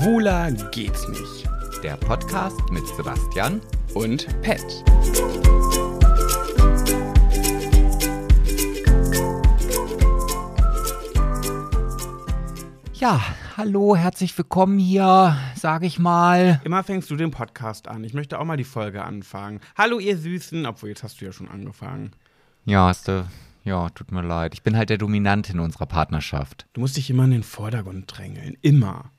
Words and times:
Schwuler 0.00 0.50
geht's 0.70 1.06
nicht. 1.08 1.46
Der 1.82 1.94
Podcast 1.94 2.58
mit 2.70 2.86
Sebastian. 2.96 3.60
Und 3.92 4.26
Pet. 4.40 4.64
Ja, 12.94 13.20
hallo, 13.58 13.94
herzlich 13.94 14.36
willkommen 14.38 14.78
hier, 14.78 15.36
sage 15.54 15.84
ich 15.84 15.98
mal. 15.98 16.62
Immer 16.64 16.82
fängst 16.82 17.10
du 17.10 17.16
den 17.16 17.30
Podcast 17.30 17.86
an. 17.86 18.02
Ich 18.02 18.14
möchte 18.14 18.38
auch 18.38 18.46
mal 18.46 18.56
die 18.56 18.64
Folge 18.64 19.04
anfangen. 19.04 19.60
Hallo, 19.76 19.98
ihr 19.98 20.16
Süßen. 20.16 20.64
Obwohl, 20.64 20.88
jetzt 20.88 21.02
hast 21.02 21.20
du 21.20 21.26
ja 21.26 21.32
schon 21.32 21.48
angefangen. 21.48 22.12
Ja, 22.64 22.86
hast 22.86 23.06
du. 23.06 23.28
Ja, 23.64 23.90
tut 23.90 24.12
mir 24.12 24.22
leid. 24.22 24.54
Ich 24.54 24.62
bin 24.62 24.78
halt 24.78 24.88
der 24.88 24.96
Dominante 24.96 25.52
in 25.52 25.60
unserer 25.60 25.84
Partnerschaft. 25.84 26.66
Du 26.72 26.80
musst 26.80 26.96
dich 26.96 27.10
immer 27.10 27.24
in 27.24 27.32
den 27.32 27.42
Vordergrund 27.42 28.04
drängeln. 28.06 28.56
Immer. 28.62 29.10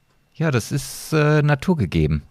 Ja, 0.41 0.49
das 0.49 0.71
ist 0.71 1.13
äh, 1.13 1.43
naturgegeben. 1.43 2.23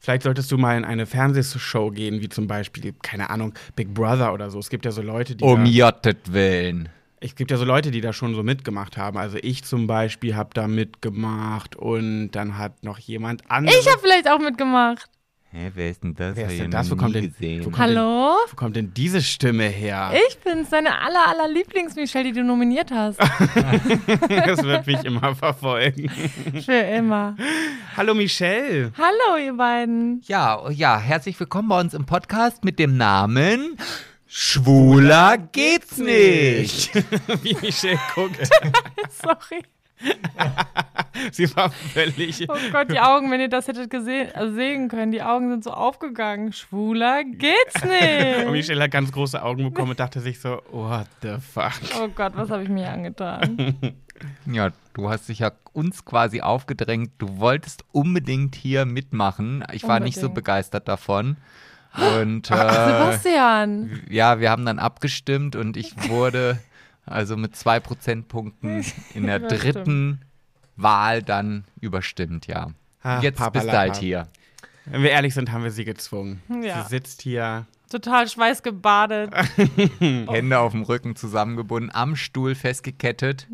Vielleicht 0.00 0.22
solltest 0.22 0.50
du 0.50 0.56
mal 0.56 0.78
in 0.78 0.86
eine 0.86 1.04
Fernsehshow 1.04 1.90
gehen, 1.90 2.22
wie 2.22 2.30
zum 2.30 2.46
Beispiel, 2.46 2.94
keine 3.02 3.28
Ahnung, 3.28 3.52
Big 3.76 3.92
Brother 3.92 4.32
oder 4.32 4.48
so. 4.48 4.58
Es 4.58 4.70
gibt 4.70 4.86
ja 4.86 4.90
so 4.90 5.02
Leute, 5.02 5.36
die. 5.36 5.44
Um 5.44 5.66
Jottet 5.66 6.32
Willen. 6.32 6.88
es 7.20 7.34
gibt 7.34 7.50
ja 7.50 7.58
so 7.58 7.66
Leute, 7.66 7.90
die 7.90 8.00
da 8.00 8.14
schon 8.14 8.34
so 8.34 8.42
mitgemacht 8.42 8.96
haben. 8.96 9.18
Also 9.18 9.36
ich 9.42 9.64
zum 9.64 9.86
Beispiel 9.86 10.34
habe 10.34 10.48
da 10.54 10.66
mitgemacht 10.66 11.76
und 11.76 12.30
dann 12.30 12.56
hat 12.56 12.84
noch 12.84 12.98
jemand 13.00 13.42
anderes. 13.50 13.78
Ich 13.78 13.86
habe 13.86 14.00
vielleicht 14.00 14.30
auch 14.30 14.38
mitgemacht. 14.38 15.10
Hä, 15.50 15.70
wer 15.74 15.90
ist 15.90 16.04
denn 16.04 16.14
das? 16.14 16.36
Wer 16.36 16.46
ist 16.50 16.58
denn 16.60 16.70
das? 16.70 16.90
Wo 16.90 16.96
kommt 16.96 17.14
denn- 17.14 17.32
gesehen. 17.32 17.60
wo 17.60 17.70
kommt- 17.70 17.78
Hallo? 17.78 18.34
Wo 18.50 18.54
kommt 18.56 18.76
denn 18.76 18.92
diese 18.92 19.22
Stimme 19.22 19.64
her? 19.64 20.12
Ich 20.28 20.38
bin's, 20.40 20.68
deine 20.68 21.00
aller, 21.00 21.26
aller 21.26 21.48
Lieblings-Michelle, 21.48 22.24
die 22.24 22.32
du 22.32 22.44
nominiert 22.44 22.90
hast. 22.90 23.18
Das 24.28 24.62
wird 24.62 24.86
mich 24.86 25.04
immer 25.04 25.34
verfolgen. 25.34 26.10
Für 26.64 26.72
immer. 26.72 27.34
Hallo 27.96 28.14
Michelle. 28.14 28.92
Hallo, 28.98 29.42
ihr 29.42 29.54
beiden. 29.54 30.20
Ja, 30.26 30.68
ja, 30.70 30.98
herzlich 30.98 31.38
willkommen 31.40 31.68
bei 31.68 31.80
uns 31.80 31.94
im 31.94 32.04
Podcast 32.04 32.62
mit 32.64 32.78
dem 32.78 32.96
Namen 32.98 33.76
Schwuler 34.26 35.38
geht's 35.38 35.96
nicht. 35.96 36.94
Wie 37.42 37.56
Michelle 37.62 37.98
guckt. 38.14 38.36
Sorry. 39.22 39.62
Sie 41.32 41.54
war 41.56 41.70
völlig. 41.70 42.46
Oh 42.48 42.54
Gott, 42.70 42.90
die 42.92 43.00
Augen, 43.00 43.30
wenn 43.30 43.40
ihr 43.40 43.48
das 43.48 43.66
hättet 43.66 43.90
gesehen, 43.90 44.28
also 44.34 44.54
sehen 44.54 44.88
können, 44.88 45.10
die 45.10 45.22
Augen 45.22 45.50
sind 45.50 45.64
so 45.64 45.70
aufgegangen. 45.72 46.52
Schwuler 46.52 47.24
geht's 47.24 47.74
Und 47.82 47.88
nicht. 47.90 48.50
Michelle 48.50 48.84
hat 48.84 48.90
ganz 48.92 49.10
große 49.10 49.42
Augen 49.42 49.64
bekommen 49.64 49.90
und 49.90 50.00
dachte 50.00 50.20
sich 50.20 50.40
so, 50.40 50.62
what 50.70 51.06
the 51.22 51.36
fuck. 51.40 51.72
Oh 52.00 52.08
Gott, 52.08 52.32
was 52.36 52.50
habe 52.50 52.62
ich 52.62 52.68
mir 52.68 52.88
angetan? 52.90 53.76
Ja, 54.46 54.70
du 54.94 55.08
hast 55.08 55.28
dich 55.28 55.38
ja 55.38 55.52
uns 55.72 56.04
quasi 56.04 56.40
aufgedrängt. 56.40 57.12
Du 57.18 57.38
wolltest 57.38 57.84
unbedingt 57.92 58.56
hier 58.56 58.84
mitmachen. 58.84 59.62
Ich 59.72 59.86
war 59.86 60.00
nicht 60.00 60.16
so 60.16 60.22
Unbedingt. 60.22 60.34
begeistert 60.34 60.88
davon. 60.88 61.36
Und 61.94 62.50
äh, 62.50 62.54
Sebastian. 62.56 64.00
ja, 64.10 64.40
wir 64.40 64.50
haben 64.50 64.66
dann 64.66 64.80
abgestimmt 64.80 65.54
und 65.54 65.76
ich 65.76 65.94
wurde 66.08 66.58
also 67.10 67.36
mit 67.36 67.56
zwei 67.56 67.80
Prozentpunkten 67.80 68.84
in 69.14 69.26
der 69.26 69.40
dritten 69.40 70.22
Wahl 70.76 71.22
dann 71.22 71.64
überstimmt, 71.80 72.46
ja. 72.46 72.70
Ach, 73.02 73.22
Jetzt 73.22 73.38
bist 73.52 73.66
du 73.66 73.72
halt 73.72 73.96
hier. 73.96 74.28
Wenn 74.86 75.02
wir 75.02 75.10
ehrlich 75.10 75.34
sind, 75.34 75.52
haben 75.52 75.64
wir 75.64 75.70
sie 75.70 75.84
gezwungen. 75.84 76.42
Ja. 76.62 76.82
Sie 76.82 76.90
sitzt 76.90 77.22
hier. 77.22 77.66
Total 77.90 78.28
schweißgebadet. 78.28 79.32
Hände 79.98 80.58
auf 80.58 80.72
dem 80.72 80.82
Rücken 80.82 81.16
zusammengebunden, 81.16 81.90
am 81.92 82.16
Stuhl 82.16 82.54
festgekettet. 82.54 83.46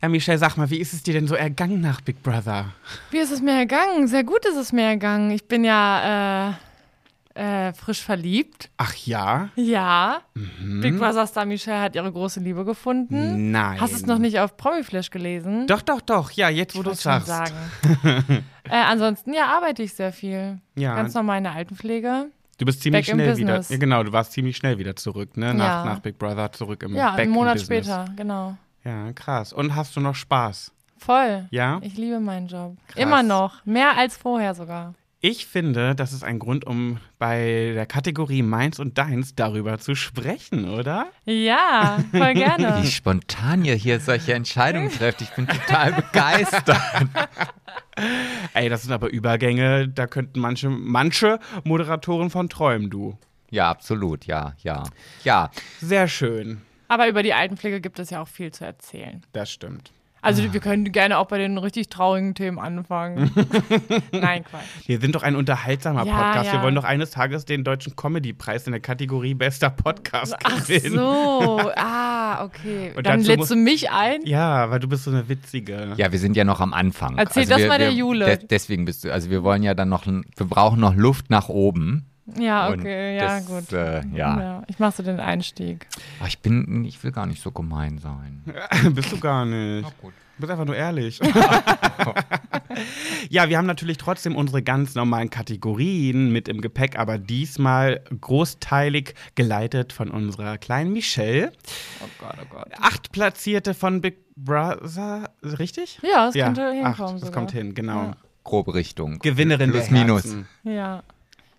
Ja, 0.00 0.08
Michelle, 0.08 0.38
sag 0.38 0.56
mal, 0.56 0.70
wie 0.70 0.78
ist 0.78 0.94
es 0.94 1.02
dir 1.02 1.14
denn 1.14 1.26
so 1.26 1.34
ergangen 1.34 1.80
nach 1.80 2.00
Big 2.00 2.22
Brother? 2.22 2.72
Wie 3.10 3.18
ist 3.18 3.30
es 3.30 3.42
mir 3.42 3.52
ergangen? 3.52 4.08
Sehr 4.08 4.24
gut 4.24 4.44
ist 4.46 4.56
es 4.56 4.72
mir 4.72 4.84
ergangen. 4.84 5.30
Ich 5.30 5.46
bin 5.46 5.64
ja 5.64 6.50
äh, 6.50 6.52
äh, 7.36 7.72
frisch 7.74 8.02
verliebt. 8.02 8.70
Ach 8.76 8.94
ja? 8.94 9.50
Ja. 9.56 10.18
Big 10.34 10.98
Brother 10.98 11.26
Star 11.26 11.44
Michelle 11.44 11.80
hat 11.80 11.94
ihre 11.94 12.10
große 12.10 12.40
Liebe 12.40 12.64
gefunden. 12.64 13.50
Nein. 13.50 13.80
Hast 13.80 13.92
du 13.92 13.96
es 13.96 14.06
noch 14.06 14.18
nicht 14.18 14.38
auf 14.40 14.56
Promiflash 14.56 15.10
gelesen? 15.10 15.66
Doch, 15.66 15.82
doch, 15.82 16.00
doch. 16.00 16.30
Ja, 16.32 16.48
jetzt, 16.48 16.74
wo 16.74 16.80
Ich 16.80 16.84
du 16.84 16.90
es 16.92 17.02
sagst. 17.02 17.26
sagen. 17.28 17.54
äh, 18.64 18.70
ansonsten, 18.70 19.32
ja, 19.34 19.46
arbeite 19.46 19.82
ich 19.82 19.92
sehr 19.94 20.12
viel. 20.12 20.58
Ja. 20.74 20.94
Ganz 20.96 21.14
normal 21.14 21.38
in 21.38 21.44
der 21.44 21.52
Altenpflege. 21.54 22.26
Du 22.58 22.64
bist 22.64 22.80
ziemlich 22.80 23.06
Back 23.06 23.14
schnell 23.14 23.36
wieder. 23.36 23.60
Ja, 23.60 23.76
genau, 23.76 24.02
du 24.02 24.12
warst 24.12 24.32
ziemlich 24.32 24.56
schnell 24.56 24.78
wieder 24.78 24.96
zurück, 24.96 25.36
ne? 25.36 25.52
Nach, 25.52 25.64
Ja. 25.64 25.84
nach 25.84 25.98
Big 26.00 26.18
Brother 26.18 26.50
zurück 26.52 26.82
im 26.82 26.94
Ja, 26.96 27.10
Back 27.10 27.20
einen 27.20 27.28
in 27.28 27.34
Monat 27.34 27.60
später, 27.60 28.06
genau. 28.16 28.56
Ja, 28.82 29.12
krass. 29.12 29.52
Und 29.52 29.74
hast 29.74 29.94
du 29.96 30.00
noch 30.00 30.14
Spaß? 30.14 30.72
Voll. 30.96 31.46
Ja? 31.50 31.78
Ich 31.82 31.98
liebe 31.98 32.18
meinen 32.18 32.46
Job. 32.48 32.76
Krass. 32.88 33.02
Immer 33.02 33.22
noch. 33.22 33.64
Mehr 33.66 33.96
als 33.98 34.16
vorher 34.16 34.54
sogar. 34.54 34.94
Ich 35.28 35.46
finde, 35.46 35.96
das 35.96 36.12
ist 36.12 36.22
ein 36.22 36.38
Grund, 36.38 36.64
um 36.64 36.98
bei 37.18 37.72
der 37.74 37.84
Kategorie 37.84 38.42
Meins 38.42 38.78
und 38.78 38.96
Deins 38.96 39.34
darüber 39.34 39.76
zu 39.78 39.96
sprechen, 39.96 40.68
oder? 40.68 41.08
Ja, 41.24 41.98
voll 42.12 42.34
gerne. 42.34 42.80
Wie 42.80 42.86
spontan 42.86 43.64
ihr 43.64 43.74
hier 43.74 43.98
solche 43.98 44.34
Entscheidungen 44.34 44.88
trefft. 44.88 45.22
Ich 45.22 45.30
bin 45.30 45.48
total 45.48 45.94
begeistert. 45.94 46.80
Ey, 48.54 48.68
das 48.68 48.84
sind 48.84 48.92
aber 48.92 49.08
Übergänge, 49.10 49.88
da 49.88 50.06
könnten 50.06 50.38
manche, 50.38 50.68
manche 50.70 51.40
Moderatoren 51.64 52.30
von 52.30 52.48
träumen, 52.48 52.88
du. 52.88 53.18
Ja, 53.50 53.68
absolut, 53.68 54.26
ja, 54.26 54.54
ja. 54.62 54.84
Ja, 55.24 55.50
Sehr 55.80 56.06
schön. 56.06 56.62
Aber 56.86 57.08
über 57.08 57.24
die 57.24 57.34
Altenpflege 57.34 57.80
gibt 57.80 57.98
es 57.98 58.10
ja 58.10 58.22
auch 58.22 58.28
viel 58.28 58.52
zu 58.52 58.64
erzählen. 58.64 59.26
Das 59.32 59.50
stimmt. 59.50 59.90
Also 60.26 60.52
wir 60.52 60.60
können 60.60 60.90
gerne 60.92 61.18
auch 61.18 61.26
bei 61.26 61.38
den 61.38 61.56
richtig 61.58 61.88
traurigen 61.88 62.34
Themen 62.34 62.58
anfangen. 62.58 63.30
Nein, 64.12 64.44
Quatsch. 64.44 64.62
Wir 64.86 65.00
sind 65.00 65.14
doch 65.14 65.22
ein 65.22 65.36
unterhaltsamer 65.36 66.04
Ja, 66.04 66.12
Podcast. 66.14 66.46
ja. 66.46 66.52
Wir 66.54 66.62
wollen 66.62 66.74
doch 66.74 66.84
eines 66.84 67.10
Tages 67.12 67.44
den 67.44 67.64
Deutschen 67.64 67.96
Comedy-Preis 67.96 68.66
in 68.66 68.72
der 68.72 68.80
Kategorie 68.80 69.34
Bester 69.34 69.70
Podcast 69.70 70.34
Ach 70.44 70.66
gewinnen. 70.66 70.96
so, 70.96 71.70
ah, 71.76 72.44
okay. 72.44 72.92
Und 72.96 73.06
Dann 73.06 73.20
lädst 73.22 73.50
du 73.50 73.56
mich 73.56 73.90
ein? 73.90 74.20
Ja, 74.24 74.70
weil 74.70 74.80
du 74.80 74.88
bist 74.88 75.04
so 75.04 75.10
eine 75.10 75.28
witzige. 75.28 75.92
ja, 75.96 76.10
wir 76.12 76.18
sind 76.18 76.36
ja 76.36 76.44
noch 76.44 76.60
am 76.60 76.72
Anfang. 76.74 77.16
Erzähl 77.18 77.42
also 77.42 77.50
das 77.54 77.60
wir, 77.62 77.68
mal 77.68 77.78
der 77.78 77.90
wir, 77.90 77.96
Jule. 77.96 78.24
de- 78.36 78.46
deswegen 78.48 78.84
bist 78.84 79.04
du, 79.04 79.12
also 79.12 79.30
wir 79.30 79.42
wollen 79.42 79.62
ja 79.62 79.74
dann 79.74 79.88
noch, 79.88 80.06
wir 80.06 80.46
brauchen 80.46 80.80
noch 80.80 80.94
Luft 80.94 81.30
nach 81.30 81.48
oben. 81.48 82.06
Ja, 82.38 82.70
okay, 82.70 83.16
ja, 83.16 83.38
das, 83.38 83.46
gut. 83.46 83.72
Äh, 83.72 84.02
ja. 84.14 84.62
Ich 84.66 84.78
mach 84.78 84.92
so 84.92 85.02
den 85.02 85.20
Einstieg. 85.20 85.86
Aber 86.18 86.28
ich 86.28 86.40
bin, 86.40 86.84
ich 86.84 87.02
will 87.04 87.12
gar 87.12 87.26
nicht 87.26 87.40
so 87.40 87.52
gemein 87.52 87.98
sein. 87.98 88.42
bist 88.94 89.12
du 89.12 89.20
gar 89.20 89.44
nicht. 89.44 89.86
gut. 90.00 90.12
Du 90.36 90.40
bist 90.40 90.50
einfach 90.50 90.66
nur 90.66 90.76
ehrlich. 90.76 91.18
ja, 93.30 93.48
wir 93.48 93.56
haben 93.56 93.64
natürlich 93.64 93.96
trotzdem 93.96 94.36
unsere 94.36 94.62
ganz 94.62 94.94
normalen 94.94 95.30
Kategorien 95.30 96.30
mit 96.30 96.48
im 96.48 96.60
Gepäck, 96.60 96.98
aber 96.98 97.16
diesmal 97.16 98.02
großteilig 98.20 99.14
geleitet 99.34 99.94
von 99.94 100.10
unserer 100.10 100.58
kleinen 100.58 100.92
Michelle. 100.92 101.52
Oh 102.02 102.08
Gott, 102.18 102.34
oh 102.42 102.46
Gott. 102.50 102.68
Acht 102.78 103.12
Platzierte 103.12 103.72
von 103.72 104.02
Big 104.02 104.18
Brother, 104.36 105.30
richtig? 105.42 106.00
Ja, 106.02 106.28
es 106.28 106.34
ja, 106.34 106.46
könnte 106.46 106.70
hinkommen 106.70 106.92
acht, 106.92 107.00
das 107.00 107.20
sogar. 107.20 107.32
kommt 107.32 107.52
hin, 107.52 107.74
genau. 107.74 108.02
Ja. 108.02 108.16
Grobe 108.44 108.74
Richtung. 108.74 109.18
Gewinnerin 109.20 109.70
Plus 109.70 109.90
minus. 109.90 110.36
Ja. 110.64 111.02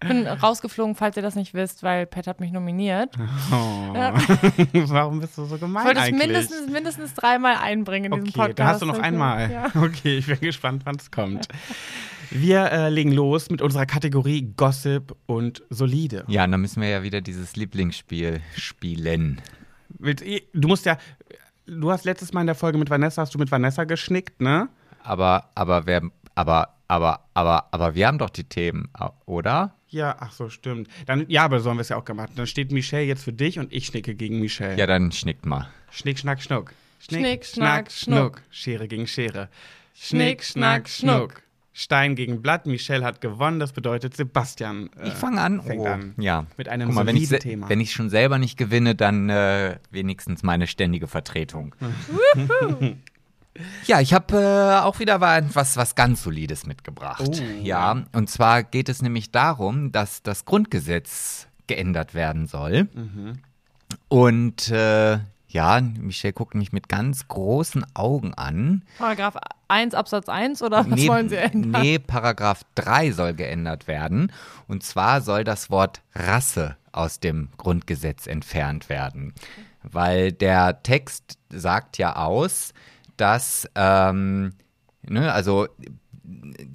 Ich 0.01 0.07
bin 0.07 0.27
rausgeflogen, 0.27 0.93
falls 0.95 1.17
ihr 1.17 1.23
das 1.23 1.35
nicht 1.35 1.53
wisst, 1.55 1.81
weil 1.81 2.05
Pat 2.05 2.27
hat 2.27 2.39
mich 2.39 2.51
nominiert. 2.51 3.15
Oh. 3.51 3.93
Ja. 3.95 4.13
Warum 4.73 5.19
bist 5.19 5.37
du 5.37 5.45
so 5.45 5.57
gemein 5.57 5.81
Ich 5.81 5.87
wollte 5.87 5.99
es 6.01 6.05
eigentlich? 6.07 6.27
mindestens, 6.27 6.69
mindestens 6.71 7.13
dreimal 7.15 7.55
einbringen 7.55 8.13
in 8.13 8.23
diesem 8.23 8.39
Okay, 8.41 8.49
Podcast. 8.49 8.59
da 8.59 8.67
hast 8.67 8.81
du 8.83 8.85
noch 8.85 8.95
Okay. 8.95 9.03
einmal. 9.03 9.51
Ja. 9.51 9.71
Okay, 9.75 10.17
ich 10.19 10.27
bin 10.27 10.39
gespannt, 10.39 10.83
wann 10.85 10.97
es 10.97 11.09
kommt. 11.09 11.47
Wir 12.29 12.71
äh, 12.71 12.89
legen 12.89 13.11
los 13.11 13.49
mit 13.49 13.61
unserer 13.61 13.85
Kategorie 13.85 14.53
Gossip 14.55 15.15
und 15.25 15.63
Solide. 15.69 16.25
Ja, 16.27 16.43
und 16.43 16.51
dann 16.51 16.61
müssen 16.61 16.81
wir 16.81 16.89
ja 16.89 17.01
wieder 17.01 17.21
dieses 17.21 17.55
Lieblingsspiel 17.55 18.41
spielen. 18.55 19.41
Du 20.53 20.67
musst 20.67 20.85
ja, 20.85 20.97
du 21.65 21.89
hast 21.91 22.05
letztes 22.05 22.33
Mal 22.33 22.41
in 22.41 22.47
der 22.47 22.55
Folge 22.55 22.77
mit 22.77 22.89
Vanessa, 22.89 23.21
hast 23.21 23.33
du 23.33 23.39
mit 23.39 23.49
Vanessa 23.49 23.85
geschnickt, 23.85 24.41
ne? 24.41 24.69
Aber, 25.03 25.49
aber 25.55 25.85
wer, 25.85 26.01
aber, 26.35 26.75
aber, 26.87 27.21
aber, 27.33 27.67
aber 27.71 27.95
wir 27.95 28.07
haben 28.07 28.17
doch 28.17 28.29
die 28.29 28.43
Themen, 28.43 28.89
oder? 29.25 29.73
Ja, 29.89 30.15
ach 30.19 30.33
so, 30.33 30.49
stimmt. 30.49 30.89
Dann, 31.05 31.25
ja, 31.29 31.45
aber 31.45 31.59
so 31.59 31.69
haben 31.69 31.77
wir 31.77 31.81
es 31.81 31.89
ja 31.89 31.97
auch 31.97 32.05
gemacht. 32.05 32.31
Dann 32.35 32.47
steht 32.47 32.71
Michelle 32.71 33.05
jetzt 33.05 33.23
für 33.23 33.33
dich 33.33 33.57
und 33.57 33.71
ich 33.71 33.85
schnicke 33.85 34.15
gegen 34.15 34.39
Michelle. 34.39 34.77
Ja, 34.77 34.85
dann 34.85 35.11
schnickt 35.11 35.45
mal. 35.45 35.69
Schnick, 35.91 36.19
schnack, 36.19 36.41
schnuck. 36.41 36.73
Schnick, 36.99 37.45
schnack, 37.45 37.91
schnuck. 37.91 38.41
Schere 38.49 38.87
gegen 38.87 39.07
Schere. 39.07 39.49
Schnick, 39.93 40.43
schnack, 40.43 40.89
schnuck. 40.89 41.41
Stein 41.71 42.15
gegen 42.15 42.41
Blatt. 42.41 42.65
Michelle 42.65 43.05
hat 43.05 43.21
gewonnen. 43.21 43.59
Das 43.59 43.71
bedeutet, 43.71 44.15
Sebastian 44.15 44.89
äh, 44.99 45.09
Ich 45.09 45.13
fange 45.13 45.39
an. 45.39 45.61
fängt 45.61 45.81
oh, 45.81 45.85
an. 45.85 46.15
Ja. 46.17 46.47
Mit 46.57 46.67
einem 46.69 46.87
Guck 46.87 46.95
mal, 46.95 47.05
wenn 47.05 47.15
ich, 47.15 47.29
Thema. 47.29 47.69
wenn 47.69 47.79
ich 47.79 47.93
schon 47.93 48.09
selber 48.09 48.39
nicht 48.39 48.57
gewinne, 48.57 48.95
dann 48.95 49.29
äh, 49.29 49.77
wenigstens 49.91 50.41
meine 50.41 50.65
ständige 50.65 51.07
Vertretung. 51.07 51.75
ja, 53.85 54.01
ich 54.01 54.13
habe 54.13 54.37
äh, 54.37 54.83
auch 54.83 54.99
wieder 54.99 55.21
was, 55.21 55.77
was 55.77 55.95
ganz 55.95 56.23
Solides 56.23 56.65
mitgebracht. 56.65 57.23
Oh. 57.27 57.63
Ja, 57.63 58.03
und 58.13 58.29
zwar 58.29 58.63
geht 58.63 58.89
es 58.89 59.01
nämlich 59.01 59.31
darum, 59.31 59.91
dass 59.91 60.23
das 60.23 60.45
Grundgesetz 60.45 61.47
geändert 61.67 62.13
werden 62.13 62.47
soll. 62.47 62.87
Mhm. 62.93 63.39
Und 64.09 64.69
äh, 64.69 65.19
Ja, 65.49 65.79
Michelle 65.81 66.33
guckt 66.33 66.55
mich 66.55 66.73
mit 66.73 66.89
ganz 66.89 67.27
großen 67.29 67.85
Augen 67.93 68.33
an. 68.33 68.83
Paragraph 68.97 69.37
1 69.69 69.93
Absatz 69.93 70.27
1 70.29 70.61
oder 70.61 70.89
was 70.89 71.07
wollen 71.07 71.29
Sie 71.29 71.37
ändern? 71.37 71.81
Nee, 71.81 71.99
Paragraph 71.99 72.63
3 72.75 73.11
soll 73.11 73.33
geändert 73.33 73.87
werden. 73.87 74.31
Und 74.67 74.83
zwar 74.83 75.21
soll 75.21 75.43
das 75.43 75.69
Wort 75.69 76.01
Rasse 76.13 76.75
aus 76.91 77.19
dem 77.19 77.49
Grundgesetz 77.57 78.27
entfernt 78.27 78.89
werden. 78.89 79.33
Weil 79.83 80.33
der 80.33 80.83
Text 80.83 81.37
sagt 81.49 81.97
ja 81.97 82.17
aus, 82.17 82.73
dass, 83.17 83.69
ähm, 83.75 84.53
ne, 85.03 85.31
also 85.31 85.67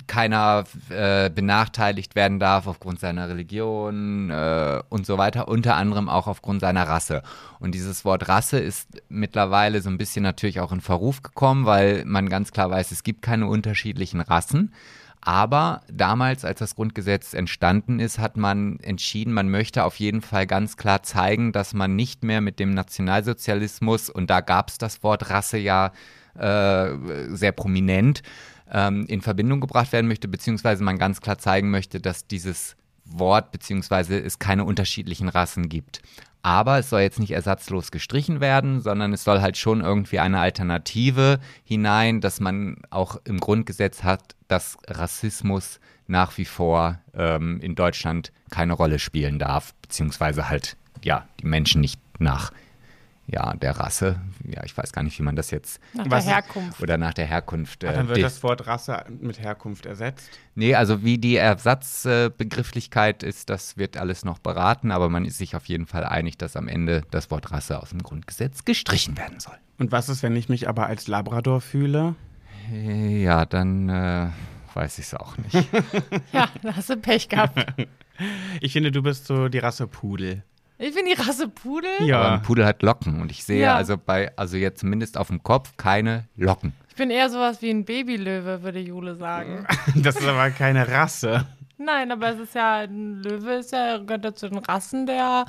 keiner 0.07 0.65
äh, 0.89 1.29
benachteiligt 1.31 2.15
werden 2.15 2.39
darf 2.39 2.67
aufgrund 2.67 3.01
seiner 3.01 3.29
Religion 3.29 4.31
äh, 4.31 4.81
und 4.89 5.05
so 5.05 5.19
weiter, 5.19 5.49
unter 5.49 5.77
anderem 5.77 6.09
auch 6.09 6.27
aufgrund 6.27 6.61
seiner 6.61 6.89
Rasse. 6.89 7.23
Und 7.59 7.75
dieses 7.75 8.05
Wort 8.05 8.29
Rasse 8.29 8.59
ist 8.59 8.89
mittlerweile 9.09 9.81
so 9.83 9.91
ein 9.91 9.99
bisschen 9.99 10.23
natürlich 10.23 10.61
auch 10.61 10.73
in 10.73 10.81
Verruf 10.81 11.23
gekommen, 11.23 11.67
weil 11.67 12.05
man 12.07 12.29
ganz 12.29 12.53
klar 12.53 12.71
weiß, 12.71 12.93
es 12.93 13.03
gibt 13.03 13.23
keine 13.23 13.47
unterschiedlichen 13.47 14.21
Rassen. 14.21 14.73
Aber 15.25 15.83
damals, 15.89 16.45
als 16.45 16.59
das 16.59 16.75
Grundgesetz 16.75 17.33
entstanden 17.33 18.01
ist, 18.01 18.19
hat 18.19 18.37
man 18.37 18.81
entschieden, 18.81 19.33
man 19.33 19.49
möchte 19.51 19.85
auf 19.85 19.97
jeden 19.97 20.21
Fall 20.21 20.49
ganz 20.49 20.77
klar 20.77 21.05
zeigen, 21.05 21.53
dass 21.53 21.75
man 21.75 21.95
nicht 21.95 22.25
mehr 22.25 22.41
mit 22.41 22.59
dem 22.59 22.75
Nationalsozialismus, 22.75 24.11
und 24.11 24.31
da 24.31 24.41
gab 24.41 24.71
es 24.71 24.79
das 24.79 25.05
Wort 25.05 25.31
Rasse 25.31 25.59
ja 25.59 25.93
äh, 26.39 27.29
sehr 27.29 27.53
prominent, 27.53 28.23
ähm, 28.71 29.07
in 29.07 29.21
Verbindung 29.21 29.61
gebracht 29.61 29.93
werden 29.93 30.09
möchte, 30.09 30.29
beziehungsweise 30.29 30.83
man 30.83 30.99
ganz 30.99 31.21
klar 31.21 31.39
zeigen 31.39 31.71
möchte, 31.71 32.01
dass 32.01 32.27
dieses 32.27 32.77
Wort, 33.05 33.53
beziehungsweise 33.53 34.19
es 34.19 34.39
keine 34.39 34.65
unterschiedlichen 34.65 35.29
Rassen 35.29 35.69
gibt. 35.69 36.01
Aber 36.43 36.79
es 36.79 36.91
soll 36.91 37.03
jetzt 37.03 37.21
nicht 37.21 37.31
ersatzlos 37.31 37.93
gestrichen 37.93 38.41
werden, 38.41 38.81
sondern 38.81 39.13
es 39.13 39.23
soll 39.23 39.41
halt 39.41 39.57
schon 39.57 39.81
irgendwie 39.81 40.19
eine 40.19 40.41
Alternative 40.41 41.39
hinein, 41.63 42.21
dass 42.21 42.41
man 42.41 42.79
auch 42.91 43.17
im 43.25 43.39
Grundgesetz 43.39 44.03
hat, 44.03 44.35
dass 44.49 44.77
Rassismus 44.89 45.79
nach 46.09 46.37
wie 46.39 46.45
vor 46.45 46.99
ähm, 47.15 47.61
in 47.61 47.77
Deutschland 47.77 48.33
keine 48.51 48.73
Rolle 48.73 48.99
spielen 48.99 49.39
darf, 49.39 49.73
beziehungsweise 49.83 50.49
halt, 50.49 50.77
ja, 51.05 51.29
die 51.41 51.47
Menschen 51.47 51.81
nicht 51.81 52.01
nach 52.19 52.51
ja, 53.27 53.55
der 53.55 53.79
Rasse, 53.79 54.21
ja, 54.45 54.63
ich 54.65 54.77
weiß 54.77 54.93
gar 54.93 55.03
nicht, 55.03 55.19
wie 55.19 55.23
man 55.23 55.37
das 55.37 55.51
jetzt. 55.51 55.81
Nach 55.95 56.05
Was 56.11 56.25
der 56.25 56.35
Herkunft. 56.35 56.83
Oder 56.83 56.99
nach 56.99 57.15
der 57.15 57.27
Herkunft. 57.27 57.85
Ah, 57.85 57.93
dann 57.93 58.09
wird 58.09 58.23
das 58.23 58.43
Wort 58.43 58.67
Rasse 58.67 59.05
mit 59.21 59.41
Herkunft 59.41 59.87
ersetzt. 59.87 60.29
Nee, 60.55 60.75
also 60.75 61.03
wie 61.05 61.19
die 61.19 61.37
Ersatzbegrifflichkeit 61.37 63.23
ist, 63.23 63.49
das 63.51 63.77
wird 63.77 63.97
alles 63.97 64.25
noch 64.25 64.39
beraten, 64.39 64.91
aber 64.91 65.09
man 65.09 65.25
ist 65.25 65.39
sich 65.39 65.57
auf 65.57 65.67
jeden 65.67 65.87
Fall 65.87 66.05
einig, 66.05 66.37
dass 66.39 66.57
am 66.57 66.69
Ende 66.69 67.03
das 67.11 67.31
Wort 67.31 67.51
Rasse 67.53 67.81
aus 67.81 67.91
dem 67.91 68.03
Grundgesetz 68.03 68.65
gestrichen 68.65 69.17
werden 69.17 69.41
soll. 69.41 69.57
Und 69.79 69.93
was 69.93 70.09
ist, 70.09 70.23
wenn 70.23 70.37
ich 70.37 70.49
mich 70.49 70.69
aber 70.69 70.87
als 70.87 71.07
Labrador 71.09 71.61
fühle? 71.61 72.15
Äh, 72.71 73.23
Ja, 73.23 73.47
dann 73.47 73.89
äh, 73.89 74.29
weiß 74.75 74.99
ich 74.99 75.07
es 75.07 75.15
auch 75.15 75.37
nicht. 75.39 75.55
Ja, 76.33 76.49
da 76.63 76.77
hast 76.77 76.91
du 76.91 76.97
Pech 76.97 77.29
gehabt. 77.29 77.67
Ich 78.61 78.75
finde, 78.75 78.93
du 78.93 79.03
bist 79.03 79.27
so 79.27 79.49
die 79.49 79.59
Rasse 79.59 79.87
Pudel. 79.89 80.45
Ich 80.83 80.95
bin 80.95 81.07
die 81.07 81.13
Rasse 81.13 81.49
Pudel. 81.49 81.91
Aber 81.99 82.05
Ja. 82.07 82.35
ein 82.35 82.43
Pudel 82.43 82.65
hat 82.67 82.83
Locken 82.83 83.21
und 83.21 83.31
ich 83.31 83.45
sehe 83.45 83.61
Ja. 83.63 83.77
also 83.77 83.97
bei, 83.97 84.37
also 84.37 84.57
jetzt 84.57 84.81
zumindest 84.81 85.17
auf 85.17 85.29
dem 85.29 85.43
Kopf 85.43 85.77
keine 85.77 86.25
Locken. 86.37 86.73
Ich 86.89 86.97
bin 86.97 87.11
eher 87.11 87.31
sowas 87.31 87.63
wie 87.63 87.71
ein 87.71 87.85
Babylöwe, 87.85 88.63
würde 88.63 88.81
Jule 88.81 89.15
sagen. 89.15 89.67
Das 89.95 90.17
ist 90.17 90.27
aber 90.27 90.51
keine 90.51 90.87
Rasse. 90.89 91.47
Nein, 91.79 92.11
aber 92.13 92.31
es 92.35 92.39
ist 92.41 92.55
ja, 92.55 92.79
ein 92.81 93.23
Löwe 93.23 93.55
ist 93.55 93.73
ja, 93.73 93.99
gehört 93.99 94.25
ja 94.25 94.35
zu 94.35 94.49
den 94.49 94.59
Rassen 94.59 95.07
der, 95.07 95.47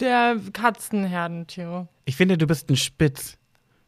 der 0.00 0.36
Katzenherdentiere. 0.52 1.88
Ich 2.04 2.16
finde, 2.16 2.38
du 2.38 2.46
bist 2.46 2.68
ein 2.70 2.76
Spitz. 2.76 3.36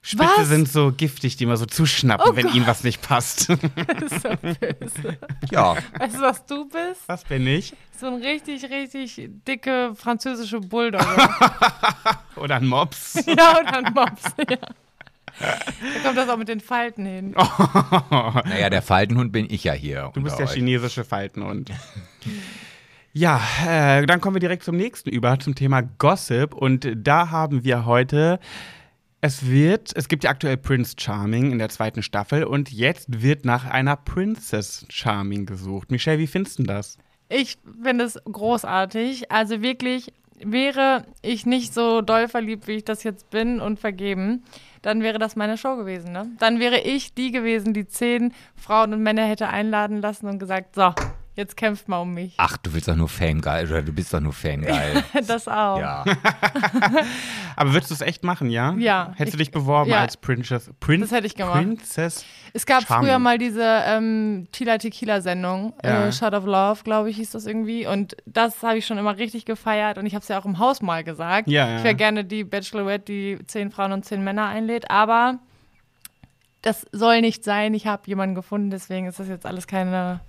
Spitze 0.03 0.31
Was? 0.39 0.49
sind 0.49 0.67
so 0.69 0.93
giftig, 0.93 1.37
die 1.37 1.45
immer 1.45 1.59
so 1.59 1.67
zuschnappen, 1.67 2.33
Oh 2.33 2.37
wenn 2.37 2.49
ihnen 2.49 2.67
was 2.67 2.85
nicht 2.85 3.03
passt. 3.03 3.49
Das 4.01 4.13
ist 4.13 4.23
so 4.23 4.31
böse. 4.41 5.19
Ja, 5.51 5.77
Weißt 5.99 6.17
du, 6.17 6.21
was 6.23 6.47
du 6.47 6.65
bist? 6.69 7.03
Was 7.07 7.25
bin 7.25 7.47
ich? 7.47 7.75
So 7.99 8.07
ein 8.07 8.15
richtig, 8.23 8.65
richtig 8.71 9.29
dicke 9.47 9.93
französische 9.95 10.61
Bulldogge. 10.61 11.05
Oder 12.37 12.57
ein 12.57 12.67
Mops? 12.67 13.15
ja, 13.27 13.59
und 13.59 13.67
ein 13.67 13.93
Mops. 13.93 14.23
Ja. 14.39 14.57
Da 15.39 16.03
kommt 16.03 16.17
das 16.17 16.29
auch 16.29 16.37
mit 16.39 16.49
den 16.49 16.61
Falten 16.61 17.05
hin. 17.07 17.35
naja, 18.11 18.71
der 18.71 18.83
Faltenhund 18.83 19.33
bin 19.33 19.47
ich 19.51 19.65
ja 19.65 19.73
hier. 19.75 20.11
Du 20.15 20.23
bist 20.23 20.39
der 20.39 20.47
euch. 20.47 20.53
chinesische 20.55 21.05
Faltenhund. 21.05 21.71
Ja, 23.13 23.41
äh, 23.67 24.07
dann 24.07 24.21
kommen 24.21 24.37
wir 24.37 24.41
direkt 24.41 24.63
zum 24.65 24.77
nächsten 24.77 25.11
über, 25.11 25.39
zum 25.39 25.55
Thema 25.55 25.83
Gossip. 25.83 26.55
Und 26.55 26.89
da 26.95 27.31
haben 27.31 27.65
wir 27.65 27.85
heute, 27.85 28.39
es 29.21 29.47
wird, 29.47 29.93
es 29.95 30.09
gibt 30.09 30.25
ja 30.25 30.31
aktuell 30.31 30.57
Prince 30.57 30.95
Charming 30.99 31.53
in 31.53 31.59
der 31.59 31.69
zweiten 31.69 32.03
Staffel 32.03 32.45
und 32.45 32.71
jetzt 32.73 33.23
wird 33.23 33.45
nach 33.45 33.65
einer 33.65 33.97
Princess 33.97 34.87
Charming 34.89 35.47
gesucht. 35.47 35.91
Michelle, 35.91 36.19
wie 36.19 36.27
findest 36.27 36.59
du 36.59 36.63
das? 36.63 36.99
Ich 37.29 37.59
finde 37.83 38.05
es 38.05 38.19
großartig. 38.25 39.31
Also 39.31 39.63
wirklich, 39.63 40.13
wäre 40.43 41.05
ich 41.23 41.47
nicht 41.47 41.75
so 41.75 42.01
doll 42.01 42.29
verliebt, 42.29 42.67
wie 42.67 42.77
ich 42.77 42.85
das 42.85 43.03
jetzt 43.03 43.31
bin 43.31 43.61
und 43.61 43.79
vergeben, 43.79 44.43
dann 44.83 45.03
wäre 45.03 45.19
das 45.19 45.37
meine 45.37 45.59
Show 45.59 45.77
gewesen. 45.77 46.13
Ne? 46.13 46.31
Dann 46.39 46.59
wäre 46.59 46.81
ich 46.81 47.15
die 47.15 47.31
gewesen, 47.31 47.75
die 47.75 47.87
zehn 47.87 48.33
Frauen 48.55 48.95
und 48.95 49.03
Männer 49.03 49.27
hätte 49.27 49.49
einladen 49.49 50.01
lassen 50.01 50.27
und 50.27 50.39
gesagt, 50.39 50.75
so, 50.75 50.95
jetzt 51.37 51.57
kämpft 51.57 51.89
mal 51.89 51.99
um 52.01 52.13
mich. 52.15 52.35
Ach, 52.37 52.57
du 52.59 52.73
willst 52.75 52.89
doch 52.89 52.97
nur 52.97 53.09
Fame-geil, 53.09 53.67
oder 53.69 53.83
du 53.83 53.93
bist 53.93 54.13
doch 54.13 54.21
nur 54.21 54.33
Fame-geil. 54.33 55.03
Das 55.27 55.49
auch. 55.49 55.79
ja. 55.79 56.05
Aber 57.57 57.73
würdest 57.73 57.91
du 57.91 57.95
es 57.95 58.01
echt 58.01 58.25
machen, 58.25 58.51
ja? 58.51 58.75
Ja. 58.79 59.13
Hättest 59.17 59.37
du 59.37 59.41
Ich- 59.41 59.49
dich 59.49 59.53
beworben 59.53 59.91
ja. 59.91 60.01
als 60.01 60.17
Princess? 60.17 60.71
Prin 60.81 61.01
Das 61.01 61.13
hätte 61.13 61.27
ich 61.27 61.35
gemacht. 61.35 61.55
Princess? 61.61 62.25
Es 62.53 62.67
gab 62.67 62.83
Charming. 62.87 63.09
früher 63.09 63.19
mal 63.19 63.39
diese 63.39 63.63
ähm, 63.87 64.49
Tila 64.53 64.79
Tequila 64.79 65.21
Sendung, 65.21 65.73
Ja. 65.85 66.07
äh, 66.07 66.13
Shot 66.13 66.35
of 66.35 66.45
Love, 66.47 66.83
glaube 66.85 67.11
ich, 67.11 67.17
hieß 67.17 67.31
das 67.31 67.47
irgendwie. 67.47 67.87
Und 67.87 68.17
das 68.27 68.63
habe 68.63 68.79
ich 68.79 68.87
schon 68.87 68.99
immer 68.99 69.17
richtig 69.19 69.45
gefeiert 69.45 69.99
und 69.99 70.07
ich 70.07 70.15
habe 70.15 70.23
es 70.23 70.29
ja 70.29 70.39
auch 70.41 70.45
im 70.47 70.59
Haus 70.59 70.83
mal 70.83 71.05
gesagt. 71.05 71.49
Ja, 71.49 71.69
ja. 71.69 71.77
Ich 71.79 71.85
wäre 71.85 71.95
gerne 71.95 72.25
die 72.25 72.45
Bachelorette, 72.45 73.05
die 73.05 73.39
zehn 73.47 73.71
Frauen 73.71 73.93
und 73.93 74.05
zehn 74.05 74.23
Männer 74.25 74.47
einlädt, 74.47 74.91
aber 74.91 75.39
das 76.63 76.87
soll 76.93 77.21
nicht 77.21 77.45
sein. 77.45 77.73
Ich 77.75 77.87
habe 77.87 78.03
jemanden 78.07 78.35
gefunden, 78.35 78.71
deswegen 78.71 79.07
ist 79.07 79.19
das 79.19 79.29
jetzt 79.29 79.47
alles 79.47 79.67
keine, 79.67 80.21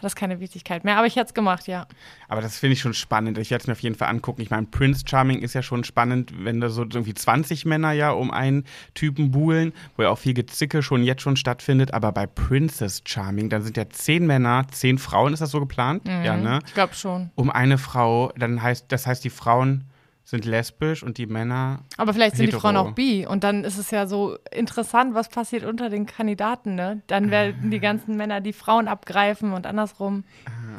hat 0.00 0.04
das 0.04 0.16
keine 0.16 0.40
Wichtigkeit 0.40 0.82
mehr. 0.82 0.96
Aber 0.96 1.06
ich 1.06 1.16
hätte 1.16 1.26
es 1.26 1.34
gemacht, 1.34 1.66
ja. 1.66 1.86
Aber 2.26 2.40
das 2.40 2.58
finde 2.58 2.72
ich 2.72 2.80
schon 2.80 2.94
spannend. 2.94 3.36
Ich 3.36 3.50
werde 3.50 3.60
es 3.60 3.66
mir 3.66 3.74
auf 3.74 3.80
jeden 3.80 3.94
Fall 3.94 4.08
angucken. 4.08 4.40
Ich 4.40 4.48
meine, 4.48 4.66
Prince 4.66 5.04
Charming 5.06 5.40
ist 5.40 5.52
ja 5.52 5.62
schon 5.62 5.84
spannend, 5.84 6.32
wenn 6.38 6.58
da 6.58 6.70
so 6.70 6.82
irgendwie 6.82 7.12
20 7.12 7.66
Männer 7.66 7.92
ja 7.92 8.12
um 8.12 8.30
einen 8.30 8.64
Typen 8.94 9.30
buhlen, 9.30 9.74
wo 9.96 10.02
ja 10.02 10.08
auch 10.08 10.18
viel 10.18 10.32
Gezicke 10.32 10.82
schon 10.82 11.02
jetzt 11.02 11.20
schon 11.20 11.36
stattfindet. 11.36 11.92
Aber 11.92 12.12
bei 12.12 12.26
Princess 12.26 13.02
Charming, 13.04 13.50
dann 13.50 13.62
sind 13.62 13.76
ja 13.76 13.90
10 13.90 14.26
Männer, 14.26 14.66
10 14.70 14.96
Frauen, 14.96 15.34
ist 15.34 15.40
das 15.40 15.50
so 15.50 15.60
geplant? 15.60 16.08
Ja, 16.08 16.38
ne? 16.38 16.60
Ich 16.66 16.72
glaube 16.72 16.94
schon. 16.94 17.30
Um 17.34 17.50
eine 17.50 17.76
Frau, 17.76 18.32
dann 18.38 18.62
heißt, 18.62 18.86
das 18.88 19.06
heißt, 19.06 19.22
die 19.22 19.30
Frauen 19.30 19.84
sind 20.30 20.44
lesbisch 20.44 21.02
und 21.02 21.18
die 21.18 21.26
Männer. 21.26 21.80
Aber 21.96 22.14
vielleicht 22.14 22.36
sind 22.36 22.46
die 22.46 22.52
Hetero. 22.52 22.60
Frauen 22.60 22.76
auch 22.76 22.92
bi. 22.92 23.26
Und 23.26 23.44
dann 23.44 23.64
ist 23.64 23.78
es 23.78 23.90
ja 23.90 24.06
so 24.06 24.38
interessant, 24.52 25.14
was 25.14 25.28
passiert 25.28 25.64
unter 25.64 25.90
den 25.90 26.06
Kandidaten. 26.06 26.76
Ne? 26.76 27.02
Dann 27.08 27.30
werden 27.30 27.70
die 27.70 27.80
ganzen 27.80 28.16
Männer 28.16 28.40
die 28.40 28.52
Frauen 28.52 28.88
abgreifen 28.88 29.52
und 29.52 29.66
andersrum. 29.66 30.24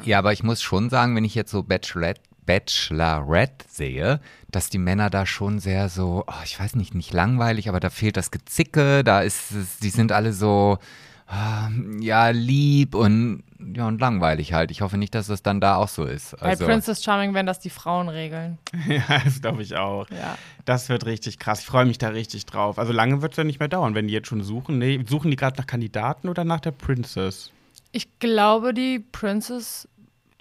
ja, 0.04 0.18
aber 0.18 0.32
ich 0.32 0.42
muss 0.42 0.62
schon 0.62 0.90
sagen, 0.90 1.14
wenn 1.14 1.24
ich 1.24 1.34
jetzt 1.34 1.50
so 1.50 1.62
Bachelorette, 1.62 2.22
Bachelorette 2.46 3.66
sehe, 3.68 4.20
dass 4.50 4.70
die 4.70 4.78
Männer 4.78 5.10
da 5.10 5.26
schon 5.26 5.60
sehr 5.60 5.88
so, 5.88 6.24
oh, 6.26 6.42
ich 6.44 6.58
weiß 6.58 6.74
nicht, 6.74 6.94
nicht 6.94 7.12
langweilig, 7.12 7.68
aber 7.68 7.78
da 7.78 7.90
fehlt 7.90 8.16
das 8.16 8.30
Gezicke, 8.30 9.04
da 9.04 9.20
ist 9.20 9.52
es, 9.52 9.78
die 9.78 9.90
sind 9.90 10.12
alle 10.12 10.32
so, 10.32 10.78
ah, 10.80 10.84
ja, 12.00 12.28
lieb 12.30 12.94
und, 12.94 13.42
ja, 13.74 13.86
und 13.86 14.00
langweilig 14.00 14.52
halt. 14.52 14.70
Ich 14.70 14.82
hoffe 14.82 14.98
nicht, 14.98 15.14
dass 15.14 15.28
das 15.28 15.42
dann 15.42 15.60
da 15.60 15.76
auch 15.76 15.88
so 15.88 16.04
ist. 16.04 16.34
Also, 16.34 16.64
Bei 16.64 16.72
Princess 16.72 17.02
Charming 17.02 17.32
werden 17.32 17.46
das 17.46 17.58
die 17.58 17.70
Frauen 17.70 18.08
regeln. 18.08 18.58
ja, 18.88 19.20
das 19.24 19.40
glaube 19.40 19.62
ich 19.62 19.76
auch. 19.76 20.08
Ja. 20.10 20.36
Das 20.64 20.88
wird 20.88 21.06
richtig 21.06 21.38
krass. 21.38 21.60
Ich 21.60 21.66
freue 21.66 21.86
mich 21.86 21.98
da 21.98 22.08
richtig 22.08 22.46
drauf. 22.46 22.78
Also 22.78 22.92
lange 22.92 23.22
wird 23.22 23.32
es 23.32 23.36
ja 23.38 23.44
nicht 23.44 23.60
mehr 23.60 23.68
dauern, 23.68 23.94
wenn 23.94 24.08
die 24.08 24.14
jetzt 24.14 24.28
schon 24.28 24.42
suchen. 24.42 24.78
Nee, 24.78 25.02
suchen 25.08 25.30
die 25.30 25.36
gerade 25.36 25.58
nach 25.58 25.66
Kandidaten 25.66 26.28
oder 26.28 26.44
nach 26.44 26.60
der 26.60 26.72
Princess? 26.72 27.50
Ich 27.92 28.18
glaube, 28.18 28.74
die 28.74 28.98
Princess 28.98 29.88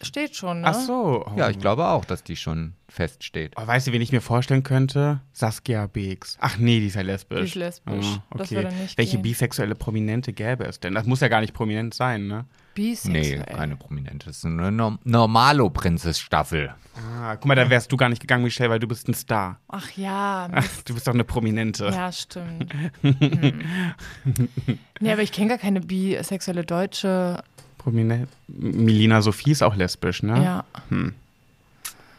steht 0.02 0.36
schon. 0.36 0.62
Ne? 0.62 0.68
Ach 0.68 0.74
so. 0.74 1.26
Oh. 1.26 1.38
ja, 1.38 1.50
ich 1.50 1.60
glaube 1.60 1.88
auch, 1.88 2.06
dass 2.06 2.24
die 2.24 2.36
schon 2.36 2.74
feststeht. 2.92 3.54
Oh, 3.56 3.66
weißt 3.66 3.88
du, 3.88 3.92
wen 3.94 4.02
ich 4.02 4.12
mir 4.12 4.22
vorstellen 4.22 4.64
könnte? 4.64 5.22
Saskia 5.32 5.88
Beeks. 5.88 6.38
Ach 6.42 6.58
nee, 6.58 6.80
die 6.80 6.88
ist 6.88 6.96
ja 6.96 7.02
lesbisch. 7.02 7.40
Die 7.40 7.46
ist 7.46 7.56
lesbisch. 7.56 8.06
Das 8.32 8.52
okay. 8.52 8.68
Welche 8.96 9.14
gehen. 9.18 9.22
bisexuelle 9.22 9.76
Prominente 9.76 10.34
gäbe 10.34 10.66
es 10.66 10.80
denn? 10.80 10.94
Das 10.94 11.06
muss 11.06 11.22
ja 11.22 11.28
gar 11.30 11.42
nicht 11.42 11.54
prominent 11.54 11.94
sein, 11.94 12.28
ne? 12.28 12.46
Nee, 12.78 12.92
Bisexuell. 12.92 13.44
keine 13.44 13.76
prominente. 13.76 14.28
Das 14.28 14.38
ist 14.38 14.46
eine 14.46 14.72
Norm 14.72 14.98
Normalo-Prinzess-Staffel. 15.04 16.74
Ah, 16.96 17.36
guck 17.36 17.46
mal, 17.46 17.56
da 17.56 17.70
wärst 17.70 17.92
du 17.92 17.98
gar 17.98 18.08
nicht 18.10 18.22
gegangen, 18.22 18.44
Michelle, 18.44 18.70
weil 18.70 18.80
du 18.80 18.88
bist 18.88 19.08
ein 19.10 19.14
Star. 19.14 19.60
Ach 19.68 19.90
ja, 19.98 20.48
Mist. 20.54 20.88
Du 20.90 20.94
bist 20.94 21.08
doch 21.08 21.14
eine 21.14 21.24
Prominente. 21.26 21.86
ja, 21.86 22.12
stimmt. 22.12 22.74
hm. 23.02 23.64
Nee, 25.00 25.12
aber 25.12 25.22
ich 25.22 25.32
kenne 25.32 25.50
gar 25.50 25.58
keine 25.58 25.82
bisexuelle 25.82 26.64
Deutsche. 26.64 27.44
Prominent. 27.78 28.30
Milina 28.48 29.22
Sophie 29.22 29.52
ist 29.52 29.64
auch 29.64 29.76
lesbisch, 29.76 30.24
ne? 30.24 30.42
Ja. 30.44 30.66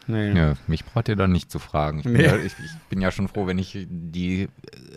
Nee. 0.07 0.33
Ja, 0.33 0.53
mich 0.67 0.83
braucht 0.85 1.07
ihr 1.07 1.15
doch 1.15 1.27
nicht 1.27 1.49
zu 1.51 1.59
fragen. 1.59 1.99
Ich 1.99 2.03
bin, 2.03 2.13
Nee. 2.13 2.25
ja, 2.25 2.35
ich, 2.35 2.53
ich 2.63 2.71
bin 2.89 2.99
ja 3.01 3.11
schon 3.11 3.27
froh, 3.27 3.47
wenn 3.47 3.57
ich 3.57 3.87
die 3.89 4.49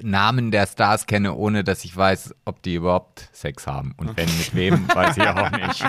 Namen 0.02 0.50
der 0.50 0.66
Stars 0.66 1.06
kenne, 1.06 1.34
ohne 1.34 1.62
dass 1.64 1.84
ich 1.84 1.96
weiß, 1.96 2.34
ob 2.44 2.62
die 2.62 2.74
überhaupt 2.74 3.28
Sex 3.32 3.66
haben. 3.66 3.94
Und 3.96 4.16
wenn, 4.16 4.26
mit 4.38 4.54
wem, 4.54 4.88
weiß 4.94 5.16
ich 5.16 5.26
auch 5.28 5.50
nicht. 5.50 5.84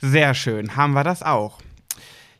Sehr 0.00 0.34
schön, 0.34 0.76
haben 0.76 0.92
wir 0.92 1.04
das 1.04 1.22
auch. 1.22 1.58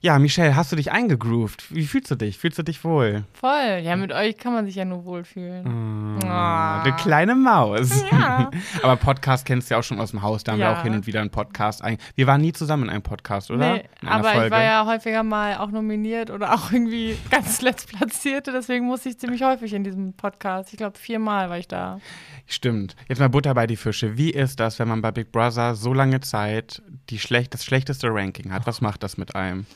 Ja, 0.03 0.19
Michelle, 0.19 0.57
hast 0.57 0.73
du 0.73 0.77
dich 0.77 0.93
eingegroovt? 0.93 1.75
Wie 1.75 1.85
fühlst 1.85 2.11
du 2.11 2.15
dich? 2.15 2.39
Fühlst 2.39 2.59
du 2.59 2.63
dich 2.63 2.85
wohl? 2.85 3.25
Voll. 3.35 3.81
Ja, 3.83 3.97
mit 3.97 4.13
euch 4.13 4.39
kann 4.39 4.55
man 4.55 4.65
sich 4.65 4.75
ja 4.77 4.87
nur 4.87 5.05
wohlfühlen. 5.05 6.19
Ah, 6.25 6.81
Eine 6.83 6.95
kleine 6.97 7.35
Maus. 7.35 8.03
Ja. 8.11 8.51
Aber 8.83 8.97
Podcast 8.97 9.45
kennst 9.45 9.69
du 9.69 9.75
ja 9.75 9.79
auch 9.81 9.83
schon 9.85 10.01
aus 10.01 10.13
dem 10.13 10.23
Haus. 10.23 10.43
Da 10.43 10.53
haben 10.53 10.59
wir 10.59 10.65
Ja. 10.71 10.79
auch 10.79 10.83
hin 10.85 10.95
und 10.95 11.07
wieder 11.07 11.21
einen 11.21 11.29
Podcast. 11.29 11.85
ein- 11.85 11.99
Wir 12.15 12.27
waren 12.27 12.41
nie 12.41 12.53
zusammen 12.55 12.85
in 12.85 12.89
einem 12.89 13.03
Podcast, 13.03 13.51
oder? 13.51 13.75
Nee, 13.75 13.85
aber 14.07 14.29
ich 14.31 14.35
Folge. 14.37 14.51
war 14.53 14.63
ja 14.63 14.87
häufiger 14.87 15.23
mal 15.23 15.59
auch 15.59 15.71
nominiert 15.71 16.31
oder 16.31 16.55
auch 16.55 16.73
irgendwie 16.73 17.19
ganz 17.31 17.61
letzt 17.61 17.93
platzierte. 17.95 18.53
Deswegen 18.53 18.87
musste 18.87 19.11
ich 19.11 19.19
ziemlich 19.19 19.43
häufig 19.43 19.75
in 19.75 19.85
diesem 19.85 20.15
Podcast. 20.15 20.73
Ich 20.73 20.79
glaube, 20.79 20.97
viermal 20.99 21.51
war 21.51 21.59
ich 21.59 21.69
da. 21.69 22.01
Stimmt. 22.47 22.97
Jetzt 23.11 23.19
mal 23.19 23.29
Butter 23.29 23.53
bei 23.53 23.67
die 23.67 23.77
Fische. 23.77 24.17
Wie 24.17 24.31
ist 24.31 24.61
das, 24.61 24.79
wenn 24.79 24.89
man 24.89 25.03
bei 25.03 25.11
Big 25.11 25.31
Brother 25.31 25.75
so 25.75 25.93
lange 25.93 26.21
Zeit 26.21 26.81
die 27.11 27.19
schlecht, 27.19 27.53
das 27.53 27.67
schlechteste 27.67 28.09
Ranking 28.11 28.51
hat? 28.51 28.67
Was 28.67 28.81
macht 28.81 29.03
das 29.03 29.19
mit 29.19 29.37
einem? 29.37 29.67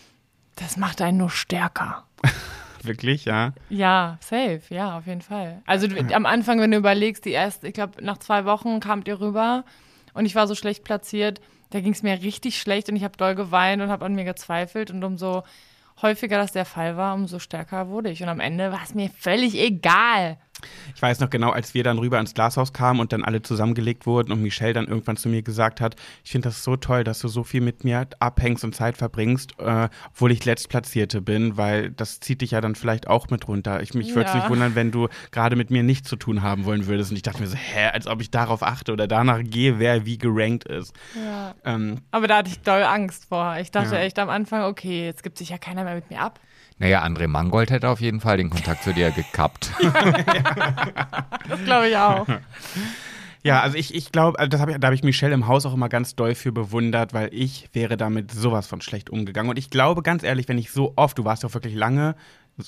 Das 0.57 0.77
macht 0.77 1.01
einen 1.03 1.19
nur 1.19 1.31
stärker. 1.31 2.05
Wirklich, 2.83 3.25
ja? 3.25 3.53
Ja, 3.71 4.19
safe, 4.21 4.63
ja, 4.69 4.99
auf 4.99 5.07
jeden 5.07 5.23
Fall. 5.23 5.63
Also 5.67 5.87
du, 5.87 6.15
am 6.15 6.27
Anfang, 6.27 6.61
wenn 6.61 6.71
du 6.71 6.77
überlegst, 6.77 7.25
die 7.25 7.31
erste, 7.31 7.67
ich 7.67 7.75
glaube, 7.75 8.05
nach 8.05 8.19
zwei 8.19 8.45
Wochen 8.45 8.79
kamt 8.81 9.09
ihr 9.09 9.21
rüber 9.21 9.65
und 10.13 10.27
ich 10.27 10.35
war 10.35 10.47
so 10.47 10.55
schlecht 10.55 10.85
platziert, 10.85 11.41
da 11.71 11.81
ging 11.81 11.93
es 11.93 12.03
mir 12.03 12.23
richtig 12.23 12.61
schlecht 12.61 12.89
und 12.89 12.97
ich 12.97 13.03
habe 13.03 13.17
doll 13.17 13.35
geweint 13.35 13.83
und 13.83 13.91
habe 13.91 14.05
an 14.05 14.15
mir 14.15 14.25
gezweifelt 14.25 14.91
und 14.91 15.03
umso 15.03 15.43
häufiger 16.03 16.39
das 16.39 16.53
der 16.53 16.65
Fall 16.65 16.97
war, 16.97 17.15
umso 17.15 17.39
stärker 17.39 17.89
wurde 17.89 18.11
ich. 18.11 18.23
Und 18.23 18.29
am 18.29 18.41
Ende 18.41 18.71
war 18.71 18.83
es 18.85 18.95
mir 18.95 19.11
völlig 19.11 19.59
egal. 19.59 20.37
Ich 20.95 21.03
weiß 21.03 21.21
noch 21.21 21.31
genau, 21.31 21.51
als 21.51 21.75
wir 21.75 21.83
dann 21.83 21.99
rüber 21.99 22.19
ins 22.21 22.33
Glashaus 22.35 22.73
kamen 22.73 23.01
und 23.01 23.13
dann 23.13 23.25
alle 23.25 23.43
zusammengelegt 23.43 24.07
wurden 24.07 24.33
und 24.33 24.41
Michelle 24.41 24.73
dann 24.73 24.87
irgendwann 24.87 25.17
zu 25.17 25.29
mir 25.29 25.43
gesagt 25.43 25.81
hat, 25.81 25.97
ich 26.25 26.31
finde 26.31 26.49
das 26.49 26.63
so 26.65 26.77
toll, 26.77 27.05
dass 27.05 27.19
du 27.19 27.29
so 27.29 27.43
viel 27.45 27.61
mit 27.61 27.85
mir 27.85 28.07
abhängst 28.21 28.65
und 28.65 28.75
Zeit 28.75 28.97
verbringst, 28.97 29.59
äh, 29.59 29.89
obwohl 30.11 30.33
ich 30.33 30.45
Letztplatzierte 30.45 31.21
bin, 31.21 31.57
weil 31.57 31.91
das 31.91 32.21
zieht 32.21 32.41
dich 32.41 32.53
ja 32.53 32.61
dann 32.61 32.77
vielleicht 32.77 33.09
auch 33.09 33.29
mit 33.31 33.49
runter. 33.49 33.83
Ich, 33.83 33.95
mich 33.95 34.15
würde 34.15 34.29
es 34.29 34.35
nicht 34.35 34.49
wundern, 34.49 34.75
wenn 34.75 34.91
du 34.91 35.09
gerade 35.33 35.57
mit 35.57 35.71
mir 35.71 35.83
nichts 35.83 36.09
zu 36.09 36.17
tun 36.17 36.43
haben 36.43 36.65
wollen 36.65 36.87
würdest. 36.87 37.11
Und 37.11 37.17
ich 37.17 37.23
dachte 37.23 37.41
mir 37.41 37.49
so, 37.49 37.57
hä, 37.57 37.89
als 37.93 38.07
ob 38.07 38.21
ich 38.21 38.31
darauf 38.31 38.63
achte 38.63 38.93
oder 38.93 39.07
danach 39.07 39.41
gehe, 39.43 39.79
wer 39.79 40.07
wie 40.07 40.19
gerankt 40.19 40.65
ist. 40.65 40.95
Ja. 41.15 41.55
Ähm, 41.65 42.01
Aber 42.11 42.29
da 42.29 42.39
hatte 42.39 42.51
ich 42.51 42.61
doll 42.61 42.83
Angst 42.85 43.27
vor. 43.27 43.57
Ich 43.61 43.71
dachte 43.71 43.97
Ja. 43.97 44.01
echt 44.01 44.19
am 44.19 44.31
Anfang, 44.31 44.63
okay, 44.65 45.05
jetzt 45.05 45.23
gibt 45.23 45.39
sich 45.39 45.51
ja 45.51 45.59
keiner 45.59 45.85
mehr 45.85 45.97
mit 45.97 46.11
mir 46.11 46.21
ab. 46.21 46.41
Naja, 46.79 47.03
André 47.05 47.29
Mangold 47.29 47.71
hätte 47.71 47.89
auf 47.89 48.01
jeden 48.01 48.21
Fall 48.21 48.37
den 48.37 48.51
Kontakt 48.51 48.83
zu 48.83 48.93
dir 48.93 49.11
gekappt. 49.11 49.71
Das 51.49 51.63
glaube 51.65 51.89
ich 51.89 51.97
auch. 51.97 52.27
Ja, 53.43 53.61
also 53.61 53.77
ich, 53.77 53.95
ich 53.95 54.11
glaube, 54.11 54.39
also 54.39 54.49
das 54.49 54.61
hab 54.61 54.71
ich, 54.71 54.79
da 54.79 54.87
habe 54.87 54.95
ich 54.95 55.03
Michelle 55.03 55.35
im 55.35 55.47
Haus 55.47 55.67
auch 55.67 55.75
immer 55.75 55.91
ganz 55.91 56.17
doll 56.17 56.35
für 56.35 56.51
bewundert, 56.53 57.13
weil 57.13 57.29
ich 57.33 57.69
wäre 57.75 57.97
damit 57.99 58.31
sowas 58.33 58.67
von 58.67 58.81
schlecht 58.81 59.11
umgegangen. 59.11 59.51
Und 59.51 59.59
ich 59.59 59.69
glaube, 59.69 60.03
ganz 60.03 60.23
ehrlich, 60.23 60.49
wenn 60.49 60.57
ich 60.57 60.71
so 60.71 60.95
oft, 60.97 61.19
du 61.19 61.25
warst 61.27 61.43
ja 61.43 61.51
auch 61.51 61.55
wirklich 61.55 61.75
lange 61.75 62.15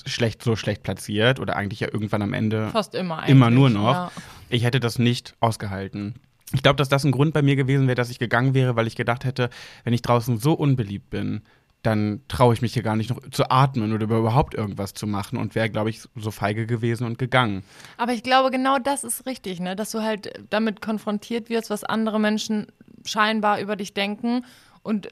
schlecht, 0.05 0.43
so 0.43 0.55
schlecht 0.55 0.83
platziert 0.83 1.39
oder 1.39 1.55
eigentlich 1.55 1.79
ja 1.79 1.87
irgendwann 1.91 2.21
am 2.21 2.33
Ende 2.33 2.69
Fast 2.69 2.93
immer 2.93 3.17
eigentlich. 3.19 3.29
immer 3.31 3.49
nur 3.49 3.69
noch, 3.71 3.93
Ja. 3.93 4.11
ich 4.49 4.63
hätte 4.63 4.79
das 4.79 4.99
nicht 4.99 5.35
ausgehalten. 5.39 6.15
Ich 6.53 6.61
glaube, 6.61 6.77
dass 6.77 6.89
das 6.89 7.03
ein 7.03 7.11
Grund 7.11 7.33
bei 7.33 7.41
mir 7.41 7.55
gewesen 7.55 7.87
wäre, 7.87 7.95
dass 7.95 8.09
ich 8.11 8.19
gegangen 8.19 8.53
wäre, 8.53 8.75
weil 8.75 8.85
ich 8.87 8.95
gedacht 8.95 9.25
hätte, 9.25 9.49
wenn 9.83 9.93
ich 9.93 10.01
draußen 10.03 10.37
so 10.37 10.53
unbeliebt 10.53 11.09
bin, 11.09 11.41
dann 11.87 12.21
traue 12.27 12.53
ich 12.53 12.61
mich 12.61 12.73
hier 12.73 12.83
gar 12.83 12.97
nicht 12.97 13.09
noch 13.09 13.21
zu 13.31 13.49
atmen 13.49 13.93
oder 13.93 14.03
überhaupt 14.03 14.53
irgendwas 14.53 14.93
zu 14.93 15.07
machen 15.07 15.37
und 15.37 15.55
wäre, 15.55 15.69
glaube 15.69 15.89
ich, 15.89 16.01
so 16.15 16.31
feige 16.31 16.67
gewesen 16.67 17.07
und 17.07 17.17
gegangen. 17.17 17.63
Aber 17.95 18.11
ich 18.11 18.23
glaube, 18.23 18.51
genau 18.51 18.77
das 18.77 19.05
ist 19.05 19.25
richtig, 19.25 19.61
ne? 19.61 19.75
dass 19.75 19.91
du 19.91 20.03
halt 20.03 20.43
damit 20.49 20.81
konfrontiert 20.81 21.49
wirst, 21.49 21.69
was 21.69 21.85
andere 21.85 22.19
Menschen 22.19 22.67
scheinbar 23.05 23.61
über 23.61 23.77
dich 23.77 23.93
denken. 23.93 24.43
Und 24.83 25.07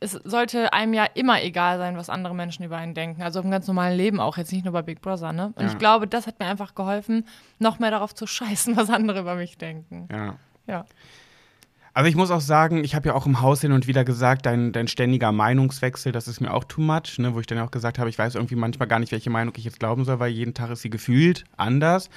es 0.00 0.12
sollte 0.12 0.72
einem 0.74 0.92
ja 0.92 1.06
immer 1.14 1.42
egal 1.42 1.78
sein, 1.78 1.96
was 1.96 2.10
andere 2.10 2.34
Menschen 2.34 2.62
über 2.64 2.76
einen 2.76 2.94
denken. 2.94 3.22
Also 3.22 3.40
im 3.40 3.50
ganz 3.50 3.66
normalen 3.66 3.96
Leben 3.96 4.20
auch, 4.20 4.36
jetzt 4.36 4.52
nicht 4.52 4.64
nur 4.64 4.72
bei 4.72 4.82
Big 4.82 5.00
Brother. 5.00 5.32
Ne? 5.32 5.52
Und 5.56 5.62
Ja. 5.64 5.68
ich 5.72 5.78
glaube, 5.78 6.06
das 6.06 6.26
hat 6.26 6.38
mir 6.40 6.46
einfach 6.46 6.74
geholfen, 6.74 7.24
noch 7.58 7.78
mehr 7.78 7.90
darauf 7.90 8.14
zu 8.14 8.26
scheißen, 8.36 8.76
was 8.76 8.90
andere 8.90 9.20
über 9.20 9.34
mich 9.34 9.56
denken. 9.56 10.08
Ja. 10.12 10.36
Ja. 10.66 10.84
Also 11.98 12.08
ich 12.08 12.14
muss 12.14 12.30
auch 12.30 12.40
sagen, 12.40 12.84
ich 12.84 12.94
habe 12.94 13.08
ja 13.08 13.14
auch 13.16 13.26
im 13.26 13.40
Haus 13.40 13.60
hin 13.60 13.72
und 13.72 13.88
wieder 13.88 14.04
gesagt, 14.04 14.46
dein, 14.46 14.70
dein 14.70 14.86
ständiger 14.86 15.32
Meinungswechsel, 15.32 16.12
das 16.12 16.28
ist 16.28 16.40
mir 16.40 16.54
auch 16.54 16.62
too 16.62 16.80
much, 16.80 17.18
ne, 17.18 17.34
wo 17.34 17.40
ich 17.40 17.48
dann 17.48 17.58
auch 17.58 17.72
gesagt 17.72 17.98
habe, 17.98 18.08
ich 18.08 18.16
weiß 18.16 18.36
irgendwie 18.36 18.54
manchmal 18.54 18.86
gar 18.86 19.00
nicht, 19.00 19.10
welche 19.10 19.30
Meinung 19.30 19.52
ich 19.56 19.64
jetzt 19.64 19.80
glauben 19.80 20.04
soll, 20.04 20.20
weil 20.20 20.30
jeden 20.30 20.54
Tag 20.54 20.70
ist 20.70 20.82
sie 20.82 20.90
gefühlt 20.90 21.42
anders. 21.56 22.08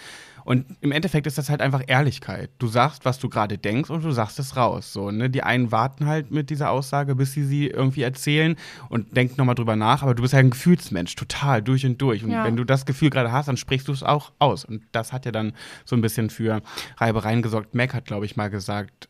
Und 0.43 0.65
im 0.81 0.91
Endeffekt 0.91 1.25
ist 1.25 1.39
das 1.39 1.49
halt 1.49 1.61
einfach 1.61 1.81
Ehrlichkeit. 1.87 2.51
Du 2.59 2.67
sagst, 2.67 3.05
was 3.05 3.17
du 3.17 3.27
gerade 3.27 3.57
denkst 3.57 3.89
und 3.89 4.03
du 4.03 4.11
sagst 4.11 4.37
es 4.37 4.55
raus. 4.55 4.93
So, 4.93 5.09
ne? 5.09 5.31
Die 5.31 5.41
einen 5.41 5.71
warten 5.71 6.05
halt 6.05 6.29
mit 6.29 6.51
dieser 6.51 6.69
Aussage, 6.69 7.15
bis 7.15 7.33
sie 7.33 7.43
sie 7.43 7.67
irgendwie 7.67 8.03
erzählen 8.03 8.57
und 8.89 9.15
denken 9.17 9.35
nochmal 9.37 9.55
drüber 9.55 9.75
nach, 9.75 10.03
aber 10.03 10.13
du 10.13 10.21
bist 10.21 10.35
halt 10.35 10.45
ein 10.45 10.51
Gefühlsmensch, 10.51 11.15
total, 11.15 11.63
durch 11.63 11.87
und 11.87 11.99
durch. 11.99 12.23
Und 12.23 12.31
Ja. 12.31 12.43
wenn 12.43 12.55
du 12.55 12.65
das 12.65 12.85
Gefühl 12.85 13.09
gerade 13.09 13.31
hast, 13.31 13.47
dann 13.47 13.57
sprichst 13.57 13.87
du 13.87 13.91
es 13.91 14.03
auch 14.03 14.31
aus. 14.37 14.63
Und 14.63 14.83
das 14.91 15.11
hat 15.11 15.25
ja 15.25 15.31
dann 15.31 15.53
so 15.85 15.95
ein 15.95 16.01
bisschen 16.01 16.29
für 16.29 16.61
Reibereien 16.97 17.41
gesorgt. 17.41 17.73
Mac 17.73 17.95
hat, 17.95 18.05
glaube 18.05 18.25
ich, 18.25 18.35
mal 18.35 18.49
gesagt, 18.51 19.09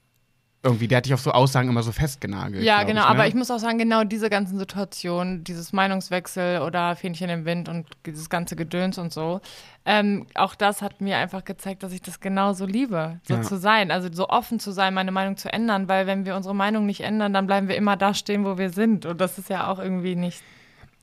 irgendwie, 0.64 0.88
der 0.88 0.98
hat 0.98 1.06
dich 1.06 1.14
auf 1.14 1.22
so 1.22 1.32
Aussagen 1.32 1.70
immer 1.70 1.82
so 1.82 1.92
festgenagelt. 1.92 2.64
Ja, 2.64 2.84
genau, 2.84 3.02
ich, 3.02 3.06
ne? 3.06 3.08
aber 3.08 3.28
ich 3.28 3.34
muss 3.34 3.50
auch 3.50 3.58
sagen, 3.58 3.80
genau 3.80 4.04
diese 4.04 4.30
ganzen 4.30 4.60
Situationen, 4.60 5.44
dieses 5.44 5.74
Meinungswechsel 5.74 6.62
oder 6.62 6.96
Fähnchen 6.96 7.30
im 7.32 7.46
Wind 7.46 7.68
und 7.68 7.88
dieses 8.06 8.30
ganze 8.30 8.56
Gedöns 8.56 9.00
und 9.00 9.12
so, 9.12 9.42
ähm, 9.86 10.28
auch 10.36 10.54
das 10.54 10.84
hat 10.84 11.02
mir 11.02 11.18
einfach 11.18 11.44
gezeigt, 11.46 11.82
dass 11.82 11.92
ich 11.94 12.04
das 12.04 12.20
genauso 12.20 12.68
liebe, 12.68 13.20
so 13.28 13.36
Ja. 13.36 13.42
zu 13.42 13.58
sein, 13.58 13.90
also 13.90 14.10
so 14.12 14.30
offen 14.30 14.60
zu 14.60 14.72
sein, 14.72 14.94
meine 14.94 15.12
Meinung 15.12 15.36
zu 15.36 15.52
ändern, 15.52 15.88
weil 15.90 16.06
wenn 16.06 16.26
wir 16.26 16.36
unsere 16.36 16.54
Meinung 16.54 16.86
nicht 16.86 17.02
ändern, 17.02 17.34
dann 17.34 17.48
bleiben 17.48 17.68
wir 17.68 17.76
immer 17.76 17.98
da 17.98 18.14
stehen, 18.14 18.46
wo 18.46 18.60
wir 18.60 18.70
sind 18.70 19.08
und 19.08 19.20
das 19.20 19.40
ist 19.40 19.50
ja 19.50 19.68
auch 19.68 19.80
irgendwie 19.80 20.16
nicht. 20.16 20.44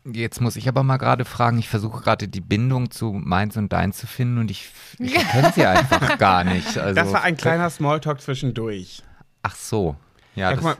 Jetzt 0.04 0.40
muss 0.40 0.54
ich 0.54 0.68
aber 0.68 0.84
mal 0.84 0.96
gerade 0.96 1.24
fragen, 1.24 1.58
ich 1.58 1.68
versuche 1.68 2.00
gerade 2.00 2.28
die 2.28 2.40
Bindung 2.40 2.92
zu 2.92 3.12
meins 3.12 3.56
und 3.56 3.72
dein 3.72 3.92
zu 3.92 4.06
finden 4.06 4.38
und 4.38 4.50
ich, 4.52 4.70
ich 5.00 5.14
kenne 5.14 5.52
sie 5.52 5.66
einfach 5.66 6.16
gar 6.18 6.44
nicht. 6.44 6.78
Also, 6.78 6.94
Das 6.94 7.12
war 7.12 7.22
ein 7.22 7.36
kleiner 7.36 7.68
Smalltalk 7.68 8.20
zwischendurch. 8.20 9.02
Ach 9.42 9.54
so. 9.54 9.96
Ja, 10.34 10.50
Ja, 10.50 10.54
guck 10.56 10.64
mal, 10.64 10.76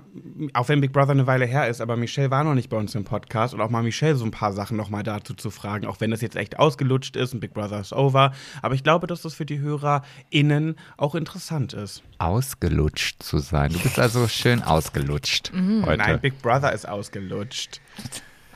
auch 0.54 0.68
wenn 0.68 0.80
Big 0.80 0.92
Brother 0.92 1.10
eine 1.10 1.26
Weile 1.26 1.44
her 1.44 1.66
ist, 1.66 1.80
aber 1.80 1.96
Michelle 1.96 2.30
war 2.30 2.44
noch 2.44 2.54
nicht 2.54 2.70
bei 2.70 2.76
uns 2.76 2.94
im 2.94 3.02
Podcast 3.02 3.54
und 3.54 3.60
auch 3.60 3.70
mal 3.70 3.82
Michelle 3.82 4.14
so 4.14 4.24
ein 4.24 4.30
paar 4.30 4.52
Sachen 4.52 4.76
noch 4.76 4.88
mal 4.88 5.02
dazu 5.02 5.34
zu 5.34 5.50
fragen, 5.50 5.84
auch 5.86 6.00
wenn 6.00 6.12
das 6.12 6.20
jetzt 6.20 6.36
echt 6.36 6.60
ausgelutscht 6.60 7.16
ist 7.16 7.34
und 7.34 7.40
Big 7.40 7.54
Brother 7.54 7.80
ist 7.80 7.92
over. 7.92 8.32
Aber 8.62 8.74
ich 8.76 8.84
glaube, 8.84 9.08
dass 9.08 9.22
das 9.22 9.34
für 9.34 9.46
die 9.46 9.58
HörerInnen 9.58 10.76
auch 10.96 11.16
interessant 11.16 11.72
ist. 11.72 12.04
ausgelutscht 12.18 13.20
zu 13.20 13.38
sein. 13.38 13.72
Du 13.72 13.80
bist 13.80 13.98
also 13.98 14.28
schön 14.28 14.62
ausgelutscht 14.62 15.50
heute. 15.52 15.96
Nein, 15.96 16.20
Big 16.20 16.40
Brother 16.40 16.72
ist 16.72 16.88
ausgelutscht. 16.88 17.80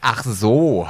Ach 0.00 0.23
so. 0.23 0.87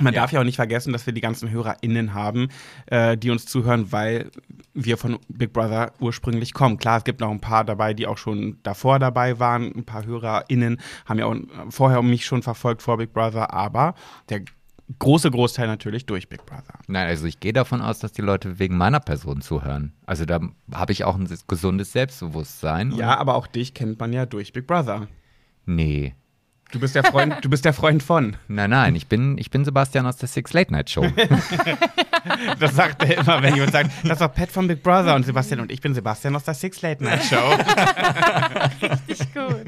Man 0.00 0.12
Ja. 0.12 0.22
darf 0.22 0.32
ja 0.32 0.40
auch 0.40 0.44
nicht 0.44 0.56
vergessen, 0.56 0.92
dass 0.92 1.06
wir 1.06 1.12
die 1.12 1.20
ganzen 1.20 1.50
HörerInnen 1.50 2.14
haben, 2.14 2.48
äh, 2.86 3.16
die 3.16 3.30
uns 3.30 3.46
zuhören, 3.46 3.92
weil 3.92 4.30
wir 4.72 4.96
von 4.98 5.18
Big 5.28 5.52
Brother 5.52 5.92
ursprünglich 6.00 6.52
kommen. 6.52 6.78
Klar, 6.78 6.98
es 6.98 7.04
gibt 7.04 7.20
noch 7.20 7.30
ein 7.30 7.40
paar 7.40 7.64
dabei, 7.64 7.94
die 7.94 8.06
auch 8.08 8.18
schon 8.18 8.58
davor 8.64 8.98
dabei 8.98 9.38
waren. 9.38 9.72
Ein 9.74 9.84
paar 9.84 10.04
HörerInnen 10.04 10.80
haben 11.06 11.18
ja 11.18 11.26
auch 11.26 11.36
vorher 11.70 12.02
mich 12.02 12.26
schon 12.26 12.42
verfolgt 12.42 12.82
vor 12.82 12.96
Big 12.96 13.12
Brother, 13.12 13.52
aber 13.54 13.94
der 14.30 14.42
große 14.98 15.30
Großteil 15.30 15.66
natürlich 15.68 16.06
durch 16.06 16.28
Big 16.28 16.44
Brother. 16.44 16.78
Nein, 16.88 17.06
also 17.06 17.26
ich 17.26 17.38
gehe 17.40 17.52
davon 17.52 17.80
aus, 17.80 18.00
dass 18.00 18.12
die 18.12 18.20
Leute 18.22 18.58
wegen 18.58 18.76
meiner 18.76 19.00
Person 19.00 19.40
zuhören. 19.40 19.92
Also 20.06 20.26
da 20.26 20.40
habe 20.72 20.92
ich 20.92 21.04
auch 21.04 21.14
ein 21.16 21.28
gesundes 21.46 21.92
Selbstbewusstsein. 21.92 22.90
Ja, 22.92 23.16
aber 23.16 23.34
auch 23.36 23.46
dich 23.46 23.74
kennt 23.74 23.98
man 24.00 24.12
ja 24.12 24.26
durch 24.26 24.52
Big 24.52 24.66
Brother. 24.66 25.06
Nee. 25.66 26.14
Du 26.72 26.80
bist 26.80 26.94
der 26.94 27.04
Freund, 27.04 27.36
du 27.42 27.48
bist 27.48 27.64
der 27.64 27.72
Freund 27.72 28.02
von. 28.02 28.36
Nein, 28.48 28.70
nein, 28.70 28.96
ich 28.96 29.06
bin, 29.06 29.38
ich 29.38 29.50
bin 29.50 29.64
Sebastian 29.64 30.06
aus 30.06 30.16
der 30.16 30.28
Six 30.28 30.52
Late 30.52 30.72
Night 30.72 30.90
Show. 30.90 31.06
Das 32.58 32.74
sagt 32.74 33.02
er 33.02 33.18
immer, 33.18 33.42
wenn 33.42 33.54
jemand 33.54 33.72
sagt, 33.72 33.90
das 34.02 34.12
ist 34.12 34.20
doch 34.22 34.32
Pat 34.32 34.50
von 34.50 34.66
Big 34.66 34.82
Brother 34.82 35.14
und 35.14 35.26
Sebastian 35.26 35.60
und 35.60 35.70
ich 35.70 35.82
bin 35.82 35.92
Sebastian 35.92 36.34
aus 36.34 36.44
der 36.44 36.54
Six 36.54 36.80
Late 36.80 37.04
Night 37.04 37.22
Show. 37.22 37.36
Richtig 39.08 39.34
gut. 39.34 39.66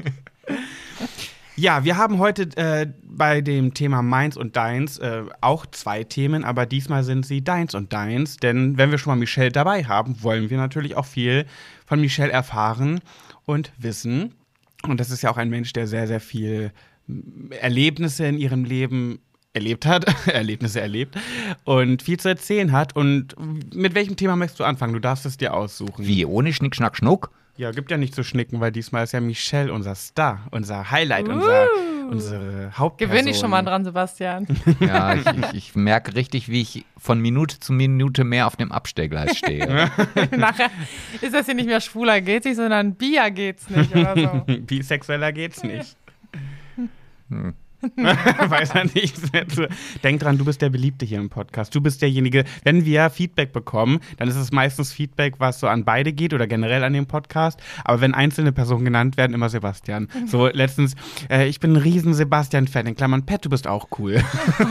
Ja, 1.55 1.83
wir 1.83 1.97
haben 1.97 2.19
heute 2.19 2.49
äh, 2.55 2.87
bei 3.03 3.41
dem 3.41 3.73
Thema 3.73 4.01
Meins 4.01 4.37
und 4.37 4.55
Deins 4.55 4.99
äh, 4.99 5.23
auch 5.41 5.65
zwei 5.65 6.03
Themen, 6.03 6.43
aber 6.43 6.65
diesmal 6.65 7.03
sind 7.03 7.25
sie 7.25 7.43
Deins 7.43 7.73
und 7.73 7.93
Deins, 7.93 8.37
denn 8.37 8.77
wenn 8.77 8.91
wir 8.91 8.97
schon 8.97 9.11
mal 9.11 9.19
Michelle 9.19 9.51
dabei 9.51 9.83
haben, 9.83 10.21
wollen 10.23 10.49
wir 10.49 10.57
natürlich 10.57 10.95
auch 10.95 11.05
viel 11.05 11.45
von 11.85 11.99
Michelle 11.99 12.31
erfahren 12.31 13.01
und 13.45 13.71
wissen. 13.77 14.35
Und 14.83 14.99
das 14.99 15.09
ist 15.09 15.21
ja 15.21 15.31
auch 15.31 15.37
ein 15.37 15.49
Mensch, 15.49 15.73
der 15.73 15.87
sehr, 15.87 16.07
sehr 16.07 16.19
viel 16.19 16.71
m, 17.07 17.49
Erlebnisse 17.51 18.25
in 18.25 18.37
ihrem 18.37 18.63
Leben 18.63 19.19
erlebt 19.53 19.85
hat, 19.85 20.05
Erlebnisse 20.27 20.81
erlebt 20.81 21.17
und 21.63 22.01
viel 22.01 22.19
zu 22.19 22.29
erzählen 22.29 22.71
hat. 22.71 22.95
Und 22.95 23.35
mit 23.73 23.95
welchem 23.95 24.15
Thema 24.15 24.35
möchtest 24.35 24.59
du 24.59 24.63
anfangen? 24.63 24.93
Du 24.93 24.99
darfst 24.99 25.25
es 25.25 25.37
dir 25.37 25.53
aussuchen. 25.53 26.05
Wie, 26.05 26.25
ohne 26.25 26.53
Schnick, 26.53 26.75
Schnack, 26.75 26.95
Schnuck? 26.95 27.31
Ja, 27.57 27.71
gibt 27.71 27.89
ja 27.89 27.97
nicht 27.97 28.13
zu 28.13 28.23
schnicken, 28.23 28.59
weil 28.59 28.71
diesmal 28.71 29.03
ist 29.03 29.13
ja 29.13 29.19
Michelle 29.19 29.73
unser 29.73 29.95
Star, 29.95 30.41
unser 30.51 30.91
Highlight, 30.91 31.27
unser, 31.27 31.65
Uh. 31.65 32.09
unsere 32.11 32.71
Hauptperson. 32.77 33.11
Gewinn 33.15 33.27
ich 33.27 33.37
schon 33.39 33.49
mal 33.49 33.63
dran, 33.63 33.83
Sebastian. 33.83 34.45
Ja, 34.79 35.15
ich, 35.15 35.25
ich, 35.25 35.53
ich 35.53 35.75
merke 35.75 36.15
richtig, 36.15 36.49
wie 36.49 36.61
ich 36.61 36.85
von 36.97 37.19
Minute 37.19 37.59
zu 37.59 37.73
Minute 37.73 38.23
mehr 38.23 38.45
auf 38.47 38.55
dem 38.55 38.71
Abstellgleis 38.71 39.37
stehe. 39.37 39.67
Nachher 40.37 40.69
ist 41.21 41.33
das 41.33 41.47
hier 41.47 41.55
nicht 41.55 41.65
mehr 41.67 41.81
schwuler 41.81 42.21
geht's 42.21 42.45
nicht, 42.45 42.57
sondern 42.57 42.93
Bia 42.95 43.29
geht's 43.29 43.69
nicht 43.69 43.93
oder 43.95 44.15
so. 44.15 44.53
Bisexueller 44.61 45.31
geht's 45.33 45.63
nicht. 45.63 45.97
Weiß 47.95 48.71
er 48.71 48.85
nichts 48.85 49.31
mehr 49.31 49.47
zu. 49.47 49.67
Denk 50.03 50.21
dran, 50.21 50.37
du 50.37 50.45
bist 50.45 50.61
der 50.61 50.69
Beliebte 50.69 51.05
hier 51.05 51.19
im 51.19 51.29
Podcast. 51.29 51.75
Du 51.75 51.81
bist 51.81 52.01
derjenige, 52.01 52.43
wenn 52.63 52.85
wir 52.85 53.09
Feedback 53.09 53.53
bekommen, 53.53 53.99
dann 54.17 54.27
ist 54.27 54.35
es 54.35 54.51
meistens 54.51 54.91
Feedback, 54.91 55.35
was 55.39 55.59
so 55.59 55.67
an 55.67 55.85
beide 55.85 56.11
geht 56.13 56.33
oder 56.33 56.47
generell 56.47 56.83
an 56.83 56.93
dem 56.93 57.05
Podcast. 57.05 57.59
Aber 57.83 58.01
wenn 58.01 58.13
einzelne 58.13 58.51
Personen 58.51 58.85
genannt 58.85 59.17
werden, 59.17 59.33
immer 59.33 59.49
Sebastian. 59.49 60.07
So 60.25 60.47
letztens, 60.47 60.95
äh, 61.29 61.47
ich 61.47 61.59
bin 61.59 61.73
ein 61.73 61.77
riesen 61.77 62.13
Sebastian-Fan. 62.13 62.87
In 62.87 62.95
Klammern, 62.95 63.25
Pat, 63.25 63.45
du 63.45 63.49
bist 63.49 63.67
auch 63.67 63.87
cool. 63.99 64.23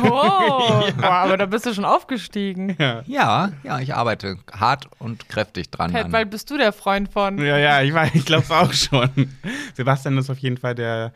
Oh, 0.03 0.83
boah, 1.01 1.11
aber 1.11 1.37
da 1.37 1.47
bist 1.47 1.67
du 1.67 1.75
schon 1.75 1.85
aufgestiegen. 1.85 2.77
Ja, 3.07 3.53
ja, 3.63 3.81
ich 3.81 3.95
arbeite 3.95 4.39
hart 4.53 4.89
und 4.99 5.29
kräftig 5.29 5.71
dran. 5.71 5.93
Pat, 5.93 6.11
bald 6.11 6.31
bist 6.31 6.51
du 6.51 6.59
der 6.59 6.73
Freund 6.73 7.11
von. 7.13 7.39
Ja, 7.39 7.59
ja, 7.59 7.83
ich, 7.83 7.95
weiß, 7.95 8.15
ich 8.15 8.25
glaube 8.25 8.45
es 8.45 8.51
auch 8.51 8.73
schon. 8.73 9.11
Sebastian 9.75 10.19
ist 10.19 10.31
auf 10.31 10.39
jeden 10.39 10.57
Fall 10.57 10.75
der, 10.75 11.13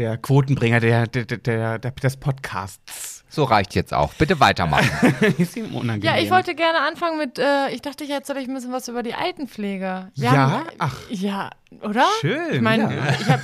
der 0.00 0.16
Quotenbringer 0.16 0.80
der, 0.80 1.06
der, 1.06 1.24
der, 1.26 1.78
der, 1.78 1.90
des 1.90 2.16
Podcasts. 2.16 3.19
So 3.32 3.44
reicht 3.44 3.76
jetzt 3.76 3.94
auch. 3.94 4.12
Bitte 4.14 4.40
weitermachen. 4.40 4.90
ist 5.38 5.56
ihm 5.56 5.74
unangenehm. 5.74 6.02
Ja, 6.16 6.20
ich 6.20 6.30
wollte 6.30 6.54
gerne 6.56 6.80
anfangen 6.80 7.16
mit, 7.16 7.38
äh, 7.38 7.68
ich 7.70 7.80
dachte, 7.80 8.02
ich 8.02 8.10
erzähle 8.10 8.40
euch 8.40 8.48
ein 8.48 8.54
bisschen 8.54 8.72
was 8.72 8.88
über 8.88 9.04
die 9.04 9.14
Altenpflege. 9.14 10.08
Wir 10.16 10.24
Ja? 10.24 10.32
Haben, 10.32 10.64
Ach. 10.78 10.96
Ja, 11.10 11.50
oder? 11.82 12.04
Schön, 12.20 12.54
Ich 12.54 12.60
meine, 12.60 12.92
ja. 12.92 13.02
ich 13.20 13.28
habe 13.30 13.42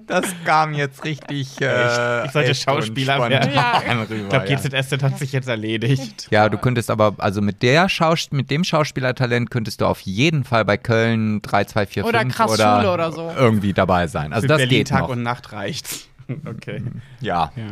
Das 0.06 0.26
kam 0.44 0.74
jetzt 0.74 1.04
richtig. 1.04 1.60
Äh, 1.60 2.26
Ich 2.26 2.32
sollte 2.32 2.54
Schauspieler 2.54 3.28
werden. 3.28 3.52
Ja. 3.54 3.80
Ich 4.02 4.28
glaube, 4.28 4.46
ja. 4.48 4.56
GZSZ 4.56 5.02
hat 5.02 5.18
sich 5.18 5.32
jetzt 5.32 5.48
erledigt. 5.48 6.28
Ja, 6.30 6.48
du 6.48 6.58
könntest 6.58 6.90
aber, 6.90 7.14
also 7.18 7.40
mit 7.40 7.62
der 7.62 7.88
Schaus 7.88 8.28
mit 8.32 8.50
dem 8.50 8.64
Schauspielertalent 8.64 9.50
könntest 9.50 9.80
du 9.80 9.86
auf 9.86 10.00
jeden 10.02 10.44
Fall 10.44 10.64
bei 10.64 10.76
Köln 10.76 11.40
3245 11.42 12.04
Oder 12.04 12.24
krass 12.26 12.50
oder 12.52 12.76
Schule 12.80 12.92
oder 12.92 13.12
so. 13.12 13.32
irgendwie 13.36 13.72
dabei 13.72 14.06
sein. 14.06 14.32
Also 14.32 14.42
Für 14.42 14.48
das 14.48 14.58
Berlin 14.58 14.78
geht 14.78 14.88
Tag 14.88 15.00
noch. 15.02 15.08
und 15.10 15.22
Nacht 15.22 15.52
reicht's. 15.52 16.06
Okay. 16.46 16.82
ja. 17.20 17.52
Ja. 17.56 17.66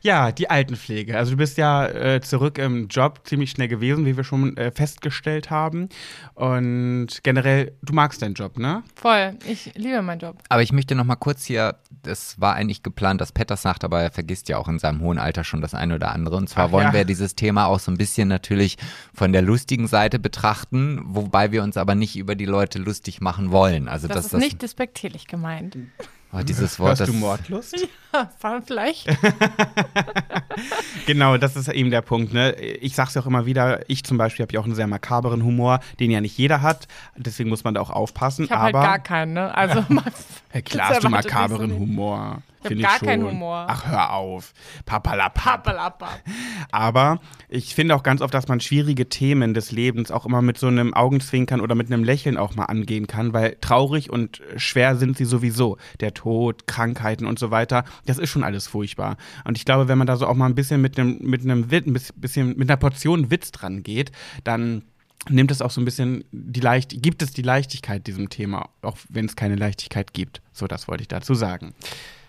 ja, 0.00 0.32
die 0.32 0.50
Altenpflege. 0.50 1.16
Also 1.16 1.32
du 1.32 1.36
bist 1.36 1.56
ja 1.58 1.86
äh, 1.86 2.20
zurück 2.20 2.58
im 2.58 2.88
Job 2.88 3.20
ziemlich 3.24 3.50
schnell 3.50 3.68
gewesen, 3.68 4.06
wie 4.06 4.16
wir 4.16 4.24
schon 4.24 4.56
äh, 4.56 4.70
festgestellt 4.70 5.50
haben. 5.50 5.88
Und 6.34 7.08
generell, 7.22 7.72
du 7.82 7.92
magst 7.92 8.22
deinen 8.22 8.34
Job, 8.34 8.58
ne? 8.58 8.82
voll. 8.94 9.34
Ich 9.46 9.72
liebe 9.74 10.02
meinen 10.02 10.20
Job. 10.20 10.38
Aber 10.48 10.62
ich 10.62 10.72
möchte 10.72 10.94
noch 10.94 11.04
mal 11.04 11.16
kurz 11.16 11.44
hier, 11.44 11.76
das 12.02 12.40
war 12.40 12.54
eigentlich 12.54 12.82
geplant, 12.82 13.20
dass 13.20 13.32
das 13.32 13.62
sagt, 13.62 13.84
aber 13.84 14.02
er 14.02 14.10
vergisst 14.10 14.48
ja 14.48 14.58
auch 14.58 14.68
in 14.68 14.78
seinem 14.78 15.00
hohen 15.00 15.18
Alter 15.18 15.44
schon 15.44 15.60
das 15.60 15.74
eine 15.74 15.96
oder 15.96 16.12
andere. 16.12 16.36
Und 16.36 16.48
zwar 16.48 16.66
Ach 16.68 16.72
wollen 16.72 16.88
ja. 16.88 16.92
wir 16.92 17.04
dieses 17.04 17.34
Thema 17.34 17.66
auch 17.66 17.80
so 17.80 17.90
ein 17.90 17.98
bisschen 17.98 18.28
natürlich 18.28 18.78
von 19.14 19.32
der 19.32 19.42
lustigen 19.42 19.86
Seite 19.86 20.18
betrachten, 20.18 21.00
wobei 21.04 21.52
wir 21.52 21.62
uns 21.62 21.76
aber 21.76 21.94
nicht 21.94 22.16
über 22.16 22.34
die 22.34 22.46
Leute 22.46 22.78
lustig 22.78 23.20
machen 23.20 23.50
wollen. 23.50 23.88
Also 23.88 24.08
Das 24.08 24.16
dass 24.16 24.24
ist 24.26 24.34
das, 24.34 24.40
nicht 24.40 24.62
despektierlich 24.62 25.26
gemeint. 25.26 25.76
Oh, 26.40 26.42
dieses 26.42 26.78
Wort, 26.78 26.98
Hörst 26.98 27.12
du 27.12 27.16
Mordlust? 27.16 27.88
War 28.40 28.62
vielleicht. 28.62 29.08
Genau, 31.06 31.36
das 31.36 31.56
ist 31.56 31.68
eben 31.68 31.90
der 31.90 32.02
Punkt. 32.02 32.32
Ne? 32.32 32.54
Ich 32.60 32.94
sag's 32.94 33.14
ja 33.14 33.22
auch 33.22 33.26
immer 33.26 33.46
wieder, 33.46 33.88
ich 33.88 34.04
zum 34.04 34.18
Beispiel 34.18 34.44
habe 34.44 34.52
ja 34.52 34.60
auch 34.60 34.64
einen 34.64 34.74
sehr 34.74 34.86
makaberen 34.86 35.42
Humor, 35.44 35.80
den 35.98 36.10
ja 36.10 36.20
nicht 36.20 36.36
jeder 36.38 36.62
hat. 36.62 36.86
Deswegen 37.16 37.48
muss 37.48 37.64
man 37.64 37.74
da 37.74 37.80
auch 37.80 37.90
aufpassen. 37.90 38.44
Ich 38.44 38.50
habe 38.50 38.62
halt 38.64 38.74
aber 38.74 38.86
gar 38.86 38.98
keinen, 38.98 39.32
ne? 39.34 39.54
Also 39.54 39.84
Hey, 40.50 40.62
klar 40.62 40.90
hast 40.90 41.04
du 41.04 41.08
makaberen 41.08 41.70
so 41.70 41.78
Humor. 41.78 42.42
Ich 42.62 42.64
hab 42.64 42.68
Find 42.68 42.82
gar 42.82 42.98
schon. 42.98 43.08
keinen 43.08 43.24
Humor. 43.24 43.66
Ach, 43.68 43.86
hör 43.86 44.12
auf. 44.12 44.52
Papalapap. 44.86 45.64
Pappelappa. 45.64 46.08
Aber 46.70 47.20
ich 47.48 47.74
finde 47.74 47.94
auch 47.96 48.02
ganz 48.02 48.20
oft, 48.20 48.32
dass 48.32 48.48
man 48.48 48.60
schwierige 48.60 49.08
Themen 49.08 49.52
des 49.54 49.72
Lebens 49.72 50.10
auch 50.10 50.26
immer 50.26 50.42
mit 50.42 50.58
so 50.58 50.68
einem 50.68 50.94
Augenzwinkern 50.94 51.60
oder 51.60 51.74
mit 51.74 51.88
einem 51.88 52.04
Lächeln 52.04 52.36
auch 52.36 52.54
mal 52.54 52.66
angehen 52.66 53.06
kann, 53.06 53.32
weil 53.32 53.56
traurig 53.60 54.10
und 54.10 54.40
schwer 54.56 54.96
sind 54.96 55.16
sie 55.16 55.24
sowieso. 55.24 55.76
Der 56.00 56.14
Tod, 56.14 56.66
Krankheiten 56.66 57.26
und 57.26 57.38
so 57.38 57.50
weiter, 57.50 57.84
das 58.06 58.18
ist 58.18 58.30
schon 58.30 58.44
alles 58.44 58.66
furchtbar. 58.66 59.16
Und 59.44 59.58
ich 59.58 59.64
glaube, 59.64 59.88
wenn 59.88 59.98
man 59.98 60.06
da 60.06 60.16
so 60.16 60.26
auch 60.26 60.34
mal 60.34 60.46
ein 60.46 60.54
bisschen 60.54 60.80
mit 60.80 60.98
einem, 60.98 61.18
mit 61.20 61.42
einem 61.42 61.70
Witz, 61.70 61.86
ein 61.86 62.20
bisschen 62.20 62.56
mit 62.56 62.70
einer 62.70 62.76
Portion 62.76 63.30
Witz 63.30 63.50
dran 63.50 63.82
geht, 63.82 64.12
dann 64.44 64.82
nimmt 65.28 65.50
es 65.50 65.62
auch 65.62 65.70
so 65.70 65.80
ein 65.80 65.84
bisschen 65.84 66.24
die 66.32 66.60
Leicht 66.60 67.02
gibt 67.02 67.22
es 67.22 67.32
die 67.32 67.42
Leichtigkeit 67.42 68.06
diesem 68.06 68.28
Thema, 68.28 68.68
auch 68.82 68.96
wenn 69.08 69.26
es 69.26 69.36
keine 69.36 69.56
Leichtigkeit 69.56 70.12
gibt. 70.12 70.42
So, 70.52 70.66
das 70.66 70.88
wollte 70.88 71.02
ich 71.02 71.08
dazu 71.08 71.34
sagen. 71.34 71.74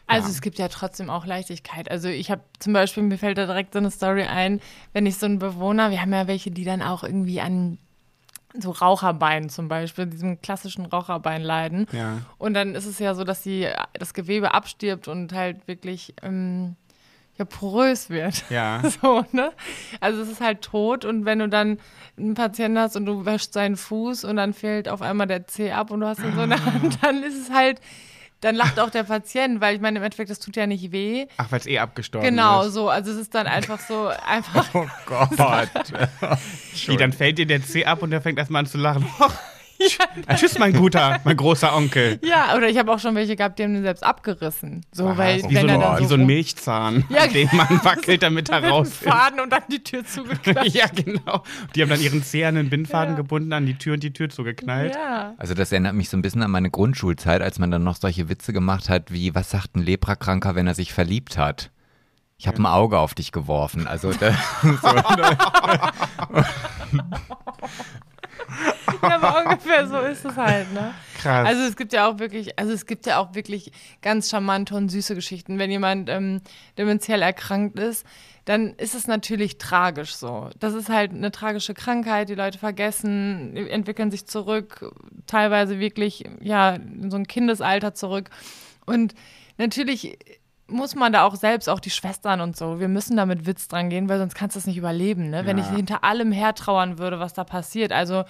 Also 0.08 0.30
es 0.30 0.42
gibt 0.42 0.60
ja 0.60 0.68
trotzdem 0.68 1.10
auch 1.10 1.26
Leichtigkeit. 1.26 1.90
Also 1.90 2.10
ich 2.10 2.30
habe 2.30 2.42
zum 2.60 2.74
Beispiel, 2.74 3.04
mir 3.04 3.18
fällt 3.18 3.38
da 3.38 3.46
direkt 3.46 3.74
so 3.74 3.80
eine 3.80 3.90
Story 3.90 4.24
ein, 4.24 4.60
wenn 4.92 5.06
ich 5.06 5.18
so 5.18 5.26
einen 5.26 5.40
Bewohner, 5.40 5.92
wir 5.92 6.02
haben 6.02 6.14
ja 6.14 6.28
welche, 6.28 6.52
die 6.52 6.66
dann 6.66 6.82
auch 6.82 7.04
irgendwie 7.04 7.42
an 7.42 7.78
so 8.60 8.72
Raucherbein 8.72 9.50
zum 9.50 9.68
Beispiel, 9.68 10.06
diesem 10.06 10.42
klassischen 10.42 10.86
Raucherbein 10.86 11.42
leiden. 11.42 11.88
Ja. 11.92 12.20
Und 12.38 12.54
dann 12.54 12.76
ist 12.76 12.86
es 12.86 13.00
ja 13.00 13.16
so, 13.16 13.24
dass 13.24 13.42
die, 13.42 13.68
das 13.94 14.14
Gewebe 14.14 14.54
abstirbt 14.54 15.08
und 15.08 15.34
halt 15.34 15.68
wirklich 15.68 16.14
ähm, 16.22 16.76
ja, 17.38 17.46
porös 17.46 18.10
wird. 18.10 18.44
Ja. 18.50 18.82
So, 19.02 19.26
ne? 19.32 19.52
Also 20.00 20.22
es 20.22 20.30
ist 20.30 20.42
halt 20.42 20.62
tot 20.62 21.04
und 21.06 21.26
wenn 21.26 21.40
du 21.40 21.50
dann 21.50 21.80
einen 22.18 22.36
Patienten 22.36 22.78
hast 22.78 22.96
und 22.96 23.06
du 23.06 23.26
wäschst 23.26 23.54
seinen 23.54 23.76
Fuß 23.76 24.24
und 24.24 24.36
dann 24.36 24.54
fehlt 24.54 24.88
auf 24.88 25.02
einmal 25.02 25.28
der 25.28 25.48
Zeh 25.48 25.72
ab 25.72 25.90
und 25.90 26.02
du 26.02 26.08
hast 26.08 26.20
ihn 26.20 26.36
so 26.36 26.44
in 26.44 26.50
der 26.52 26.64
Hand, 26.64 27.00
dann 27.02 27.24
ist 27.24 27.38
es 27.38 27.50
halt, 27.50 27.82
dann 28.44 28.56
lacht 28.56 28.80
auch 28.80 28.90
der 28.90 29.04
Patient, 29.04 29.62
weil 29.62 29.76
ich 29.76 29.82
meine, 29.82 30.00
im 30.00 30.04
Endeffekt, 30.04 30.30
das 30.30 30.40
tut 30.40 30.56
ja 30.56 30.68
nicht 30.68 30.92
weh. 30.92 31.28
Ach, 31.38 31.52
weil 31.52 31.60
es 31.60 31.66
eh 31.68 31.80
abgestorben 31.80 32.30
Genau, 32.30 32.64
ist. 32.64 32.74
so. 32.74 32.90
Also 32.90 33.12
es 33.12 33.18
ist 33.18 33.34
dann 33.36 33.48
einfach 33.48 33.80
so, 33.80 34.08
einfach. 34.26 34.68
Oh 34.74 34.86
Gott. 35.06 35.30
Wie, 36.88 36.98
dann 36.98 37.14
fällt 37.14 37.38
dir 37.38 37.46
der 37.46 37.64
Zeh 37.64 37.86
ab 37.86 38.02
und 38.02 38.12
der 38.12 38.22
fängt 38.22 38.38
erstmal 38.40 38.62
an 38.62 38.66
zu 38.66 38.78
lachen. 38.78 39.06
Ah, 40.28 40.36
Tschüss, 40.36 40.58
mein 40.60 40.74
guter, 40.74 41.20
mein 41.24 41.38
großer 41.38 41.76
Onkel. 41.76 42.20
Ja, 42.24 42.56
oder 42.56 42.70
ich 42.70 42.78
habe 42.78 42.92
auch 42.92 43.00
schon 43.00 43.16
welche 43.16 43.36
gehabt, 43.36 43.60
die 43.60 43.64
haben 43.64 43.74
den 43.74 43.84
selbst 43.84 44.04
abgerissen. 44.04 44.86
So, 44.92 45.18
weil 45.18 45.40
wie, 45.50 45.56
wenn 45.56 45.62
so 45.62 45.68
er 45.68 45.74
ein, 45.74 45.80
dann 45.82 45.98
wie 46.00 46.04
so, 46.04 46.10
so 46.10 46.16
ein 46.16 46.26
Milchzahn, 46.26 47.06
Ja, 47.10 47.28
den 47.28 47.50
man 47.54 47.68
wackelt, 47.84 48.24
damit 48.24 48.50
er 48.50 48.62
mit 48.62 48.72
raus 48.72 49.02
einem 49.02 49.12
Faden 49.12 49.40
und 49.40 49.50
dann 49.52 49.64
die 49.72 49.84
Tür 49.84 50.06
zugeknallt. 50.06 50.68
ja, 50.74 50.86
genau. 50.88 51.44
Die 51.76 51.82
haben 51.82 51.90
dann 51.90 52.02
ihren 52.02 52.24
Zeh 52.24 52.46
an 52.46 52.56
den 52.56 52.70
Bindfaden 52.70 53.14
Ja. 53.14 53.18
gebunden, 53.18 53.52
an 53.54 53.66
die 53.66 53.76
Tür 53.78 53.94
und 53.96 54.04
die 54.04 54.14
Tür 54.14 54.30
zugeknallt. 54.30 54.96
Ja. 54.96 55.34
Also 55.38 55.54
das 55.54 55.72
erinnert 55.72 55.96
mich 55.96 56.10
so 56.10 56.18
ein 56.18 56.22
bisschen 56.22 56.44
an 56.44 56.52
meine 56.52 56.70
Grundschulzeit, 56.70 57.42
als 57.42 57.60
man 57.60 57.72
dann 57.72 57.84
noch 57.84 57.96
solche 57.96 58.30
Witze 58.30 58.54
gemacht 58.54 58.90
hat, 58.90 59.12
wie, 59.12 59.34
was 59.36 59.50
sagt 59.50 59.76
ein 59.76 59.82
Leprakranker, 59.84 60.56
wenn 60.56 60.68
er 60.68 60.76
sich 60.76 60.94
verliebt 60.94 61.38
hat? 61.38 61.70
Ich 62.38 62.48
habe 62.48 62.58
ein 62.58 62.66
Auge 62.66 62.98
auf 63.00 63.14
dich 63.14 63.32
geworfen. 63.32 63.88
Also 63.88 64.12
da, 64.12 64.34
ja, 69.04 69.16
aber 69.16 69.44
ungefähr 69.44 69.88
so 69.88 70.00
ist 70.00 70.26
es 70.26 70.36
halt, 70.36 70.72
ne? 70.74 70.94
Krass. 71.18 71.48
Also 71.48 71.62
es 71.64 71.76
gibt 71.76 71.94
ja 71.94 72.08
auch 72.08 72.20
wirklich, 72.20 72.58
also 72.60 72.72
es 72.74 72.86
gibt 72.86 73.06
ja 73.06 73.18
auch 73.20 73.34
wirklich 73.36 73.72
ganz 74.02 74.30
charmante 74.30 74.76
und 74.76 74.90
süße 74.90 75.16
Geschichten. 75.16 75.60
Wenn 75.60 75.72
jemand 75.72 76.10
ähm, 76.10 76.42
dementiell 76.78 77.22
erkrankt 77.22 77.80
ist, 77.80 78.06
dann 78.46 78.74
ist 78.76 78.94
es 78.94 79.08
natürlich 79.08 79.58
tragisch 79.58 80.16
so. 80.16 80.50
Das 80.60 80.74
ist 80.74 80.90
halt 80.90 81.12
eine 81.12 81.32
tragische 81.32 81.74
Krankheit, 81.74 82.28
die 82.30 82.36
Leute 82.36 82.58
vergessen, 82.60 83.56
entwickeln 83.56 84.12
sich 84.12 84.26
zurück, 84.26 84.92
teilweise 85.28 85.80
wirklich, 85.80 86.26
ja, 86.42 86.72
in 86.72 87.10
so 87.10 87.16
ein 87.18 87.26
Kindesalter 87.28 87.94
zurück. 87.94 88.30
Und 88.86 89.14
natürlich 89.58 90.18
muss 90.68 90.96
man 90.96 91.14
da 91.14 91.24
auch 91.26 91.36
selbst, 91.36 91.70
auch 91.70 91.80
die 91.80 91.90
Schwestern 91.90 92.42
und 92.42 92.58
so, 92.58 92.80
wir 92.80 92.88
müssen 92.88 93.16
da 93.16 93.26
mit 93.26 93.46
Witz 93.46 93.68
dran 93.68 93.90
gehen, 93.90 94.10
weil 94.10 94.18
sonst 94.18 94.34
kannst 94.36 94.56
du 94.56 94.60
es 94.60 94.66
nicht 94.68 94.78
überleben, 94.78 95.30
ne? 95.30 95.46
Wenn 95.46 95.58
Ja. 95.58 95.64
ich 95.64 95.70
hinter 95.70 96.04
allem 96.04 96.32
hertrauern 96.32 96.98
würde, 96.98 97.20
was 97.20 97.34
da 97.34 97.44
passiert. 97.44 97.92
Also 97.92 98.24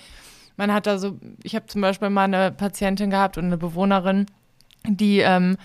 man 0.57 0.73
hat 0.73 0.87
da 0.87 0.97
so, 0.97 1.17
ich 1.43 1.55
habe 1.55 1.67
zum 1.67 1.81
Beispiel 1.81 2.09
mal 2.09 2.23
eine 2.23 2.51
Patientin 2.51 3.09
gehabt 3.09 3.37
und 3.37 3.45
eine 3.45 3.57
Bewohnerin, 3.57 4.27
die, 4.85 5.19
ähm, 5.19 5.57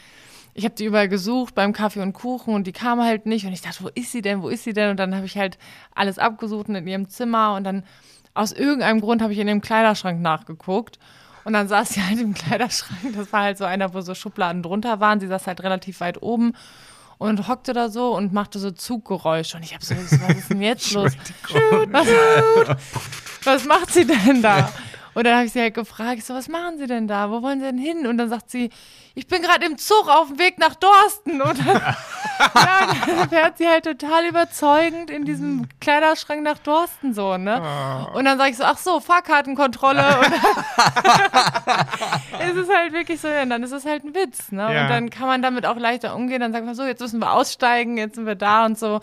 ich 0.55 0.65
habe 0.65 0.75
die 0.75 0.85
überall 0.85 1.09
gesucht 1.09 1.55
beim 1.55 1.73
Kaffee 1.73 2.01
und 2.01 2.13
Kuchen 2.13 2.55
und 2.55 2.67
die 2.67 2.73
kam 2.73 3.01
halt 3.01 3.27
nicht 3.27 3.47
und 3.47 3.53
ich 3.53 3.61
dachte, 3.61 3.85
wo 3.85 3.89
ist 3.95 4.13
sie 4.13 4.23
denn, 4.23 4.43
wo 4.43 4.49
ist 4.49 4.65
sie 4.65 4.73
denn? 4.73 4.91
Und 4.91 4.97
dann 4.99 5.15
habe 5.15 5.27
ich 5.27 5.37
halt 5.37 5.59
alles 5.95 6.19
abgesucht 6.19 6.69
in 6.69 6.87
ihrem 6.87 7.09
Zimmer 7.09 7.55
und 7.55 7.65
dann 7.65 7.85
aus 8.35 8.53
irgendeinem 8.53 9.01
Grund 9.01 9.23
habe 9.23 9.33
ich 9.33 9.39
in 9.39 9.47
dem 9.47 9.61
Kleiderschrank 9.61 10.21
nachgeguckt 10.21 10.99
und 11.45 11.53
dann 11.53 11.69
saß 11.69 11.91
sie 11.91 12.03
halt 12.03 12.21
im 12.21 12.35
Kleiderschrank, 12.35 13.15
das 13.17 13.33
war 13.33 13.43
halt 13.43 13.59
so 13.59 13.65
einer, 13.65 13.95
wo 13.95 14.01
so 14.01 14.15
Schubladen 14.15 14.63
drunter 14.63 15.01
waren, 15.01 15.21
sie 15.21 15.27
saß 15.27 15.47
halt 15.47 15.63
relativ 15.63 16.01
weit 16.01 16.23
oben 16.23 16.55
und 17.19 17.49
hockte 17.49 17.73
da 17.73 17.89
so 17.89 18.15
und 18.17 18.33
machte 18.33 18.59
so 18.59 18.71
Zuggeräusche 18.71 19.57
und 19.57 19.65
ich 19.65 19.75
habe 19.75 19.85
so, 19.85 19.95
was 19.97 20.37
ist 20.39 20.51
denn 20.51 20.63
jetzt 20.63 20.93
los? 20.95 21.13
Was, 21.91 22.09
was 23.45 23.65
macht 23.65 23.93
sie 23.93 24.07
denn 24.07 24.41
da? 24.43 24.73
Und 25.19 25.25
dann 25.25 25.35
habe 25.35 25.47
ich 25.47 25.53
sie 25.53 25.61
halt 25.61 25.75
gefragt, 25.75 26.19
ich 26.19 26.25
so, 26.25 26.33
was 26.33 26.47
machen 26.47 26.79
Sie 26.79 26.87
denn 26.87 27.09
da? 27.09 27.29
Wo 27.29 27.43
wollen 27.43 27.59
Sie 27.59 27.67
denn 27.67 27.77
hin? 27.77 28.07
Und 28.07 28.19
dann 28.19 28.29
sagt 28.29 28.53
sie, 28.53 28.71
ich 29.17 29.27
bin 29.27 29.43
gerade 29.43 29.67
im 29.67 29.77
Zug 29.77 30.07
auf 30.07 30.29
dem 30.29 30.39
Weg 30.39 30.61
nach 30.61 30.77
Dorsten. 30.77 31.43
Und 31.43 31.59
dann, 31.59 31.67
ja, 32.55 32.89
dann 33.05 33.29
fährt 33.29 33.59
sie 33.59 33.67
halt 33.67 33.83
total 33.83 34.27
überzeugend 34.27 35.11
in 35.11 35.25
diesem 35.25 35.67
Kleiderschrank 35.81 36.45
nach 36.45 36.59
Dorsten 36.59 37.15
so, 37.15 37.37
ne? 37.37 37.61
Und 38.15 38.27
dann 38.27 38.39
sage 38.39 38.53
ich 38.53 38.59
so, 38.59 38.63
ach 38.63 38.79
so, 38.79 39.01
Fahrkartenkontrolle. 39.01 40.21
Und 40.21 40.31
dann 42.37 42.49
ist 42.51 42.57
es 42.57 42.69
halt 42.69 42.93
wirklich 42.93 43.21
so, 43.21 43.27
ja, 43.27 43.45
dann 43.45 43.65
ist 43.65 43.73
es 43.73 43.87
halt 43.87 44.05
ein 44.05 44.15
Witz, 44.15 44.53
ne? 44.53 44.73
Ja. 44.73 44.83
Und 44.83 44.89
dann 44.89 45.11
kann 45.11 45.27
man 45.27 45.43
damit 45.43 45.67
auch 45.67 45.79
leichter 45.79 46.15
umgehen. 46.15 46.41
Dann 46.41 46.53
sagt 46.53 46.65
man 46.65 46.77
so, 46.77 46.85
jetzt 46.85 47.01
müssen 47.01 47.19
wir 47.19 47.33
aussteigen, 47.33 47.99
jetzt 47.99 48.15
sind 48.15 48.27
wir 48.27 48.37
da 48.37 48.67
und 48.67 48.79
so. 48.79 49.01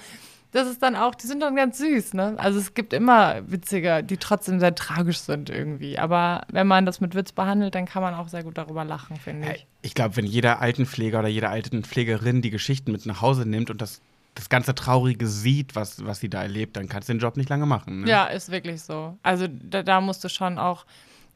Das 0.55 0.69
ist 0.69 0.81
dann 0.81 0.95
auch, 0.95 1.15
die 1.15 1.27
sind 1.27 1.41
dann 1.41 1.57
ganz 1.57 1.79
süß, 1.79 2.13
ne? 2.13 2.35
Also 2.37 2.59
es 2.59 2.73
gibt 2.73 2.93
immer 2.93 3.41
Witzige, 3.51 4.01
die 4.05 4.15
trotzdem 4.15 4.61
sehr 4.61 4.73
tragisch 4.73 5.17
sind 5.19 5.49
irgendwie. 5.49 5.99
Aber 5.99 6.43
wenn 6.49 6.65
man 6.65 6.85
das 6.85 7.01
mit 7.01 7.13
Witz 7.13 7.33
behandelt, 7.33 7.75
dann 7.75 7.85
kann 7.85 8.01
man 8.01 8.13
auch 8.13 8.29
sehr 8.29 8.41
gut 8.41 8.57
darüber 8.57 8.85
lachen, 8.85 9.17
finde 9.17 9.51
ich. 9.53 9.67
Ich 9.81 9.95
glaube, 9.95 10.15
wenn 10.15 10.25
jeder 10.25 10.61
Altenpfleger 10.61 11.19
oder 11.19 11.27
jede 11.27 11.49
Altenpflegerin 11.49 12.41
die 12.41 12.51
Geschichten 12.51 12.93
mit 12.93 13.05
nach 13.05 13.21
Hause 13.21 13.45
nimmt 13.45 13.69
und 13.69 13.81
das, 13.81 13.99
das 14.33 14.47
ganze 14.47 14.73
Traurige 14.73 15.27
sieht, 15.27 15.75
was, 15.75 16.05
was 16.05 16.21
sie 16.21 16.29
da 16.29 16.41
erlebt, 16.43 16.77
dann 16.77 16.87
kannst 16.87 17.09
du 17.09 17.13
den 17.13 17.19
Job 17.19 17.35
nicht 17.35 17.49
lange 17.49 17.65
machen. 17.65 18.03
Ne? 18.03 18.09
Ja, 18.09 18.23
ist 18.27 18.49
wirklich 18.49 18.81
so. 18.81 19.17
Also 19.23 19.47
da, 19.49 19.83
da 19.83 19.99
musst 19.99 20.23
du 20.23 20.29
schon 20.29 20.57
auch 20.57 20.85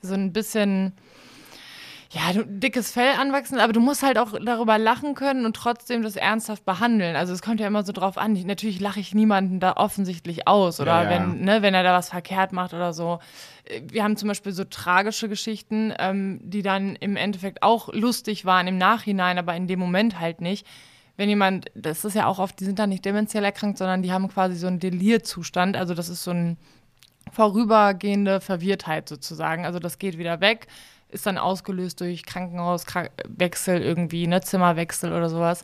so 0.02 0.14
ein 0.14 0.32
bisschen, 0.32 0.94
ja, 2.12 2.34
du, 2.34 2.44
dickes 2.44 2.92
Fell 2.92 3.14
anwachsen, 3.20 3.60
aber 3.60 3.72
du 3.72 3.80
musst 3.80 4.02
halt 4.02 4.18
auch 4.18 4.32
darüber 4.44 4.80
lachen 4.80 5.14
können 5.14 5.46
und 5.46 5.56
trotzdem 5.56 6.02
das 6.02 6.16
ernsthaft 6.16 6.66
behandeln. 6.66 7.16
Also 7.16 7.34
es 7.34 7.44
kommt 7.44 7.60
ja 7.60 7.68
immer 7.68 7.84
so 7.84 7.92
drauf 7.92 8.18
an. 8.18 8.36
Ich, 8.36 8.46
natürlich 8.46 8.80
lache 8.80 9.00
ich 9.00 9.14
niemanden 9.14 9.60
da 9.60 9.74
offensichtlich 9.74 10.48
aus 10.48 10.80
oder 10.80 11.04
Ja, 11.04 11.04
ja. 11.04 11.10
wenn, 11.12 11.42
ne, 11.42 11.62
wenn 11.62 11.76
er 11.76 11.84
da 11.84 11.94
was 11.94 12.10
verkehrt 12.10 12.52
macht 12.52 12.74
oder 12.74 12.94
so. 12.94 13.20
Wir 13.84 14.04
haben 14.04 14.18
zum 14.18 14.28
Beispiel 14.28 14.54
so 14.54 14.64
tragische 14.64 15.30
Geschichten, 15.30 15.94
ähm, 16.00 16.40
die 16.42 16.64
dann 16.64 16.96
im 16.96 17.16
Endeffekt 17.16 17.62
auch 17.62 17.94
lustig 17.94 18.44
waren 18.44 18.66
im 18.66 18.80
Nachhinein, 18.80 19.38
aber 19.38 19.56
in 19.56 19.68
dem 19.68 19.78
Moment 19.78 20.20
halt 20.20 20.42
nicht. 20.42 20.66
Wenn 21.16 21.30
jemand, 21.30 21.68
das 21.76 22.06
ist 22.06 22.16
ja 22.16 22.26
auch 22.26 22.40
oft, 22.40 22.60
die 22.60 22.66
sind 22.66 22.80
dann 22.80 22.90
nicht 22.90 23.06
dementiell 23.06 23.44
erkrankt, 23.44 23.78
sondern 23.78 24.02
die 24.02 24.12
haben 24.12 24.30
quasi 24.30 24.56
so 24.56 24.66
einen 24.66 24.80
Delirzustand. 24.80 25.78
Also 25.78 25.94
das 25.94 26.10
ist 26.10 26.24
so 26.24 26.32
ein 26.32 26.58
vorübergehende 27.32 28.42
Verwirrtheit 28.42 29.08
sozusagen. 29.08 29.66
Also 29.66 29.78
das 29.78 30.00
geht 30.00 30.18
wieder 30.18 30.42
weg, 30.42 30.66
ist 31.10 31.26
dann 31.26 31.38
ausgelöst 31.38 32.02
durch 32.02 32.26
Krankenhauswechsel 32.26 33.82
irgendwie, 33.82 34.28
ne, 34.28 34.42
Zimmerwechsel 34.42 35.12
oder 35.12 35.30
sowas. 35.30 35.64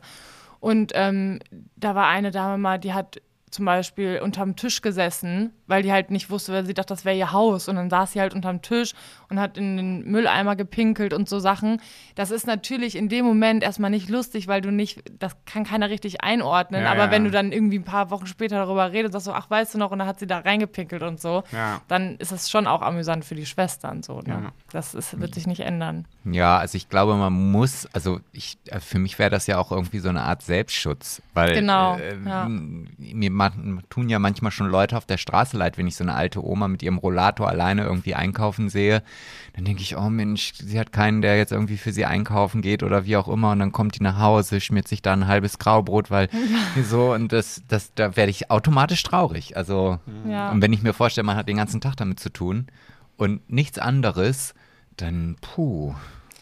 Und 0.60 0.92
ähm, 0.94 1.38
da 1.76 1.94
war 1.94 2.08
eine 2.08 2.30
Dame 2.30 2.58
mal, 2.58 2.78
die 2.78 2.92
hat 2.92 3.20
zum 3.50 3.64
Beispiel 3.64 4.20
unterm 4.22 4.56
Tisch 4.56 4.82
gesessen, 4.82 5.52
weil 5.66 5.82
die 5.82 5.92
halt 5.92 6.10
nicht 6.10 6.30
wusste, 6.30 6.52
weil 6.52 6.64
sie 6.66 6.74
dachte, 6.74 6.88
das 6.94 7.04
wäre 7.04 7.16
ihr 7.16 7.32
Haus. 7.32 7.68
Und 7.68 7.76
dann 7.76 7.90
saß 7.90 8.12
sie 8.12 8.20
halt 8.20 8.34
unterm 8.34 8.62
Tisch 8.62 8.92
und 9.28 9.40
hat 9.40 9.58
in 9.58 9.76
den 9.76 10.04
Mülleimer 10.10 10.56
gepinkelt 10.56 11.12
und 11.12 11.28
so 11.28 11.38
Sachen. 11.38 11.80
Das 12.14 12.30
ist 12.30 12.46
natürlich 12.46 12.96
in 12.96 13.08
dem 13.08 13.24
Moment 13.24 13.62
erstmal 13.62 13.90
nicht 13.90 14.08
lustig, 14.08 14.46
weil 14.48 14.60
du 14.60 14.70
nicht, 14.70 15.02
das 15.18 15.36
kann 15.44 15.64
keiner 15.64 15.90
richtig 15.90 16.22
einordnen. 16.22 16.82
Ja, 16.82 16.92
Aber 16.92 17.04
ja. 17.06 17.10
wenn 17.10 17.24
du 17.24 17.30
dann 17.30 17.52
irgendwie 17.52 17.78
ein 17.78 17.84
paar 17.84 18.10
Wochen 18.10 18.26
später 18.26 18.56
darüber 18.56 18.92
redest, 18.92 19.12
sagst 19.12 19.26
du, 19.26 19.32
ach, 19.32 19.50
weißt 19.50 19.74
du 19.74 19.78
noch, 19.78 19.90
und 19.90 19.98
dann 19.98 20.08
hat 20.08 20.18
sie 20.20 20.26
da 20.26 20.38
reingepinkelt 20.38 21.02
und 21.02 21.20
so, 21.20 21.42
Ja. 21.52 21.80
dann 21.88 22.16
ist 22.16 22.32
das 22.32 22.50
schon 22.50 22.66
auch 22.66 22.82
amüsant 22.82 23.24
für 23.24 23.34
die 23.34 23.46
Schwestern 23.46 24.02
so. 24.02 24.20
Ne? 24.20 24.40
Ja. 24.44 24.52
Das 24.72 24.94
ist, 24.94 25.18
wird 25.20 25.34
sich 25.34 25.46
nicht 25.46 25.60
ändern. 25.60 26.06
Ja, 26.24 26.58
also 26.58 26.76
ich 26.76 26.88
glaube, 26.88 27.14
man 27.16 27.32
muss, 27.50 27.86
also 27.92 28.20
ich, 28.32 28.58
äh, 28.66 28.80
für 28.80 28.98
mich 28.98 29.18
wäre 29.18 29.30
das 29.30 29.46
ja 29.46 29.58
auch 29.58 29.72
irgendwie 29.72 29.98
so 29.98 30.08
eine 30.08 30.22
Art 30.22 30.42
Selbstschutz, 30.42 31.22
weil 31.34 31.54
Genau, 31.54 31.96
äh, 31.96 32.16
ja. 32.24 32.46
mir 32.48 33.30
tun 33.88 34.08
ja 34.08 34.18
manchmal 34.18 34.50
schon 34.52 34.68
Leute 34.68 34.96
auf 34.96 35.06
der 35.06 35.16
Straße 35.18 35.55
leid, 35.56 35.78
wenn 35.78 35.86
ich 35.86 35.96
so 35.96 36.04
eine 36.04 36.14
alte 36.14 36.44
Oma 36.44 36.68
mit 36.68 36.82
ihrem 36.82 36.98
Rollator 36.98 37.48
alleine 37.48 37.82
irgendwie 37.84 38.14
einkaufen 38.14 38.68
sehe. 38.68 39.02
Dann 39.54 39.64
denke 39.64 39.82
ich, 39.82 39.96
oh 39.96 40.08
Mensch, 40.10 40.52
sie 40.54 40.78
hat 40.78 40.92
keinen, 40.92 41.22
der 41.22 41.36
jetzt 41.36 41.52
irgendwie 41.52 41.76
für 41.78 41.92
sie 41.92 42.04
einkaufen 42.04 42.62
geht 42.62 42.82
oder 42.82 43.04
wie 43.06 43.16
auch 43.16 43.28
immer 43.28 43.52
und 43.52 43.58
dann 43.58 43.72
kommt 43.72 43.98
die 43.98 44.02
nach 44.02 44.18
Hause, 44.18 44.60
schmiert 44.60 44.86
sich 44.88 45.02
da 45.02 45.12
ein 45.12 45.26
halbes 45.26 45.58
Graubrot, 45.58 46.10
weil 46.10 46.28
so 46.88 47.12
und 47.14 47.32
das, 47.32 47.62
das, 47.68 47.92
da 47.94 48.16
werde 48.16 48.30
ich 48.30 48.50
automatisch 48.50 49.02
traurig. 49.02 49.56
Also 49.56 49.98
Ja. 50.28 50.50
und 50.50 50.62
wenn 50.62 50.72
ich 50.72 50.82
mir 50.82 50.92
vorstelle, 50.92 51.24
man 51.24 51.36
hat 51.36 51.48
den 51.48 51.56
ganzen 51.56 51.80
Tag 51.80 51.96
damit 51.96 52.20
zu 52.20 52.30
tun 52.30 52.66
und 53.16 53.48
nichts 53.50 53.78
anderes, 53.78 54.54
dann 54.96 55.36
puh. 55.40 55.94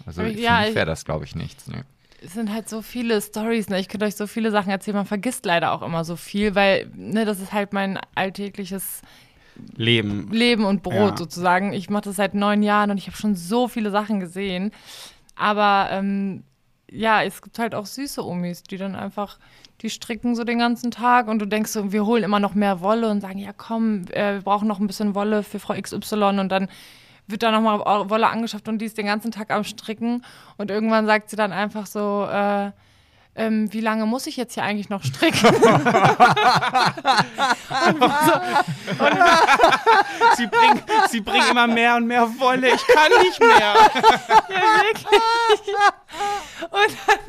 Also 0.07 0.23
für 0.23 0.29
ja, 0.29 0.61
mich 0.61 0.71
ich- 0.71 0.75
wäre 0.75 0.87
das, 0.87 1.05
glaube 1.05 1.25
ich, 1.25 1.35
nichts. 1.35 1.67
Nee. 1.69 1.83
Es 2.25 2.33
sind 2.33 2.53
halt 2.53 2.69
so 2.69 2.81
viele 2.81 3.21
Stories, 3.21 3.69
ne? 3.69 3.79
Ich 3.79 3.89
könnte 3.89 4.07
euch 4.07 4.17
so 4.17 4.27
viele 4.27 4.51
Sachen 4.51 4.71
erzählen. 4.71 4.97
Man 4.97 5.07
vergisst 5.07 5.45
leider 5.45 5.73
auch 5.73 5.83
immer 5.83 6.05
so 6.05 6.17
viel, 6.17 6.55
weil, 6.55 6.91
ne, 6.95 7.25
das 7.25 7.41
ist 7.41 7.53
halt 7.53 7.73
mein 7.73 7.99
alltägliches 8.15 9.03
Leben. 9.77 10.29
Leben 10.33 10.65
und 10.65 10.83
Brot 10.83 11.13
Ja. 11.13 11.17
sozusagen. 11.17 11.73
Ich 11.73 11.91
mache 11.91 12.05
das 12.05 12.17
seit 12.17 12.35
neun 12.35 12.63
Jahren 12.63 12.91
und 12.91 12.99
ich 12.99 13.07
habe 13.07 13.17
schon 13.17 13.37
so 13.37 13.69
viele 13.69 13.91
Sachen 13.91 14.21
gesehen. 14.21 14.73
Aber 15.37 15.89
ähm, 15.91 16.45
ja, 16.91 17.23
es 17.23 17.43
gibt 17.43 17.59
halt 17.59 17.75
auch 17.75 17.87
süße 17.87 18.25
Omis, 18.25 18.63
die 18.63 18.77
dann 18.77 18.95
einfach, 18.95 19.39
die 19.83 19.91
stricken 19.91 20.35
so 20.35 20.45
den 20.45 20.59
ganzen 20.59 20.91
Tag 20.91 21.29
und 21.29 21.41
du 21.41 21.47
denkst 21.47 21.73
so, 21.73 21.93
wir 21.93 22.07
holen 22.07 22.23
immer 22.25 22.41
noch 22.41 22.55
mehr 22.55 22.81
Wolle 22.81 23.11
und 23.11 23.21
sagen, 23.21 23.39
ja 23.39 23.53
komm, 23.53 24.07
äh, 24.13 24.35
wir 24.35 24.43
brauchen 24.43 24.69
noch 24.69 24.81
ein 24.81 24.87
bisschen 24.87 25.15
Wolle 25.15 25.43
für 25.43 25.59
Frau 25.59 25.75
XY 25.75 26.39
und 26.41 26.49
dann 26.49 26.69
wird 27.27 27.43
da 27.43 27.51
nochmal 27.51 27.81
Wolle 28.11 28.29
angeschafft 28.29 28.69
und 28.69 28.79
die 28.79 28.87
ist 28.87 28.99
den 28.99 29.07
ganzen 29.07 29.31
Tag 29.31 29.51
am 29.51 29.65
Stricken 29.65 30.25
und 30.57 30.71
irgendwann 30.71 31.07
sagt 31.07 31.31
sie 31.31 31.37
dann 31.37 31.53
einfach 31.53 31.87
so, 31.87 32.27
äh, 32.31 32.71
ähm, 33.37 33.73
wie 33.73 33.81
lange 33.81 34.07
muss 34.07 34.29
ich 34.29 34.37
jetzt 34.37 34.55
hier 34.55 34.63
eigentlich 34.63 34.91
noch 34.91 35.03
stricken? 35.03 35.41
Sie 40.37 40.47
bringen 40.47 40.83
sie 41.09 41.21
bringen 41.21 41.51
immer 41.51 41.67
mehr 41.67 41.97
und 41.97 42.07
mehr 42.07 42.29
Wolle. 42.39 42.69
Ich 42.75 42.87
kann 42.87 43.11
nicht 43.23 43.41
mehr. 43.41 43.75
Ja, 44.49 44.61
wirklich. 44.83 45.21
Und 46.71 46.93
halt 47.07 47.21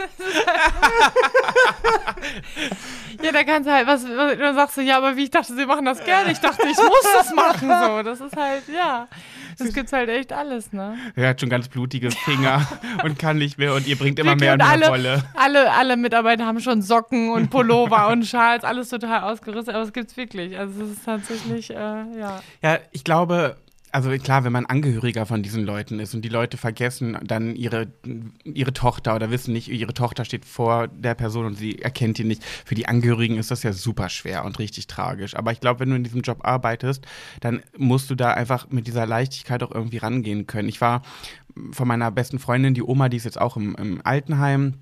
Ja, 3.24 3.32
da 3.32 3.44
kannst 3.44 3.68
du 3.68 3.74
halt, 3.74 3.88
was, 3.88 4.04
was, 4.04 4.38
dann 4.38 4.56
sagst 4.56 4.78
du, 4.78 4.82
ja, 4.82 4.98
aber 4.98 5.16
wie 5.16 5.24
ich 5.24 5.32
dachte, 5.32 5.56
sie 5.56 5.66
machen 5.66 5.86
das 5.86 6.04
gerne. 6.04 6.32
Ich 6.32 6.40
dachte, 6.40 6.68
ich 6.68 6.78
muss 6.78 7.08
das 7.16 7.34
machen, 7.34 7.68
so. 7.68 8.04
Das 8.04 8.20
ist 8.20 8.36
halt, 8.36 8.68
ja. 8.68 9.08
Das 9.66 9.74
gibt's 9.74 9.94
halt 9.94 10.10
echt 10.10 10.34
alles, 10.34 10.74
ne? 10.74 10.98
Er 11.16 11.30
hat 11.30 11.40
schon 11.40 11.50
ganz 11.50 11.68
blutige 11.68 12.12
Finger 12.12 12.66
und 13.04 13.18
kann 13.18 13.38
nicht 13.38 13.58
mehr 13.58 13.74
und 13.74 13.88
ihr 13.88 13.96
bringt 13.96 14.20
immer 14.20 14.36
mehr 14.36 14.54
und 14.54 14.62
und 14.62 14.68
mehr 14.68 14.88
alle, 14.88 14.88
Wolle. 14.90 15.24
Alle, 15.36 15.72
alle 15.72 15.98
Mitarbeiter 15.98 16.46
haben 16.46 16.60
schon 16.60 16.82
Socken 16.82 17.32
und 17.32 17.50
Pullover 17.50 18.10
und 18.10 18.26
Schals, 18.26 18.64
alles 18.64 18.90
total 18.90 19.24
ausgerüstet, 19.24 19.74
aber 19.76 19.84
es 19.84 19.94
gibt's 19.94 20.18
wirklich. 20.18 20.58
Also 20.58 20.84
es 20.84 20.92
ist 20.92 21.06
tatsächlich, 21.06 21.70
äh, 21.72 21.76
ja. 21.76 22.42
Ja, 22.62 22.80
ich 22.92 23.04
glaube, 23.04 23.58
also 23.96 24.10
klar, 24.18 24.44
wenn 24.44 24.52
man 24.52 24.66
Angehöriger 24.66 25.26
von 25.26 25.42
diesen 25.42 25.66
Leuten 25.66 26.02
ist 26.02 26.14
und 26.14 26.22
die 26.22 26.30
Leute 26.30 26.58
vergessen 26.58 27.18
dann 27.24 27.56
ihre, 27.56 27.88
ihre 28.44 28.74
Tochter 28.74 29.16
oder 29.16 29.32
wissen 29.32 29.54
nicht, 29.54 29.70
ihre 29.70 29.94
Tochter 29.94 30.26
steht 30.26 30.44
vor 30.44 30.90
der 30.90 31.16
Person 31.16 31.46
und 31.46 31.56
sie 31.56 31.82
erkennt 31.82 32.20
ihn 32.20 32.28
nicht. 32.28 32.44
Für 32.44 32.76
die 32.76 32.90
Angehörigen 32.90 33.38
ist 33.38 33.52
das 33.52 33.64
ja 33.64 33.72
super 33.72 34.10
schwer 34.10 34.44
und 34.44 34.60
richtig 34.60 34.88
tragisch. 34.88 35.38
Aber 35.38 35.54
ich 35.54 35.62
glaube, 35.62 35.80
wenn 35.80 35.92
du 35.92 35.96
in 35.96 36.04
diesem 36.04 36.24
Job 36.24 36.40
arbeitest, 36.44 37.06
dann 37.40 37.64
musst 37.78 38.10
du 38.10 38.16
da 38.16 38.34
einfach 38.34 38.70
mit 38.70 38.86
dieser 38.86 39.06
Leichtigkeit 39.06 39.64
auch 39.64 39.72
irgendwie 39.72 39.98
rangehen 39.98 40.46
können. 40.46 40.68
Ich 40.68 40.82
war 40.82 41.02
von 41.72 41.88
meiner 41.88 42.12
besten 42.12 42.38
Freundin, 42.38 42.74
die 42.74 42.84
Oma, 42.84 43.08
die 43.08 43.16
ist 43.16 43.24
jetzt 43.24 43.40
auch 43.40 43.56
im, 43.56 43.76
im 43.76 44.02
Altenheim. 44.04 44.74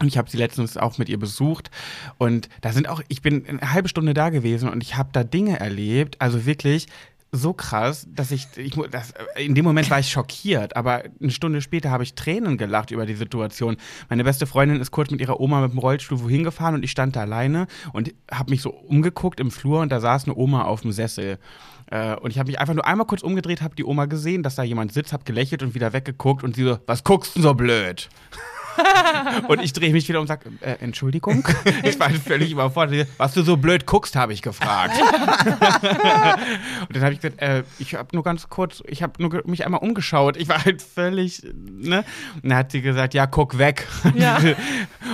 Und 0.00 0.08
ich 0.08 0.18
habe 0.18 0.28
sie 0.28 0.38
letztens 0.38 0.76
auch 0.76 0.98
mit 0.98 1.08
ihr 1.08 1.20
besucht. 1.20 1.70
Und 2.18 2.48
da 2.62 2.72
sind 2.72 2.88
auch, 2.88 3.00
ich 3.06 3.22
bin 3.22 3.46
eine 3.46 3.72
halbe 3.72 3.88
Stunde 3.88 4.12
da 4.12 4.30
gewesen 4.30 4.68
und 4.68 4.82
ich 4.82 4.96
habe 4.96 5.10
da 5.12 5.22
Dinge 5.22 5.60
erlebt. 5.60 6.20
Also 6.20 6.46
wirklich 6.46 6.88
so 7.32 7.52
krass, 7.52 8.06
dass 8.10 8.30
ich, 8.30 8.46
ich 8.56 8.74
das, 8.90 9.12
in 9.36 9.54
dem 9.54 9.64
Moment 9.64 9.90
war 9.90 9.98
ich 9.98 10.10
schockiert, 10.10 10.76
aber 10.76 11.04
eine 11.20 11.30
Stunde 11.30 11.60
später 11.60 11.90
habe 11.90 12.02
ich 12.02 12.14
Tränen 12.14 12.56
gelacht 12.56 12.90
über 12.90 13.06
die 13.06 13.14
Situation. 13.14 13.76
Meine 14.08 14.24
beste 14.24 14.46
Freundin 14.46 14.80
ist 14.80 14.90
kurz 14.90 15.10
mit 15.10 15.20
ihrer 15.20 15.40
Oma 15.40 15.60
mit 15.60 15.72
dem 15.72 15.78
Rollstuhl 15.78 16.20
wohin 16.22 16.44
gefahren 16.44 16.74
und 16.74 16.84
ich 16.84 16.90
stand 16.90 17.16
da 17.16 17.20
alleine 17.20 17.66
und 17.92 18.14
habe 18.30 18.50
mich 18.50 18.62
so 18.62 18.70
umgeguckt 18.70 19.40
im 19.40 19.50
Flur 19.50 19.80
und 19.80 19.90
da 19.90 20.00
saß 20.00 20.24
eine 20.24 20.36
Oma 20.36 20.64
auf 20.64 20.82
dem 20.82 20.92
Sessel. 20.92 21.38
Äh, 21.90 22.16
und 22.16 22.30
ich 22.30 22.38
habe 22.38 22.48
mich 22.48 22.58
einfach 22.58 22.74
nur 22.74 22.86
einmal 22.86 23.06
kurz 23.06 23.22
umgedreht, 23.22 23.62
habe 23.62 23.76
die 23.76 23.84
Oma 23.84 24.06
gesehen, 24.06 24.42
dass 24.42 24.54
da 24.54 24.62
jemand 24.62 24.92
sitzt, 24.92 25.12
habe 25.12 25.24
gelächelt 25.24 25.62
und 25.62 25.74
wieder 25.74 25.92
weggeguckt 25.92 26.42
und 26.42 26.56
sie 26.56 26.64
so, 26.64 26.78
was 26.86 27.04
guckst 27.04 27.36
du 27.36 27.40
denn 27.40 27.48
so 27.48 27.54
blöd? 27.54 28.08
Und 29.48 29.62
ich 29.62 29.72
drehe 29.72 29.92
mich 29.92 30.08
wieder 30.08 30.18
um 30.18 30.22
und 30.22 30.28
sage, 30.28 30.50
äh, 30.60 30.76
Entschuldigung. 30.80 31.46
Ich 31.82 31.98
war 32.00 32.10
völlig 32.10 32.50
überfordert. 32.50 33.08
Was 33.16 33.34
du 33.34 33.42
so 33.42 33.56
blöd 33.56 33.86
guckst, 33.86 34.16
habe 34.16 34.32
ich 34.32 34.42
gefragt. 34.42 34.94
und 35.00 36.96
dann 36.96 37.02
habe 37.02 37.12
ich 37.12 37.20
gesagt, 37.20 37.40
äh, 37.40 37.62
ich 37.78 37.94
habe 37.94 38.08
nur 38.12 38.24
ganz 38.24 38.48
kurz, 38.48 38.82
ich 38.86 39.02
habe 39.02 39.22
nur 39.22 39.42
mich 39.46 39.64
einmal 39.64 39.80
umgeschaut. 39.80 40.36
Ich 40.36 40.48
war 40.48 40.64
halt 40.64 40.82
völlig, 40.82 41.42
ne? 41.54 42.04
Und 42.42 42.50
dann 42.50 42.58
hat 42.58 42.72
sie 42.72 42.82
gesagt, 42.82 43.14
ja, 43.14 43.26
guck 43.26 43.58
weg. 43.58 43.86
Ja. 44.14 44.38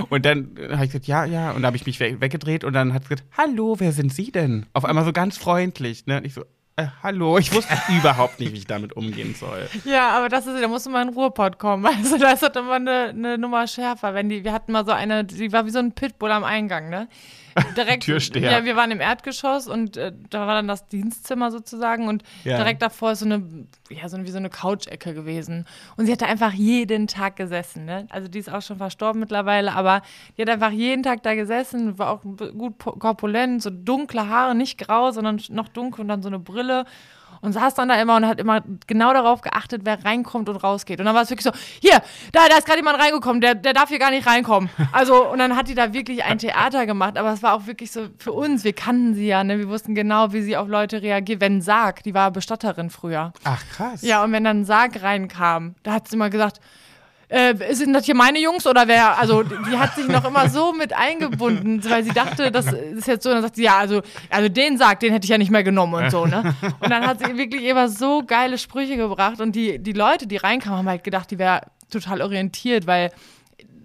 Und 0.09 0.25
dann 0.25 0.57
habe 0.73 0.85
ich 0.85 0.93
gesagt, 0.93 1.07
ja, 1.07 1.25
ja. 1.25 1.51
Und 1.51 1.57
dann 1.57 1.67
habe 1.67 1.77
ich 1.77 1.87
mich 1.87 2.01
we 2.01 2.21
weggedreht 2.21 2.65
und 2.65 2.73
dann 2.73 2.95
hat 2.95 3.05
sie 3.05 3.11
gesagt, 3.11 3.29
hallo, 3.37 3.77
wer 3.79 3.93
sind 3.93 4.13
Sie 4.13 4.31
denn? 4.31 4.67
Auf 4.73 4.85
einmal 4.85 5.05
so 5.05 5.13
ganz 5.13 5.37
freundlich, 5.37 6.07
ne? 6.07 6.19
Und 6.19 6.27
ich 6.27 6.35
so, 6.35 6.45
Äh, 6.83 6.87
hallo, 7.03 7.39
ich 7.39 7.55
wusste 7.55 7.75
überhaupt 7.89 8.41
nicht, 8.41 8.53
wie 8.53 8.59
ich 8.59 8.67
damit 8.67 8.95
umgehen 8.97 9.35
soll. 9.35 9.69
Ja, 9.85 10.11
aber 10.11 10.29
das 10.29 10.47
ist, 10.47 10.61
da 10.61 10.69
musste 10.69 10.91
mal 10.91 11.03
in 11.03 11.15
Ruhrpott 11.15 11.59
kommen. 11.59 11.87
Also 12.03 12.19
da 12.19 12.33
ist 12.33 12.43
das 12.43 12.57
immer 12.57 12.75
eine, 12.75 13.11
eine 13.11 13.39
Nummer 13.39 13.67
schärfer. 13.67 14.15
Wenn 14.15 14.29
die, 14.29 14.45
wir 14.45 14.53
hatten 14.53 14.73
mal 14.73 14.85
so 14.85 14.93
eine, 14.93 15.25
die 15.25 15.53
war 15.53 15.67
wie 15.67 15.71
so 15.71 15.79
ein 15.79 15.93
Pitbull 15.93 16.33
am 16.33 16.43
Eingang, 16.43 16.89
ne? 16.91 17.09
Direkt, 17.77 18.05
Türsteher. 18.05 18.51
Ja, 18.51 18.65
wir 18.65 18.77
waren 18.77 18.91
im 18.91 19.01
Erdgeschoss 19.01 19.69
und 19.69 19.97
äh, 19.97 20.13
da 20.31 20.47
war 20.47 20.55
dann 20.55 20.69
das 20.69 20.89
Dienstzimmer 20.89 21.51
sozusagen 21.51 22.09
und 22.09 22.23
Ja. 22.45 22.57
direkt 22.57 22.83
davor 22.83 23.13
ist 23.13 23.21
so 23.21 23.27
eine, 23.27 23.43
ja, 23.91 24.09
so 24.09 24.17
eine, 24.17 24.27
wie 24.27 24.31
so 24.31 24.39
eine 24.39 24.51
Couch-Ecke 24.51 25.15
gewesen. 25.15 25.67
Und 25.97 26.07
sie 26.07 26.13
hat 26.13 26.23
da 26.23 26.27
einfach 26.27 26.53
jeden 26.53 27.07
Tag 27.07 27.37
gesessen, 27.37 27.85
ne? 27.85 28.07
Also 28.11 28.29
die 28.29 28.39
ist 28.39 28.51
auch 28.51 28.63
schon 28.63 28.77
verstorben 28.79 29.21
mittlerweile, 29.21 29.73
aber 29.73 30.03
die 30.37 30.43
hat 30.43 30.49
einfach 30.49 30.71
jeden 30.71 31.03
Tag 31.03 31.23
da 31.23 31.35
gesessen, 31.35 31.99
war 31.99 32.11
auch 32.11 32.23
gut 32.23 32.79
korpulent, 32.79 33.63
so 33.63 33.71
dunkle 33.71 34.29
Haare, 34.29 34.55
nicht 34.55 34.79
grau, 34.79 35.11
sondern 35.11 35.41
noch 35.51 35.69
dunkel 35.69 36.03
und 36.03 36.09
dann 36.09 36.23
so 36.23 36.29
eine 36.29 36.39
Brille. 36.39 36.85
Und 37.43 37.53
saß 37.53 37.75
dann 37.75 37.89
da 37.89 38.01
immer 38.01 38.17
und 38.17 38.27
hat 38.27 38.39
immer 38.39 38.63
genau 38.87 39.13
darauf 39.13 39.41
geachtet, 39.41 39.83
wer 39.85 40.05
reinkommt 40.05 40.49
und 40.49 40.57
rausgeht. 40.57 41.01
Und 41.01 41.07
dann 41.07 41.15
war 41.15 41.23
es 41.23 41.31
wirklich 41.31 41.45
so, 41.45 41.51
hier, 41.81 42.01
da, 42.31 42.49
da 42.49 42.57
ist 42.57 42.67
gerade 42.67 42.79
jemand 42.79 43.01
reingekommen, 43.01 43.41
der, 43.41 43.57
der 43.57 43.73
darf 43.73 43.89
hier 43.89 43.99
gar 43.99 44.11
nicht 44.11 44.27
reinkommen. 44.27 44.71
Also, 44.93 45.29
und 45.29 45.39
dann 45.39 45.57
hat 45.57 45.69
die 45.69 45.75
da 45.75 45.93
wirklich 45.93 46.23
ein 46.25 46.39
Theater 46.39 46.87
gemacht, 46.87 47.19
aber 47.19 47.33
es 47.33 47.43
war 47.43 47.55
auch 47.55 47.67
wirklich 47.67 47.91
so 47.91 48.09
für 48.19 48.33
uns, 48.33 48.63
wir 48.63 48.73
kannten 48.73 49.15
sie 49.15 49.27
ja, 49.27 49.43
ne? 49.43 49.59
wir 49.59 49.69
wussten 49.69 49.95
genau, 49.95 50.33
wie 50.33 50.43
sie 50.43 50.57
auf 50.57 50.69
Leute 50.69 51.03
reagiert. 51.03 51.41
Wenn 51.41 51.61
Sarg, 51.61 52.03
die 52.05 52.15
war 52.15 52.31
Bestatterin 52.31 52.91
früher. 52.91 53.33
Ach, 53.45 53.63
krass. 53.73 54.03
Ja, 54.03 54.23
und 54.23 54.33
wenn 54.33 54.45
dann 54.45 54.65
Sarg 54.65 55.03
reinkam, 55.03 55.75
da 55.83 55.95
hat 55.95 56.09
sie 56.09 56.17
immer 56.17 56.31
gesagt, 56.31 56.61
äh, 57.33 57.75
sind 57.75 57.95
das 57.95 58.05
hier 58.05 58.15
meine 58.15 58.39
Jungs 58.39 58.67
oder 58.67 58.87
wer? 58.87 59.19
Also 59.19 59.43
die 59.43 59.79
hat 59.79 59.95
sich 59.95 60.07
noch 60.07 60.25
immer 60.27 60.51
so 60.51 60.75
mit 60.75 60.93
eingebunden, 60.93 61.83
weil 61.89 62.05
sie 62.05 62.13
dachte, 62.13 62.51
das 62.51 62.67
ist 62.67 63.07
jetzt 63.07 63.23
so. 63.25 63.31
Und 63.31 63.37
dann 63.37 63.43
sagt 63.43 63.57
sie, 63.57 63.65
ja, 63.65 63.79
also, 63.79 64.03
also 64.29 64.49
den 64.51 64.77
Sarg, 64.77 65.01
den 65.01 65.13
hätte 65.13 65.25
ich 65.25 65.31
ja 65.31 65.39
nicht 65.39 65.51
mehr 65.51 65.65
genommen 65.65 65.95
und 65.95 66.11
so, 66.11 66.27
ne? 66.27 66.55
Und 66.81 66.91
dann 66.91 67.07
hat 67.07 67.21
sie 67.21 67.39
wirklich 67.39 67.65
immer 67.65 67.89
so 67.89 68.23
geile 68.23 68.59
Sprüche 68.59 68.99
gebracht 68.99 69.41
und 69.41 69.57
die, 69.57 69.79
die 69.79 69.93
Leute, 69.93 70.27
die 70.27 70.37
reinkamen, 70.37 70.81
haben 70.81 70.89
halt 70.89 71.05
gedacht, 71.05 71.31
die 71.31 71.39
wäre 71.39 71.63
total 71.91 72.21
orientiert, 72.21 72.87
weil 72.87 73.11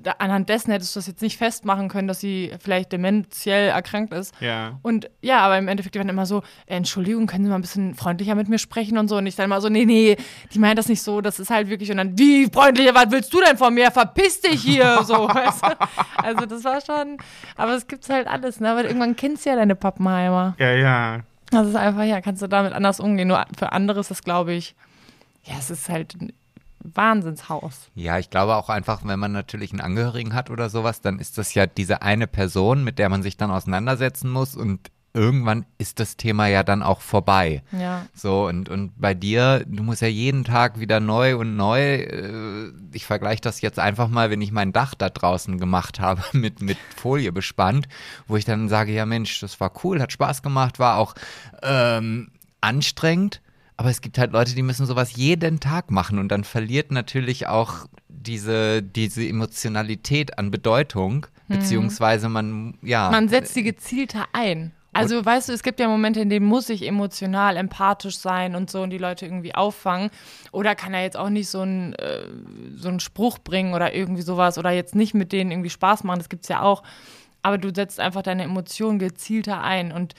da, 0.07 0.15
anhand 0.19 0.47
dessen 0.47 0.71
hättest 0.71 0.95
du 0.95 0.99
das 0.99 1.07
jetzt 1.07 1.21
nicht 1.21 1.37
festmachen 1.37 1.89
können, 1.89 2.07
dass 2.07 2.21
sie 2.21 2.53
vielleicht 2.59 2.93
dementiell 2.93 3.69
erkrankt 3.69 4.13
ist. 4.13 4.33
Ja. 4.39 4.79
Und 4.81 5.09
ja, 5.21 5.39
aber 5.39 5.57
im 5.57 5.67
Endeffekt, 5.67 5.95
die 5.95 5.99
waren 5.99 6.07
immer 6.07 6.25
so, 6.25 6.43
äh, 6.65 6.77
Entschuldigung, 6.77 7.27
können 7.27 7.43
Sie 7.43 7.49
mal 7.49 7.57
ein 7.57 7.61
bisschen 7.61 7.93
freundlicher 7.93 8.33
mit 8.33 8.47
mir 8.47 8.57
sprechen 8.57 8.97
und 8.97 9.09
so. 9.09 9.17
Und 9.17 9.27
ich 9.27 9.35
dann 9.35 9.45
immer 9.45 9.59
so, 9.59 9.67
nee, 9.67 9.83
nee, 9.83 10.15
die 10.53 10.59
meint 10.59 10.79
das 10.79 10.87
nicht 10.87 11.01
so, 11.01 11.19
das 11.19 11.39
ist 11.39 11.49
halt 11.49 11.67
wirklich. 11.67 11.91
Und 11.91 11.97
dann, 11.97 12.17
wie 12.17 12.47
freundlicher, 12.47 12.95
was 12.95 13.11
willst 13.11 13.33
du 13.33 13.41
denn 13.41 13.57
von 13.57 13.73
mir? 13.73 13.91
Verpiss 13.91 14.39
dich 14.39 14.61
hier, 14.61 15.01
so. 15.03 15.27
weißt 15.27 15.63
du? 15.63 15.77
Also 16.23 16.45
das 16.45 16.63
war 16.63 16.79
schon, 16.79 17.17
aber 17.57 17.73
es 17.73 17.85
gibt's 17.87 18.09
halt 18.09 18.27
alles, 18.27 18.61
ne? 18.61 18.71
Aber 18.71 18.85
irgendwann 18.85 19.17
kennst 19.17 19.45
du 19.45 19.49
ja 19.49 19.57
deine 19.57 19.75
Pappenheimer. 19.75 20.55
Ja, 20.57 20.71
ja. 20.71 21.19
Das 21.49 21.67
ist 21.67 21.75
einfach, 21.75 22.03
ja, 22.03 22.21
kannst 22.21 22.41
du 22.41 22.47
damit 22.47 22.71
anders 22.71 23.01
umgehen. 23.01 23.27
Nur 23.27 23.45
für 23.57 23.73
andere 23.73 23.99
ist 23.99 24.09
das, 24.09 24.23
glaube 24.23 24.53
ich, 24.53 24.73
ja, 25.43 25.55
es 25.59 25.69
ist 25.69 25.89
halt 25.89 26.15
Wahnsinnshaus. 26.93 27.89
Ja, 27.95 28.17
ich 28.19 28.29
glaube 28.29 28.55
auch 28.55 28.69
einfach, 28.69 29.01
wenn 29.03 29.19
man 29.19 29.31
natürlich 29.31 29.71
einen 29.71 29.81
Angehörigen 29.81 30.33
hat 30.33 30.49
oder 30.49 30.69
sowas, 30.69 31.01
dann 31.01 31.19
ist 31.19 31.37
das 31.37 31.53
ja 31.53 31.67
diese 31.67 32.01
eine 32.01 32.27
Person, 32.27 32.83
mit 32.83 32.99
der 32.99 33.09
man 33.09 33.23
sich 33.23 33.37
dann 33.37 33.51
auseinandersetzen 33.51 34.29
muss 34.29 34.55
und 34.55 34.91
irgendwann 35.17 35.65
ist 35.79 35.99
das 35.99 36.15
Thema 36.15 36.47
ja 36.47 36.61
dann 36.61 36.83
auch 36.83 37.01
vorbei. 37.01 37.63
Ja. 37.71 38.05
So, 38.13 38.47
und, 38.47 38.69
und 38.69 38.91
bei 39.01 39.15
dir, 39.15 39.63
du 39.65 39.81
musst 39.81 40.03
ja 40.03 40.07
jeden 40.07 40.43
Tag 40.43 40.79
wieder 40.79 40.99
neu 40.99 41.37
und 41.37 41.55
neu. 41.55 41.95
Äh, 41.95 42.71
ich 42.93 43.05
vergleiche 43.05 43.41
das 43.41 43.61
jetzt 43.61 43.79
einfach 43.79 44.09
mal, 44.09 44.29
wenn 44.29 44.41
ich 44.41 44.51
mein 44.51 44.73
Dach 44.73 44.93
da 44.93 45.09
draußen 45.09 45.57
gemacht 45.57 45.99
habe, 46.01 46.21
mit, 46.33 46.61
mit 46.61 46.77
Folie 46.95 47.31
bespannt, 47.31 47.87
wo 48.27 48.37
ich 48.37 48.45
dann 48.45 48.69
sage, 48.69 48.93
ja 48.93 49.07
Mensch, 49.07 49.39
das 49.39 49.59
war 49.59 49.71
cool, 49.83 49.99
hat 49.99 50.11
Spaß 50.11 50.43
gemacht, 50.43 50.77
war 50.77 50.97
auch 50.97 51.15
ähm, 51.63 52.29
anstrengend. 52.61 53.41
Aber 53.77 53.89
es 53.89 54.01
gibt 54.01 54.17
halt 54.17 54.31
Leute, 54.31 54.55
die 54.55 54.63
müssen 54.63 54.87
sowas 54.87 55.15
jeden 55.15 55.59
Tag 55.59 55.91
machen 55.91 56.17
und 56.17 56.29
dann 56.29 56.43
verliert 56.43 56.91
natürlich 56.91 57.47
auch 57.47 57.85
diese, 58.09 58.81
diese 58.81 59.25
Emotionalität 59.25 60.39
an 60.39 60.49
Bedeutung, 60.49 61.27
beziehungsweise 61.47 62.27
man, 62.27 62.77
ja. 62.81 63.09
Man 63.11 63.29
setzt 63.29 63.53
sie 63.53 63.63
gezielter 63.63 64.25
ein. 64.33 64.73
Also 64.93 65.23
weißt 65.23 65.49
du, 65.49 65.53
es 65.53 65.61
gibt 65.61 65.79
ja 65.79 65.87
Momente, 65.87 66.21
in 66.21 66.29
denen 66.29 66.47
muss 66.47 66.69
ich 66.69 66.85
emotional, 66.85 67.55
empathisch 67.55 68.17
sein 68.17 68.55
und 68.55 68.71
so 68.71 68.81
und 68.81 68.89
die 68.89 68.97
Leute 68.97 69.25
irgendwie 69.25 69.53
auffangen. 69.53 70.09
Oder 70.51 70.73
kann 70.73 70.95
er 70.95 71.03
jetzt 71.03 71.17
auch 71.17 71.29
nicht 71.29 71.49
so 71.49 71.61
einen, 71.61 71.93
äh, 71.93 72.23
so 72.75 72.89
einen 72.89 72.99
Spruch 72.99 73.37
bringen 73.37 73.75
oder 73.75 73.93
irgendwie 73.93 74.23
sowas 74.23 74.57
oder 74.57 74.71
jetzt 74.71 74.95
nicht 74.95 75.13
mit 75.13 75.31
denen 75.31 75.51
irgendwie 75.51 75.69
Spaß 75.69 76.03
machen, 76.03 76.17
das 76.17 76.29
gibt's 76.29 76.47
ja 76.47 76.61
auch. 76.61 76.81
Aber 77.47 77.57
du 77.57 77.73
setzt 77.73 78.01
einfach 78.01 78.23
deine 78.23 78.43
Emotionen 78.43 78.99
gezielter 78.99 79.63
ein 79.63 79.93
und 79.93 80.15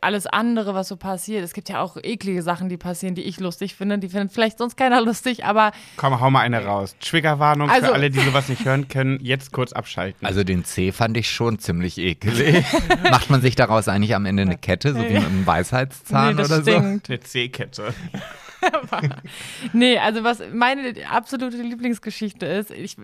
alles 0.00 0.26
andere, 0.26 0.74
was 0.74 0.88
so 0.88 0.96
passiert, 0.96 1.44
es 1.44 1.52
gibt 1.52 1.68
ja 1.68 1.80
auch 1.80 1.96
eklige 2.02 2.42
Sachen, 2.42 2.68
die 2.68 2.76
passieren, 2.76 3.14
die 3.14 3.22
ich 3.22 3.38
lustig 3.38 3.76
finde, 3.76 4.00
die 4.00 4.08
findet 4.08 4.32
vielleicht 4.32 4.58
sonst 4.58 4.76
keiner 4.76 5.00
lustig, 5.00 5.44
aber 5.44 5.70
Komm, 5.96 6.18
hau 6.20 6.28
mal 6.28 6.40
eine 6.40 6.64
raus. 6.64 6.96
Triggerwarnung 6.98 7.70
Also- 7.70 7.86
für 7.86 7.92
alle, 7.92 8.10
die 8.10 8.18
sowas 8.18 8.48
nicht 8.48 8.64
hören 8.64 8.88
können, 8.88 9.20
jetzt 9.22 9.52
kurz 9.52 9.72
abschalten. 9.72 10.26
Also 10.26 10.42
den 10.42 10.64
C 10.64 10.90
fand 10.90 11.16
ich 11.16 11.30
schon 11.30 11.60
ziemlich 11.60 11.98
ekelig. 11.98 12.64
Macht 13.10 13.30
man 13.30 13.42
sich 13.42 13.54
daraus 13.54 13.86
eigentlich 13.86 14.16
am 14.16 14.26
Ende 14.26 14.42
eine 14.42 14.58
Kette, 14.58 14.92
so 14.92 14.98
wie 14.98 15.12
mit 15.12 15.24
einem 15.24 15.46
Weisheitszahn 15.46 16.34
nee, 16.34 16.42
das 16.42 16.50
oder 16.50 16.64
so? 16.64 16.70
stinkt. 16.72 17.08
eine 17.08 17.20
C-Kette. 17.20 17.94
Nee, 19.72 19.98
also 19.98 20.22
was 20.24 20.40
meine 20.52 20.94
absolute 21.10 21.56
Lieblingsgeschichte 21.56 22.46
ist, 22.46 22.70
ich, 22.70 22.96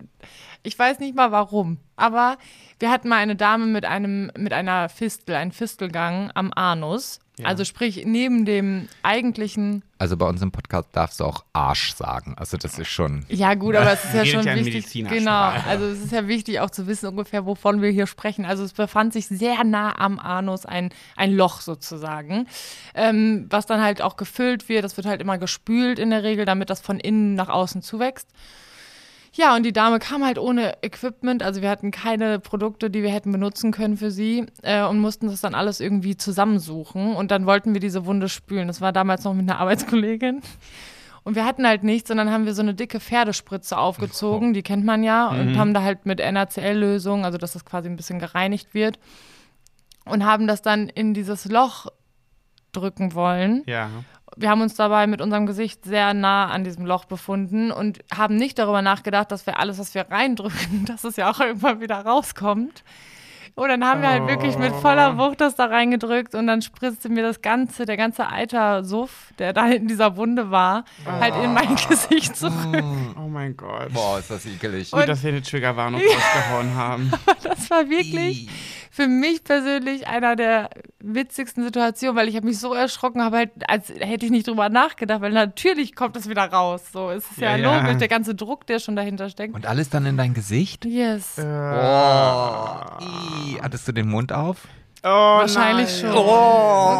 ich 0.62 0.78
weiß 0.78 0.98
nicht 0.98 1.14
mal 1.14 1.32
warum, 1.32 1.78
aber 1.96 2.36
wir 2.78 2.90
hatten 2.90 3.08
mal 3.08 3.16
eine 3.16 3.36
Dame 3.36 3.66
mit 3.66 3.84
einem, 3.84 4.30
mit 4.36 4.52
einer 4.52 4.88
Fistel, 4.88 5.34
einen 5.34 5.52
Fistelgang 5.52 6.30
am 6.34 6.52
Anus. 6.54 7.20
Also 7.44 7.64
sprich, 7.64 8.04
neben 8.04 8.44
dem 8.44 8.88
eigentlichen, 9.02 9.84
Also 9.98 10.16
bei 10.16 10.26
uns 10.26 10.42
im 10.42 10.50
Podcast 10.50 10.88
darfst 10.92 11.20
du 11.20 11.24
auch 11.24 11.44
Arsch 11.52 11.94
sagen. 11.94 12.34
Also 12.36 12.56
das 12.56 12.78
ist 12.78 12.88
schon. 12.88 13.24
ja 13.28 13.54
gut, 13.54 13.76
aber 13.76 13.92
es 13.92 14.04
ist 14.04 14.14
ja 14.14 14.24
schon 14.24 14.44
ja 14.44 14.56
wichtig. 14.56 15.08
Genau, 15.08 15.52
also 15.68 15.86
es 15.86 16.02
ist 16.02 16.12
ja 16.12 16.26
wichtig 16.26 16.60
auch 16.60 16.70
zu 16.70 16.86
wissen 16.86 17.06
ungefähr, 17.08 17.46
wovon 17.46 17.80
wir 17.80 17.90
hier 17.90 18.06
sprechen. 18.06 18.44
Also 18.44 18.64
es 18.64 18.72
befand 18.72 19.12
sich 19.12 19.28
sehr 19.28 19.62
nah 19.64 19.96
am 19.98 20.18
Anus 20.18 20.66
ein, 20.66 20.90
ein 21.16 21.32
Loch 21.32 21.60
sozusagen, 21.60 22.48
ähm, 22.94 23.46
was 23.50 23.66
dann 23.66 23.82
halt 23.82 24.02
auch 24.02 24.16
gefüllt 24.16 24.68
wird. 24.68 24.84
Das 24.84 24.96
wird 24.96 25.06
halt 25.06 25.20
immer 25.20 25.38
gespült 25.38 25.98
in 25.98 26.10
der 26.10 26.22
Regel, 26.22 26.44
damit 26.44 26.70
das 26.70 26.80
von 26.80 26.98
innen 26.98 27.34
nach 27.34 27.48
außen 27.48 27.82
zuwächst. 27.82 28.28
Ja, 29.32 29.54
und 29.54 29.64
die 29.64 29.72
Dame 29.72 29.98
kam 29.98 30.24
halt 30.24 30.38
ohne 30.38 30.82
Equipment, 30.82 31.42
also 31.42 31.62
wir 31.62 31.70
hatten 31.70 31.90
keine 31.90 32.38
Produkte, 32.38 32.90
die 32.90 33.02
wir 33.02 33.10
hätten 33.10 33.30
benutzen 33.32 33.72
können 33.72 33.96
für 33.96 34.10
sie 34.10 34.46
äh, 34.62 34.84
und 34.84 35.00
mussten 35.00 35.26
das 35.28 35.40
dann 35.40 35.54
alles 35.54 35.80
irgendwie 35.80 36.16
zusammensuchen. 36.16 37.14
Und 37.14 37.30
dann 37.30 37.46
wollten 37.46 37.74
wir 37.74 37.80
diese 37.80 38.06
Wunde 38.06 38.28
spülen. 38.28 38.68
Das 38.68 38.80
war 38.80 38.92
damals 38.92 39.24
noch 39.24 39.34
mit 39.34 39.48
einer 39.48 39.60
Arbeitskollegin. 39.60 40.42
Und 41.24 41.34
wir 41.34 41.44
hatten 41.44 41.66
halt 41.66 41.84
nichts. 41.84 42.10
Und 42.10 42.16
dann 42.16 42.30
haben 42.30 42.46
wir 42.46 42.54
so 42.54 42.62
eine 42.62 42.74
dicke 42.74 43.00
Pferdespritze 43.00 43.76
aufgezogen, 43.76 44.54
die 44.54 44.62
kennt 44.62 44.84
man 44.84 45.02
ja, 45.02 45.28
und 45.28 45.58
haben 45.58 45.74
da 45.74 45.82
halt 45.82 46.06
mit 46.06 46.20
NaCl-Lösung, 46.20 47.24
also 47.24 47.36
dass 47.36 47.52
das 47.52 47.64
quasi 47.64 47.88
ein 47.88 47.96
bisschen 47.96 48.18
gereinigt 48.18 48.72
wird 48.72 48.98
und 50.06 50.24
haben 50.24 50.46
das 50.46 50.62
dann 50.62 50.88
in 50.88 51.14
dieses 51.14 51.44
Loch 51.44 51.86
drücken 52.72 53.14
wollen. 53.14 53.62
Ja. 53.66 53.90
Wir 54.38 54.50
haben 54.50 54.62
uns 54.62 54.74
dabei 54.74 55.06
mit 55.06 55.20
unserem 55.20 55.46
Gesicht 55.46 55.84
sehr 55.84 56.14
nah 56.14 56.46
an 56.46 56.64
diesem 56.64 56.86
Loch 56.86 57.04
befunden 57.04 57.70
und 57.70 57.98
haben 58.14 58.36
nicht 58.36 58.58
darüber 58.58 58.82
nachgedacht, 58.82 59.32
dass 59.32 59.46
wir 59.46 59.58
alles, 59.58 59.78
was 59.78 59.94
wir 59.94 60.06
reindrücken, 60.08 60.84
dass 60.86 61.04
es 61.04 61.16
ja 61.16 61.30
auch 61.30 61.40
irgendwann 61.40 61.80
wieder 61.80 61.96
rauskommt. 61.96 62.84
Und 63.54 63.68
dann 63.70 63.84
haben 63.84 64.02
wir 64.02 64.08
halt 64.08 64.28
wirklich 64.28 64.56
mit 64.56 64.72
voller 64.72 65.18
Wucht 65.18 65.40
das 65.40 65.56
da 65.56 65.64
reingedrückt 65.64 66.36
und 66.36 66.46
dann 66.46 66.62
spritzte 66.62 67.08
mir 67.08 67.24
das 67.24 67.42
ganze, 67.42 67.86
der 67.86 67.96
ganze 67.96 68.28
Eitersuff, 68.28 69.32
der 69.40 69.52
da 69.52 69.66
in 69.66 69.88
dieser 69.88 70.16
Wunde 70.16 70.52
war, 70.52 70.84
halt 71.04 71.34
in 71.42 71.54
mein 71.54 71.74
Gesicht 71.88 72.36
zurück. 72.36 72.84
Oh 73.16 73.26
mein 73.26 73.56
Gott. 73.56 73.92
Boah, 73.92 74.20
ist 74.20 74.30
das 74.30 74.46
ekelig. 74.46 74.92
Gut, 74.92 75.08
dass 75.08 75.24
wir 75.24 75.30
eine 75.30 75.42
Triggerwarnung 75.42 76.00
rausgehauen 76.06 76.74
haben. 76.76 77.12
Das 77.42 77.68
war 77.68 77.88
wirklich 77.88 78.48
für 78.98 79.06
mich 79.06 79.44
persönlich 79.44 80.08
einer 80.08 80.34
der 80.34 80.70
witzigsten 80.98 81.62
Situationen, 81.62 82.16
weil 82.16 82.26
ich 82.26 82.34
habe 82.34 82.46
mich 82.46 82.58
so 82.58 82.74
erschrocken, 82.74 83.22
habe 83.22 83.36
halt, 83.36 83.50
als 83.68 83.90
hätte 83.90 84.26
ich 84.26 84.32
nicht 84.32 84.48
drüber 84.48 84.68
nachgedacht, 84.70 85.20
weil 85.20 85.30
natürlich 85.30 85.94
kommt 85.94 86.16
das 86.16 86.28
wieder 86.28 86.42
raus. 86.46 86.82
So, 86.92 87.10
es 87.10 87.30
ist 87.30 87.38
ja, 87.38 87.56
Ja, 87.56 87.56
ja. 87.58 87.80
logisch, 87.80 87.98
der 87.98 88.08
ganze 88.08 88.34
Druck, 88.34 88.66
der 88.66 88.80
schon 88.80 88.96
dahinter 88.96 89.28
steckt. 89.30 89.54
Und 89.54 89.66
alles 89.66 89.88
dann 89.88 90.04
in 90.04 90.16
dein 90.16 90.34
Gesicht? 90.34 90.84
yes. 90.84 91.36
Oh. 91.38 91.42
Ih, 93.04 93.60
Hattest 93.62 93.86
du 93.86 93.92
den 93.92 94.08
Mund 94.08 94.32
auf? 94.32 94.66
Oh, 95.04 95.08
Wahrscheinlich 95.08 96.02
nein. 96.02 96.12
schon. 96.12 96.24
Oh, 96.26 96.98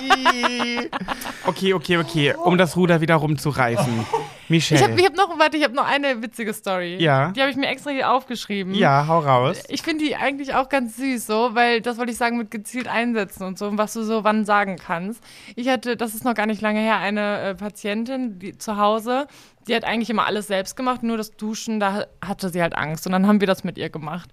ii. 0.00 0.90
okay, 1.46 1.74
okay, 1.74 1.96
okay. 1.98 2.34
Um 2.34 2.56
das 2.56 2.76
Ruder 2.76 3.00
wieder 3.00 3.16
rumzureißen. 3.16 4.06
Michelle. 4.48 4.80
Ich 4.80 4.86
habe 4.86 5.00
ich 5.00 5.06
hab 5.06 5.16
noch, 5.16 5.38
warte, 5.38 5.56
ich 5.56 5.64
habe 5.64 5.74
noch 5.74 5.86
eine 5.86 6.22
witzige 6.22 6.52
Story. 6.52 6.96
Ja. 7.00 7.32
Die 7.32 7.40
habe 7.40 7.50
ich 7.50 7.56
mir 7.56 7.66
extra 7.68 7.90
hier 7.90 8.12
aufgeschrieben. 8.12 8.74
ja, 8.74 9.06
hau 9.08 9.20
raus. 9.20 9.62
Ich 9.68 9.82
finde 9.82 10.04
die 10.04 10.14
eigentlich 10.14 10.54
auch 10.54 10.68
ganz 10.68 10.96
süß, 10.96 11.26
so, 11.26 11.50
weil 11.54 11.80
das 11.80 11.98
wollte 11.98 12.12
ich 12.12 12.18
sagen 12.18 12.38
mit 12.38 12.50
gezielt 12.50 12.86
einsetzen 12.86 13.44
und 13.44 13.58
so, 13.58 13.66
und 13.66 13.78
was 13.78 13.92
du 13.94 14.02
so 14.02 14.22
wann 14.24 14.44
sagen 14.44 14.76
kannst. 14.76 15.22
Ich 15.56 15.68
hatte, 15.68 15.96
das 15.96 16.14
ist 16.14 16.24
noch 16.24 16.34
gar 16.34 16.46
nicht 16.46 16.60
lange 16.60 16.80
her, 16.80 16.98
eine 16.98 17.40
äh, 17.40 17.54
Patientin 17.54 18.38
die, 18.38 18.56
zu 18.58 18.76
Hause, 18.76 19.26
die 19.66 19.74
hat 19.74 19.84
eigentlich 19.84 20.10
immer 20.10 20.26
alles 20.26 20.48
selbst 20.48 20.76
gemacht, 20.76 21.02
nur 21.02 21.16
das 21.16 21.36
Duschen, 21.36 21.80
da 21.80 22.06
hatte 22.24 22.48
sie 22.50 22.60
halt 22.62 22.76
Angst. 22.76 23.06
Und 23.06 23.12
dann 23.12 23.26
haben 23.26 23.40
wir 23.40 23.46
das 23.46 23.64
mit 23.64 23.78
ihr 23.78 23.90
gemacht. 23.90 24.28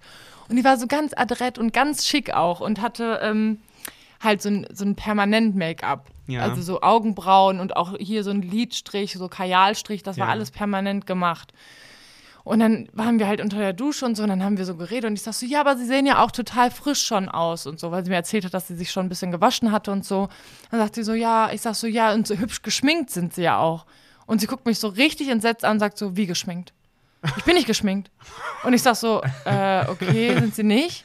Und 0.50 0.56
die 0.56 0.64
war 0.64 0.76
so 0.76 0.86
ganz 0.88 1.12
adrett 1.16 1.58
und 1.58 1.72
ganz 1.72 2.06
schick 2.06 2.34
auch 2.34 2.60
und 2.60 2.82
hatte 2.82 3.20
ähm, 3.22 3.60
halt 4.20 4.42
so 4.42 4.48
ein, 4.48 4.66
so 4.72 4.84
ein 4.84 4.96
permanent 4.96 5.54
Make-up. 5.54 6.06
Ja. 6.26 6.42
Also 6.42 6.60
so 6.60 6.82
Augenbrauen 6.82 7.60
und 7.60 7.76
auch 7.76 7.96
hier 7.98 8.24
so 8.24 8.30
ein 8.30 8.42
Lidstrich, 8.42 9.14
so 9.14 9.28
Kajalstrich, 9.28 10.02
das 10.02 10.18
war 10.18 10.26
Ja. 10.26 10.32
alles 10.32 10.50
permanent 10.50 11.06
gemacht. 11.06 11.52
Und 12.42 12.58
dann 12.60 12.88
waren 12.92 13.18
wir 13.18 13.28
halt 13.28 13.40
unter 13.40 13.58
der 13.58 13.72
Dusche 13.72 14.04
und 14.06 14.16
so, 14.16 14.22
und 14.24 14.28
dann 14.30 14.42
haben 14.42 14.56
wir 14.58 14.64
so 14.64 14.74
geredet 14.74 15.04
und 15.08 15.14
ich 15.14 15.22
sag 15.22 15.34
so, 15.34 15.46
ja, 15.46 15.60
aber 15.60 15.76
sie 15.76 15.84
sehen 15.84 16.06
ja 16.06 16.24
auch 16.24 16.30
total 16.30 16.70
frisch 16.70 17.02
schon 17.04 17.28
aus 17.28 17.66
und 17.66 17.78
so, 17.78 17.90
weil 17.92 18.02
sie 18.02 18.10
mir 18.10 18.16
erzählt 18.16 18.44
hat, 18.44 18.54
dass 18.54 18.66
sie 18.66 18.76
sich 18.76 18.90
schon 18.90 19.06
ein 19.06 19.08
bisschen 19.08 19.30
gewaschen 19.30 19.70
hatte 19.72 19.92
und 19.92 20.04
so. 20.04 20.28
Dann 20.70 20.80
sagt 20.80 20.94
sie 20.94 21.02
so, 21.04 21.12
ja, 21.14 21.50
ich 21.52 21.60
sag 21.60 21.74
so, 21.74 21.86
ja, 21.86 22.12
und 22.12 22.26
so 22.26 22.34
hübsch 22.36 22.62
geschminkt 22.62 23.10
sind 23.10 23.34
sie 23.34 23.42
ja 23.42 23.58
auch. 23.58 23.84
Und 24.26 24.40
sie 24.40 24.46
guckt 24.46 24.64
mich 24.66 24.78
so 24.78 24.88
richtig 24.88 25.28
entsetzt 25.28 25.64
an 25.64 25.72
und 25.72 25.78
sagt 25.80 25.98
so, 25.98 26.16
wie 26.16 26.26
geschminkt? 26.26 26.72
Ich 27.36 27.44
bin 27.44 27.54
nicht 27.54 27.66
geschminkt. 27.66 28.10
Und 28.64 28.72
ich 28.72 28.82
sag 28.82 28.96
so, 28.96 29.22
äh, 29.44 29.86
okay, 29.88 30.34
sind 30.38 30.54
sie 30.54 30.62
nicht? 30.62 31.04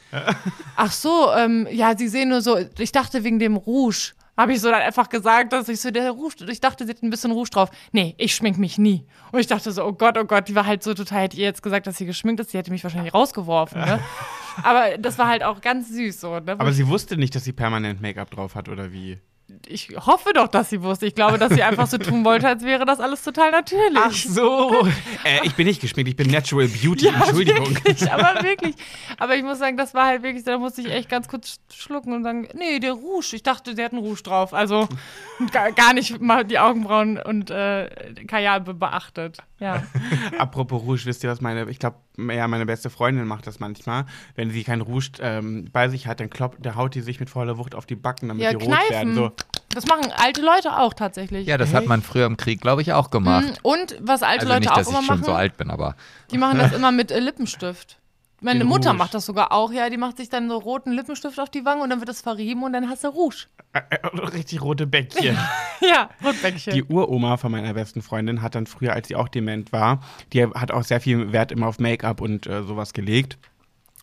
Ach 0.75 0.91
so, 0.91 1.32
ähm, 1.34 1.67
ja, 1.71 1.97
sie 1.97 2.08
sehen 2.08 2.30
nur 2.30 2.41
so, 2.41 2.58
ich 2.78 2.91
dachte 2.91 3.23
wegen 3.23 3.39
dem 3.39 3.58
Rouge. 3.58 4.13
Habe 4.38 4.54
ich 4.54 4.60
so 4.60 4.69
dann 4.69 4.82
einfach 4.82 5.08
gesagt, 5.08 5.54
dass 5.54 5.69
ich 5.69 5.80
so, 5.80 5.91
der 5.91 6.12
Rouge, 6.12 6.45
ich 6.49 6.60
dachte, 6.60 6.86
sie 6.86 6.91
hat 6.91 7.01
ein 7.04 7.10
bisschen 7.10 7.32
Rouge 7.32 7.49
drauf. 7.51 7.69
Nee, 7.93 8.15
ich 8.17 8.36
schmink 8.36 8.58
mich 8.58 8.78
nie. 8.78 9.06
Und 9.32 9.39
ich 9.39 9.47
dachte 9.47 9.71
so, 9.71 9.86
oh 9.86 9.93
Gott, 9.93 10.17
oh 10.17 10.25
Gott, 10.25 10.49
die 10.49 10.56
war 10.56 10.65
halt 10.65 10.84
so 10.84 10.93
total, 10.93 11.23
hätte 11.23 11.38
ihr 11.38 11.45
jetzt 11.45 11.63
gesagt, 11.63 11.88
dass 11.88 11.97
sie 11.97 12.06
geschminkt 12.06 12.41
ist, 12.41 12.51
sie 12.51 12.58
hätte 12.58 12.71
mich 12.71 12.84
wahrscheinlich 12.84 13.13
rausgeworfen, 13.13 13.82
ne? 13.82 13.99
Aber 14.63 14.97
das 14.97 15.17
war 15.17 15.28
halt 15.28 15.43
auch 15.43 15.62
ganz 15.62 15.89
süß 15.89 16.19
so, 16.19 16.39
ne? 16.39 16.54
Aber 16.58 16.73
sie 16.73 16.88
wusste 16.88 17.17
nicht, 17.17 17.36
dass 17.36 17.43
sie 17.43 17.54
permanent 17.54 18.01
Make-up 18.01 18.30
drauf 18.32 18.56
hat, 18.56 18.67
oder 18.69 18.91
wie? 18.91 19.19
Ich 19.67 19.89
hoffe 19.95 20.34
doch, 20.34 20.47
dass 20.47 20.69
sie 20.69 20.81
wusste. 20.81 21.05
Ich 21.05 21.13
glaube, 21.13 21.38
dass 21.38 21.53
sie 21.53 21.62
einfach 21.62 21.88
so 21.88 21.97
tun 21.97 22.25
wollte, 22.25 22.47
als 22.47 22.63
wäre 22.63 22.86
das 22.86 22.99
alles 22.99 23.23
total 23.23 23.51
natürlich. 23.51 23.95
Ach 23.95 24.12
so. 24.12 24.88
äh, 25.23 25.39
ich 25.43 25.53
bin 25.55 25.67
nicht 25.67 25.81
geschminkt, 25.81 26.10
ich 26.10 26.15
bin 26.15 26.31
Natural 26.31 26.67
Beauty. 26.67 27.08
Entschuldigung. 27.08 27.75
Wirklich, 27.75 28.12
aber 28.12 28.43
wirklich. 28.43 28.75
Aber 29.17 29.36
ich 29.36 29.43
muss 29.43 29.60
sagen, 29.60 29.77
das 29.77 29.93
war 29.93 30.08
halt 30.08 30.23
wirklich, 30.23 30.43
da 30.43 30.58
musste 30.58 30.81
ich 30.81 30.89
echt 30.89 31.10
ganz 31.10 31.27
kurz 31.27 31.60
schlucken 31.71 32.13
und 32.13 32.23
sagen, 32.23 32.47
nee, 32.55 32.79
der 32.79 32.93
Rouge. 32.93 33.34
Ich 33.34 33.43
dachte, 33.43 33.75
sie 33.75 33.84
hat 33.84 33.91
einen 33.91 34.01
Rouge 34.01 34.23
drauf. 34.23 34.53
Also 34.53 34.88
gar, 35.51 35.93
nicht 35.93 36.19
mal 36.19 36.43
die 36.43 36.58
Augenbrauen 36.58 37.19
und 37.19 37.51
äh, 37.51 37.89
Kajal 38.27 38.62
be 38.62 38.73
beachtet. 38.73 39.38
Ja. 39.59 39.83
Apropos 40.37 40.81
Rouge, 40.83 41.05
wisst 41.05 41.23
ihr, 41.23 41.29
was 41.29 41.41
meine, 41.41 41.69
ich 41.69 41.79
glaube, 41.79 41.97
ja, 42.17 42.47
meine 42.47 42.65
beste 42.65 42.89
Freundin 42.89 43.25
macht 43.25 43.47
das 43.47 43.59
manchmal. 43.59 44.05
Wenn 44.35 44.51
sie 44.51 44.63
kein 44.63 44.81
Rouge 44.81 45.11
ähm, 45.21 45.69
bei 45.71 45.87
sich 45.89 46.07
hat, 46.07 46.19
dann 46.19 46.29
kloppt, 46.29 46.65
da 46.65 46.75
haut 46.75 46.95
die 46.95 47.01
sich 47.01 47.19
mit 47.19 47.29
voller 47.29 47.57
Wucht 47.57 47.73
auf 47.75 47.85
die 47.85 47.95
Backen, 47.95 48.27
damit 48.27 48.43
Ja, 48.43 48.49
die 48.49 48.57
rot 48.57 48.65
kneifen. 48.65 48.89
werden. 48.91 49.15
So. 49.15 49.31
Das 49.69 49.85
machen 49.87 50.11
alte 50.15 50.41
Leute 50.41 50.77
auch 50.77 50.93
tatsächlich. 50.93 51.47
Ja, 51.47 51.57
das 51.57 51.73
hat 51.73 51.85
man 51.85 52.01
früher 52.01 52.25
im 52.25 52.37
Krieg, 52.37 52.61
glaube 52.61 52.81
ich, 52.81 52.93
auch 52.93 53.09
gemacht. 53.11 53.43
Mhm. 53.45 53.55
Und 53.61 53.97
was 54.01 54.23
alte 54.23 54.41
Also 54.41 54.53
Leute 54.53 54.59
nicht, 54.61 54.71
auch 54.71 54.77
dass 54.77 54.87
immer 54.87 54.99
ich 55.01 55.05
schon 55.05 55.15
machen, 55.19 55.25
so 55.25 55.33
alt 55.33 55.57
bin, 55.57 55.69
aber 55.69 55.95
die 56.31 56.37
machen 56.37 56.57
das 56.59 56.71
immer 56.73 56.91
mit 56.91 57.11
äh, 57.11 57.19
Lippenstift. 57.19 57.97
Meine 58.41 58.59
Den 58.59 58.67
Mutter 58.67 58.89
Rouge. 58.89 58.97
macht 58.99 59.13
das 59.13 59.25
sogar 59.25 59.51
auch, 59.51 59.71
ja. 59.71 59.89
Die 59.89 59.97
macht 59.97 60.17
sich 60.17 60.29
dann 60.29 60.49
so 60.49 60.57
roten 60.57 60.91
Lippenstift 60.91 61.39
auf 61.39 61.49
die 61.49 61.65
Wangen 61.65 61.81
und 61.81 61.89
dann 61.89 61.99
wird 61.99 62.09
das 62.09 62.21
verrieben 62.21 62.63
und 62.63 62.73
dann 62.73 62.89
hast 62.89 63.03
du 63.03 63.07
Rouge. 63.07 63.47
Äh, 63.73 63.81
richtig 64.05 64.61
rote 64.61 64.87
Bäckchen. 64.87 65.37
Ja, 65.81 66.09
Rotbäckchen. 66.23 66.73
Die 66.73 66.83
Uroma 66.85 67.35
von 67.37 67.51
meiner 67.51 67.73
besten 67.73 68.01
Freundin 68.01 68.41
hat 68.41 68.55
dann 68.55 68.65
früher, 68.65 68.93
als 68.93 69.09
sie 69.09 69.15
auch 69.17 69.27
dement 69.27 69.73
war, 69.73 69.99
die 70.31 70.43
hat 70.45 70.71
auch 70.71 70.83
sehr 70.83 71.01
viel 71.01 71.33
Wert 71.33 71.51
immer 71.51 71.67
auf 71.67 71.79
Make-up 71.79 72.21
und 72.21 72.47
äh, 72.47 72.63
sowas 72.63 72.93
gelegt. 72.93 73.37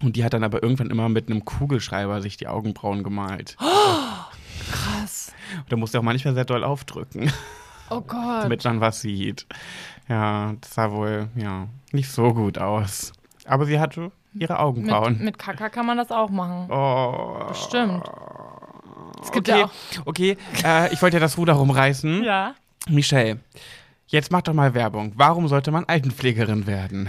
Und 0.02 0.16
die 0.16 0.22
hat 0.24 0.34
dann 0.34 0.44
aber 0.44 0.62
irgendwann 0.62 0.90
immer 0.90 1.08
mit 1.08 1.28
einem 1.30 1.44
Kugelschreiber 1.46 2.20
sich 2.20 2.36
die 2.36 2.46
Augenbrauen 2.46 3.02
gemalt. 3.02 3.56
Krass. 4.70 5.32
Und 5.56 5.72
da 5.72 5.76
musste 5.76 5.98
auch 5.98 6.02
manchmal 6.02 6.34
sehr 6.34 6.44
doll 6.44 6.62
aufdrücken, 6.64 7.32
Oh 7.90 8.00
Gott. 8.02 8.44
damit 8.44 8.64
man 8.64 8.80
was 8.80 9.00
sieht. 9.00 9.46
Ja, 10.08 10.54
das 10.60 10.74
sah 10.74 10.92
wohl, 10.92 11.28
ja, 11.36 11.68
nicht 11.92 12.10
so 12.10 12.32
gut 12.34 12.58
aus. 12.58 13.12
Aber 13.46 13.66
sie 13.66 13.80
hatte 13.80 14.12
ihre 14.34 14.58
Augenbrauen. 14.58 15.14
Mit, 15.14 15.22
mit 15.22 15.38
Kaka 15.38 15.68
kann 15.68 15.86
man 15.86 15.96
das 15.98 16.10
auch 16.10 16.30
machen. 16.30 16.70
oh. 16.70 17.52
Stimmt. 17.54 18.04
Es 19.22 19.30
gibt 19.30 19.48
Okay, 19.48 19.60
ja 19.60 19.64
auch. 19.66 20.06
okay. 20.06 20.36
Äh, 20.64 20.92
ich 20.92 21.00
wollte 21.02 21.16
ja 21.16 21.20
das 21.20 21.38
Ruder 21.38 21.52
rumreißen. 21.54 22.24
Ja. 22.24 22.54
Michelle, 22.88 23.38
jetzt 24.08 24.32
mach 24.32 24.42
doch 24.42 24.52
mal 24.54 24.74
Werbung. 24.74 25.12
Warum 25.16 25.46
sollte 25.48 25.70
man 25.70 25.84
Altenpflegerin 25.84 26.66
werden? 26.66 27.08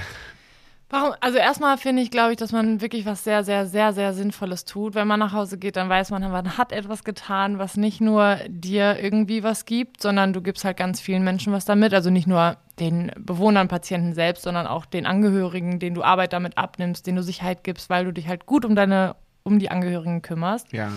Warum? 0.90 1.14
Also 1.22 1.40
erstmal 1.40 1.78
finde 1.78 2.04
ich, 2.04 2.12
glaube 2.12 2.34
ich, 2.34 2.38
dass 2.38 2.52
man 2.52 2.80
wirklich 2.80 3.06
was 3.06 3.24
sehr, 3.24 3.44
sehr, 3.44 3.66
sehr, 3.66 3.94
sehr 3.94 4.14
Sinnvolles 4.14 4.66
tut. 4.66 4.94
Wenn 4.94 5.08
man 5.08 5.20
nach 5.20 5.34
Hause 5.34 5.58
geht, 5.58 5.76
dann 5.76 5.90
weiß 5.90 6.12
man, 6.12 6.22
man 6.22 6.58
hat 6.58 6.72
etwas 6.72 7.04
getan, 7.04 7.58
was 7.58 7.78
nicht 7.78 8.00
nur 8.00 8.38
dir 8.48 9.00
irgendwie 9.02 9.44
was 9.44 9.66
gibt, 9.66 10.02
sondern 10.02 10.34
du 10.34 10.42
gibst 10.42 10.66
halt 10.66 10.78
ganz 10.78 11.02
vielen 11.02 11.24
Menschen 11.24 11.52
was 11.52 11.66
damit. 11.66 11.94
Also 11.94 12.10
nicht 12.12 12.28
nur 12.28 12.58
den 12.80 13.12
Bewohnern, 13.18 13.68
Patienten 13.68 14.14
selbst, 14.14 14.44
sondern 14.44 14.68
auch 14.68 14.86
den 14.86 15.06
Angehörigen, 15.06 15.80
denen 15.80 15.96
du 15.96 16.04
Arbeit 16.04 16.34
damit 16.34 16.58
abnimmst, 16.58 17.08
denen 17.08 17.18
du 17.18 17.24
Sicherheit 17.24 17.64
gibst, 17.64 17.90
weil 17.90 18.06
du 18.06 18.12
dich 18.12 18.28
halt 18.28 18.46
gut 18.46 18.64
um 18.64 18.76
deine, 18.76 19.16
um 19.44 19.58
die 19.60 19.72
Angehörigen 19.72 20.22
kümmerst. 20.22 20.72
Ja. 20.74 20.92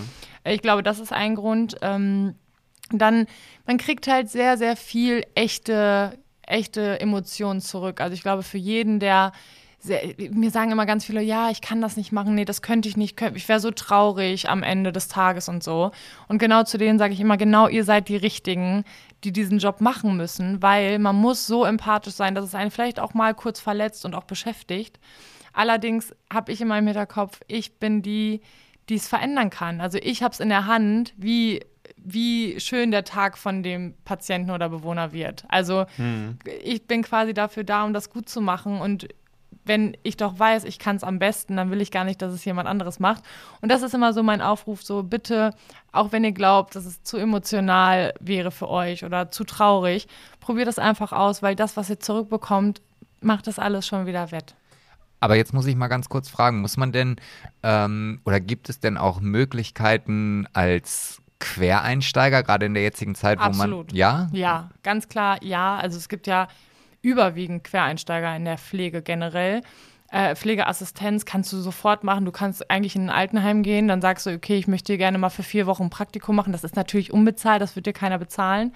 Ich 0.45 0.61
glaube, 0.63 0.83
das 0.83 0.99
ist 0.99 1.13
ein 1.13 1.35
Grund. 1.35 1.77
Ähm, 1.81 2.35
dann, 2.91 3.27
man 3.67 3.79
kriegt 3.79 4.07
halt 4.07 4.31
sehr, 4.31 4.59
sehr 4.59 4.77
viel 4.77 5.25
echte, 5.35 6.19
echte 6.43 7.01
Emotionen 7.01 7.61
zurück. 7.61 8.01
Also 8.01 8.15
ich 8.15 8.23
glaube, 8.23 8.43
für 8.43 8.59
jeden, 8.59 9.01
der 9.01 9.33
sehr, 9.87 10.15
mir 10.31 10.51
sagen 10.51 10.73
immer 10.73 10.87
ganz 10.87 11.05
viele, 11.05 11.23
ja, 11.23 11.51
ich 11.51 11.61
kann 11.61 11.81
das 11.81 11.97
nicht 11.97 12.13
machen, 12.13 12.35
nee, 12.35 12.45
das 12.45 12.61
könnte 12.61 12.89
ich 12.89 12.97
nicht, 12.97 13.21
ich 13.35 13.49
wäre 13.49 13.61
so 13.61 13.71
traurig 13.71 14.49
am 14.49 14.63
Ende 14.63 14.93
des 14.93 15.09
Tages 15.09 15.49
und 15.49 15.63
so. 15.63 15.93
Und 16.29 16.39
genau 16.39 16.65
zu 16.65 16.77
denen 16.77 16.99
sage 16.99 17.15
ich 17.15 17.21
immer, 17.21 17.37
genau 17.37 17.69
ihr 17.69 17.85
seid 17.85 18.09
die 18.09 18.17
Richtigen, 18.17 18.85
die 19.25 19.33
diesen 19.33 19.59
Job 19.59 19.81
machen 19.81 20.17
müssen, 20.17 20.63
weil 20.63 20.99
man 20.99 21.17
muss 21.17 21.47
so 21.47 21.65
empathisch 21.65 22.15
sein, 22.15 22.35
dass 22.35 22.45
es 22.45 22.55
einen 22.55 22.71
vielleicht 22.71 23.01
auch 23.01 23.15
mal 23.15 23.35
kurz 23.35 23.61
verletzt 23.61 24.05
und 24.05 24.15
auch 24.15 24.25
beschäftigt. 24.25 24.99
Allerdings 25.53 26.15
habe 26.33 26.53
ich 26.53 26.61
in 26.61 26.69
meinem 26.69 26.87
Hinterkopf, 26.87 27.41
ich 27.49 27.79
bin 27.79 28.03
die, 28.03 28.43
die 28.89 28.97
es 28.97 29.09
verändern 29.09 29.51
kann. 29.51 29.81
Also 29.81 29.99
ich 30.03 30.23
habe 30.23 30.33
es 30.33 30.41
in 30.41 30.51
der 30.51 30.67
Hand, 30.67 31.15
wie, 31.17 31.65
wie 31.97 32.61
schön 32.61 32.91
der 32.91 33.05
Tag 33.05 33.39
von 33.39 33.63
dem 33.63 33.95
Patienten 34.05 34.51
oder 34.51 34.69
Bewohner 34.69 35.13
wird. 35.13 35.45
Also 35.49 35.87
ich 36.63 36.87
bin 36.87 37.03
quasi 37.03 37.33
dafür 37.33 37.65
da, 37.65 37.85
um 37.85 37.95
das 37.95 38.11
gut 38.11 38.29
zu 38.29 38.41
machen. 38.41 38.81
Und 38.81 39.09
wenn 39.67 39.97
ich 40.03 40.17
doch 40.17 40.39
weiß, 40.39 40.65
ich 40.65 40.79
kann 40.79 40.97
es 40.97 41.05
am 41.05 41.19
besten, 41.19 41.57
dann 41.57 41.71
will 41.71 41.81
ich 41.81 41.91
gar 41.91 42.05
nicht, 42.05 42.23
dass 42.23 42.33
es 42.33 42.45
jemand 42.45 42.69
anderes 42.69 43.01
macht. 43.01 43.23
Und 43.61 43.71
das 43.71 43.83
ist 43.83 43.95
immer 43.95 44.13
so 44.13 44.23
mein 44.23 44.41
Aufruf, 44.41 44.83
so 44.83 45.03
bitte, 45.03 45.53
auch 45.93 46.13
wenn 46.13 46.25
ihr 46.25 46.33
glaubt, 46.33 46.77
dass 46.77 46.85
es 46.85 47.03
zu 47.03 47.17
emotional 47.17 48.15
wäre 48.21 48.51
für 48.51 48.69
euch 48.69 49.05
oder 49.05 49.31
zu 49.31 49.45
traurig, 49.45 50.07
probiert 50.41 50.69
das 50.69 50.79
einfach 50.79 51.13
aus, 51.13 51.43
weil 51.43 51.57
das, 51.57 51.77
was 51.77 51.91
ihr 51.91 52.01
zurückbekommt, 52.01 52.81
macht 53.21 53.47
das 53.47 53.59
alles 53.59 53.87
schon 53.87 54.07
wieder 54.07 54.31
wett. 54.31 54.55
Aber 55.21 55.37
jetzt 55.37 55.53
muss 55.53 55.67
ich 55.67 55.77
mal 55.77 55.89
ganz 55.89 56.09
kurz 56.09 56.29
fragen, 56.29 56.61
muss 56.61 56.77
man 56.77 56.93
denn 56.93 57.17
ähm, 57.63 58.21
oder 58.25 58.39
gibt 58.39 58.69
es 58.69 58.81
denn 58.81 58.97
auch 58.97 59.21
Möglichkeiten 59.21 60.47
als 60.53 61.23
Quereinsteiger, 61.39 62.43
gerade 62.43 62.67
in 62.67 62.75
der 62.75 62.83
jetzigen 62.83 63.15
Zeit, 63.15 63.39
wo 63.39 63.45
Absolut. 63.45 63.89
man. 63.89 63.97
Ja? 63.97 64.29
Ja, 64.33 64.71
ganz 64.83 65.09
klar, 65.09 65.43
ja. 65.43 65.77
Also 65.77 65.97
es 65.97 66.09
gibt 66.09 66.27
ja 66.27 66.49
überwiegend 67.07 67.63
Quereinsteiger 67.63 68.35
in 68.35 68.45
der 68.45 68.59
Pflege 68.59 69.01
generell. 69.01 69.63
Äh, 70.11 70.35
Pflegeassistenz 70.35 71.25
kannst 71.25 71.53
du 71.53 71.59
sofort 71.59 72.03
machen. 72.03 72.25
Du 72.25 72.33
kannst 72.33 72.69
eigentlich 72.69 72.97
in 72.97 73.03
ein 73.03 73.11
Altenheim 73.11 73.63
gehen, 73.63 73.87
dann 73.87 74.03
sagst 74.03 74.27
du, 74.27 74.31
okay, 74.31 74.57
ich 74.57 74.67
möchte 74.67 74.99
gerne 74.99 75.17
mal 75.17 75.31
für 75.31 75.45
vier 75.45 75.67
Wochen 75.67 75.85
ein 75.85 75.91
Praktikum 75.91 76.35
machen. 76.35 76.53
Das 76.53 76.65
ist 76.65 76.75
natürlich 76.75 77.13
unbezahlt, 77.13 77.63
das 77.63 77.77
wird 77.77 77.87
dir 77.87 77.93
keiner 77.93 78.19
bezahlen. 78.19 78.75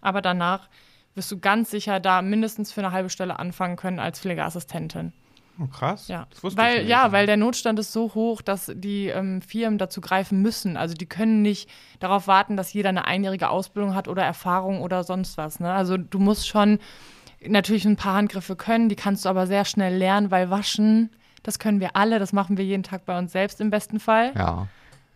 Aber 0.00 0.22
danach 0.22 0.68
wirst 1.16 1.32
du 1.32 1.40
ganz 1.40 1.72
sicher 1.72 1.98
da 1.98 2.22
mindestens 2.22 2.72
für 2.72 2.82
eine 2.82 2.92
halbe 2.92 3.10
Stelle 3.10 3.40
anfangen 3.40 3.74
können 3.76 3.98
als 3.98 4.20
Pflegeassistentin. 4.20 5.12
Oh, 5.60 5.66
krass. 5.66 6.06
Ja, 6.06 6.28
weil, 6.40 6.86
ja, 6.86 7.10
weil 7.10 7.26
der 7.26 7.36
Notstand 7.36 7.80
ist 7.80 7.92
so 7.92 8.14
hoch, 8.14 8.42
dass 8.42 8.72
die 8.74 9.08
ähm, 9.08 9.42
Firmen 9.42 9.78
dazu 9.78 10.00
greifen 10.00 10.40
müssen. 10.40 10.76
Also 10.76 10.94
die 10.94 11.06
können 11.06 11.42
nicht 11.42 11.68
darauf 11.98 12.28
warten, 12.28 12.56
dass 12.56 12.72
jeder 12.72 12.88
eine 12.88 13.04
einjährige 13.06 13.50
Ausbildung 13.50 13.94
hat 13.94 14.06
oder 14.08 14.22
Erfahrung 14.22 14.80
oder 14.80 15.02
sonst 15.02 15.36
was. 15.36 15.60
Ne? 15.60 15.72
Also 15.72 15.96
du 15.96 16.20
musst 16.20 16.48
schon 16.48 16.78
natürlich 17.48 17.84
ein 17.84 17.96
paar 17.96 18.14
Handgriffe 18.14 18.56
können, 18.56 18.88
die 18.88 18.96
kannst 18.96 19.24
du 19.24 19.28
aber 19.28 19.46
sehr 19.46 19.64
schnell 19.64 19.96
lernen, 19.96 20.30
weil 20.30 20.50
waschen, 20.50 21.10
das 21.42 21.58
können 21.58 21.80
wir 21.80 21.96
alle, 21.96 22.18
das 22.18 22.32
machen 22.32 22.56
wir 22.56 22.64
jeden 22.64 22.82
Tag 22.82 23.04
bei 23.04 23.18
uns 23.18 23.32
selbst 23.32 23.60
im 23.60 23.70
besten 23.70 24.00
Fall. 24.00 24.32
Ja. 24.36 24.68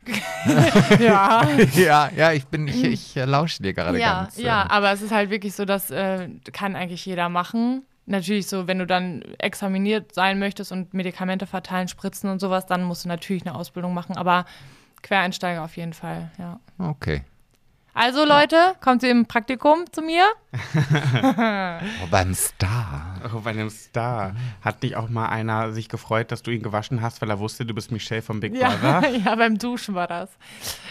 Ja. 1.01 1.49
ja, 1.75 2.11
ja, 2.15 2.33
ich 2.33 2.47
bin, 2.47 2.69
ich, 2.69 2.85
ich 2.85 3.17
äh, 3.17 3.25
lausche 3.25 3.61
dir 3.61 3.75
gerade 3.75 3.99
ja, 3.99 4.23
ganz. 4.23 4.39
äh, 4.39 4.43
ja, 4.43 4.71
aber 4.71 4.93
es 4.93 5.03
ist 5.03 5.11
halt 5.11 5.31
wirklich 5.31 5.55
so, 5.55 5.65
dass 5.65 5.91
äh, 5.91 6.29
kann 6.53 6.77
eigentlich 6.77 7.05
jeder 7.05 7.29
machen. 7.29 7.83
Natürlich 8.07 8.47
so, 8.47 8.69
wenn 8.69 8.79
du 8.79 8.87
dann 8.87 9.23
examiniert 9.39 10.15
sein 10.15 10.39
möchtest 10.39 10.71
und 10.71 10.95
Medikamente 10.95 11.49
verteilen, 11.49 11.89
spritzen 11.89 12.31
und 12.31 12.39
sowas, 12.39 12.67
dann 12.67 12.85
musst 12.85 13.05
du 13.05 13.09
natürlich 13.09 13.45
eine 13.45 13.57
Ausbildung 13.57 13.95
machen, 13.95 14.17
aber 14.17 14.45
Quereinsteiger 15.03 15.65
auf 15.65 15.77
jeden 15.77 15.93
Fall, 15.93 16.31
ja. 16.39 16.61
Okay. 16.79 17.23
Also 17.99 18.27
Leute, 18.27 18.75
kommt 18.83 19.03
ihr 19.03 19.11
im 19.11 19.25
Praktikum 19.25 19.85
zu 19.91 20.03
mir? 20.03 20.27
Oh, 22.03 22.07
beim 22.11 22.35
Star. 22.35 23.17
Oh, 23.35 23.41
bei 23.41 23.51
einem 23.51 23.71
Star. 23.71 24.35
Hat 24.61 24.83
nicht 24.83 24.97
auch 24.97 25.09
mal 25.09 25.29
einer 25.29 25.73
sich 25.73 25.89
gefreut, 25.89 26.31
dass 26.31 26.43
du 26.43 26.51
ihn 26.51 26.63
gewaschen 26.63 27.01
hast, 27.01 27.23
weil 27.23 27.31
er 27.31 27.39
wusste, 27.39 27.65
du 27.65 27.73
bist 27.75 27.91
Michelle 27.91 28.21
vom 28.21 28.41
Big 28.41 28.55
Ja, 28.55 28.69
Brother? 28.69 29.09
ja 29.25 29.35
beim 29.35 29.57
Duschen 29.57 29.95
war 29.95 30.07
das. 30.07 30.29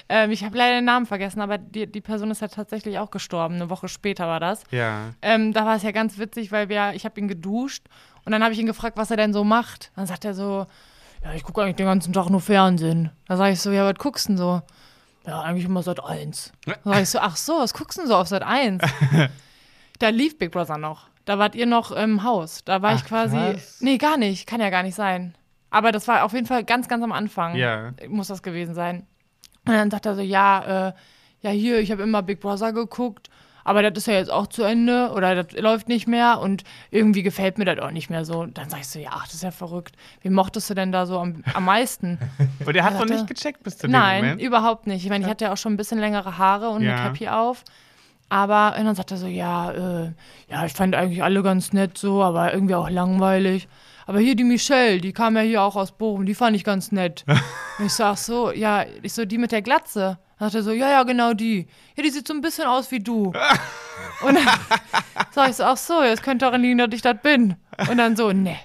Ähm, 0.10 0.32
ich 0.32 0.44
habe 0.44 0.58
leider 0.58 0.78
den 0.78 0.86
Namen 0.86 1.06
vergessen, 1.06 1.42
aber 1.42 1.60
die, 1.60 1.86
die 1.86 2.02
Person 2.02 2.32
ist 2.32 2.42
ja 2.42 2.48
tatsächlich 2.48 2.98
auch 2.98 3.12
gestorben. 3.12 3.56
Eine 3.56 3.70
Woche 3.70 3.88
später 3.88 4.26
war 4.26 4.40
das. 4.40 4.64
Ja. 4.72 5.14
Ähm, 5.22 5.54
da 5.54 5.64
war 5.66 5.76
es 5.76 5.84
ja 5.84 5.92
ganz 5.92 6.18
witzig, 6.18 6.52
weil 6.52 6.70
wir, 6.70 6.94
ich 6.96 7.06
habe 7.06 7.20
ihn 7.20 7.28
geduscht 7.28 7.86
und 8.26 8.32
dann 8.32 8.44
habe 8.44 8.54
ich 8.54 8.60
ihn 8.60 8.66
gefragt, 8.66 8.98
was 8.98 9.12
er 9.12 9.18
denn 9.18 9.32
so 9.32 9.44
macht. 9.44 9.92
Dann 9.96 10.08
sagt 10.08 10.26
er 10.26 10.34
so, 10.34 10.66
ja, 11.24 11.34
ich 11.36 11.44
gucke 11.44 11.62
eigentlich 11.62 11.76
den 11.76 11.86
ganzen 11.86 12.14
Tag 12.14 12.30
nur 12.30 12.42
Fernsehen. 12.42 13.12
Da 13.28 13.38
sage 13.38 13.54
ich 13.54 13.62
so, 13.62 13.72
ja, 13.72 13.86
was 13.86 14.00
guckst 14.00 14.26
du 14.26 14.30
denn 14.34 14.38
so? 14.38 14.62
Ja, 15.26 15.42
eigentlich 15.42 15.66
immer 15.66 15.84
seit 15.84 16.04
eins. 16.04 16.52
Sag 16.84 17.02
ich 17.02 17.10
so, 17.10 17.20
ach 17.20 17.36
so, 17.36 17.60
was 17.60 17.74
guckst 17.74 17.98
du 17.98 18.02
denn 18.02 18.10
so 18.10 18.16
auf 18.16 18.28
seit 18.28 18.44
eins? 18.44 18.84
da 20.00 20.10
lief 20.10 20.38
Big 20.38 20.52
Brother 20.52 20.78
noch. 20.78 21.08
Da 21.26 21.40
wart 21.40 21.56
ihr 21.56 21.66
noch 21.66 21.92
im 21.92 22.24
Haus. 22.24 22.64
Da 22.64 22.82
war 22.82 22.92
Ach, 22.92 22.96
ich 22.98 23.06
quasi. 23.06 23.36
krass. 23.36 23.78
Nee, 23.82 23.98
gar 23.98 24.18
nicht. 24.18 24.46
Kann 24.46 24.62
ja 24.62 24.70
gar 24.70 24.84
nicht 24.84 24.96
sein. 24.96 25.36
Aber 25.72 25.92
das 25.92 26.08
war 26.08 26.24
auf 26.24 26.34
jeden 26.34 26.46
Fall 26.46 26.64
ganz, 26.64 26.88
ganz 26.88 27.04
am 27.04 27.12
Anfang. 27.12 27.56
Ja. 27.56 27.94
Muss 28.08 28.28
das 28.28 28.44
gewesen 28.44 28.76
sein. 28.76 29.08
Und 29.66 29.74
dann 29.74 29.90
sagt 29.90 30.06
er 30.06 30.16
so, 30.16 30.22
ja, 30.22 30.90
äh, 30.90 30.94
ja, 31.42 31.50
hier, 31.50 31.80
ich 31.80 31.92
habe 31.92 32.04
immer 32.04 32.22
Big 32.22 32.40
Brother 32.40 32.72
geguckt, 32.74 33.30
aber 33.66 33.82
das 33.84 33.98
ist 33.98 34.08
ja 34.08 34.14
jetzt 34.14 34.32
auch 34.32 34.48
zu 34.48 34.64
Ende 34.64 35.12
oder 35.14 35.44
das 35.44 35.60
läuft 35.60 35.90
nicht 35.90 36.08
mehr 36.08 36.40
und 36.40 36.64
irgendwie 36.92 37.24
gefällt 37.24 37.58
mir 37.58 37.66
das 37.66 37.80
auch 37.80 37.92
nicht 37.92 38.10
mehr 38.10 38.24
so. 38.24 38.46
Dann 38.46 38.70
sag 38.70 38.80
ich 38.80 38.88
so, 38.88 39.00
ja, 39.00 39.10
ach, 39.12 39.26
das 39.26 39.34
ist 39.34 39.44
ja 39.44 39.52
verrückt. 39.52 39.96
Wie 40.22 40.30
mochtest 40.30 40.70
du 40.70 40.74
denn 40.76 40.94
da 40.94 41.06
so 41.06 41.20
am, 41.20 41.44
am 41.54 41.66
meisten? 41.66 42.18
Und 42.66 42.74
der 42.74 42.84
hat 42.86 42.94
noch 42.94 43.00
Warte. 43.02 43.14
nicht 43.14 43.28
gecheckt 43.28 43.64
bis 43.64 43.78
zu 43.78 43.88
dem 43.88 43.92
Nein, 43.92 44.24
Moment. 44.24 44.42
überhaupt 44.42 44.88
nicht. 44.88 45.04
Ich 45.04 45.10
meine, 45.10 45.26
ich 45.26 45.30
hatte 45.30 45.46
ja 45.46 45.52
auch 45.54 45.58
schon 45.58 45.74
ein 45.74 45.78
bisschen 45.78 46.00
längere 46.00 46.38
Haare 46.38 46.70
und 46.70 46.84
Ja. 46.84 46.96
eine 46.96 47.10
Cappy 47.10 47.28
auf. 47.28 47.64
Aber 48.30 48.76
und 48.80 48.86
dann 48.86 48.96
sagt 48.96 49.12
er 49.12 49.18
so, 49.18 49.28
ja, 49.28 49.72
äh, 49.72 50.12
ja, 50.50 50.66
ich 50.66 50.74
fand 50.74 50.96
eigentlich 50.96 51.22
alle 51.24 51.44
ganz 51.44 51.74
nett 51.74 51.98
so, 51.98 52.24
aber 52.24 52.54
irgendwie 52.54 52.76
auch 52.76 52.90
langweilig. 52.90 53.68
Aber 54.08 54.20
hier 54.20 54.36
die 54.36 54.44
Michelle, 54.44 55.00
die 55.02 55.14
kam 55.14 55.36
ja 55.36 55.42
hier 55.42 55.62
auch 55.64 55.76
aus 55.76 55.92
Bochum, 55.92 56.26
die 56.26 56.36
fand 56.36 56.56
ich 56.56 56.64
ganz 56.64 56.92
nett. 56.92 57.24
Und 57.80 57.86
ich 57.88 57.94
sag 57.94 58.18
so, 58.18 58.52
ja, 58.52 58.86
ich 59.02 59.14
so, 59.14 59.26
die 59.26 59.38
mit 59.38 59.52
der 59.52 59.62
Glatze. 59.62 60.18
Dann 60.38 60.50
sagt 60.50 60.56
er 60.56 60.64
so, 60.64 60.72
ja, 60.72 60.90
ja, 60.90 61.04
genau 61.04 61.34
die. 61.34 61.68
Ja, 61.96 62.04
die 62.04 62.10
sieht 62.10 62.28
so 62.28 62.34
ein 62.34 62.42
bisschen 62.42 62.66
aus 62.66 62.92
wie 62.92 63.00
du. 63.00 63.34
Und 64.22 64.36
dann 64.36 64.48
sag 65.32 65.50
ich 65.50 65.56
so, 65.56 65.64
ach 65.64 65.78
so, 65.78 66.04
jetzt 66.04 66.24
könnte 66.24 66.46
daran 66.46 66.62
liegen, 66.62 66.78
dass 66.78 66.90
ich 66.92 67.02
das 67.02 67.16
bin. 67.22 67.56
Und 67.90 67.98
dann 67.98 68.16
so, 68.16 68.32
ne, 68.32 68.58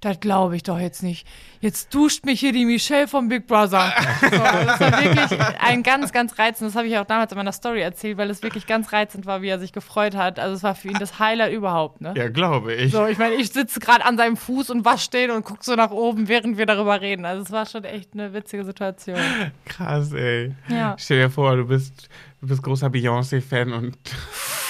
das 0.00 0.20
glaube 0.20 0.56
ich 0.56 0.62
doch 0.62 0.78
jetzt 0.78 1.02
nicht. 1.02 1.26
Jetzt 1.60 1.92
duscht 1.92 2.24
mich 2.24 2.40
hier 2.40 2.52
die 2.52 2.64
Michelle 2.64 3.08
vom 3.08 3.28
Big 3.28 3.46
Brother. 3.46 3.92
So, 4.20 4.36
das 4.36 4.80
war 4.80 5.02
wirklich 5.02 5.40
ein 5.60 5.82
ganz, 5.82 6.12
ganz 6.12 6.38
reizend. 6.38 6.68
Das 6.68 6.76
habe 6.76 6.86
ich 6.86 6.98
auch 6.98 7.04
damals 7.04 7.32
in 7.32 7.38
meiner 7.38 7.52
Story 7.52 7.80
erzählt, 7.80 8.18
weil 8.18 8.30
es 8.30 8.42
wirklich 8.42 8.66
ganz 8.66 8.92
reizend 8.92 9.26
war, 9.26 9.42
wie 9.42 9.48
er 9.48 9.58
sich 9.58 9.72
gefreut 9.72 10.14
hat. 10.14 10.38
Also 10.38 10.54
es 10.54 10.62
war 10.62 10.74
für 10.74 10.88
ihn 10.88 10.98
das 10.98 11.18
Highlight 11.18 11.52
überhaupt, 11.52 12.00
ne? 12.00 12.14
Ja, 12.16 12.28
glaube 12.28 12.74
ich. 12.74 12.92
So, 12.92 13.06
ich 13.06 13.18
meine, 13.18 13.36
ich 13.36 13.50
sitze 13.50 13.80
gerade 13.80 14.04
an 14.04 14.16
seinem 14.16 14.36
Fuß 14.36 14.70
und 14.70 14.84
wasch 14.84 15.08
den 15.10 15.30
und 15.30 15.44
gucke 15.44 15.64
so 15.64 15.74
nach 15.76 15.90
oben, 15.90 16.28
während 16.28 16.58
wir 16.58 16.66
darüber 16.66 17.00
reden. 17.00 17.24
Also 17.24 17.42
es 17.42 17.50
war 17.50 17.66
schon 17.66 17.84
echt 17.84 18.10
eine 18.14 18.32
witzige 18.32 18.64
Situation. 18.64 19.18
Krass, 19.64 20.12
ey. 20.12 20.54
Ja. 20.68 20.96
Stell 20.98 21.22
dir 21.22 21.30
vor, 21.30 21.56
du 21.56 21.64
bist, 21.66 22.08
du 22.40 22.48
bist 22.48 22.62
großer 22.62 22.88
Beyoncé-Fan 22.88 23.72
und 23.72 23.96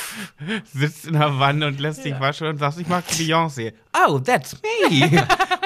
sitzt 0.72 1.06
in 1.06 1.14
der 1.14 1.38
Wanne 1.38 1.66
und 1.66 1.80
lässt 1.80 2.04
dich 2.04 2.18
waschen 2.18 2.46
und 2.48 2.58
sagst, 2.58 2.78
ich 2.80 2.88
mag 2.88 3.04
Beyoncé. 3.06 3.72
Oh, 4.06 4.18
that's 4.18 4.54
me. 4.62 5.00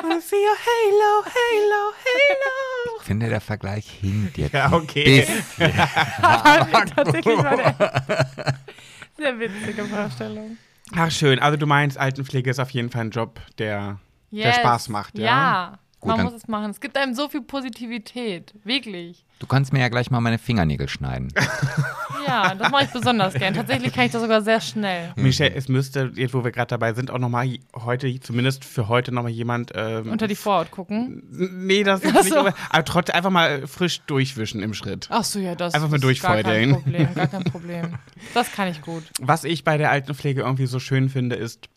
Wanna 0.02 0.20
see 0.20 0.36
your 0.36 0.56
halo, 0.56 1.24
halo, 1.24 1.92
halo. 2.04 2.96
Ich 3.00 3.06
finde, 3.06 3.28
der 3.28 3.40
Vergleich 3.40 3.88
hinkt 4.00 4.38
jetzt. 4.38 4.52
Ja, 4.54 4.72
okay. 4.72 5.26
Tatsächlich 5.58 7.38
war 7.38 7.56
der 7.56 8.56
sehr 9.16 9.38
witzige 9.38 9.84
Vorstellung. 9.84 10.56
Ach, 10.96 11.10
schön. 11.10 11.38
Also 11.38 11.56
du 11.56 11.66
meinst, 11.66 11.96
Altenpflege 11.98 12.50
ist 12.50 12.58
auf 12.58 12.70
jeden 12.70 12.90
Fall 12.90 13.02
ein 13.02 13.10
Job, 13.10 13.40
der, 13.58 13.98
der 14.30 14.46
Yes. 14.48 14.56
Spaß 14.56 14.88
macht, 14.88 15.18
ja? 15.18 15.24
Ja, 15.24 15.78
Gut, 16.00 16.16
man 16.16 16.24
muss 16.24 16.34
es 16.34 16.48
machen. 16.48 16.70
Es 16.70 16.80
gibt 16.80 16.96
einem 16.96 17.14
so 17.14 17.28
viel 17.28 17.42
Positivität. 17.42 18.52
Wirklich. 18.64 19.24
du 19.38 19.46
kannst 19.46 19.72
mir 19.72 19.78
ja 19.80 19.88
gleich 19.88 20.10
mal 20.10 20.20
meine 20.20 20.38
Fingernägel 20.38 20.88
schneiden. 20.88 21.32
Ja, 22.26 22.54
das 22.54 22.70
mache 22.70 22.84
ich 22.84 22.90
besonders 22.90 23.34
gern. 23.34 23.54
Tatsächlich 23.54 23.92
kann 23.92 24.06
ich 24.06 24.12
das 24.12 24.22
sogar 24.22 24.42
sehr 24.42 24.60
schnell. 24.60 25.12
Michelle, 25.16 25.54
es 25.54 25.68
müsste, 25.68 26.12
jetzt 26.14 26.34
wo 26.34 26.44
wir 26.44 26.50
gerade 26.50 26.68
dabei 26.68 26.92
sind, 26.94 27.10
auch 27.10 27.18
nochmal 27.18 27.48
heute, 27.74 28.20
zumindest 28.20 28.64
für 28.64 28.88
heute 28.88 29.12
nochmal 29.12 29.32
jemand. 29.32 29.72
Ähm, 29.74 30.10
Unter 30.10 30.28
die 30.28 30.34
Vorhaut 30.36 30.70
gucken. 30.70 31.22
Nee, 31.30 31.82
das 31.84 32.02
ist 32.02 32.12
nicht, 32.14 32.28
so. 32.28 32.38
aber, 32.38 32.54
aber 32.70 32.84
trotzdem 32.84 33.14
einfach 33.16 33.30
mal 33.30 33.66
frisch 33.66 34.00
durchwischen 34.06 34.62
im 34.62 34.74
Schritt. 34.74 35.08
Ach 35.10 35.24
so, 35.24 35.38
ja, 35.38 35.54
das 35.54 35.74
Einfach 35.74 35.88
mal 35.88 35.96
ist 35.96 36.22
gar 36.22 36.34
kein 36.36 36.44
durchfeudeln. 36.44 36.72
Problem. 36.72 37.14
Gar 37.14 37.26
kein 37.26 37.44
Problem. 37.44 37.94
Das 38.34 38.52
kann 38.52 38.68
ich 38.68 38.80
gut. 38.82 39.02
Was 39.20 39.44
ich 39.44 39.64
bei 39.64 39.76
der 39.76 39.90
Altenpflege 39.90 40.42
irgendwie 40.42 40.66
so 40.66 40.78
schön 40.78 41.08
finde, 41.08 41.36
ist, 41.36 41.68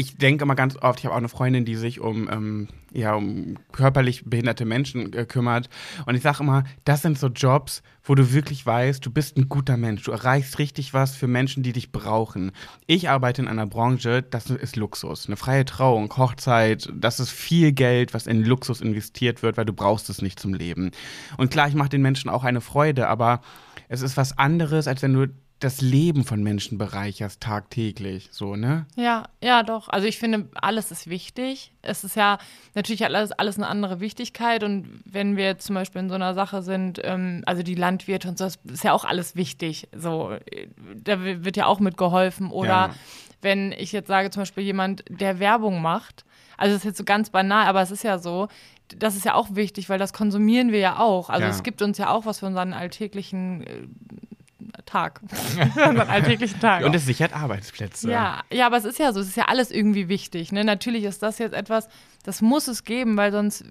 ich 0.00 0.16
denke 0.16 0.44
immer 0.44 0.54
ganz 0.54 0.76
oft, 0.76 0.98
ich 0.98 1.04
habe 1.04 1.14
auch 1.14 1.18
eine 1.18 1.28
Freundin, 1.28 1.66
die 1.66 1.76
sich 1.76 2.00
um, 2.00 2.26
ähm, 2.32 2.68
ja, 2.90 3.14
um 3.14 3.58
körperlich 3.70 4.24
behinderte 4.24 4.64
Menschen 4.64 5.12
äh, 5.12 5.26
kümmert. 5.26 5.68
Und 6.06 6.14
ich 6.14 6.22
sage 6.22 6.42
immer, 6.42 6.64
das 6.86 7.02
sind 7.02 7.18
so 7.18 7.26
Jobs, 7.26 7.82
wo 8.02 8.14
du 8.14 8.32
wirklich 8.32 8.64
weißt, 8.64 9.04
du 9.04 9.10
bist 9.10 9.36
ein 9.36 9.50
guter 9.50 9.76
Mensch. 9.76 10.02
Du 10.04 10.12
erreichst 10.12 10.58
richtig 10.58 10.94
was 10.94 11.14
für 11.14 11.26
Menschen, 11.26 11.62
die 11.62 11.74
dich 11.74 11.92
brauchen. 11.92 12.52
Ich 12.86 13.10
arbeite 13.10 13.42
in 13.42 13.48
einer 13.48 13.66
Branche, 13.66 14.22
das 14.22 14.48
ist 14.48 14.76
Luxus. 14.76 15.26
Eine 15.26 15.36
freie 15.36 15.66
Trauung, 15.66 16.16
Hochzeit, 16.16 16.90
das 16.94 17.20
ist 17.20 17.30
viel 17.30 17.72
Geld, 17.72 18.14
was 18.14 18.26
in 18.26 18.42
Luxus 18.42 18.80
investiert 18.80 19.42
wird, 19.42 19.58
weil 19.58 19.66
du 19.66 19.74
brauchst 19.74 20.08
es 20.08 20.22
nicht 20.22 20.40
zum 20.40 20.54
Leben. 20.54 20.92
Und 21.36 21.50
klar, 21.50 21.68
ich 21.68 21.74
mache 21.74 21.90
den 21.90 22.00
Menschen 22.00 22.30
auch 22.30 22.44
eine 22.44 22.62
Freude, 22.62 23.06
aber 23.08 23.42
es 23.88 24.00
ist 24.00 24.16
was 24.16 24.38
anderes, 24.38 24.88
als 24.88 25.02
wenn 25.02 25.12
du 25.12 25.26
das 25.60 25.80
Leben 25.82 26.24
von 26.24 26.42
Menschen 26.42 26.78
bereicherst 26.78 27.40
tagtäglich, 27.42 28.28
so, 28.32 28.56
ne? 28.56 28.86
Ja, 28.96 29.28
ja, 29.42 29.62
doch. 29.62 29.88
Also 29.88 30.06
ich 30.08 30.18
finde, 30.18 30.48
alles 30.54 30.90
ist 30.90 31.08
wichtig. 31.08 31.72
Es 31.82 32.02
ist 32.02 32.16
ja 32.16 32.38
natürlich 32.74 33.04
alles, 33.04 33.30
alles 33.32 33.56
eine 33.58 33.68
andere 33.68 34.00
Wichtigkeit. 34.00 34.64
Und 34.64 35.02
wenn 35.04 35.36
wir 35.36 35.44
jetzt 35.44 35.66
zum 35.66 35.74
Beispiel 35.74 36.00
in 36.00 36.08
so 36.08 36.14
einer 36.14 36.32
Sache 36.34 36.62
sind, 36.62 37.00
ähm, 37.04 37.42
also 37.46 37.62
die 37.62 37.74
Landwirte 37.74 38.28
und 38.28 38.38
so, 38.38 38.44
das 38.44 38.58
ist 38.72 38.84
ja 38.84 38.92
auch 38.94 39.04
alles 39.04 39.36
wichtig. 39.36 39.88
So, 39.94 40.34
da 40.96 41.20
wird 41.22 41.56
ja 41.56 41.66
auch 41.66 41.78
mitgeholfen. 41.78 42.50
Oder 42.50 42.68
Ja. 42.68 42.94
wenn 43.42 43.72
ich 43.72 43.92
jetzt 43.92 44.08
sage, 44.08 44.30
zum 44.30 44.40
Beispiel 44.42 44.64
jemand, 44.64 45.04
der 45.10 45.38
Werbung 45.38 45.82
macht, 45.82 46.24
also 46.56 46.72
das 46.74 46.80
ist 46.82 46.86
jetzt 46.86 46.98
so 46.98 47.04
ganz 47.04 47.30
banal, 47.30 47.66
aber 47.66 47.82
es 47.82 47.90
ist 47.90 48.02
ja 48.02 48.18
so, 48.18 48.48
das 48.96 49.14
ist 49.14 49.24
ja 49.24 49.34
auch 49.34 49.54
wichtig, 49.54 49.88
weil 49.88 49.98
das 49.98 50.12
konsumieren 50.12 50.72
wir 50.72 50.78
ja 50.80 50.98
auch. 50.98 51.30
Also 51.30 51.44
Ja. 51.44 51.50
es 51.50 51.62
gibt 51.62 51.80
uns 51.82 51.96
ja 51.98 52.10
auch 52.10 52.26
was 52.26 52.40
für 52.40 52.46
unseren 52.46 52.72
alltäglichen 52.72 53.62
äh, 53.66 53.86
Tag. 54.86 55.20
unseren 55.60 56.08
alltäglichen 56.08 56.60
Tag. 56.60 56.84
Und 56.84 56.94
es 56.94 57.06
sichert 57.06 57.34
Arbeitsplätze. 57.34 58.10
Ja, 58.10 58.42
ja, 58.50 58.66
aber 58.66 58.76
es 58.76 58.84
ist 58.84 58.98
ja 58.98 59.12
so, 59.12 59.20
es 59.20 59.28
ist 59.28 59.36
ja 59.36 59.44
alles 59.46 59.70
irgendwie 59.70 60.08
wichtig. 60.08 60.52
Ne? 60.52 60.64
Natürlich 60.64 61.04
ist 61.04 61.22
das 61.22 61.38
jetzt 61.38 61.54
etwas, 61.54 61.88
das 62.22 62.42
muss 62.42 62.68
es 62.68 62.84
geben, 62.84 63.16
weil 63.16 63.32
sonst 63.32 63.64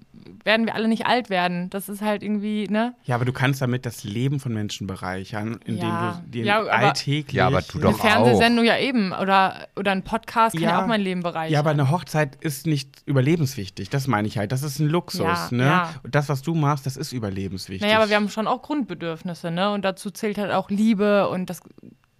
werden 0.44 0.66
wir 0.66 0.74
alle 0.74 0.88
nicht 0.88 1.06
alt 1.06 1.30
werden. 1.30 1.70
Das 1.70 1.88
ist 1.88 2.02
halt 2.02 2.22
irgendwie, 2.22 2.66
ne? 2.68 2.94
Ja, 3.04 3.14
aber 3.14 3.24
du 3.24 3.32
kannst 3.32 3.62
damit 3.62 3.86
das 3.86 4.02
Leben 4.04 4.40
von 4.40 4.52
Menschen 4.52 4.86
bereichern, 4.86 5.60
indem 5.64 5.88
Ja. 5.88 6.20
du 6.24 6.30
dir 6.30 6.44
Ja, 6.44 6.60
aber- 6.60 6.72
alltäglich. 6.72 7.34
Ja, 7.36 7.46
aber 7.46 7.62
tu 7.62 7.78
Eine 7.78 7.90
Doch 7.90 7.98
auch. 8.00 8.04
Fernsehsendung 8.04 8.64
ja 8.64 8.76
eben 8.78 9.12
oder, 9.12 9.68
oder 9.76 9.92
ein 9.92 10.02
Podcast 10.02 10.54
kann 10.54 10.62
ja, 10.64 10.70
Ja. 10.70 10.82
auch 10.82 10.86
mein 10.86 11.00
Leben 11.00 11.22
bereichern. 11.22 11.52
Ja, 11.52 11.60
aber 11.60 11.70
eine 11.70 11.90
Hochzeit 11.90 12.36
ist 12.40 12.66
nicht 12.66 13.02
überlebenswichtig. 13.06 13.88
Das 13.90 14.06
meine 14.08 14.26
ich 14.26 14.36
halt. 14.38 14.50
Das 14.52 14.62
ist 14.62 14.78
ein 14.80 14.88
Luxus, 14.88 15.20
Ja, 15.22 15.48
ne? 15.52 15.64
ja. 15.64 15.94
Und 16.02 16.14
das, 16.14 16.28
was 16.28 16.42
du 16.42 16.54
machst, 16.54 16.86
das 16.86 16.96
ist 16.96 17.12
überlebenswichtig. 17.12 17.86
naja, 17.86 17.98
aber 18.00 18.08
wir 18.08 18.16
haben 18.16 18.28
schon 18.28 18.46
auch 18.48 18.62
Grundbedürfnisse, 18.62 19.50
ne? 19.50 19.70
Und 19.72 19.84
dazu 19.84 20.10
zählt 20.10 20.38
halt 20.38 20.50
auch 20.52 20.70
Liebe 20.70 21.28
und 21.28 21.50
das 21.50 21.60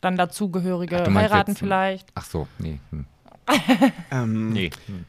dann 0.00 0.16
dazugehörige 0.16 1.02
Ach, 1.06 1.14
Heiraten 1.14 1.50
jetzt- 1.52 1.58
vielleicht. 1.58 2.08
Ach 2.14 2.24
so, 2.24 2.46
nee. 2.58 2.78
Hm. 2.90 3.04
ähm, 4.10 4.50
Nee. 4.52 4.70
Hm. 4.86 5.04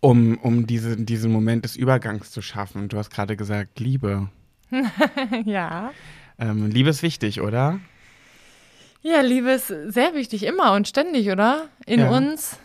Um, 0.00 0.38
um 0.38 0.66
diese, 0.66 0.96
diesen 0.96 1.30
Moment 1.32 1.64
des 1.64 1.76
Übergangs 1.76 2.30
zu 2.30 2.42
schaffen. 2.42 2.88
Du 2.88 2.96
hast 2.98 3.10
gerade 3.10 3.36
gesagt, 3.36 3.78
Liebe. 3.80 4.28
ja. 5.44 5.92
Ähm, 6.38 6.68
Liebe 6.68 6.90
ist 6.90 7.02
wichtig, 7.02 7.40
oder? 7.40 7.80
Ja, 9.02 9.20
Liebe 9.20 9.50
ist 9.52 9.68
sehr 9.68 10.14
wichtig, 10.14 10.44
immer 10.44 10.72
und 10.72 10.86
ständig, 10.88 11.30
oder? 11.30 11.68
In 11.86 12.00
Ja. 12.00 12.10
uns, 12.10 12.58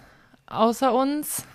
außer 0.48 0.94
uns. 0.94 1.46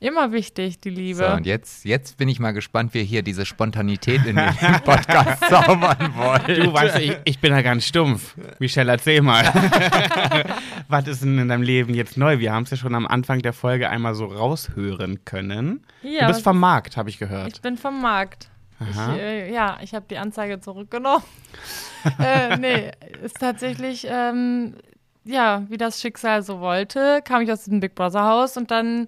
Immer 0.00 0.32
wichtig, 0.32 0.80
die 0.80 0.88
Liebe. 0.88 1.18
So, 1.18 1.26
und 1.26 1.44
jetzt, 1.44 1.84
jetzt 1.84 2.16
bin 2.16 2.26
ich 2.30 2.40
mal 2.40 2.52
gespannt, 2.52 2.94
wie 2.94 3.00
ihr 3.00 3.04
hier 3.04 3.22
diese 3.22 3.44
Spontanität 3.44 4.24
in 4.24 4.36
den 4.36 4.54
Podcast 4.84 5.44
zaubern 5.44 6.14
wollt. 6.16 6.48
Du 6.48 6.72
weißt, 6.72 6.98
ich, 7.00 7.18
ich 7.24 7.38
bin 7.38 7.52
ja 7.52 7.60
ganz 7.60 7.84
stumpf. 7.84 8.34
Michelle, 8.58 8.90
erzähl 8.90 9.20
mal. 9.20 9.44
Was 10.88 11.06
ist 11.06 11.22
denn 11.22 11.38
in 11.38 11.48
deinem 11.48 11.62
Leben 11.62 11.92
jetzt 11.92 12.16
neu? 12.16 12.38
Wir 12.38 12.50
haben 12.50 12.62
es 12.62 12.70
ja 12.70 12.78
schon 12.78 12.94
am 12.94 13.06
Anfang 13.06 13.42
der 13.42 13.52
Folge 13.52 13.90
einmal 13.90 14.14
so 14.14 14.24
raushören 14.24 15.26
können. 15.26 15.84
Ja, 16.02 16.22
du 16.22 16.28
bist 16.28 16.44
vom 16.44 16.58
Markt, 16.58 16.96
habe 16.96 17.10
ich 17.10 17.18
gehört. 17.18 17.52
Ich 17.52 17.60
bin 17.60 17.76
vom 17.76 18.00
Markt. 18.00 18.48
Ich, 18.80 18.98
äh, 18.98 19.52
ja, 19.52 19.76
ich 19.82 19.92
habe 19.92 20.06
die 20.08 20.16
Anzeige 20.16 20.60
zurückgenommen. 20.60 21.24
äh, 22.18 22.56
nee, 22.56 22.90
ist 23.22 23.38
tatsächlich, 23.38 24.06
ähm, 24.08 24.76
ja, 25.24 25.66
wie 25.68 25.76
das 25.76 26.00
Schicksal 26.00 26.42
so 26.42 26.60
wollte, 26.60 27.20
kam 27.22 27.42
ich 27.42 27.52
aus 27.52 27.64
dem 27.64 27.80
Big 27.80 27.94
Brother 27.94 28.24
Haus 28.24 28.56
und 28.56 28.70
dann 28.70 29.06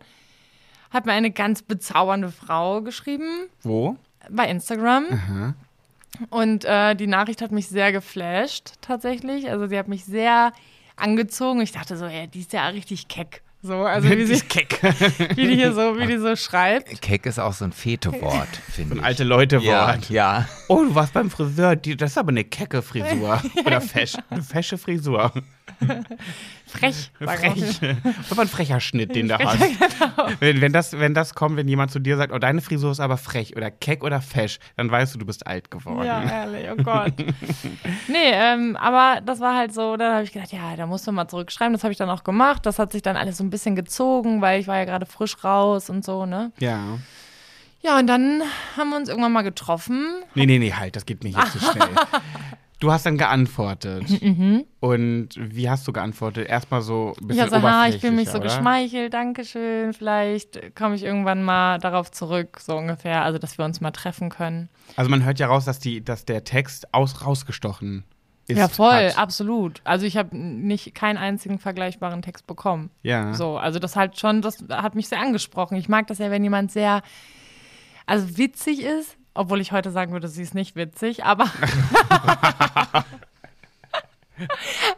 hat 0.92 1.06
mir 1.06 1.12
eine 1.12 1.30
ganz 1.30 1.62
bezaubernde 1.62 2.30
Frau 2.30 2.82
geschrieben 2.82 3.46
Wo? 3.62 3.96
bei 4.30 4.48
Instagram. 4.48 5.06
Aha. 5.10 5.54
Und 6.30 6.64
äh, 6.64 6.94
die 6.94 7.06
Nachricht 7.06 7.40
hat 7.40 7.52
mich 7.52 7.68
sehr 7.68 7.90
geflasht, 7.90 8.72
tatsächlich. 8.82 9.48
Also 9.50 9.66
sie 9.66 9.78
hat 9.78 9.88
mich 9.88 10.04
sehr 10.04 10.52
angezogen. 10.96 11.60
Ich 11.62 11.72
dachte 11.72 11.96
so, 11.96 12.04
ey, 12.04 12.28
die 12.28 12.40
ist 12.40 12.52
ja 12.52 12.66
richtig 12.68 13.08
keck. 13.08 13.42
So, 13.62 13.84
also 13.84 14.10
wie, 14.10 14.16
Die 14.16 14.26
sie, 14.26 14.40
keck. 14.44 14.80
wie 15.36 15.46
die 15.46 15.54
hier 15.54 15.72
so, 15.72 15.96
wie 15.98 16.06
die 16.06 16.18
so 16.18 16.34
schreibt. 16.36 17.00
Keck 17.00 17.26
ist 17.26 17.38
auch 17.38 17.52
so 17.54 17.64
ein 17.64 17.72
Fete-Wort, 17.72 18.48
finde 18.70 18.94
Ein 18.96 18.98
ich. 18.98 19.04
alte 19.04 19.24
Leute-Wort. 19.24 20.10
Ja, 20.10 20.40
ja. 20.40 20.48
Oh, 20.68 20.82
du 20.84 20.94
warst 20.94 21.12
beim 21.14 21.30
Friseur. 21.30 21.76
Die, 21.76 21.96
das 21.96 22.10
ist 22.12 22.18
aber 22.18 22.30
eine 22.30 22.44
kecke 22.44 22.82
Frisur. 22.82 23.40
Oder 23.64 23.80
fesch, 23.80 24.16
eine 24.30 24.42
fesche 24.42 24.76
Frisur. 24.78 25.32
Frech. 26.72 27.10
Frech. 27.18 27.80
Aber 28.30 28.42
ein 28.42 28.48
frecher 28.48 28.80
Schnitt, 28.80 29.14
den 29.14 29.28
du 29.28 29.38
hast. 29.44 29.60
Wenn, 30.40 30.60
wenn, 30.60 30.72
das, 30.72 30.98
wenn 30.98 31.14
das 31.14 31.34
kommt, 31.34 31.56
wenn 31.56 31.68
jemand 31.68 31.90
zu 31.90 31.98
dir 31.98 32.16
sagt, 32.16 32.32
oh, 32.32 32.38
deine 32.38 32.60
Frisur 32.60 32.90
ist 32.90 33.00
aber 33.00 33.16
frech 33.16 33.56
oder 33.56 33.70
keck 33.70 34.02
oder 34.02 34.20
fesch, 34.20 34.58
dann 34.76 34.90
weißt 34.90 35.14
du, 35.14 35.18
du 35.18 35.26
bist 35.26 35.46
alt 35.46 35.70
geworden. 35.70 36.06
Ja, 36.06 36.22
ehrlich, 36.22 36.68
oh 36.70 36.82
Gott. 36.82 37.12
nee, 38.08 38.32
ähm, 38.32 38.76
aber 38.76 39.20
das 39.20 39.40
war 39.40 39.56
halt 39.56 39.74
so, 39.74 39.96
da 39.96 40.14
habe 40.14 40.24
ich 40.24 40.32
gedacht, 40.32 40.52
ja, 40.52 40.76
da 40.76 40.86
musst 40.86 41.06
du 41.06 41.12
mal 41.12 41.28
zurückschreiben. 41.28 41.72
Das 41.72 41.84
habe 41.84 41.92
ich 41.92 41.98
dann 41.98 42.10
auch 42.10 42.24
gemacht. 42.24 42.64
Das 42.66 42.78
hat 42.78 42.92
sich 42.92 43.02
dann 43.02 43.16
alles 43.16 43.36
so 43.36 43.44
ein 43.44 43.50
bisschen 43.50 43.76
gezogen, 43.76 44.40
weil 44.40 44.60
ich 44.60 44.66
war 44.66 44.76
ja 44.76 44.84
gerade 44.84 45.06
frisch 45.06 45.44
raus 45.44 45.90
und 45.90 46.04
so, 46.04 46.26
ne? 46.26 46.52
ja. 46.58 46.98
Ja, 47.84 47.98
und 47.98 48.06
dann 48.06 48.42
haben 48.76 48.90
wir 48.90 48.96
uns 48.96 49.08
irgendwann 49.08 49.32
mal 49.32 49.42
getroffen. 49.42 50.06
Nee, 50.36 50.46
nee, 50.46 50.60
nee, 50.60 50.72
halt, 50.72 50.94
das 50.94 51.04
geht 51.04 51.24
mir 51.24 51.30
hier 51.30 51.44
zu 51.46 51.58
schnell. 51.58 51.88
Du 52.82 52.90
hast 52.90 53.06
dann 53.06 53.16
geantwortet. 53.16 54.02
Und 54.80 55.28
wie 55.38 55.70
hast 55.70 55.86
du 55.86 55.92
geantwortet? 55.92 56.48
Erstmal 56.48 56.82
so 56.82 57.10
ein 57.10 57.22
Ich 57.22 57.26
bisschen 57.28 57.52
habe 57.52 57.60
so, 57.60 57.62
ha, 57.62 57.86
ich 57.86 58.00
fühle 58.00 58.12
mich 58.14 58.28
so 58.28 58.38
oder? 58.38 58.48
geschmeichelt, 58.48 59.14
Dankeschön. 59.14 59.92
Vielleicht 59.92 60.74
komme 60.74 60.96
ich 60.96 61.04
irgendwann 61.04 61.44
mal 61.44 61.78
darauf 61.78 62.10
zurück, 62.10 62.58
so 62.58 62.76
ungefähr. 62.76 63.22
Also, 63.22 63.38
dass 63.38 63.56
wir 63.56 63.64
uns 63.64 63.80
mal 63.80 63.92
treffen 63.92 64.30
können. 64.30 64.68
Also 64.96 65.08
man 65.12 65.24
hört 65.24 65.38
ja 65.38 65.46
raus, 65.46 65.64
dass, 65.64 65.78
die, 65.78 66.02
dass 66.04 66.24
der 66.24 66.42
Text 66.42 66.92
aus, 66.92 67.24
rausgestochen 67.24 68.02
ist. 68.48 68.58
ja, 68.58 68.66
voll, 68.66 69.10
hat. 69.10 69.16
absolut. 69.16 69.80
Also, 69.84 70.04
ich 70.04 70.16
habe 70.16 70.36
nicht 70.36 70.92
keinen 70.92 71.18
einzigen 71.18 71.60
vergleichbaren 71.60 72.20
Text 72.20 72.48
bekommen. 72.48 72.90
Ja. 73.04 73.32
So, 73.32 73.58
also 73.58 73.78
das 73.78 73.94
halt 73.94 74.18
schon, 74.18 74.42
das 74.42 74.64
hat 74.68 74.96
mich 74.96 75.06
sehr 75.06 75.20
angesprochen. 75.20 75.76
Ich 75.76 75.88
mag 75.88 76.08
das 76.08 76.18
ja, 76.18 76.32
wenn 76.32 76.42
jemand 76.42 76.72
sehr, 76.72 77.02
also 78.06 78.38
witzig 78.38 78.82
ist, 78.82 79.16
obwohl 79.34 79.60
ich 79.60 79.72
heute 79.72 79.90
sagen 79.90 80.12
würde, 80.12 80.28
sie 80.28 80.42
ist 80.42 80.54
nicht 80.54 80.76
witzig, 80.76 81.24
aber. 81.24 81.46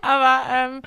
aber 0.02 0.42
ähm, 0.50 0.82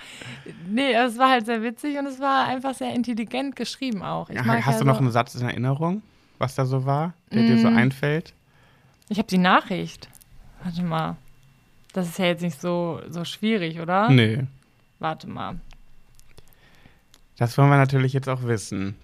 nee, 0.69 0.93
es 0.93 1.17
war 1.17 1.29
halt 1.29 1.45
sehr 1.45 1.61
witzig 1.63 1.97
und 1.97 2.05
es 2.07 2.19
war 2.19 2.45
einfach 2.47 2.73
sehr 2.73 2.93
intelligent 2.93 3.55
geschrieben 3.55 4.03
auch. 4.03 4.29
Ich, 4.29 4.35
Ja, 4.35 4.43
mag 4.43 4.65
hast 4.65 4.75
ja 4.75 4.79
du 4.79 4.85
noch 4.85 4.95
so, 4.95 5.01
einen 5.01 5.11
Satz 5.11 5.35
in 5.35 5.47
Erinnerung, 5.47 6.01
was 6.37 6.55
da 6.55 6.65
so 6.65 6.85
war, 6.85 7.13
der 7.31 7.43
dir 7.43 7.55
Mm. 7.55 7.59
so 7.61 7.67
einfällt? 7.67 8.33
ich 9.09 9.17
habe 9.19 9.27
die 9.27 9.37
Nachricht. 9.37 10.09
Warte 10.63 10.81
mal. 10.83 11.15
Das 11.93 12.07
ist 12.07 12.19
ja 12.19 12.25
jetzt 12.25 12.41
nicht 12.41 12.59
so, 12.59 12.99
so 13.09 13.23
schwierig, 13.25 13.79
oder? 13.79 14.09
Nee. 14.09 14.43
Warte 14.99 15.27
mal. 15.29 15.55
Das 17.37 17.57
wollen 17.57 17.69
wir 17.69 17.77
natürlich 17.77 18.11
jetzt 18.13 18.27
auch 18.27 18.43
wissen. 18.43 18.95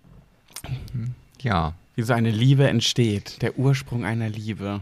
Ja, 1.40 1.74
Wie 1.96 2.02
so 2.02 2.14
eine 2.14 2.32
Liebe 2.32 2.68
entsteht. 2.68 3.42
Der 3.42 3.58
Ursprung 3.58 4.04
einer 4.04 4.30
Liebe. 4.30 4.82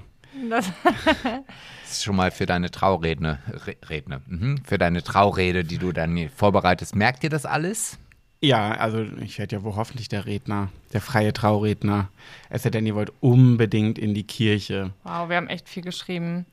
Das, 0.49 0.72
das 0.84 1.91
ist 1.91 2.03
schon 2.03 2.16
mal 2.16 2.32
für 2.32 2.45
deine 2.45 2.72
Trauredne, 2.72 3.39
Re, 3.66 3.76
Redne, 3.89 4.22
mhm. 4.28 4.59
für 4.64 4.78
deine 4.78 5.03
Traurede, 5.03 5.64
die 5.64 5.78
du 5.78 5.91
dann 5.91 6.30
vorbereitest. 6.36 6.95
Merkt 6.95 7.24
ihr 7.24 7.30
das 7.30 7.45
alles? 7.45 7.99
Ja, 8.39 8.72
also 8.72 9.05
ich 9.22 9.38
werde 9.38 9.57
ja 9.57 9.64
wohl 9.64 9.76
hoffentlich 9.76 10.09
der 10.09 10.26
Redner, 10.26 10.70
der 10.93 11.01
freie 11.01 11.32
Trauredner. 11.32 12.09
Es 12.49 12.64
sei 12.64 12.72
denn, 12.72 12.88
ihr 12.88 12.95
wollt 12.95 13.12
unbedingt 13.20 13.99
in 13.99 14.14
die 14.14 14.24
Kirche. 14.24 14.93
wow, 15.03 15.30
wir 15.30 15.36
haben 15.36 15.47
echt 15.47 15.70
viel 15.70 15.84
geschrieben. 15.84 16.45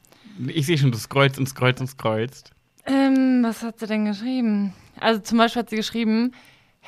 Ich 0.49 0.67
sehe 0.67 0.77
schon, 0.77 0.93
du 0.93 0.99
scrollst 0.99 1.39
und 1.39 1.49
scrollst 1.49 1.81
und 1.81 1.87
scrollst. 1.87 2.51
Ähm, 2.85 3.43
was 3.43 3.63
hat 3.63 3.79
sie 3.79 3.87
denn 3.87 4.05
geschrieben? 4.05 4.75
Also 5.01 5.21
zum 5.21 5.39
Beispiel 5.39 5.63
hat 5.63 5.71
sie 5.71 5.77
geschrieben, 5.77 6.33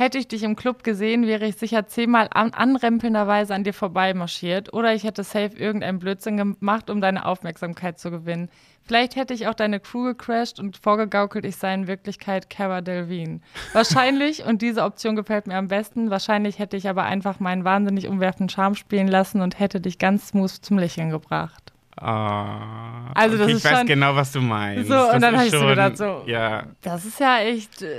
hätte 0.01 0.16
ich 0.16 0.28
dich 0.28 0.44
im 0.44 0.57
Club 0.57 0.82
gesehen, 0.82 1.26
wäre 1.26 1.44
ich 1.44 1.57
sicher 1.57 1.86
zehnmal 1.86 2.28
an 2.32 2.55
anrempelnderweise 2.55 3.55
an 3.55 3.64
dir 3.64 3.74
vorbeimarschiert 3.74 4.72
oder 4.72 4.94
ich 4.94 5.05
hätte 5.05 5.22
safe 5.24 5.55
irgendeinen 5.59 5.98
Blödsinn 5.98 6.38
gemacht, 6.38 6.88
um 6.88 7.03
deine 7.03 7.26
Aufmerksamkeit 7.26 7.98
zu 7.98 8.11
gewinnen. 8.11 8.48
Vielleicht 8.82 9.14
hätte 9.14 9.34
ich 9.34 9.46
auch 9.46 9.53
deine 9.53 9.78
Crew 9.78 10.05
gecrashed 10.05 10.59
und 10.59 10.78
vorgegaukelt, 10.78 11.44
ich 11.44 11.57
sei 11.57 11.74
in 11.74 11.86
Wirklichkeit 11.86 12.48
Cara 12.48 12.80
Delvine. 12.80 13.40
Wahrscheinlich, 13.74 14.42
und 14.42 14.62
diese 14.62 14.84
Option 14.84 15.16
gefällt 15.16 15.46
mir 15.46 15.57
am 15.57 15.68
besten, 15.68 16.09
wahrscheinlich 16.09 16.59
hätte 16.59 16.78
ich 16.78 16.88
aber 16.88 17.03
einfach 17.03 17.38
meinen 17.38 17.64
wahnsinnig 17.64 18.09
umwerfenden 18.09 18.48
Charme 18.48 18.76
spielen 18.76 19.07
lassen 19.07 19.42
und 19.42 19.61
hätte 19.61 19.82
dich 19.82 19.98
ganz 19.98 20.28
smooth 20.28 20.51
zum 20.51 20.78
Lächeln 20.78 21.11
gebracht. 21.11 21.69
Ah, 22.03 23.12
Also 23.14 23.36
das 23.36 23.44
okay, 23.46 23.53
ist 23.57 23.64
ich 23.64 23.70
weiß 23.70 23.78
schon- 23.78 23.86
genau, 23.86 24.16
was 24.16 24.32
du 24.32 24.40
meinst. 24.40 24.88
So, 24.88 24.94
und 24.94 25.12
Das 25.12 25.20
dann 25.20 25.34
ist 25.34 25.38
hab 25.40 25.46
ich 25.46 25.53
so 25.53 25.66
gedacht, 25.66 25.96
so- 25.96 26.22
Ja, 26.26 26.62
Das 26.82 27.05
ist 27.05 27.20
ja 27.20 27.38
echt 27.40 27.82
äh, 27.82 27.98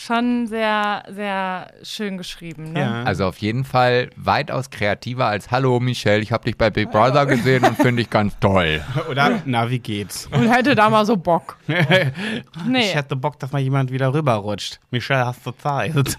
schon 0.00 0.46
sehr, 0.48 1.04
sehr 1.08 1.70
schön 1.82 2.18
geschrieben. 2.18 2.72
Ne? 2.72 2.80
ja. 2.80 3.02
Also 3.04 3.26
auf 3.26 3.38
jeden 3.38 3.64
Fall 3.64 4.10
weitaus 4.16 4.70
kreativer 4.70 5.26
als 5.26 5.50
Hallo 5.50 5.78
Michelle, 5.80 6.20
ich 6.22 6.32
habe 6.32 6.44
dich 6.44 6.58
bei 6.58 6.70
Big 6.70 6.90
Brother 6.90 7.24
gesehen 7.26 7.64
und 7.64 7.76
finde 7.76 8.02
ich 8.02 8.10
ganz 8.10 8.36
toll. 8.40 8.82
Oder, 9.10 9.40
na, 9.44 9.70
wie 9.70 9.78
geht's? 9.78 10.26
Und 10.32 10.48
hätte 10.50 10.74
da 10.74 10.90
mal 10.90 11.06
so 11.06 11.16
Bock. 11.16 11.56
Nee, 11.66 12.80
Ich 12.80 12.94
hätte 12.94 13.14
Bock, 13.16 13.38
dass 13.38 13.52
mal 13.52 13.60
jemand 13.60 13.90
wieder 13.92 14.12
rüberrutscht. 14.12 14.80
Michelle, 14.90 15.26
hast 15.26 15.46
du 15.46 15.52
Zeit? 15.52 16.18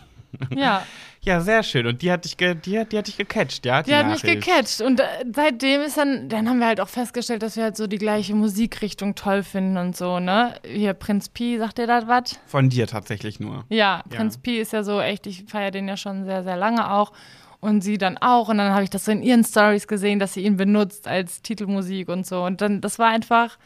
ja. 0.55 0.83
Ja, 1.27 1.41
sehr 1.41 1.61
schön. 1.61 1.85
Und 1.87 2.01
die 2.01 2.11
hat 2.11 2.23
dich, 2.25 2.37
ge 2.37 2.55
die, 2.55 2.79
hat- 2.79 2.91
die 2.91 2.97
hat 2.97 3.07
dich 3.07 3.17
gecatcht, 3.17 3.65
ja? 3.65 3.83
Die 3.83 3.93
hat 3.93 4.07
mich 4.07 4.21
gecatcht. 4.39 4.81
Und 4.81 4.99
äh, 5.01 5.03
seitdem 5.35 5.81
ist 5.81 5.97
dann, 5.97 6.29
dann 6.29 6.47
haben 6.49 6.59
wir 6.59 6.67
halt 6.67 6.79
auch 6.79 6.87
festgestellt, 6.87 7.43
dass 7.43 7.57
wir 7.57 7.63
halt 7.63 7.75
so 7.77 7.85
die 7.87 7.97
gleiche 7.97 8.33
Musikrichtung 8.33 9.13
toll 9.15 9.43
finden 9.43 9.77
und 9.77 9.95
so, 9.97 10.19
ne? 10.19 10.55
Hier, 10.65 10.93
Prinz 10.93 11.29
Pi, 11.29 11.57
sagt 11.57 11.79
ihr 11.79 11.87
das 11.87 12.07
was? 12.07 12.39
Von 12.47 12.69
dir 12.69 12.87
tatsächlich 12.87 13.39
nur. 13.39 13.65
Ja, 13.69 14.03
Ja. 14.09 14.17
Prinz 14.17 14.37
Pi 14.37 14.57
ist 14.57 14.73
ja 14.73 14.83
so 14.83 15.01
echt, 15.01 15.27
ich 15.27 15.43
feiere 15.47 15.71
den 15.71 15.87
ja 15.87 15.97
schon 15.97 16.23
sehr, 16.25 16.43
sehr 16.43 16.55
lange 16.57 16.89
auch. 16.91 17.11
Und 17.59 17.81
sie 17.81 17.97
dann 17.97 18.17
auch. 18.19 18.49
Und 18.49 18.59
dann 18.59 18.71
habe 18.71 18.83
ich 18.83 18.89
das 18.91 19.05
so 19.05 19.11
in 19.11 19.21
ihren 19.23 19.43
Stories 19.43 19.87
gesehen, 19.87 20.19
dass 20.19 20.33
sie 20.35 20.41
ihn 20.43 20.57
benutzt 20.57 21.07
als 21.07 21.41
Titelmusik 21.41 22.07
und 22.07 22.25
so. 22.25 22.43
Und 22.43 22.61
dann, 22.61 22.81
das 22.81 22.99
war 22.99 23.07
einfach, 23.07 23.57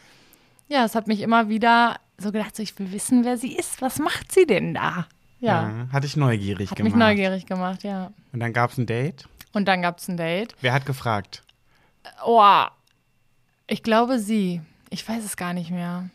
ja, 0.70 0.86
es 0.86 0.96
hat 0.96 1.08
mich 1.08 1.20
immer 1.22 1.50
wieder 1.50 1.98
so 2.18 2.32
gedacht, 2.32 2.56
so, 2.56 2.64
ich 2.64 2.80
will 2.80 2.92
wissen, 2.94 3.26
wer 3.26 3.38
sie 3.38 3.54
ist. 3.54 3.82
Was 3.82 4.00
macht 4.00 4.32
sie 4.32 4.46
denn 4.48 4.74
da? 4.74 5.08
Ja, 5.42 5.88
Hat 5.92 6.04
dich 6.04 6.16
neugierig 6.16 6.70
hat 6.70 6.78
gemacht. 6.78 6.94
mich 6.94 7.00
neugierig 7.00 7.46
gemacht, 7.46 7.84
ja. 7.84 8.12
Und 8.32 8.40
dann 8.40 8.54
gab 8.54 8.72
es 8.72 8.78
ein 8.78 8.86
Date. 8.86 9.26
Und 9.54 9.68
dann 9.68 9.82
gab 9.82 9.98
es 9.98 10.08
ein 10.08 10.16
Date. 10.16 10.56
Wer 10.62 10.72
hat 10.72 10.86
gefragt? 10.86 11.44
Oh, 12.26 12.64
ich 13.68 13.84
glaube 13.84 14.20
sie. 14.20 14.62
Ich 14.90 15.08
weiß 15.08 15.24
es 15.26 15.36
gar 15.38 15.54
nicht 15.54 15.72
mehr. 15.72 16.10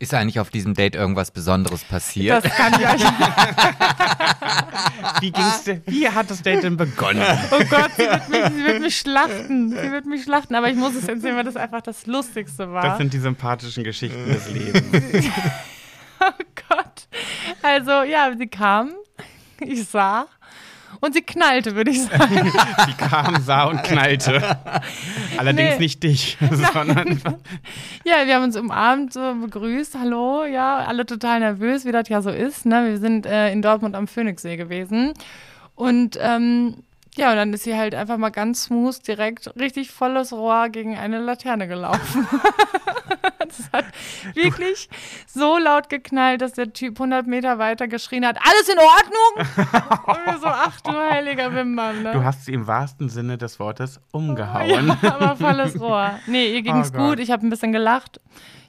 Ist 0.00 0.12
eigentlich 0.14 0.38
auf 0.40 0.50
diesem 0.50 0.74
Date 0.74 0.94
irgendwas 0.94 1.30
Besonderes 1.30 1.82
passiert? 1.84 2.44
Das 2.44 2.52
kann 2.54 2.72
ich 2.74 2.86
euch. 2.88 3.02
Wie 5.20 5.30
ging's 5.32 5.64
denn, 5.64 5.82
wie 5.86 6.08
hat 6.08 6.30
das 6.30 6.42
Date 6.42 6.62
denn 6.62 6.76
begonnen? 6.76 7.22
Oh 7.50 7.58
Gott, 7.70 7.90
sie 7.96 8.02
wird, 8.04 8.28
mich, 8.28 8.44
sie 8.52 8.64
wird 8.64 8.80
mich 8.82 8.98
schlachten. 8.98 9.70
Sie 9.70 9.90
wird 9.92 10.06
mich 10.06 10.22
schlachten. 10.24 10.54
Aber 10.54 10.68
ich 10.70 10.76
muss 10.76 10.94
es 10.94 11.08
erzählen, 11.08 11.36
weil 11.36 11.44
das 11.44 11.56
einfach 11.56 11.80
das 11.80 12.06
Lustigste 12.06 12.72
war. 12.72 12.82
Das 12.82 12.98
sind 12.98 13.12
die 13.12 13.18
sympathischen 13.18 13.84
Geschichten 13.84 14.26
des 14.26 14.48
Lebens. 14.50 15.24
Oh 16.20 16.44
Gott. 16.68 16.87
Also, 17.62 18.02
ja, 18.02 18.30
sie 18.36 18.46
kam, 18.46 18.90
ich 19.60 19.84
sah 19.88 20.26
und 21.00 21.14
sie 21.14 21.22
knallte, 21.22 21.74
würde 21.76 21.90
ich 21.90 22.02
sagen. 22.02 22.50
Sie 22.86 22.92
kam, 22.94 23.40
sah 23.42 23.64
und 23.64 23.82
knallte. 23.84 24.58
Allerdings 25.36 25.74
Nee. 25.74 25.78
nicht 25.78 26.02
dich, 26.02 26.36
sondern 26.50 27.20
Ja, 28.04 28.26
wir 28.26 28.34
haben 28.34 28.44
uns 28.44 28.56
umarmt, 28.56 29.12
so 29.12 29.34
begrüßt, 29.34 29.96
hallo, 30.00 30.44
ja, 30.44 30.78
alle 30.78 31.04
total 31.06 31.40
nervös, 31.40 31.84
wie 31.84 31.92
das 31.92 32.08
ja 32.08 32.20
so 32.22 32.30
ist. 32.30 32.66
Ne? 32.66 32.86
Wir 32.88 32.98
sind 32.98 33.26
äh, 33.26 33.52
in 33.52 33.62
Dortmund 33.62 33.94
am 33.94 34.08
Phoenixsee 34.08 34.56
gewesen 34.56 35.12
und 35.74 36.18
ähm, 36.20 36.82
ja, 37.16 37.30
und 37.30 37.36
dann 37.36 37.52
ist 37.52 37.64
sie 37.64 37.76
halt 37.76 37.94
einfach 37.94 38.16
mal 38.16 38.30
ganz 38.30 38.64
smooth 38.64 39.06
direkt 39.06 39.54
richtig 39.58 39.90
volles 39.90 40.32
Rohr 40.32 40.68
gegen 40.68 40.96
eine 40.96 41.18
Laterne 41.20 41.68
gelaufen. 41.68 42.26
das 43.48 43.70
hat 43.72 43.84
wirklich 44.34 44.88
so 45.26 45.58
laut 45.58 45.88
geknallt, 45.88 46.40
dass 46.42 46.52
der 46.52 46.72
Typ 46.72 46.96
100 47.00 47.26
Meter 47.26 47.58
weiter 47.58 47.88
geschrien 47.88 48.26
hat, 48.26 48.38
alles 48.40 48.68
in 48.68 48.78
Ordnung? 48.78 50.06
und 50.06 50.26
wir 50.26 50.38
so, 50.38 50.46
ach 50.46 50.80
du 50.80 50.92
heiliger 50.92 51.54
Wimbam, 51.54 52.02
ne? 52.02 52.12
du 52.12 52.24
hast 52.24 52.44
sie 52.44 52.52
im 52.52 52.66
wahrsten 52.66 53.08
Sinne 53.08 53.38
des 53.38 53.58
Wortes 53.58 54.00
umgehauen. 54.12 54.96
Ja, 55.02 55.14
aber 55.14 55.36
volles 55.36 55.80
Rohr. 55.80 56.18
Nee, 56.26 56.54
ihr 56.54 56.62
ging's 56.62 56.90
Oh 56.94 56.96
Gott. 56.98 57.08
gut. 57.10 57.18
Ich 57.20 57.30
habe 57.30 57.46
ein 57.46 57.50
bisschen 57.50 57.72
gelacht. 57.72 58.20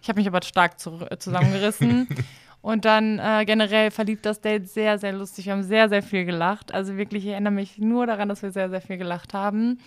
Ich 0.01 0.09
habe 0.09 0.19
mich 0.19 0.27
aber 0.27 0.41
stark 0.43 0.79
zu, 0.79 0.99
äh, 1.09 1.17
zusammengerissen. 1.17 2.07
Und 2.61 2.83
dann 2.83 3.19
äh, 3.19 3.45
generell 3.45 3.89
verlief 3.89 4.21
das 4.21 4.41
Date 4.41 4.67
sehr, 4.69 4.97
sehr 4.97 5.13
lustig. 5.13 5.45
Wir 5.45 5.53
haben 5.53 5.63
sehr, 5.63 5.87
sehr 5.87 6.03
viel 6.03 6.25
gelacht. 6.25 6.73
Also 6.73 6.97
wirklich, 6.97 7.25
ich 7.25 7.31
erinnere 7.31 7.53
mich 7.53 7.77
nur 7.77 8.05
daran, 8.05 8.27
dass 8.27 8.41
wir 8.41 8.51
sehr, 8.51 8.69
sehr 8.69 8.81
viel 8.81 8.97
gelacht 8.97 9.33
haben. 9.33 9.79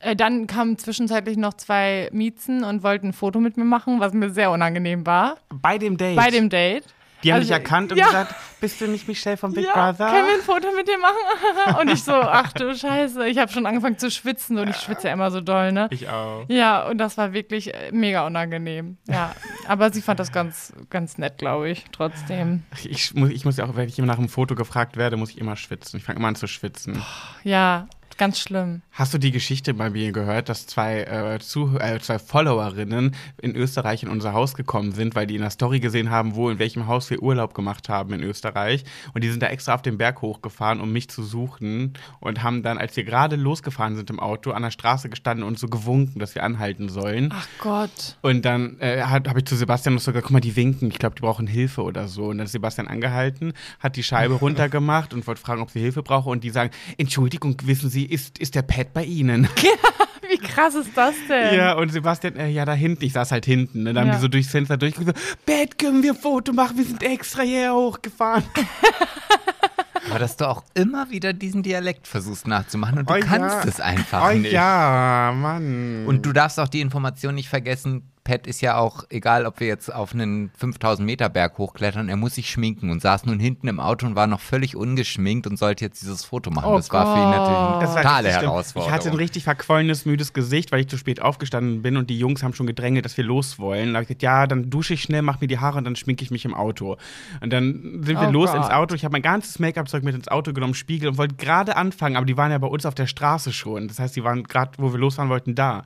Äh, 0.00 0.16
dann 0.16 0.46
kamen 0.46 0.78
zwischenzeitlich 0.78 1.36
noch 1.36 1.54
zwei 1.54 2.08
Miezen 2.12 2.64
und 2.64 2.82
wollten 2.82 3.08
ein 3.08 3.12
Foto 3.12 3.40
mit 3.40 3.56
mir 3.56 3.64
machen, 3.64 4.00
was 4.00 4.12
mir 4.12 4.30
sehr 4.30 4.50
unangenehm 4.50 5.06
war. 5.06 5.36
Bei 5.48 5.78
dem 5.78 5.96
Date. 5.96 6.16
Bei 6.16 6.30
dem 6.30 6.50
Date. 6.50 6.84
die 7.22 7.32
haben 7.32 7.38
also, 7.38 7.48
dich 7.48 7.52
erkannt 7.52 7.92
und 7.92 7.98
ja. 7.98 8.06
gesagt, 8.06 8.34
bist 8.60 8.80
du 8.80 8.88
nicht 8.88 9.08
Michelle 9.08 9.36
von 9.36 9.52
Big 9.52 9.64
ja, 9.64 9.72
Brother? 9.72 10.10
können 10.10 10.26
wir 10.26 10.34
ein 10.34 10.40
Foto 10.40 10.68
mit 10.76 10.86
dir 10.86 10.98
machen? 10.98 11.76
und 11.80 11.90
ich 11.90 12.02
so, 12.02 12.12
ach 12.12 12.52
du 12.52 12.74
Scheiße. 12.74 13.26
Ich 13.26 13.38
habe 13.38 13.50
schon 13.50 13.64
angefangen 13.64 13.98
zu 13.98 14.10
schwitzen 14.10 14.58
und 14.58 14.68
ich 14.68 14.76
schwitze 14.76 15.08
ja 15.08 15.14
immer 15.14 15.30
so 15.30 15.40
doll, 15.40 15.72
ne? 15.72 15.88
Ich 15.90 16.08
auch. 16.08 16.44
Ja, 16.48 16.86
und 16.88 16.98
das 16.98 17.16
war 17.16 17.32
wirklich 17.32 17.74
äh, 17.74 17.90
mega 17.90 18.26
unangenehm. 18.26 18.98
Ja, 19.08 19.34
aber 19.66 19.92
sie 19.92 20.02
fand 20.02 20.20
das 20.20 20.30
ganz, 20.30 20.74
ganz 20.90 21.16
nett, 21.16 21.38
glaube 21.38 21.70
ich, 21.70 21.84
trotzdem. 21.90 22.64
Ich 22.84 23.14
muss, 23.14 23.30
ich 23.30 23.44
muss 23.44 23.56
ja 23.56 23.64
auch, 23.64 23.76
wenn 23.76 23.88
ich 23.88 23.98
immer 23.98 24.06
nach 24.06 24.18
einem 24.18 24.28
Foto 24.28 24.54
gefragt 24.54 24.96
werde, 24.96 25.16
muss 25.16 25.30
ich 25.30 25.38
immer 25.38 25.56
schwitzen. 25.56 25.98
Ich 25.98 26.04
fange 26.04 26.18
immer 26.18 26.28
an 26.28 26.36
zu 26.36 26.46
schwitzen. 26.46 27.02
Ja, 27.44 27.88
Ganz 28.18 28.38
schlimm. 28.38 28.80
Hast 28.92 29.12
du 29.12 29.18
die 29.18 29.30
Geschichte 29.30 29.74
bei 29.74 29.90
mir 29.90 30.10
gehört, 30.10 30.48
dass 30.48 30.66
zwei, 30.66 31.02
äh, 31.02 31.38
Zuh 31.38 31.76
äh, 31.76 32.00
zwei 32.00 32.18
Followerinnen 32.18 33.14
in 33.42 33.54
Österreich 33.54 34.02
in 34.02 34.08
unser 34.08 34.32
Haus 34.32 34.54
gekommen 34.54 34.92
sind, 34.92 35.14
weil 35.14 35.26
die 35.26 35.34
in 35.34 35.42
der 35.42 35.50
Story 35.50 35.80
gesehen 35.80 36.10
haben, 36.10 36.34
wo 36.34 36.48
in 36.48 36.58
welchem 36.58 36.86
Haus 36.86 37.10
wir 37.10 37.22
Urlaub 37.22 37.52
gemacht 37.52 37.90
haben 37.90 38.14
in 38.14 38.22
Österreich. 38.22 38.84
Und 39.12 39.22
die 39.22 39.28
sind 39.28 39.42
da 39.42 39.48
extra 39.48 39.74
auf 39.74 39.82
den 39.82 39.98
Berg 39.98 40.22
hochgefahren, 40.22 40.80
um 40.80 40.92
mich 40.92 41.10
zu 41.10 41.22
suchen. 41.22 41.92
Und 42.20 42.42
haben 42.42 42.62
dann, 42.62 42.78
als 42.78 42.96
wir 42.96 43.04
gerade 43.04 43.36
losgefahren 43.36 43.96
sind 43.96 44.08
im 44.08 44.18
Auto, 44.18 44.52
an 44.52 44.62
der 44.62 44.70
Straße 44.70 45.10
gestanden 45.10 45.46
und 45.46 45.58
so 45.58 45.68
gewunken, 45.68 46.18
dass 46.18 46.34
wir 46.34 46.42
anhalten 46.42 46.88
sollen. 46.88 47.28
Ach 47.34 47.46
Gott. 47.58 48.16
Und 48.22 48.46
dann 48.46 48.80
äh, 48.80 49.02
habe 49.02 49.38
ich 49.38 49.44
zu 49.44 49.56
Sebastian 49.56 49.94
noch 49.94 50.00
so 50.00 50.12
gesagt, 50.12 50.24
guck 50.24 50.32
mal, 50.32 50.40
die 50.40 50.56
winken, 50.56 50.88
ich 50.88 50.98
glaube, 50.98 51.16
die 51.16 51.20
brauchen 51.20 51.46
Hilfe 51.46 51.82
oder 51.82 52.08
so. 52.08 52.28
Und 52.28 52.38
dann 52.38 52.46
ist 52.46 52.52
Sebastian 52.52 52.88
angehalten, 52.88 53.52
hat 53.78 53.96
die 53.96 54.02
Scheibe 54.02 54.34
runtergemacht 54.40 55.12
und 55.12 55.26
wollte 55.26 55.42
fragen, 55.42 55.60
ob 55.60 55.70
sie 55.70 55.80
Hilfe 55.80 56.02
brauche. 56.02 56.30
Und 56.30 56.44
die 56.44 56.50
sagen, 56.50 56.70
Entschuldigung, 56.96 57.56
wissen 57.64 57.90
Sie, 57.90 58.05
ist, 58.06 58.38
ist 58.38 58.54
der 58.54 58.62
Pad 58.62 58.92
bei 58.92 59.04
Ihnen? 59.04 59.48
Wie 60.28 60.38
krass 60.38 60.74
ist 60.74 60.90
das 60.96 61.14
denn? 61.28 61.54
Ja, 61.54 61.74
und 61.74 61.92
Sebastian, 61.92 62.34
äh, 62.36 62.48
ja, 62.48 62.64
da 62.64 62.72
hinten, 62.72 63.04
ich 63.04 63.12
saß 63.12 63.30
halt 63.30 63.44
hinten. 63.46 63.84
Ne? 63.84 63.92
Dann 63.94 64.02
haben 64.04 64.08
Ja. 64.08 64.14
die 64.16 64.20
so 64.22 64.28
durchs 64.28 64.48
Fenster 64.50 64.76
durchgeguckt, 64.76 65.16
so, 65.18 65.24
Bett, 65.46 65.78
können 65.78 66.02
wir 66.02 66.12
ein 66.14 66.18
Foto 66.18 66.52
machen? 66.52 66.76
Wir 66.78 66.84
sind 66.84 67.02
extra 67.02 67.42
hierher 67.42 67.74
hochgefahren. 67.74 68.42
Aber 70.10 70.18
dass 70.20 70.36
du 70.36 70.48
auch 70.48 70.62
immer 70.74 71.10
wieder 71.10 71.32
diesen 71.32 71.62
Dialekt 71.62 72.06
versuchst 72.06 72.46
nachzumachen 72.46 72.98
und 73.00 73.10
du 73.10 73.14
Oh 73.14 73.18
kannst 73.20 73.64
ja. 73.64 73.68
es 73.70 73.80
einfach 73.80 74.30
oh 74.30 74.34
nicht. 74.36 74.52
ja, 74.52 75.32
Mann. 75.36 76.04
Und 76.06 76.24
du 76.24 76.32
darfst 76.32 76.60
auch 76.60 76.68
die 76.68 76.80
Information 76.80 77.34
nicht 77.34 77.48
vergessen, 77.48 78.10
Pat 78.26 78.46
ist 78.48 78.60
ja 78.60 78.76
auch, 78.76 79.04
egal 79.08 79.46
ob 79.46 79.60
wir 79.60 79.68
jetzt 79.68 79.92
auf 79.92 80.12
einen 80.12 80.50
5000 80.58 81.06
Meter 81.06 81.28
Berg 81.28 81.58
hochklettern, 81.58 82.08
er 82.08 82.16
muss 82.16 82.34
sich 82.34 82.50
schminken 82.50 82.90
und 82.90 83.00
saß 83.00 83.24
nun 83.24 83.38
hinten 83.38 83.68
im 83.68 83.78
Auto 83.78 84.04
und 84.04 84.16
war 84.16 84.26
noch 84.26 84.40
völlig 84.40 84.74
ungeschminkt 84.74 85.46
und 85.46 85.56
sollte 85.56 85.84
jetzt 85.84 86.02
dieses 86.02 86.24
Foto 86.24 86.50
machen. 86.50 86.68
Oh 86.72 86.76
das 86.76 86.90
war 86.92 87.06
für 87.14 87.22
ihn 87.22 87.30
natürlich 87.30 87.56
eine 87.56 88.02
totale. 88.02 88.28
Herausforderung. 88.30 88.90
Ich 88.90 88.94
hatte 88.94 89.10
ein 89.10 89.16
richtig 89.16 89.44
verquollenes, 89.44 90.06
müdes 90.06 90.32
Gesicht, 90.32 90.72
weil 90.72 90.80
ich 90.80 90.88
zu 90.88 90.98
spät 90.98 91.22
aufgestanden 91.22 91.82
bin 91.82 91.96
und 91.96 92.10
die 92.10 92.18
Jungs 92.18 92.42
haben 92.42 92.52
schon 92.52 92.66
gedrängelt, 92.66 93.04
dass 93.04 93.16
wir 93.16 93.24
los 93.24 93.60
wollen. 93.60 93.92
Da 93.92 93.98
habe 93.98 94.02
ich 94.02 94.08
gesagt, 94.08 94.22
ja, 94.22 94.48
dann 94.48 94.70
dusche 94.70 94.94
ich 94.94 95.02
schnell, 95.02 95.22
mach 95.22 95.40
mir 95.40 95.46
die 95.46 95.60
Haare 95.60 95.78
und 95.78 95.84
dann 95.84 95.94
schminke 95.94 96.24
ich 96.24 96.32
mich 96.32 96.44
im 96.44 96.52
Auto. 96.54 96.96
Und 97.40 97.52
dann 97.52 98.02
sind 98.02 98.20
wir 98.20 98.28
Oh 98.28 98.32
los 98.32 98.50
Gott. 98.50 98.56
ins 98.62 98.70
Auto. 98.70 98.96
Ich 98.96 99.04
habe 99.04 99.12
mein 99.12 99.22
ganzes 99.22 99.60
Make-up-Zeug 99.60 100.02
mit 100.02 100.16
ins 100.16 100.26
Auto 100.26 100.52
genommen, 100.52 100.74
Spiegel 100.74 101.08
und 101.08 101.16
wollte 101.16 101.36
gerade 101.36 101.76
anfangen, 101.76 102.16
aber 102.16 102.26
die 102.26 102.36
waren 102.36 102.50
ja 102.50 102.58
bei 102.58 102.66
uns 102.66 102.84
auf 102.86 102.94
der 102.96 103.06
Straße 103.06 103.52
schon. 103.52 103.86
Das 103.86 104.00
heißt, 104.00 104.16
die 104.16 104.24
waren 104.24 104.42
gerade, 104.42 104.72
wo 104.78 104.92
wir 104.92 104.98
losfahren 104.98 105.30
wollten, 105.30 105.54
da. 105.54 105.84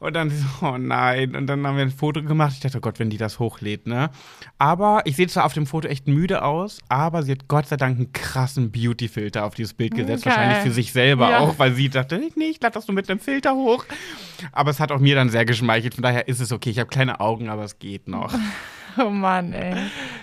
Und 0.00 0.14
dann 0.14 0.30
so, 0.30 0.46
oh 0.66 0.78
nein. 0.78 1.36
Und 1.36 1.46
dann 1.46 1.66
haben 1.66 1.76
wir 1.76 1.82
ein 1.82 1.90
Foto 1.90 2.22
gemacht. 2.22 2.54
Ich 2.54 2.60
dachte, 2.60 2.78
oh 2.78 2.80
Gott, 2.80 2.98
wenn 2.98 3.10
die 3.10 3.18
das 3.18 3.38
hochlädt, 3.38 3.86
ne? 3.86 4.08
Aber 4.58 5.02
ich 5.04 5.14
sehe 5.16 5.26
zwar 5.28 5.44
auf 5.44 5.52
dem 5.52 5.66
Foto 5.66 5.88
echt 5.88 6.08
müde 6.08 6.42
aus, 6.42 6.80
aber 6.88 7.22
sie 7.22 7.32
hat 7.32 7.48
Gott 7.48 7.66
sei 7.68 7.76
Dank 7.76 7.98
einen 7.98 8.12
krassen 8.12 8.72
Beauty-Filter 8.72 9.44
auf 9.44 9.54
dieses 9.54 9.74
Bild 9.74 9.94
gesetzt. 9.94 10.24
Geil. 10.24 10.34
Wahrscheinlich 10.34 10.62
für 10.62 10.70
sich 10.72 10.92
selber 10.92 11.30
Ja. 11.30 11.38
auch, 11.40 11.58
weil 11.58 11.74
sie 11.74 11.90
dachte, 11.90 12.16
ich 12.16 12.34
nicht, 12.34 12.62
lad 12.62 12.74
das 12.76 12.88
nur 12.88 12.94
mit 12.94 13.10
einem 13.10 13.20
Filter 13.20 13.54
hoch. 13.54 13.84
Aber 14.52 14.70
es 14.70 14.80
hat 14.80 14.90
auch 14.90 15.00
mir 15.00 15.14
dann 15.14 15.28
sehr 15.28 15.44
geschmeichelt. 15.44 15.94
Von 15.94 16.02
daher 16.02 16.28
ist 16.28 16.40
es 16.40 16.50
okay. 16.50 16.70
Ich 16.70 16.78
habe 16.78 16.88
kleine 16.88 17.20
Augen, 17.20 17.50
aber 17.50 17.64
es 17.64 17.78
geht 17.78 18.08
noch. 18.08 18.32
Oh 19.04 19.10
Mann, 19.10 19.52
ey. 19.52 19.74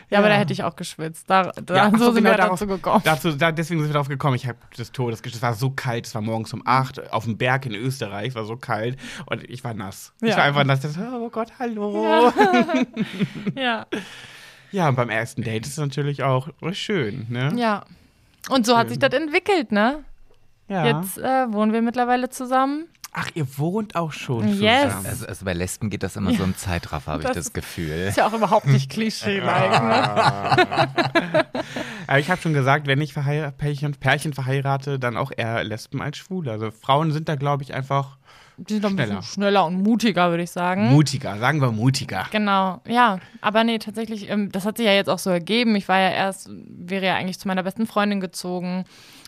Ja, 0.10 0.20
aber 0.20 0.28
Ja. 0.30 0.34
da 0.36 0.40
hätte 0.40 0.54
ich 0.54 0.64
auch 0.64 0.76
geschwitzt. 0.76 1.30
Da, 1.30 1.52
da, 1.64 1.76
Ja, 1.76 1.92
so 1.92 2.12
sind 2.12 2.24
genau 2.24 2.30
wir 2.32 2.38
dazu 2.38 2.68
gekommen. 2.68 3.02
Dazu, 3.04 3.32
da, 3.34 3.52
deswegen 3.52 3.80
sind 3.82 3.90
wir 3.90 3.94
darauf 3.94 4.08
gekommen. 4.08 4.36
Ich 4.36 4.48
habe 4.48 4.58
des 4.78 4.92
Todes 4.92 5.22
geschwitzt. 5.22 5.38
Es 5.38 5.42
war 5.42 5.54
so 5.54 5.70
kalt. 5.72 6.06
Es 6.08 6.16
war 6.16 6.22
morgens 6.22 6.54
um 6.54 6.62
8 6.66 7.12
auf 7.12 7.26
dem 7.26 7.38
Berg 7.38 7.66
in 7.66 7.76
Österreich. 7.76 8.30
Es 8.30 8.36
war 8.36 8.46
so 8.46 8.56
kalt. 8.56 8.98
Und 9.26 9.44
ich 9.50 9.64
war 9.64 9.74
nass. 9.74 10.14
Ich 10.22 10.30
Ja. 10.30 10.38
war 10.38 10.44
einfach 10.46 10.64
nass. 10.64 10.80
Das, 10.82 10.98
oh 10.98 11.30
Gott, 11.30 11.52
hallo. 11.60 12.32
Ja. 13.56 13.86
Ja, 14.72 14.90
und 14.90 14.96
beim 14.96 15.10
ersten 15.10 15.42
Date 15.44 15.66
ist 15.66 15.74
es 15.74 15.78
natürlich 15.78 16.24
auch 16.24 16.50
schön, 16.74 17.26
ne? 17.30 17.54
ja. 17.56 17.84
Und 18.50 18.66
so 18.66 18.76
hat 18.78 18.84
Schön. 18.84 18.90
sich 18.90 19.00
das 19.00 19.14
entwickelt, 19.14 19.72
ne? 19.72 20.04
Ja. 20.70 20.86
Jetzt 21.02 21.18
äh, 21.18 21.52
wohnen 21.52 21.74
wir 21.74 21.82
mittlerweile 21.82 22.30
zusammen. 22.30 22.86
Ach, 23.20 23.30
ihr 23.34 23.48
wohnt 23.58 23.96
auch 23.96 24.12
schon 24.12 24.48
Yes. 24.62 24.84
zusammen. 24.84 25.06
also, 25.08 25.26
also 25.26 25.46
bei 25.46 25.54
Lesben 25.54 25.90
geht 25.90 26.04
das 26.04 26.16
immer 26.16 26.34
so 26.34 26.44
im 26.44 26.56
Zeitraffer, 26.56 27.14
habe 27.14 27.24
ich 27.24 27.28
Das- 27.28 27.36
das 27.38 27.54
Gefühl. 27.54 27.90
Ist 28.08 28.18
ja 28.18 28.28
auch 28.28 28.34
überhaupt 28.34 28.68
nicht 28.68 28.92
klischee-like, 28.92 29.72
ne? 29.84 30.98
Aber 32.08 32.20
ich 32.20 32.30
habe 32.30 32.40
schon 32.42 32.54
gesagt, 32.54 32.88
wenn 32.88 33.02
ich 33.02 33.14
Pärchen, 33.16 33.94
Pärchen 33.96 34.34
verheirate, 34.34 35.00
dann 35.00 35.18
auch 35.18 35.32
eher 35.36 35.64
Lesben 35.64 36.02
als 36.02 36.18
Schwule. 36.18 36.52
Also 36.52 36.72
Frauen 36.72 37.12
sind 37.12 37.28
da, 37.28 37.36
glaube 37.36 37.64
ich, 37.64 37.74
einfach 37.74 38.18
Die 38.58 38.74
sind 38.74 38.84
doch 38.86 38.90
ein 38.92 38.96
Schneller. 38.98 39.16
bisschen 39.18 39.34
schneller 39.34 39.66
und 39.66 39.82
mutiger, 39.84 40.30
würde 40.30 40.44
ich 40.44 40.52
sagen. 40.52 40.88
mutiger. 40.90 41.38
Sagen 41.40 41.60
wir 41.62 41.72
mutiger. 41.72 42.26
Genau, 42.32 42.82
ja. 42.88 43.20
Aber 43.42 43.64
nee, 43.64 43.78
tatsächlich, 43.80 44.30
ähm, 44.30 44.52
das 44.52 44.66
hat 44.66 44.78
sich 44.78 44.86
ja 44.86 44.94
jetzt 44.94 45.10
auch 45.10 45.20
so 45.20 45.30
ergeben. 45.30 45.76
Ich 45.76 45.88
war 45.88 46.00
ja 46.00 46.10
erst, 46.12 46.50
wäre 46.52 47.06
ja 47.06 47.16
eigentlich 47.16 47.40
zu 47.40 47.48
meiner 47.48 47.64
besten 47.64 47.88
Freundin 47.88 48.20
gezogen. 48.22 48.86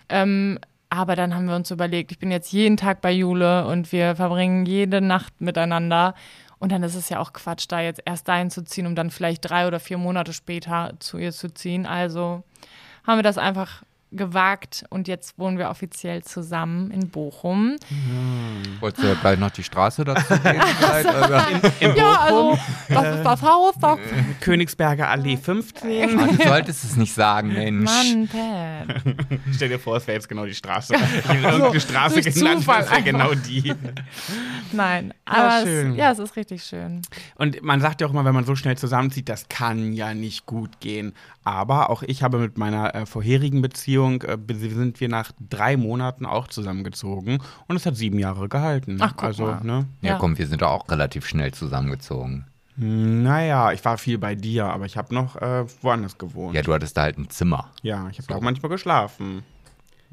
Ähm, 0.07 0.57
aber 0.89 1.15
dann 1.15 1.35
haben 1.35 1.45
wir 1.45 1.55
uns 1.55 1.71
überlegt, 1.71 2.11
ich 2.11 2.19
bin 2.19 2.31
jetzt 2.31 2.51
jeden 2.51 2.77
Tag 2.77 3.01
bei 3.01 3.11
Jule 3.11 3.65
und 3.67 3.91
wir 3.91 4.15
verbringen 4.15 4.65
jede 4.65 5.01
Nacht 5.01 5.39
miteinander. 5.39 6.15
Und 6.57 6.71
dann 6.71 6.83
ist 6.83 6.95
es 6.95 7.09
ja 7.09 7.19
auch 7.19 7.31
Quatsch, 7.31 7.65
da 7.69 7.79
jetzt 7.79 8.01
erst 8.05 8.27
dahin 8.27 8.49
zu 8.49 8.63
ziehen, 8.63 8.87
um 8.87 8.95
dann 8.95 9.11
vielleicht 9.11 9.49
drei 9.49 9.67
oder 9.67 9.79
vier 9.79 9.97
Monate 9.97 10.33
später 10.33 10.93
zu 10.99 11.17
ihr 11.17 11.31
zu 11.31 11.53
ziehen. 11.53 11.85
Also 11.85 12.43
haben 13.05 13.17
wir 13.17 13.23
das 13.23 13.37
einfach 13.37 13.83
gewagt 14.12 14.86
und 14.89 15.07
jetzt 15.07 15.38
wohnen 15.38 15.57
wir 15.57 15.70
offiziell 15.70 16.24
zusammen 16.24 16.89
in 16.91 17.10
Bochum. 17.10 17.76
Wolltest 18.80 19.03
du 19.03 19.07
ja 19.07 19.14
gleich 19.16 19.38
noch 19.38 19.51
die 19.51 19.64
Straße 19.64 20.03
dazu 20.03 20.34
geben? 20.34 20.62
vielleicht? 20.80 21.05
Also, 21.07 21.68
In 21.80 21.95
Ja, 21.95 22.26
Bochum, 22.30 22.60
also 22.89 22.93
das 23.01 23.16
ist 23.18 23.24
das 23.24 23.41
Haus. 23.43 23.76
Das 23.80 23.99
Königsberger 24.41 25.10
Allee 25.10 25.38
15. 25.38 26.20
Ah, 26.20 26.28
du 26.28 26.43
solltest 26.43 26.84
es 26.84 26.95
nicht 26.95 27.14
sagen, 27.14 27.49
Mensch. 27.49 27.89
Mann, 27.89 28.28
Pat. 28.28 28.95
Stell 29.55 29.70
dir 29.70 29.80
vor, 29.80 29.97
es 29.97 30.07
wäre 30.07 30.16
jetzt 30.16 30.28
genau 30.28 30.45
die 30.45 30.55
Straße. 30.55 30.95
Ich 30.95 31.01
hätte 31.28 31.47
irgendeine 31.47 31.80
Straße 31.80 32.22
genannt, 32.22 32.60
das 32.60 32.68
wäre 32.68 32.78
einfach. 32.78 33.03
genau 33.03 33.34
die. 33.36 33.74
Nein, 34.72 35.14
aber 35.26 35.66
schön. 35.66 35.91
es, 35.91 35.97
ja, 35.97 36.12
es 36.12 36.20
ist 36.20 36.36
richtig 36.36 36.64
schön. 36.64 37.01
Und 37.36 37.62
man 37.62 37.80
sagt 37.82 38.01
ja 38.01 38.07
auch 38.07 38.12
immer, 38.12 38.26
wenn 38.26 38.34
man 38.36 38.45
so 38.45 38.55
schnell 38.55 38.78
zusammenzieht, 38.78 39.30
das 39.30 39.49
kann 39.49 39.93
ja 39.93 40.14
nicht 40.14 40.45
gut 40.45 40.80
gehen. 40.80 41.14
Aber 41.49 41.89
auch 41.89 42.03
ich 42.03 42.21
habe 42.21 42.37
mit 42.37 42.59
meiner 42.59 42.93
äh, 42.93 43.05
vorherigen 43.07 43.63
Beziehung, 43.63 44.21
äh, 44.21 44.37
sind 44.53 44.99
wir 44.99 45.09
nach 45.09 45.31
drei 45.39 45.77
Monaten 45.77 46.27
auch 46.27 46.45
zusammengezogen 46.47 47.39
und 47.67 47.75
es 47.75 47.87
hat 47.87 47.95
sieben 47.95 48.19
Jahre 48.19 48.47
gehalten. 48.47 48.99
Ach, 49.01 49.13
guck 49.15 49.23
also, 49.23 49.45
mal. 49.47 49.63
ne? 49.63 49.87
Ja, 50.01 50.11
Ja. 50.11 50.17
komm, 50.19 50.37
wir 50.37 50.45
sind 50.45 50.61
auch 50.61 50.87
relativ 50.89 51.25
schnell 51.25 51.51
zusammengezogen. 51.51 52.45
Naja, 52.75 53.71
ich 53.71 53.83
war 53.83 53.97
viel 53.97 54.19
bei 54.19 54.35
dir, 54.35 54.65
aber 54.67 54.85
ich 54.85 54.95
habe 54.95 55.11
noch 55.13 55.37
äh, 55.37 55.65
woanders 55.81 56.19
gewohnt. 56.19 56.55
Ja, 56.55 56.61
du 56.61 56.71
hattest 56.71 56.95
da 56.95 57.01
halt 57.01 57.17
ein 57.17 57.31
Zimmer. 57.31 57.71
Ja, 57.81 58.07
ich 58.11 58.19
habe 58.19 58.27
da 58.27 58.35
auch 58.35 58.41
manchmal 58.41 58.69
geschlafen. 58.69 59.41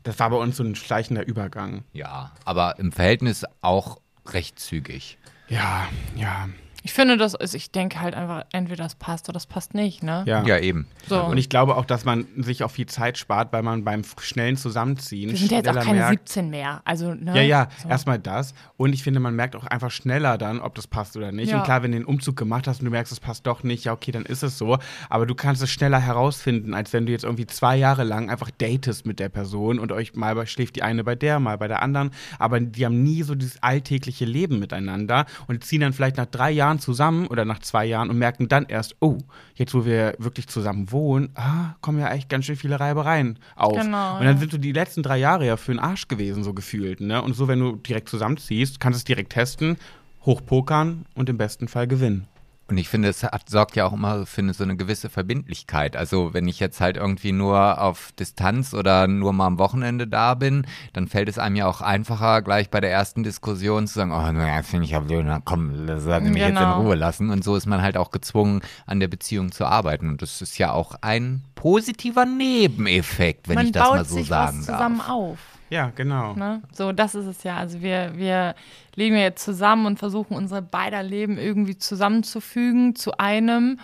Das 0.04 0.18
war 0.18 0.30
bei 0.30 0.36
uns 0.36 0.56
so 0.56 0.64
ein 0.64 0.74
schleichender 0.74 1.26
Übergang. 1.26 1.84
Ja, 1.92 2.32
aber 2.46 2.78
im 2.78 2.92
Verhältnis 2.92 3.44
auch 3.60 3.98
recht 4.26 4.58
zügig. 4.58 5.18
Ja, 5.48 5.86
ja, 6.16 6.48
Ich 6.86 6.92
finde, 6.92 7.16
das 7.16 7.34
ist, 7.34 7.54
ich 7.56 7.72
denke 7.72 8.00
halt 8.00 8.14
einfach, 8.14 8.44
entweder 8.52 8.84
das 8.84 8.94
passt 8.94 9.28
oder 9.28 9.34
das 9.34 9.46
passt 9.46 9.74
nicht, 9.74 10.04
ne? 10.04 10.22
ja. 10.24 10.44
Ja, 10.44 10.56
eben. 10.58 10.86
So. 11.08 11.20
Und 11.20 11.36
ich 11.36 11.48
glaube 11.48 11.76
auch, 11.76 11.84
dass 11.84 12.04
man 12.04 12.26
sich 12.36 12.62
auch 12.62 12.70
viel 12.70 12.86
Zeit 12.86 13.18
spart, 13.18 13.52
weil 13.52 13.64
man 13.64 13.82
beim 13.82 14.02
schnellen 14.20 14.56
Zusammenziehen 14.56 15.30
wir 15.30 15.36
sind 15.36 15.50
ja 15.50 15.56
jetzt 15.58 15.68
auch 15.68 15.74
keine 15.74 15.98
merkt, 15.98 16.28
17 16.28 16.48
mehr. 16.50 16.82
Also, 16.84 17.12
ne? 17.14 17.34
Ja, 17.34 17.42
ja, 17.42 17.68
So. 17.82 17.88
erstmal 17.88 18.20
das. 18.20 18.54
Und 18.76 18.92
ich 18.92 19.02
finde, 19.02 19.18
man 19.18 19.34
merkt 19.34 19.56
auch 19.56 19.64
einfach 19.66 19.90
schneller 19.90 20.38
dann, 20.38 20.60
ob 20.60 20.76
das 20.76 20.86
passt 20.86 21.16
oder 21.16 21.32
nicht. 21.32 21.50
Ja. 21.50 21.58
Und 21.58 21.64
klar, 21.64 21.82
wenn 21.82 21.90
du 21.90 21.98
den 21.98 22.06
Umzug 22.06 22.36
gemacht 22.36 22.68
hast 22.68 22.78
und 22.78 22.84
du 22.84 22.90
merkst, 22.92 23.12
es 23.12 23.18
passt 23.18 23.48
doch 23.48 23.64
nicht, 23.64 23.84
ja, 23.84 23.92
okay, 23.92 24.12
dann 24.12 24.24
ist 24.24 24.44
es 24.44 24.56
so. 24.56 24.78
Aber 25.10 25.26
du 25.26 25.34
kannst 25.34 25.62
es 25.64 25.70
schneller 25.70 25.98
herausfinden, 25.98 26.72
als 26.72 26.92
wenn 26.92 27.04
du 27.06 27.10
jetzt 27.10 27.24
irgendwie 27.24 27.46
zwei 27.46 27.76
Jahre 27.76 28.04
lang 28.04 28.30
einfach 28.30 28.50
datest 28.58 29.06
mit 29.06 29.18
der 29.18 29.28
Person 29.28 29.80
und 29.80 29.90
euch 29.90 30.14
mal 30.14 30.36
bei- 30.36 30.46
schläft 30.46 30.76
die 30.76 30.84
eine 30.84 31.02
bei 31.02 31.16
der, 31.16 31.40
mal 31.40 31.58
bei 31.58 31.66
der 31.66 31.82
anderen. 31.82 32.12
Aber 32.38 32.60
die 32.60 32.84
haben 32.84 33.02
nie 33.02 33.24
so 33.24 33.34
dieses 33.34 33.60
alltägliche 33.62 34.24
Leben 34.24 34.60
miteinander 34.60 35.26
und 35.48 35.64
ziehen 35.64 35.80
dann 35.80 35.92
vielleicht 35.92 36.16
nach 36.16 36.26
drei 36.26 36.52
Jahren 36.52 36.75
zusammen 36.78 37.26
oder 37.26 37.44
nach 37.44 37.60
zwei 37.60 37.84
Jahren 37.84 38.10
und 38.10 38.18
merken 38.18 38.48
dann 38.48 38.66
erst, 38.66 38.96
oh, 39.00 39.18
jetzt 39.54 39.74
wo 39.74 39.84
wir 39.84 40.14
wirklich 40.18 40.48
zusammen 40.48 40.90
wohnen, 40.92 41.30
ah, 41.34 41.74
kommen 41.80 41.98
ja 41.98 42.12
echt 42.12 42.28
ganz 42.28 42.44
schön 42.44 42.56
viele 42.56 42.78
Reibereien 42.78 43.38
auf. 43.54 43.72
Genau, 43.72 44.18
und 44.18 44.24
dann 44.24 44.34
ja. 44.34 44.36
sind 44.38 44.52
so 44.52 44.58
die 44.58 44.72
letzten 44.72 45.02
drei 45.02 45.18
Jahre 45.18 45.46
ja 45.46 45.56
für 45.56 45.72
den 45.72 45.80
Arsch 45.80 46.08
gewesen, 46.08 46.44
so 46.44 46.52
gefühlt. 46.52 47.00
Ne? 47.00 47.20
Und 47.22 47.34
so, 47.34 47.48
wenn 47.48 47.60
du 47.60 47.76
direkt 47.76 48.08
zusammenziehst, 48.08 48.80
kannst 48.80 48.96
du 48.96 49.00
es 49.00 49.04
direkt 49.04 49.32
testen, 49.32 49.76
hochpokern 50.24 51.06
und 51.14 51.28
im 51.28 51.38
besten 51.38 51.68
Fall 51.68 51.86
gewinnen. 51.86 52.26
Und 52.68 52.78
ich 52.78 52.88
finde, 52.88 53.08
es 53.08 53.22
hat, 53.22 53.48
sorgt 53.48 53.76
ja 53.76 53.86
auch 53.86 53.92
immer 53.92 54.26
für 54.26 54.40
eine, 54.40 54.52
so 54.52 54.64
eine 54.64 54.76
gewisse 54.76 55.08
Verbindlichkeit. 55.08 55.96
Also 55.96 56.34
wenn 56.34 56.48
ich 56.48 56.58
jetzt 56.58 56.80
halt 56.80 56.96
irgendwie 56.96 57.30
nur 57.30 57.80
auf 57.80 58.10
Distanz 58.18 58.74
oder 58.74 59.06
nur 59.06 59.32
mal 59.32 59.46
am 59.46 59.58
Wochenende 59.60 60.08
da 60.08 60.34
bin, 60.34 60.66
dann 60.92 61.06
fällt 61.06 61.28
es 61.28 61.38
einem 61.38 61.54
ja 61.54 61.66
auch 61.68 61.80
einfacher, 61.80 62.42
gleich 62.42 62.68
bei 62.68 62.80
der 62.80 62.90
ersten 62.90 63.22
Diskussion 63.22 63.86
zu 63.86 63.94
sagen, 63.94 64.10
oh, 64.10 64.32
naja, 64.32 64.62
finde 64.64 64.84
ich 64.86 64.90
ja 64.90 65.00
blöd, 65.00 65.24
na 65.24 65.40
komm, 65.44 65.70
lass 65.86 66.04
mich 66.04 66.34
jetzt 66.36 66.48
in 66.48 66.54
Genau. 66.56 66.80
Ruhe 66.82 66.96
lassen. 66.96 67.30
Und 67.30 67.44
so 67.44 67.54
ist 67.54 67.66
man 67.66 67.82
halt 67.82 67.96
auch 67.96 68.10
gezwungen, 68.10 68.62
an 68.86 68.98
der 68.98 69.08
Beziehung 69.08 69.52
zu 69.52 69.64
arbeiten. 69.64 70.08
Und 70.08 70.22
das 70.22 70.42
ist 70.42 70.58
ja 70.58 70.72
auch 70.72 70.96
ein 71.02 71.42
positiver 71.54 72.24
Nebeneffekt, 72.26 73.48
wenn 73.48 73.54
Man 73.56 73.66
ich 73.66 73.72
das 73.72 73.84
baut 73.84 73.96
mal 73.96 74.04
so 74.04 74.14
sich 74.16 74.26
sagen 74.28 74.58
was 74.58 74.66
zusammen 74.66 74.98
darf. 74.98 75.08
auf. 75.08 75.38
Ja, 75.70 75.90
genau. 75.94 76.34
Ne? 76.34 76.62
So, 76.72 76.92
das 76.92 77.14
ist 77.14 77.26
es 77.26 77.42
ja. 77.42 77.56
Also 77.56 77.82
wir, 77.82 78.12
wir 78.16 78.54
leben 78.94 79.16
ja 79.16 79.22
jetzt 79.22 79.44
zusammen 79.44 79.86
und 79.86 79.98
versuchen 79.98 80.36
unsere 80.36 80.62
beider 80.62 81.02
Leben 81.02 81.38
irgendwie 81.38 81.76
zusammenzufügen 81.76 82.94
zu 82.94 83.18
einem. 83.18 83.80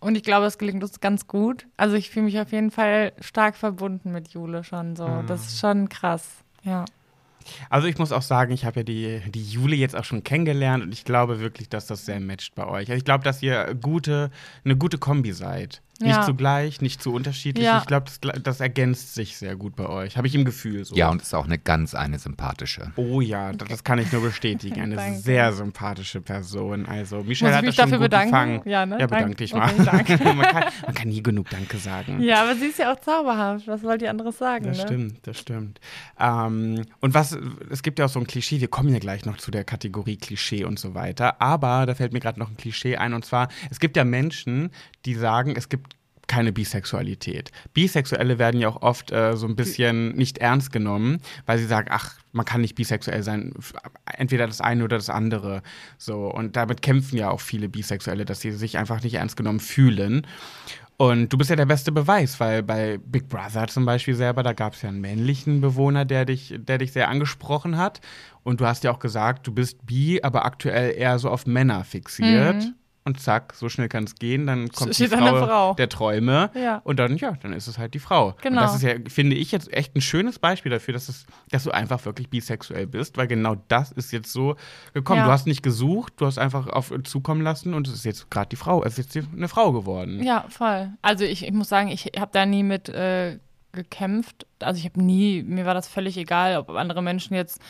Und 0.00 0.16
ich 0.16 0.22
glaube, 0.22 0.44
das 0.44 0.58
gelingt 0.58 0.82
uns 0.82 1.00
ganz 1.00 1.26
gut. 1.26 1.66
Also 1.76 1.96
ich 1.96 2.10
fühle 2.10 2.26
mich 2.26 2.38
auf 2.38 2.52
jeden 2.52 2.70
Fall 2.70 3.12
stark 3.20 3.56
verbunden 3.56 4.12
mit 4.12 4.28
Jule 4.28 4.64
schon 4.64 4.96
so. 4.96 5.24
Das 5.26 5.46
ist 5.46 5.60
schon 5.60 5.88
krass. 5.88 6.26
Ja. 6.62 6.84
Also 7.70 7.86
ich 7.86 7.98
muss 7.98 8.12
auch 8.12 8.22
sagen, 8.22 8.52
ich 8.52 8.64
habe 8.64 8.80
ja 8.80 8.84
die, 8.84 9.20
die 9.30 9.44
Jule 9.44 9.76
jetzt 9.76 9.94
auch 9.94 10.04
schon 10.04 10.24
kennengelernt 10.24 10.82
und 10.82 10.92
ich 10.92 11.04
glaube 11.04 11.40
wirklich, 11.40 11.68
dass 11.68 11.86
das 11.86 12.04
sehr 12.04 12.20
matcht 12.20 12.54
bei 12.54 12.66
euch. 12.66 12.88
Also 12.88 12.94
ich 12.94 13.04
glaube, 13.04 13.24
dass 13.24 13.42
ihr 13.42 13.74
gute, 13.74 14.30
eine 14.64 14.76
gute 14.76 14.98
Kombi 14.98 15.32
seid. 15.32 15.80
Nicht 16.00 16.16
Ja. 16.16 16.22
zu 16.22 16.34
gleich, 16.34 16.80
nicht 16.80 17.02
zu 17.02 17.12
unterschiedlich. 17.12 17.64
Ja. 17.64 17.78
Ich 17.78 17.86
glaube, 17.86 18.06
das, 18.06 18.42
das 18.42 18.60
ergänzt 18.60 19.14
sich 19.14 19.36
sehr 19.36 19.56
gut 19.56 19.76
bei 19.76 19.86
euch. 19.88 20.16
Habe 20.16 20.26
ich 20.26 20.34
im 20.34 20.44
Gefühl 20.44 20.84
so. 20.84 20.94
Ja, 20.94 21.08
und 21.08 21.22
ist 21.22 21.34
auch 21.34 21.46
eine 21.46 21.58
ganz 21.58 21.94
eine 21.94 22.18
sympathische. 22.18 22.92
Oh 22.96 23.20
ja, 23.20 23.52
das, 23.52 23.68
das 23.68 23.84
kann 23.84 23.98
ich 23.98 24.12
nur 24.12 24.22
bestätigen. 24.22 24.80
Eine 24.80 25.14
sehr 25.18 25.52
sympathische 25.52 26.20
Person. 26.20 26.86
Also 26.86 27.22
Michelle 27.22 27.50
Muss 27.50 27.52
ich 27.52 27.56
hat 27.56 27.64
mich 27.64 27.76
das 27.76 27.82
schon 27.84 27.90
dafür 27.90 27.98
gut 27.98 28.04
bedanken? 28.04 28.30
gefangen. 28.30 28.62
Ja, 28.66 28.86
ne? 28.86 28.98
Ja, 29.00 29.06
bedank 29.06 29.22
Dank- 29.26 29.36
dich 29.38 29.54
mal. 29.54 29.70
okay, 29.72 29.84
danke. 29.84 30.24
man, 30.34 30.46
kann, 30.46 30.64
man 30.84 30.94
kann 30.94 31.08
nie 31.08 31.22
genug 31.22 31.48
Danke 31.50 31.78
sagen. 31.78 32.20
Ja, 32.20 32.42
aber 32.42 32.54
sie 32.56 32.66
ist 32.66 32.78
ja 32.78 32.92
auch 32.92 33.00
zauberhaft. 33.00 33.66
Was 33.66 33.82
wollt 33.82 34.02
ihr 34.02 34.10
anderes 34.10 34.38
sagen? 34.38 34.66
Das 34.66 34.78
ne? 34.78 34.82
stimmt, 34.84 35.26
das 35.26 35.38
stimmt. 35.38 35.80
Ähm, 36.20 36.82
und 37.00 37.14
was, 37.14 37.36
es 37.70 37.82
gibt 37.82 37.98
ja 37.98 38.04
auch 38.06 38.10
so 38.10 38.20
ein 38.20 38.26
Klischee, 38.26 38.60
wir 38.60 38.68
kommen 38.68 38.90
ja 38.92 38.98
gleich 38.98 39.24
noch 39.24 39.36
zu 39.38 39.50
der 39.50 39.64
Kategorie 39.64 40.16
Klischee 40.16 40.64
und 40.64 40.78
so 40.78 40.94
weiter, 40.94 41.40
aber 41.40 41.86
da 41.86 41.94
fällt 41.94 42.12
mir 42.12 42.20
gerade 42.20 42.38
noch 42.38 42.50
ein 42.50 42.56
Klischee 42.56 42.96
ein 42.96 43.14
und 43.14 43.24
zwar, 43.24 43.48
es 43.70 43.80
gibt 43.80 43.96
ja 43.96 44.04
Menschen, 44.04 44.70
die 45.04 45.14
sagen, 45.14 45.54
es 45.56 45.68
gibt 45.68 45.85
keine 46.26 46.52
Bisexualität. 46.52 47.52
Bisexuelle 47.72 48.38
werden 48.38 48.60
ja 48.60 48.68
auch 48.68 48.82
oft 48.82 49.12
äh, 49.12 49.36
so 49.36 49.46
ein 49.46 49.56
bisschen 49.56 50.16
nicht 50.16 50.38
ernst 50.38 50.72
genommen, 50.72 51.18
weil 51.46 51.58
sie 51.58 51.66
sagen, 51.66 51.88
ach, 51.90 52.14
man 52.32 52.44
kann 52.44 52.60
nicht 52.60 52.74
bisexuell 52.74 53.22
sein, 53.22 53.52
entweder 54.16 54.46
das 54.46 54.60
eine 54.60 54.84
oder 54.84 54.96
das 54.96 55.10
andere. 55.10 55.62
So 55.98 56.30
und 56.32 56.56
damit 56.56 56.82
kämpfen 56.82 57.16
ja 57.16 57.30
auch 57.30 57.40
viele 57.40 57.68
Bisexuelle, 57.68 58.24
dass 58.24 58.40
sie 58.40 58.52
sich 58.52 58.78
einfach 58.78 59.02
nicht 59.02 59.14
ernst 59.14 59.36
genommen 59.36 59.60
fühlen. 59.60 60.26
Und 60.98 61.30
du 61.30 61.36
bist 61.36 61.50
ja 61.50 61.56
der 61.56 61.66
beste 61.66 61.92
Beweis, 61.92 62.40
weil 62.40 62.62
bei 62.62 62.98
Big 62.98 63.28
Brother 63.28 63.66
zum 63.68 63.84
Beispiel 63.84 64.14
selber, 64.14 64.42
da 64.42 64.54
gab 64.54 64.72
es 64.72 64.82
ja 64.82 64.88
einen 64.88 65.00
männlichen 65.00 65.60
Bewohner, 65.60 66.06
der 66.06 66.24
dich, 66.24 66.54
der 66.56 66.78
dich 66.78 66.92
sehr 66.92 67.08
angesprochen 67.08 67.76
hat. 67.76 68.00
Und 68.44 68.60
du 68.60 68.66
hast 68.66 68.82
ja 68.84 68.92
auch 68.92 68.98
gesagt, 68.98 69.46
du 69.46 69.52
bist 69.52 69.84
bi, 69.84 70.20
aber 70.22 70.46
aktuell 70.46 70.94
eher 70.96 71.18
so 71.18 71.28
auf 71.28 71.46
Männer 71.46 71.84
fixiert. 71.84 72.62
Und 73.06 73.20
zack, 73.20 73.54
so 73.54 73.68
schnell 73.68 73.88
kann 73.88 74.02
es 74.02 74.16
gehen, 74.16 74.48
dann 74.48 74.68
kommt 74.68 74.90
die 74.90 74.94
Steht 74.94 75.12
da 75.12 75.18
Frau, 75.18 75.46
Frau. 75.46 75.74
der 75.74 75.88
Träume. 75.88 76.50
Ja. 76.54 76.80
Und 76.82 76.98
dann, 76.98 77.16
ja, 77.16 77.34
dann 77.40 77.52
ist 77.52 77.68
es 77.68 77.78
halt 77.78 77.94
die 77.94 78.00
Frau. 78.00 78.34
Genau. 78.42 78.62
Und 78.62 78.66
das 78.66 78.74
ist 78.74 78.82
ja, 78.82 78.94
finde 79.08 79.36
ich, 79.36 79.52
jetzt 79.52 79.72
echt 79.72 79.94
ein 79.94 80.00
schönes 80.00 80.40
Beispiel 80.40 80.72
dafür, 80.72 80.92
dass, 80.92 81.08
es, 81.08 81.24
dass 81.52 81.62
du 81.62 81.70
einfach 81.70 82.04
wirklich 82.04 82.28
bisexuell 82.28 82.88
bist, 82.88 83.16
weil 83.16 83.28
genau 83.28 83.54
das 83.68 83.92
ist 83.92 84.10
jetzt 84.10 84.32
so 84.32 84.56
gekommen. 84.92 85.20
Ja. 85.20 85.26
Du 85.26 85.30
hast 85.30 85.46
nicht 85.46 85.62
gesucht, 85.62 86.14
du 86.16 86.26
hast 86.26 86.38
einfach 86.38 86.66
auf 86.66 86.92
zukommen 87.04 87.42
lassen 87.42 87.74
und 87.74 87.86
es 87.86 87.94
ist 87.94 88.04
jetzt 88.04 88.28
gerade 88.28 88.48
die 88.48 88.56
Frau, 88.56 88.82
es 88.82 88.98
ist 88.98 89.14
jetzt 89.14 89.28
eine 89.32 89.46
Frau 89.46 89.70
geworden. 89.70 90.20
Ja, 90.24 90.44
voll. 90.48 90.90
Also 91.00 91.24
ich, 91.24 91.46
ich 91.46 91.52
muss 91.52 91.68
sagen, 91.68 91.88
ich 91.88 92.10
habe 92.18 92.30
da 92.32 92.44
nie 92.44 92.64
mit 92.64 92.88
äh, 92.88 93.38
gekämpft. 93.70 94.46
Also 94.58 94.80
ich 94.80 94.84
habe 94.84 95.00
nie, 95.00 95.44
mir 95.44 95.64
war 95.64 95.74
das 95.74 95.86
völlig 95.86 96.16
egal, 96.16 96.56
ob 96.56 96.70
andere 96.70 97.02
Menschen 97.02 97.34
jetzt, 97.34 97.60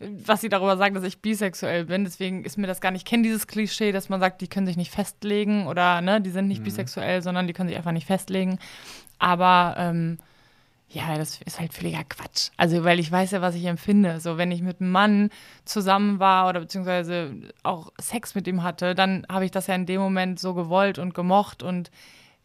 was 0.00 0.40
sie 0.40 0.48
darüber 0.48 0.76
sagen, 0.76 0.94
dass 0.94 1.04
ich 1.04 1.20
bisexuell 1.20 1.84
bin. 1.86 2.04
Deswegen 2.04 2.44
ist 2.44 2.58
mir 2.58 2.66
das 2.66 2.80
gar 2.80 2.90
nicht, 2.90 3.02
ich 3.02 3.10
kenne 3.10 3.22
dieses 3.22 3.46
Klischee, 3.46 3.92
dass 3.92 4.08
man 4.08 4.20
sagt, 4.20 4.40
die 4.40 4.48
können 4.48 4.66
sich 4.66 4.76
nicht 4.76 4.90
festlegen 4.90 5.66
oder 5.66 6.00
ne, 6.00 6.20
die 6.20 6.30
sind 6.30 6.48
nicht 6.48 6.60
Mhm. 6.60 6.64
bisexuell, 6.64 7.22
sondern 7.22 7.46
die 7.46 7.52
können 7.52 7.68
sich 7.68 7.76
einfach 7.78 7.92
nicht 7.92 8.06
festlegen. 8.06 8.58
Aber 9.18 9.74
ähm, 9.78 10.18
ja, 10.88 11.16
das 11.16 11.40
ist 11.42 11.58
halt 11.58 11.72
völliger 11.72 12.04
Quatsch. 12.04 12.50
Also, 12.56 12.84
weil 12.84 13.00
ich 13.00 13.10
weiß 13.10 13.32
ja, 13.32 13.40
was 13.40 13.54
ich 13.54 13.64
empfinde. 13.64 14.20
So, 14.20 14.36
wenn 14.38 14.52
ich 14.52 14.62
mit 14.62 14.80
einem 14.80 14.92
Mann 14.92 15.30
zusammen 15.64 16.20
war 16.20 16.48
oder 16.48 16.60
beziehungsweise 16.60 17.34
auch 17.62 17.90
Sex 18.00 18.34
mit 18.34 18.46
ihm 18.46 18.62
hatte, 18.62 18.94
dann 18.94 19.26
habe 19.28 19.44
ich 19.44 19.50
das 19.50 19.66
ja 19.66 19.74
in 19.74 19.86
dem 19.86 20.00
Moment 20.00 20.38
so 20.38 20.54
gewollt 20.54 20.98
und 20.98 21.14
gemocht 21.14 21.62
und 21.62 21.90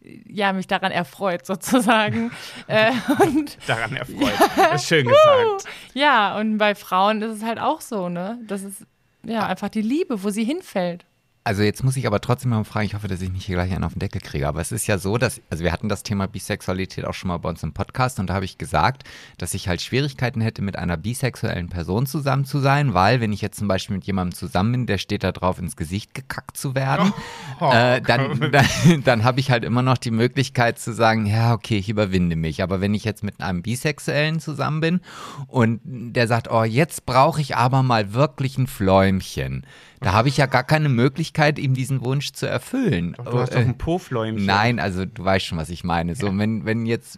ja, 0.01 0.53
mich 0.53 0.67
daran 0.67 0.91
erfreut 0.91 1.45
sozusagen. 1.45 2.31
äh, 2.67 2.91
und 3.21 3.57
Daran 3.67 3.95
erfreut. 3.95 4.33
Das 4.55 4.81
ist 4.81 4.87
schön 4.87 5.07
gesagt. 5.07 5.65
ja, 5.93 6.37
und 6.37 6.57
bei 6.57 6.75
Frauen 6.75 7.21
ist 7.21 7.37
es 7.37 7.43
halt 7.43 7.59
auch 7.59 7.81
so, 7.81 8.09
ne? 8.09 8.39
Das 8.47 8.63
ist 8.63 8.85
ja 9.23 9.45
einfach 9.45 9.69
die 9.69 9.81
Liebe, 9.81 10.23
wo 10.23 10.29
sie 10.29 10.43
hinfällt. 10.43 11.05
Also 11.49 11.63
jetzt 11.63 11.83
muss 11.83 11.97
ich 11.97 12.05
aber 12.05 12.21
trotzdem 12.21 12.51
mal 12.51 12.63
fragen, 12.63 12.85
ich 12.85 12.93
hoffe, 12.93 13.07
dass 13.07 13.23
ich 13.23 13.31
nicht 13.31 13.47
hier 13.47 13.55
gleich 13.55 13.73
einen 13.73 13.83
auf 13.83 13.93
den 13.93 14.01
Deckel 14.01 14.21
kriege, 14.21 14.47
aber 14.47 14.61
es 14.61 14.71
ist 14.71 14.85
ja 14.85 14.99
so, 14.99 15.17
dass, 15.17 15.41
also 15.49 15.63
wir 15.63 15.71
hatten 15.71 15.89
das 15.89 16.03
Thema 16.03 16.27
Bisexualität 16.27 17.05
auch 17.05 17.15
schon 17.15 17.29
mal 17.29 17.37
bei 17.37 17.49
uns 17.49 17.63
im 17.63 17.73
Podcast 17.73 18.19
und 18.19 18.29
da 18.29 18.35
habe 18.35 18.45
ich 18.45 18.59
gesagt, 18.59 19.01
dass 19.39 19.55
ich 19.55 19.67
halt 19.67 19.81
Schwierigkeiten 19.81 20.41
hätte, 20.41 20.61
mit 20.61 20.75
einer 20.75 20.95
bisexuellen 20.95 21.67
Person 21.67 22.05
zusammen 22.05 22.45
zu 22.45 22.59
sein, 22.59 22.93
weil 22.93 23.19
wenn 23.19 23.33
ich 23.33 23.41
jetzt 23.41 23.57
zum 23.57 23.67
Beispiel 23.67 23.95
mit 23.95 24.05
jemandem 24.05 24.35
zusammen 24.37 24.73
bin, 24.73 24.85
der 24.85 24.99
steht 24.99 25.23
da 25.23 25.31
drauf, 25.31 25.57
ins 25.57 25.75
Gesicht 25.75 26.13
gekackt 26.13 26.55
zu 26.55 26.75
werden, 26.75 27.11
Oh, 27.59 27.71
äh, 27.71 28.01
dann, 28.01 28.39
dann, 28.51 29.03
dann 29.03 29.23
habe 29.23 29.39
ich 29.39 29.51
halt 29.51 29.63
immer 29.63 29.81
noch 29.81 29.97
die 29.97 30.11
Möglichkeit 30.11 30.79
zu 30.79 30.93
sagen, 30.93 31.25
ja, 31.25 31.53
okay, 31.53 31.77
ich 31.77 31.89
überwinde 31.89 32.35
mich. 32.35 32.63
Aber 32.63 32.79
wenn 32.81 32.93
ich 32.93 33.03
jetzt 33.03 33.23
mit 33.23 33.41
einem 33.41 33.61
Bisexuellen 33.61 34.39
zusammen 34.39 34.81
bin 34.81 35.01
und 35.47 35.81
der 35.83 36.27
sagt, 36.27 36.49
oh, 36.49 36.63
jetzt 36.63 37.05
brauche 37.05 37.41
ich 37.41 37.55
aber 37.55 37.83
mal 37.83 38.13
wirklich 38.13 38.57
ein 38.57 38.67
Fläumchen, 38.67 39.65
da 40.01 40.13
habe 40.13 40.27
ich 40.29 40.37
ja 40.37 40.45
gar 40.45 40.63
keine 40.63 40.89
Möglichkeit, 40.89 41.59
ihm 41.59 41.73
diesen 41.73 42.03
Wunsch 42.03 42.31
zu 42.31 42.45
erfüllen. 42.47 43.13
Doch, 43.17 43.25
du 43.25 43.39
hast 43.39 43.53
doch 43.53 43.59
Äh, 43.59 43.63
ein 43.63 43.77
Po-Fläumchen. 43.77 44.45
Nein, 44.45 44.79
also 44.79 45.05
du 45.05 45.23
weißt 45.25 45.45
schon, 45.45 45.57
was 45.57 45.69
ich 45.69 45.83
meine. 45.83 46.15
So, 46.15 46.27
wenn, 46.37 46.65
wenn 46.65 46.85
jetzt, 46.85 47.17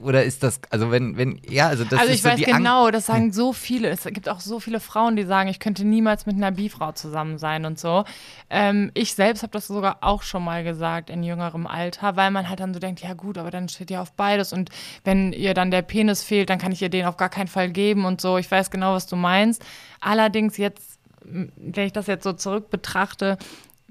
oder 0.00 0.24
ist 0.24 0.42
das, 0.42 0.60
also 0.70 0.90
wenn, 0.90 1.16
wenn, 1.16 1.40
ja, 1.48 1.68
also 1.68 1.84
das 1.84 2.00
also 2.00 2.10
ist 2.10 2.16
ich 2.16 2.22
so 2.22 2.28
weiß 2.30 2.36
die 2.36 2.46
Ang- 2.52 2.58
genau, 2.58 2.90
das 2.90 3.06
sagen 3.06 3.32
so 3.32 3.52
viele. 3.52 3.88
Es 3.88 4.04
gibt 4.04 4.28
auch 4.28 4.40
so 4.40 4.58
viele 4.60 4.80
Frauen, 4.80 5.16
die 5.16 5.24
sagen, 5.24 5.48
ich 5.48 5.58
könnte 5.60 5.84
niemals 5.84 6.24
mit 6.26 6.36
einer 6.36 6.50
Bi-Frau 6.50 6.92
zusammen 6.92 7.38
sein 7.38 7.64
und 7.66 7.78
so. 7.78 8.04
Ähm, 8.50 8.90
ich 8.94 9.14
selbst 9.14 9.42
habe 9.42 9.52
das 9.52 9.66
sogar 9.66 9.98
auch 10.00 10.22
schon 10.22 10.44
mal 10.44 10.64
gesagt 10.64 11.10
in 11.10 11.22
jüngerem 11.22 11.66
Alter, 11.66 12.16
weil 12.16 12.30
man 12.30 12.48
halt 12.48 12.60
dann 12.60 12.72
so 12.72 12.80
denkt, 12.80 13.00
ja 13.02 13.12
gut, 13.14 13.36
aber 13.38 13.50
dann 13.50 13.68
steht 13.68 13.90
ihr 13.90 14.00
auf 14.00 14.12
beides 14.12 14.52
und 14.52 14.70
wenn 15.04 15.32
ihr 15.32 15.52
dann 15.54 15.70
der 15.70 15.82
Penis 15.82 16.22
fehlt, 16.22 16.48
dann 16.50 16.58
kann 16.58 16.72
ich 16.72 16.80
ihr 16.80 16.88
den 16.88 17.04
auf 17.06 17.16
gar 17.16 17.28
keinen 17.28 17.48
Fall 17.48 17.70
geben 17.70 18.04
und 18.04 18.20
so. 18.20 18.38
Ich 18.38 18.50
weiß 18.50 18.70
genau, 18.70 18.94
was 18.94 19.06
du 19.06 19.16
meinst. 19.16 19.62
Allerdings 20.00 20.56
jetzt, 20.56 20.93
wenn 21.24 21.86
ich 21.86 21.92
das 21.92 22.06
jetzt 22.06 22.24
so 22.24 22.32
zurück 22.32 22.70
betrachte, 22.70 23.38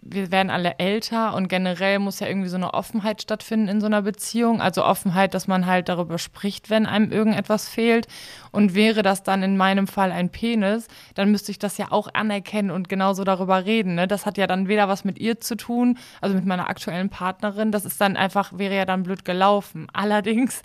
wir 0.05 0.31
werden 0.31 0.49
alle 0.49 0.79
älter 0.79 1.34
und 1.34 1.47
generell 1.47 1.99
muss 1.99 2.19
ja 2.19 2.27
irgendwie 2.27 2.49
so 2.49 2.57
eine 2.57 2.73
Offenheit 2.73 3.21
stattfinden 3.21 3.69
in 3.69 3.79
so 3.79 3.88
einer 3.88 4.01
Beziehung. 4.01 4.61
Also 4.61 4.84
Offenheit, 4.84 5.34
dass 5.34 5.47
man 5.47 5.65
halt 5.65 5.88
darüber 5.88 6.17
spricht, 6.17 6.69
wenn 6.69 6.86
einem 6.86 7.11
irgendetwas 7.11 7.69
fehlt. 7.69 8.07
Und 8.51 8.75
wäre 8.75 9.01
das 9.01 9.23
dann 9.23 9.43
in 9.43 9.55
meinem 9.55 9.88
Fall 9.88 10.11
ein 10.11 10.29
Penis, 10.29 10.88
dann 11.15 11.31
müsste 11.31 11.51
ich 11.51 11.59
das 11.59 11.77
ja 11.77 11.88
auch 11.91 12.09
anerkennen 12.13 12.71
und 12.71 12.89
genauso 12.89 13.23
darüber 13.23 13.65
reden. 13.65 13.95
Ne? 13.95 14.07
Das 14.07 14.25
hat 14.25 14.38
ja 14.38 14.45
dann 14.45 14.67
weder 14.67 14.88
was 14.88 15.05
mit 15.05 15.19
ihr 15.19 15.39
zu 15.39 15.55
tun, 15.55 15.97
also 16.21 16.36
mit 16.36 16.45
meiner 16.45 16.69
aktuellen 16.69 17.09
Partnerin. 17.09 17.71
Das 17.71 17.86
ist 17.86 17.99
dann 18.01 18.17
einfach, 18.17 18.57
wäre 18.57 18.75
ja 18.75 18.86
dann 18.86 19.03
blöd 19.03 19.23
gelaufen. 19.23 19.88
Allerdings 19.93 20.63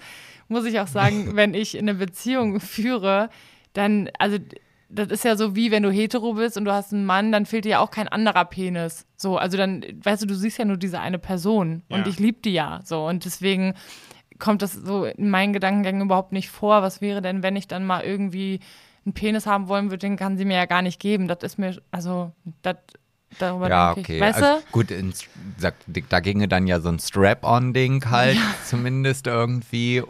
muss 0.48 0.64
ich 0.64 0.80
auch 0.80 0.88
sagen, 0.88 1.30
wenn 1.36 1.54
ich 1.54 1.78
eine 1.78 1.94
Beziehung 1.94 2.60
führe, 2.60 3.30
dann, 3.72 4.10
also 4.18 4.38
das 4.88 5.08
ist 5.08 5.24
ja 5.24 5.36
so 5.36 5.54
wie 5.54 5.70
wenn 5.70 5.82
du 5.82 5.90
hetero 5.90 6.34
bist 6.34 6.56
und 6.56 6.64
du 6.64 6.72
hast 6.72 6.92
einen 6.92 7.04
Mann, 7.04 7.30
dann 7.32 7.46
fehlt 7.46 7.64
dir 7.64 7.70
ja 7.70 7.80
auch 7.80 7.90
kein 7.90 8.08
anderer 8.08 8.44
Penis. 8.44 9.06
So, 9.16 9.36
also 9.36 9.56
dann, 9.56 9.84
weißt 10.02 10.22
du, 10.22 10.26
du 10.26 10.34
siehst 10.34 10.58
ja 10.58 10.64
nur 10.64 10.76
diese 10.78 11.00
eine 11.00 11.18
Person 11.18 11.82
und 11.88 12.00
Ja. 12.00 12.06
ich 12.06 12.18
liebe 12.18 12.40
die 12.42 12.52
ja. 12.52 12.80
So, 12.84 13.06
und 13.06 13.24
deswegen 13.24 13.74
kommt 14.38 14.62
das 14.62 14.72
so 14.72 15.04
in 15.04 15.30
meinen 15.30 15.52
Gedankengängen 15.52 16.02
überhaupt 16.02 16.32
nicht 16.32 16.48
vor. 16.48 16.82
Was 16.82 17.00
wäre 17.00 17.20
denn, 17.20 17.42
wenn 17.42 17.56
ich 17.56 17.66
dann 17.68 17.84
mal 17.84 18.02
irgendwie 18.02 18.60
einen 19.04 19.12
Penis 19.14 19.46
haben 19.46 19.68
wollen 19.68 19.86
würde, 19.90 19.98
den 20.06 20.16
kann 20.16 20.36
sie 20.38 20.44
mir 20.44 20.56
ja 20.56 20.66
gar 20.66 20.82
nicht 20.82 21.00
geben. 21.00 21.28
Das 21.28 21.38
ist 21.42 21.58
mir, 21.58 21.76
also, 21.90 22.32
das, 22.62 22.76
darüber 23.38 23.68
Ja, 23.68 23.92
okay. 23.92 24.16
ich. 24.16 24.20
Weißt 24.20 24.42
also, 24.42 24.62
gut, 24.72 24.90
in, 24.90 25.12
da 26.08 26.20
ginge 26.20 26.48
dann 26.48 26.66
ja 26.66 26.80
so 26.80 26.88
ein 26.88 26.98
Strap-on-Ding 26.98 28.10
halt 28.10 28.38
zumindest 28.66 29.26
irgendwie. 29.26 30.02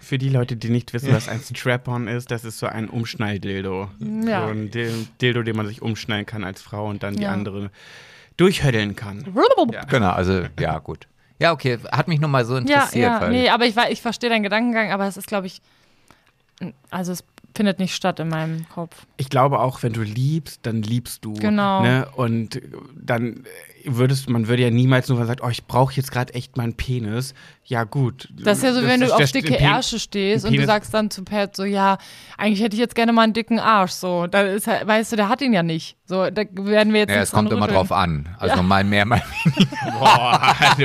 Für 0.00 0.18
die 0.18 0.28
Leute, 0.28 0.56
die 0.56 0.68
nicht 0.70 0.92
wissen, 0.92 1.12
was 1.12 1.28
ein 1.28 1.40
Strap-on 1.40 2.08
ist, 2.08 2.30
das 2.30 2.44
ist 2.44 2.58
so 2.58 2.66
ein 2.66 2.88
Umschnalldildo. 2.88 3.88
Ja. 4.26 4.44
So 4.46 4.52
ein 4.52 4.70
Dil- 4.70 5.06
Dildo, 5.20 5.42
den 5.42 5.56
man 5.56 5.66
sich 5.66 5.82
umschnallen 5.82 6.26
kann 6.26 6.44
als 6.44 6.62
Frau 6.62 6.88
und 6.88 7.02
dann 7.02 7.14
die 7.16 7.22
Ja. 7.22 7.32
andere 7.32 7.70
durchhöddeln 8.36 8.94
kann. 8.96 9.24
Ja. 9.72 9.84
Genau, 9.84 10.10
also 10.10 10.42
ja, 10.60 10.78
gut. 10.78 11.06
Ja, 11.38 11.52
okay, 11.52 11.78
hat 11.92 12.08
mich 12.08 12.20
nur 12.20 12.28
mal 12.30 12.44
so 12.44 12.54
Ja, 12.54 12.60
interessiert. 12.60 13.04
ja, 13.12 13.20
weil 13.20 13.30
nee, 13.30 13.48
aber 13.48 13.66
ich, 13.66 13.76
ich 13.90 14.00
verstehe 14.02 14.30
deinen 14.30 14.42
Gedankengang, 14.42 14.90
aber 14.92 15.06
es 15.06 15.16
ist, 15.16 15.26
glaube 15.26 15.46
ich, 15.46 15.60
also 16.90 17.12
es 17.12 17.22
findet 17.56 17.78
nicht 17.78 17.94
statt 17.94 18.20
in 18.20 18.28
meinem 18.28 18.68
Kopf. 18.68 19.06
Ich 19.16 19.28
glaube 19.28 19.60
auch, 19.60 19.82
wenn 19.82 19.92
du 19.92 20.02
liebst, 20.02 20.60
dann 20.62 20.82
liebst 20.82 21.24
du. 21.24 21.32
Genau. 21.34 21.82
Ne? 21.82 22.08
Und 22.14 22.60
dann 22.94 23.44
würdest 23.84 24.28
man 24.28 24.48
würde 24.48 24.62
ja 24.62 24.70
niemals 24.70 25.08
nur 25.08 25.24
sagen, 25.24 25.40
oh, 25.44 25.48
ich 25.48 25.64
brauche 25.64 25.94
jetzt 25.94 26.10
gerade 26.10 26.34
echt 26.34 26.56
mal 26.56 26.64
einen 26.64 26.74
Penis. 26.74 27.34
Ja, 27.68 27.82
gut. 27.82 28.28
Das 28.30 28.58
ist 28.58 28.64
ja 28.64 28.72
so, 28.72 28.82
wenn 28.84 29.00
du 29.00 29.12
auf 29.12 29.30
dicke 29.32 29.56
Ärsche 29.58 29.98
stehst 29.98 30.44
und 30.44 30.56
du 30.56 30.64
sagst 30.64 30.94
dann 30.94 31.10
zu 31.10 31.24
Pat 31.24 31.56
so, 31.56 31.64
ja, 31.64 31.98
eigentlich 32.38 32.62
hätte 32.62 32.76
ich 32.76 32.80
jetzt 32.80 32.94
gerne 32.94 33.12
mal 33.12 33.22
einen 33.22 33.32
dicken 33.32 33.58
Arsch. 33.58 33.90
So, 33.90 34.28
da 34.28 34.42
ist 34.42 34.68
halt, 34.68 34.86
weißt 34.86 35.10
du, 35.10 35.16
der 35.16 35.28
hat 35.28 35.40
ihn 35.42 35.52
ja 35.52 35.64
nicht. 35.64 35.96
So, 36.04 36.30
da 36.30 36.42
werden 36.52 36.92
wir 36.92 37.00
jetzt 37.00 37.10
Ja, 37.10 37.22
es 37.22 37.32
kommt 37.32 37.50
dran 37.50 37.58
immer 37.58 37.66
rütteln. 37.66 37.76
drauf 37.78 37.90
an. 37.90 38.28
Also 38.38 38.62
mal 38.62 38.84
mehr, 38.84 39.04
mal 39.04 39.20
Boah, 39.98 40.54
also, 40.60 40.84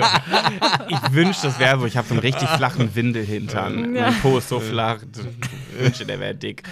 ich 0.88 1.14
wünschte, 1.14 1.48
das 1.48 1.60
wäre 1.60 1.80
so. 1.80 1.86
Ich 1.86 1.98
habe 1.98 2.08
so 2.08 2.16
einen 2.16 2.22
richtig 2.22 2.50
flachen 2.50 2.96
Windelhintern. 2.96 3.94
Ja. 3.96 4.10
Mein 4.10 4.20
Po 4.22 4.40
ist 4.40 4.50
so 4.50 4.60
flach. 4.60 5.02
Ich 5.04 5.84
wünschte, 5.84 6.06
der 6.08 6.20
wäre 6.20 6.34
dick. 6.34 6.64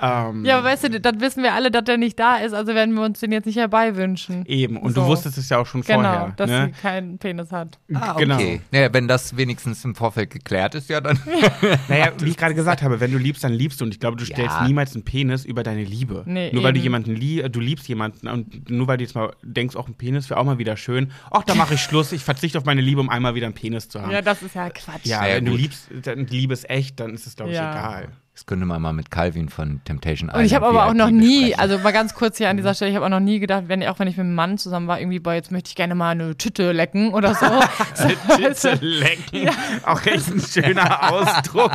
Ähm, 0.00 0.44
Ja, 0.44 0.58
aber 0.58 0.66
weißt 0.68 0.84
du, 0.84 1.00
das 1.00 1.14
wissen 1.20 1.42
wir 1.42 1.54
alle, 1.54 1.70
dass 1.70 1.84
der 1.84 1.96
nicht 1.96 2.18
da 2.18 2.36
ist, 2.36 2.52
also 2.52 2.74
werden 2.74 2.94
wir 2.94 3.02
uns 3.02 3.20
den 3.20 3.32
jetzt 3.32 3.46
nicht 3.46 3.56
herbeiwünschen. 3.56 4.44
Eben, 4.46 4.76
und 4.76 4.92
So. 4.94 5.02
du 5.02 5.06
wusstest 5.06 5.38
es 5.38 5.48
ja 5.48 5.58
auch 5.58 5.66
schon 5.66 5.80
Genau, 5.82 6.02
vorher. 6.02 6.32
dass 6.36 6.50
ne? 6.50 6.70
sie 6.74 6.80
keinen 6.82 7.18
Penis 7.18 7.50
hat. 7.52 7.78
Ah, 7.94 8.14
Genau. 8.18 8.34
okay. 8.36 8.60
Naja, 8.72 8.92
wenn 8.92 9.08
das 9.08 9.36
wenigstens 9.36 9.84
im 9.84 9.94
Vorfeld 9.94 10.30
geklärt 10.30 10.74
ist, 10.74 10.90
ja, 10.90 11.00
dann. 11.00 11.18
Naja, 11.88 12.12
wie 12.20 12.28
ich 12.30 12.36
gerade 12.36 12.54
gesagt 12.54 12.82
habe, 12.82 13.00
wenn 13.00 13.10
du 13.12 13.18
liebst, 13.18 13.42
dann 13.44 13.52
liebst 13.52 13.80
du. 13.80 13.84
Und 13.84 13.92
ich 13.94 14.00
glaube, 14.00 14.16
du 14.16 14.24
Ja. 14.24 14.34
stellst 14.34 14.62
niemals 14.62 14.94
einen 14.94 15.04
Penis 15.04 15.44
über 15.44 15.62
deine 15.62 15.84
Liebe. 15.84 16.22
Nee, 16.26 16.50
nur 16.52 16.62
weil 16.62 16.72
du 16.72 16.78
eben. 16.78 16.84
jemanden 16.84 17.14
liebst, 17.14 17.54
du 17.54 17.60
liebst 17.60 17.88
jemanden 17.88 18.28
und 18.28 18.68
nur 18.70 18.86
weil 18.88 18.98
du 18.98 19.04
jetzt 19.04 19.14
mal 19.14 19.32
denkst, 19.42 19.76
auch 19.76 19.88
ein 19.88 19.94
Penis 19.94 20.28
wäre 20.30 20.38
auch 20.40 20.44
mal 20.44 20.58
wieder 20.58 20.76
schön. 20.76 21.10
Ach, 21.30 21.42
da 21.44 21.54
mache 21.54 21.74
ich 21.74 21.80
Schluss. 21.80 22.12
Ich 22.12 22.22
verzichte 22.24 22.58
auf 22.58 22.64
meine 22.64 22.80
Liebe, 22.80 23.00
um 23.00 23.08
einmal 23.08 23.34
wieder 23.34 23.46
einen 23.46 23.54
Penis 23.54 23.88
zu 23.88 24.00
haben. 24.02 24.10
Ja, 24.10 24.20
das 24.22 24.42
ist 24.42 24.54
ja 24.54 24.68
Quatsch. 24.70 25.04
Ja, 25.04 25.26
ja, 25.26 25.36
wenn 25.36 25.44
du 25.46 25.54
liebst, 25.56 25.88
dann 26.02 26.26
Liebe 26.26 26.52
ist 26.52 26.68
echt, 26.68 27.00
dann 27.00 27.14
ist 27.14 27.26
es, 27.26 27.36
glaube 27.36 27.50
ich, 27.52 27.56
Ja. 27.56 27.70
egal. 27.72 28.08
Das 28.36 28.44
könnte 28.44 28.66
man 28.66 28.82
mal 28.82 28.92
mit 28.92 29.10
Calvin 29.10 29.48
von 29.48 29.80
Temptation 29.86 30.28
Island 30.28 30.40
Und 30.40 30.44
ich 30.44 30.54
habe 30.54 30.66
aber 30.66 30.84
auch 30.88 30.92
noch 30.92 31.08
nie, 31.08 31.46
besprechen. 31.46 31.58
also 31.58 31.78
mal 31.78 31.92
ganz 31.94 32.12
kurz 32.12 32.36
hier 32.36 32.50
an 32.50 32.58
dieser 32.58 32.74
Stelle, 32.74 32.90
ich 32.90 32.94
habe 32.94 33.06
auch 33.06 33.10
noch 33.10 33.18
nie 33.18 33.38
gedacht, 33.38 33.64
wenn 33.68 33.82
auch 33.84 33.98
wenn 33.98 34.08
ich 34.08 34.18
mit 34.18 34.24
einem 34.26 34.34
Mann 34.34 34.58
zusammen 34.58 34.88
war, 34.88 35.00
irgendwie, 35.00 35.20
boah, 35.20 35.32
jetzt 35.32 35.50
möchte 35.50 35.68
ich 35.70 35.74
gerne 35.74 35.94
mal 35.94 36.10
eine 36.10 36.36
Tüte 36.36 36.72
lecken 36.72 37.14
oder 37.14 37.34
so. 37.34 37.46
so 37.94 38.08
Tüte 38.36 38.84
lecken. 38.84 39.48
Auch 39.86 40.04
echt 40.04 40.28
ein 40.28 40.40
schöner 40.42 41.10
Ausdruck. 41.14 41.72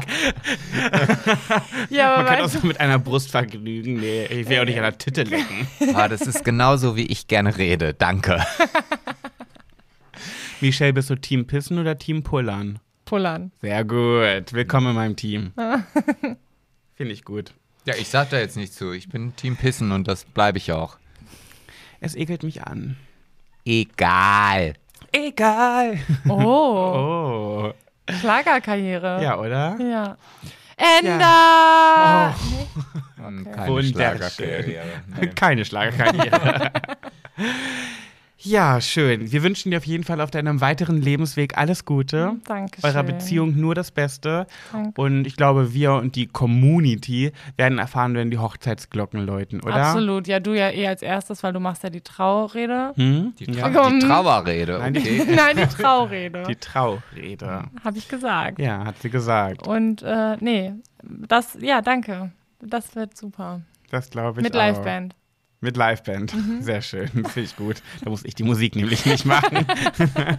ja, 1.89 2.17
Man 2.17 2.25
kann 2.27 2.41
auch 2.41 2.49
so 2.49 2.59
mit 2.67 2.79
einer 2.79 2.99
Brust 2.99 3.31
vergnügen. 3.31 3.95
Nee, 3.99 4.25
ich 4.25 4.47
will 4.47 4.59
auch 4.59 4.65
nicht 4.65 4.77
an 4.77 4.83
der 4.83 4.97
Tüte 4.99 5.23
lecken. 5.23 5.67
Ah, 5.95 6.07
das 6.07 6.21
ist 6.21 6.45
genauso, 6.45 6.95
wie 6.95 7.07
ich 7.07 7.27
gerne 7.27 7.57
rede. 7.57 7.95
Danke. 7.95 8.39
Michelle, 10.59 10.93
bist 10.93 11.09
du 11.09 11.15
Team 11.15 11.47
Pissen 11.47 11.79
oder 11.79 11.97
Team 11.97 12.21
Pullern? 12.21 12.77
pullern. 13.05 13.51
Sehr 13.61 13.83
gut. 13.83 14.53
Willkommen 14.53 14.91
in 14.91 14.95
meinem 14.95 15.15
Team. 15.15 15.53
Finde 17.01 17.15
ich 17.15 17.25
gut. 17.25 17.55
Ja, 17.85 17.95
ich 17.95 18.09
sag 18.09 18.29
da 18.29 18.37
jetzt 18.37 18.55
nicht 18.57 18.75
zu. 18.75 18.91
Ich 18.91 19.09
bin 19.09 19.35
Team 19.35 19.55
Pissen 19.57 19.91
und 19.91 20.07
das 20.07 20.23
bleibe 20.23 20.59
ich 20.59 20.71
auch. 20.71 20.97
Es 21.99 22.13
ekelt 22.15 22.43
mich 22.43 22.61
an. 22.61 22.95
Egal. 23.65 24.75
Egal. 25.11 25.97
Oh, 26.29 27.73
Oh. 27.73 27.73
Schlagerkarriere. 28.19 29.23
Ja, 29.23 29.39
oder? 29.39 29.79
Ja. 29.81 30.15
Ender! 30.77 32.35
Hm, 33.17 33.47
Okay. 33.47 33.51
Keine 33.55 33.67
Wunderschön. 33.71 33.93
Schlagerkarriere. 33.95 35.27
Keine 35.35 35.65
Schlagerkarriere. 35.65 36.71
ja, 38.43 38.81
schön. 38.81 39.31
Wir 39.31 39.43
wünschen 39.43 39.71
dir 39.71 39.77
auf 39.77 39.85
jeden 39.85 40.03
Fall 40.03 40.19
auf 40.21 40.31
deinem 40.31 40.61
weiteren 40.61 41.01
Lebensweg 41.01 41.57
alles 41.57 41.85
Gute. 41.85 42.37
Dankeschön. 42.45 42.89
Eurer 42.89 43.03
Beziehung 43.03 43.55
nur 43.59 43.75
das 43.75 43.91
Beste. 43.91 44.47
Danke. 44.71 44.99
Und 44.99 45.25
ich 45.25 45.35
glaube, 45.35 45.73
wir 45.73 45.93
und 45.93 46.15
die 46.15 46.27
Community 46.27 47.31
werden 47.57 47.77
erfahren, 47.77 48.15
wenn 48.15 48.31
die 48.31 48.37
Hochzeitsglocken 48.39 49.25
läuten, 49.25 49.61
oder? 49.61 49.75
Absolut. 49.75 50.27
Ja, 50.27 50.39
du 50.39 50.53
ja 50.53 50.69
eh 50.71 50.87
als 50.87 51.01
erstes, 51.01 51.43
weil 51.43 51.53
du 51.53 51.59
machst 51.59 51.83
ja 51.83 51.89
die 51.89 52.01
Traurede. 52.01 52.93
Hm? 52.95 53.33
Die, 53.39 53.51
ja. 53.51 53.69
Trau 53.69 53.89
die 53.89 53.99
Trauerrede, 53.99 54.77
Nein, 54.79 54.93
die- 54.93 54.99
okay. 54.99 55.25
Nein, 55.35 55.57
die 55.57 55.67
Traurede. 55.81 56.43
Die 56.47 56.55
Traurede. 56.55 57.63
Habe 57.83 57.97
ich 57.97 58.07
gesagt. 58.07 58.59
Ja, 58.59 58.85
hat 58.85 58.99
sie 59.01 59.09
gesagt. 59.09 59.67
Und 59.67 60.01
äh, 60.03 60.37
nee, 60.39 60.73
das, 61.03 61.57
ja, 61.61 61.81
danke. 61.81 62.31
Das 62.59 62.95
wird 62.95 63.17
super. 63.17 63.61
Das 63.89 64.09
glaube 64.09 64.39
ich 64.39 64.43
Mit. 64.43 64.53
Liveband. 64.53 65.15
Mit 65.61 65.77
Liveband. 65.77 66.33
Mhm. 66.33 66.61
Sehr 66.63 66.81
schön. 66.81 67.07
Finde 67.09 67.41
ich 67.41 67.55
gut. 67.55 67.81
Da 68.03 68.09
muss 68.09 68.25
ich 68.25 68.33
die 68.35 68.43
Musik 68.43 68.75
nämlich 68.75 69.05
nicht 69.05 69.25
machen. 69.25 69.65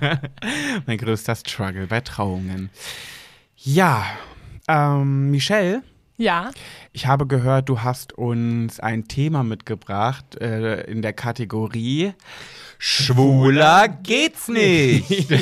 mein 0.87 0.99
größter 0.99 1.37
Struggle 1.37 1.87
bei 1.87 2.01
Trauungen. 2.01 2.71
Ja, 3.57 4.05
ähm, 4.67 5.31
Michelle, 5.31 5.83
Ja. 6.17 6.51
ich 6.93 7.07
habe 7.07 7.27
gehört, 7.29 7.69
du 7.69 7.83
hast 7.83 8.13
uns 8.15 8.81
ein 8.81 9.07
Thema 9.07 9.45
mitgebracht 9.45 10.35
äh, 10.41 10.83
in 10.83 11.03
der 11.03 11.13
Kategorie 11.13 12.13
Schwuler 12.79 13.87
geht's 13.89 14.49
nicht. 14.49 15.33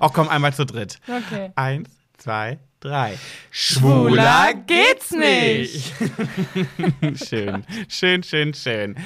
Auch 0.00 0.12
komm, 0.12 0.28
einmal 0.28 0.52
zu 0.52 0.66
dritt. 0.66 0.98
Okay. 1.08 1.50
Eins, 1.56 1.88
zwei, 2.22 2.60
drei. 2.78 3.18
Schwuler 3.50 4.54
geht's 4.54 5.10
nicht. 5.10 5.92
schön, 7.28 7.64
schön, 7.88 8.22
schön, 8.22 8.54
schön. 8.54 8.96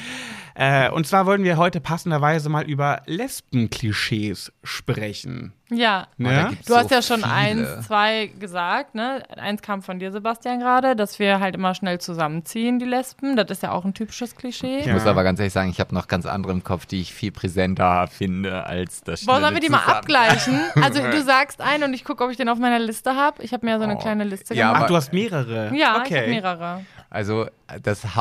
Äh, 0.58 0.88
und 0.90 1.06
zwar 1.06 1.26
wollen 1.26 1.44
wir 1.44 1.58
heute 1.58 1.80
passenderweise 1.80 2.48
mal 2.48 2.64
über 2.64 3.02
Lesben-Klischees 3.04 4.52
sprechen. 4.64 5.52
Ja. 5.70 6.06
Oh, 6.18 6.22
Ne? 6.22 6.46
gibt's 6.50 6.66
Du 6.66 6.74
hast 6.76 6.88
so 6.88 6.94
ja 6.94 7.02
schon 7.02 7.20
viele. 7.20 7.32
eins, 7.32 7.86
zwei 7.86 8.28
gesagt, 8.38 8.94
ne? 8.94 9.22
Eins 9.36 9.60
kam 9.60 9.82
von 9.82 9.98
dir, 9.98 10.12
Sebastian, 10.12 10.60
gerade, 10.60 10.96
dass 10.96 11.18
wir 11.18 11.40
halt 11.40 11.56
immer 11.56 11.74
schnell 11.74 12.00
zusammenziehen, 12.00 12.78
die 12.78 12.84
Lesben. 12.86 13.36
Das 13.36 13.50
ist 13.50 13.64
ja 13.64 13.72
auch 13.72 13.84
ein 13.84 13.92
typisches 13.92 14.34
Klischee. 14.36 14.78
Ich 14.78 14.86
Ja. 14.86 14.94
muss 14.94 15.06
aber 15.06 15.24
ganz 15.24 15.40
ehrlich 15.40 15.52
sagen, 15.52 15.68
ich 15.68 15.80
habe 15.80 15.94
noch 15.94 16.08
ganz 16.08 16.24
andere 16.24 16.52
im 16.52 16.64
Kopf, 16.64 16.86
die 16.86 17.00
ich 17.00 17.12
viel 17.12 17.32
präsenter 17.32 18.06
finde 18.06 18.64
als 18.64 19.02
das 19.02 19.26
Boah, 19.26 19.40
sollen 19.40 19.52
wir 19.54 19.60
die 19.60 19.68
mal 19.68 19.84
abgleichen? 19.84 20.58
Also 20.82 21.02
du 21.02 21.20
sagst 21.22 21.60
einen 21.60 21.84
und 21.84 21.94
ich 21.94 22.04
gucke, 22.04 22.22
ob 22.24 22.30
ich 22.30 22.36
den 22.36 22.48
auf 22.48 22.58
meiner 22.58 22.78
Liste 22.78 23.14
habe. 23.16 23.42
Ich 23.42 23.52
habe 23.52 23.66
mir 23.66 23.72
ja 23.72 23.78
so 23.78 23.84
eine 23.84 23.96
Oh. 23.96 23.98
kleine 23.98 24.24
Liste 24.24 24.54
Ja, 24.54 24.68
gemacht. 24.68 24.84
Ach, 24.84 24.88
du 24.88 24.96
hast 24.96 25.12
mehrere. 25.12 25.66
ja, 25.74 25.74
ich 25.74 25.84
habe 25.84 26.00
okay. 26.00 26.28
mehrere. 26.30 26.84
Also 27.10 27.46
das 27.82 28.14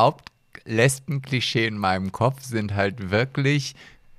Hauptlesben-Klischee 0.66 1.68
in 1.68 1.78
meinem 1.78 2.12
Kopf 2.12 2.42
sind 2.42 2.74
halt 2.74 3.12
wirklich 3.12 3.76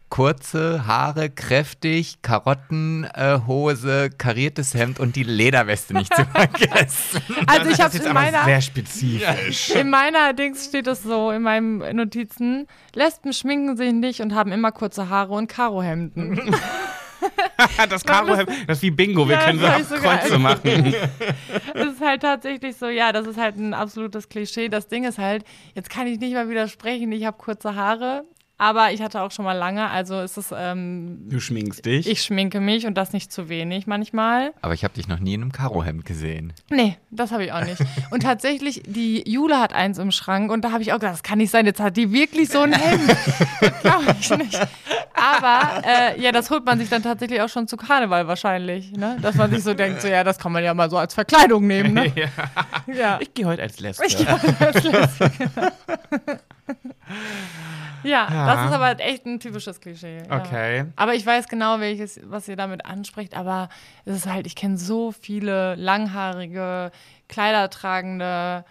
kurze 0.09 0.87
Haare, 0.87 1.29
kräftig, 1.29 2.23
Karottenhose, 2.23 4.11
kariertes 4.17 4.75
Hemd 4.75 5.01
und 5.01 5.17
die 5.17 5.25
Lederweste 5.25 5.95
nicht 5.95 6.15
zu 6.15 6.25
vergessen. 6.33 7.21
Also 7.49 7.71
ich 7.71 7.79
das 7.79 7.95
habe 7.95 8.05
in 8.07 8.15
meiner, 8.15 8.45
sehr 8.45 8.61
spezifisch. 8.61 9.71
in 9.71 9.91
meiner 9.91 10.33
Dings 10.33 10.67
steht 10.67 10.87
es 10.87 11.03
so, 11.03 11.33
in 11.33 11.43
meinen 11.43 11.97
Notizen. 11.97 12.69
Lesben 12.95 13.33
schminken 13.33 13.77
sich 13.77 13.93
nicht 13.93 14.21
und 14.21 14.33
haben 14.33 14.53
immer 14.53 14.71
kurze 14.71 15.09
Haare 15.09 15.35
und 15.35 15.49
Karohemden. 15.49 16.55
das 17.89 18.05
Karo, 18.05 18.35
das 18.67 18.79
ist 18.79 18.83
wie 18.83 18.91
Bingo, 18.91 19.29
wir 19.29 19.35
Ja, 19.37 19.45
können 19.45 19.85
so 19.85 19.97
Kreuze 19.97 20.39
machen. 20.39 20.95
Das 21.75 21.87
ist 21.93 22.01
halt 22.01 22.23
tatsächlich 22.23 22.77
so, 22.77 22.87
ja, 22.89 23.13
das 23.13 23.27
ist 23.27 23.39
halt 23.39 23.57
ein 23.57 23.75
absolutes 23.75 24.29
Klischee. 24.29 24.69
Das 24.69 24.89
Ding 24.89 25.05
ist 25.05 25.19
halt, 25.19 25.45
jetzt 25.75 25.91
kann 25.91 26.07
ich 26.07 26.19
nicht 26.19 26.35
mal 26.35 26.49
widersprechen, 26.49 27.13
ich 27.13 27.25
habe 27.27 27.37
kurze 27.37 27.75
Haare, 27.75 28.25
aber 28.59 28.93
ich 28.93 29.03
hatte 29.03 29.21
auch 29.23 29.31
schon 29.31 29.45
mal 29.45 29.53
lange, 29.53 29.89
also 29.91 30.21
ist 30.21 30.37
es, 30.37 30.53
ähm, 30.57 31.29
Du 31.29 31.41
schminkst 31.41 31.85
dich. 31.85 32.09
ich 32.09 32.23
schminke 32.23 32.61
mich 32.61 32.87
und 32.87 32.95
das 32.95 33.13
nicht 33.13 33.33
zu 33.33 33.49
wenig 33.49 33.87
manchmal. 33.87 34.53
Aber 34.63 34.75
ich 34.75 34.83
habe 34.85 34.95
dich 34.95 35.09
noch 35.09 35.19
nie 35.19 35.35
in 35.35 35.43
einem 35.43 35.53
Karohemd 35.53 36.05
gesehen. 36.05 36.53
Nee, 36.71 36.97
das 37.11 37.33
habe 37.33 37.45
ich 37.45 37.53
auch 37.53 37.65
nicht. 37.65 37.79
Und 38.11 38.23
tatsächlich, 38.23 38.83
die 38.87 39.29
Jule 39.31 39.61
hat 39.61 39.73
eins 39.73 39.99
im 39.99 40.11
Schrank 40.11 40.51
und 40.51 40.63
da 40.65 40.73
habe 40.73 40.83
ich 40.83 40.93
auch 40.93 40.99
gedacht, 40.99 41.15
das 41.15 41.23
kann 41.23 41.39
nicht 41.39 41.51
sein, 41.51 41.67
jetzt 41.67 41.81
hat 41.81 41.97
die 41.97 42.13
wirklich 42.13 42.49
so 42.49 42.61
ein 42.63 42.73
Hemd. 42.73 43.17
Glaube 43.83 44.17
ich 44.19 44.31
nicht. 44.31 44.69
Aber 45.15 45.83
äh, 45.87 46.21
ja, 46.21 46.31
das 46.33 46.51
holt 46.51 46.65
man 46.67 46.79
sich 46.79 46.89
dann 46.91 47.03
tatsächlich 47.03 47.41
auch 47.41 47.49
schon 47.49 47.67
zu 47.69 47.77
Karneval 47.77 48.27
wahrscheinlich, 48.29 48.93
ne? 48.93 49.17
Dass 49.23 49.35
man 49.35 49.51
sich 49.51 49.63
so 49.63 49.73
denkt, 49.73 50.03
so 50.03 50.09
ja, 50.09 50.23
das 50.25 50.39
kann 50.39 50.53
man 50.53 50.63
ja 50.63 50.75
mal 50.75 50.91
so 50.91 50.99
als 50.99 51.15
Verkleidung 51.15 51.67
nehmen, 51.67 51.95
ne? 51.95 52.13
Ja. 52.87 53.19
Ich 53.21 53.33
gehe 53.35 53.47
heute 53.47 53.63
als 53.63 53.81
Lesbe. 53.81 54.05
Ich 54.07 54.15
das 54.17 54.43
lässt 54.85 55.19
sich, 55.19 55.39
genau. 55.39 55.69
ja, 58.03 58.29
Ja. 58.31 58.47
das 58.55 58.67
ist 58.67 58.73
aber 58.73 59.01
echt 59.01 59.27
ein 59.27 59.41
typisches 59.41 59.81
Klischee. 59.81 60.23
Ja. 60.29 60.39
Okay. 60.39 60.85
Aber 60.97 61.15
ich 61.15 61.25
weiß 61.27 61.49
genau, 61.49 61.81
welches, 61.81 62.21
was 62.25 62.49
ihr 62.49 62.57
damit 62.57 62.85
anspricht, 62.87 63.37
aber 63.37 63.69
es 64.05 64.17
ist 64.17 64.27
halt, 64.27 64.47
ich 64.47 64.57
kenne 64.57 64.77
so 64.79 65.13
viele 65.13 65.75
langhaarige, 65.77 66.91
kleidertragende 67.29 68.65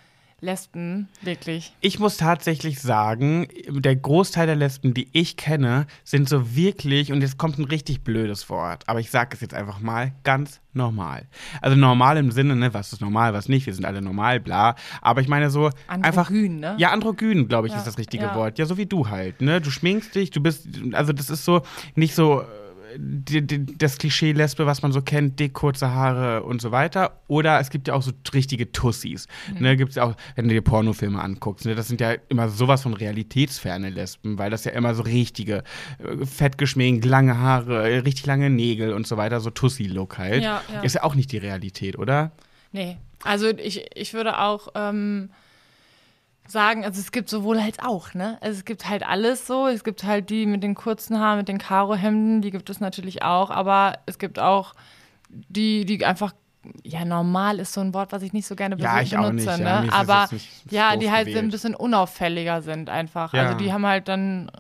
Lesben, 0.46 1.10
wirklich. 1.22 1.74
Ich 1.82 2.00
muss 2.00 2.18
tatsächlich 2.18 2.80
sagen, 2.80 3.48
der 3.68 3.96
Großteil 3.96 4.46
der 4.46 4.56
Lesben, 4.56 4.94
die 4.94 5.10
ich 5.12 5.36
kenne, 5.36 5.88
sind 6.04 6.30
so 6.30 6.56
wirklich, 6.56 7.12
und 7.12 7.22
jetzt 7.22 7.38
kommt 7.38 7.58
ein 7.58 7.66
richtig 7.66 8.04
blödes 8.04 8.50
Wort, 8.50 8.84
aber 8.88 9.00
ich 9.00 9.10
sage 9.10 9.32
es 9.34 9.42
jetzt 9.42 9.54
einfach 9.54 9.80
mal, 9.80 10.14
ganz 10.24 10.62
normal. 10.74 11.28
Also 11.62 11.76
normal 11.76 12.18
im 12.18 12.32
Sinne, 12.32 12.56
ne, 12.56 12.74
was 12.74 12.94
ist 12.94 13.02
normal, 13.02 13.34
was 13.34 13.50
nicht, 13.50 13.66
wir 13.66 13.74
sind 13.74 13.86
alle 13.86 14.02
normal, 14.02 14.40
bla. 14.40 14.76
Aber 15.02 15.22
ich 15.22 15.28
meine 15.28 15.50
so 15.50 15.72
einfach. 15.88 16.30
Androgyn, 16.30 16.60
ne? 16.60 16.76
Ja, 16.78 16.92
androgyn, 16.92 17.48
glaube 17.48 17.68
ich, 17.68 17.74
Ja, 17.74 17.80
ist 17.80 17.88
das 17.88 17.98
richtige 17.98 18.26
ja. 18.26 18.36
Wort. 18.36 18.60
Ja, 18.60 18.66
so 18.66 18.78
wie 18.78 18.86
du 18.86 19.10
halt, 19.10 19.42
ne? 19.42 19.62
Du 19.62 19.72
schminkst 19.72 20.14
dich, 20.14 20.30
du 20.30 20.42
bist, 20.42 20.68
also 20.94 21.12
das 21.12 21.30
ist 21.30 21.44
so 21.44 21.62
nicht 21.96 22.14
so 22.14 22.44
die, 22.98 23.46
die, 23.46 23.66
das 23.78 23.98
Klischee 23.98 24.32
Lesbe, 24.32 24.66
was 24.66 24.82
man 24.82 24.92
so 24.92 25.02
kennt, 25.02 25.40
dick, 25.40 25.54
kurze 25.54 25.92
Haare 25.92 26.44
und 26.44 26.62
so 26.62 26.72
weiter. 26.72 27.20
Oder 27.28 27.60
es 27.60 27.70
gibt 27.70 27.88
ja 27.88 27.94
auch 27.94 28.02
so 28.02 28.12
richtige 28.34 28.72
Tussis. 28.72 29.28
Mhm. 29.54 29.62
Ne, 29.62 29.78
gibt 29.78 29.92
es 29.92 29.98
auch, 29.98 30.16
wenn 30.36 30.48
du 30.48 30.54
dir 30.54 30.62
Pornofilme 30.62 31.22
anguckst, 31.22 31.66
ne, 31.66 31.76
das 31.76 31.88
sind 31.88 32.02
ja 32.02 32.14
immer 32.30 32.50
sowas 32.50 32.84
von 32.84 32.94
realitätsferne 32.94 33.90
Lesben, 33.90 34.38
weil 34.38 34.50
das 34.50 34.66
ja 34.66 34.72
immer 34.72 34.96
so 34.96 35.04
richtige, 35.04 35.64
äh, 36.00 36.26
fett 36.26 36.58
geschminkt, 36.58 37.06
lange 37.06 37.38
Haare, 37.38 38.06
richtig 38.06 38.26
lange 38.26 38.50
Nägel 38.50 38.94
und 38.94 39.08
so 39.08 39.18
weiter, 39.18 39.40
so 39.40 39.50
Tussi-Look 39.50 40.18
halt. 40.18 40.44
Ja, 40.44 40.62
ja. 40.74 40.82
Ist 40.82 40.96
ja 40.96 41.04
auch 41.04 41.16
nicht 41.16 41.32
die 41.32 41.38
Realität, 41.38 41.98
oder? 41.98 42.32
Nee. 42.72 42.98
Also 43.24 43.48
ich, 43.48 43.86
ich 43.96 44.14
würde 44.14 44.40
auch 44.40 44.68
ähm, 44.76 45.30
sagen, 46.48 46.86
also 46.86 47.00
es 47.00 47.12
gibt 47.12 47.30
sowohl 47.30 47.60
als 47.60 47.80
auch, 47.80 48.14
ne? 48.14 48.38
Also 48.42 48.60
es 48.60 48.66
gibt 48.66 48.88
halt 48.88 49.06
alles 49.06 49.48
so. 49.48 49.68
Es 49.68 49.84
gibt 49.84 50.04
halt 50.04 50.30
die 50.30 50.46
mit 50.46 50.64
den 50.64 50.76
kurzen 50.76 51.20
Haaren, 51.20 51.40
mit 51.40 51.48
den 51.48 51.58
Karohemden, 51.58 52.42
die 52.42 52.52
gibt 52.52 52.70
es 52.70 52.80
natürlich 52.80 53.24
auch, 53.24 53.50
aber 53.50 54.00
es 54.06 54.20
gibt 54.20 54.40
auch 54.40 54.74
die, 55.30 55.86
die 55.86 56.06
einfach 56.06 56.34
ja, 56.84 57.06
normal 57.06 57.60
ist 57.60 57.74
so 57.74 57.82
ein 57.82 57.94
Wort, 57.94 58.12
was 58.12 58.24
ich 58.24 58.34
nicht 58.34 58.48
so 58.48 58.56
gerne 58.56 58.76
Ja, 58.80 59.00
ich 59.02 59.16
auch 59.18 59.28
benutze, 59.28 59.50
nicht, 59.50 59.60
ne? 59.60 59.86
ja, 59.86 59.92
aber 59.92 60.28
ja, 60.70 60.96
die 60.96 61.12
halt 61.12 61.28
gewählt. 61.28 61.44
ein 61.44 61.52
bisschen 61.52 61.76
unauffälliger 61.76 62.62
sind 62.64 62.90
einfach. 62.90 63.34
Ja. 63.34 63.44
Also 63.44 63.58
die 63.58 63.72
haben 63.72 63.86
halt 63.86 64.08
dann, 64.08 64.52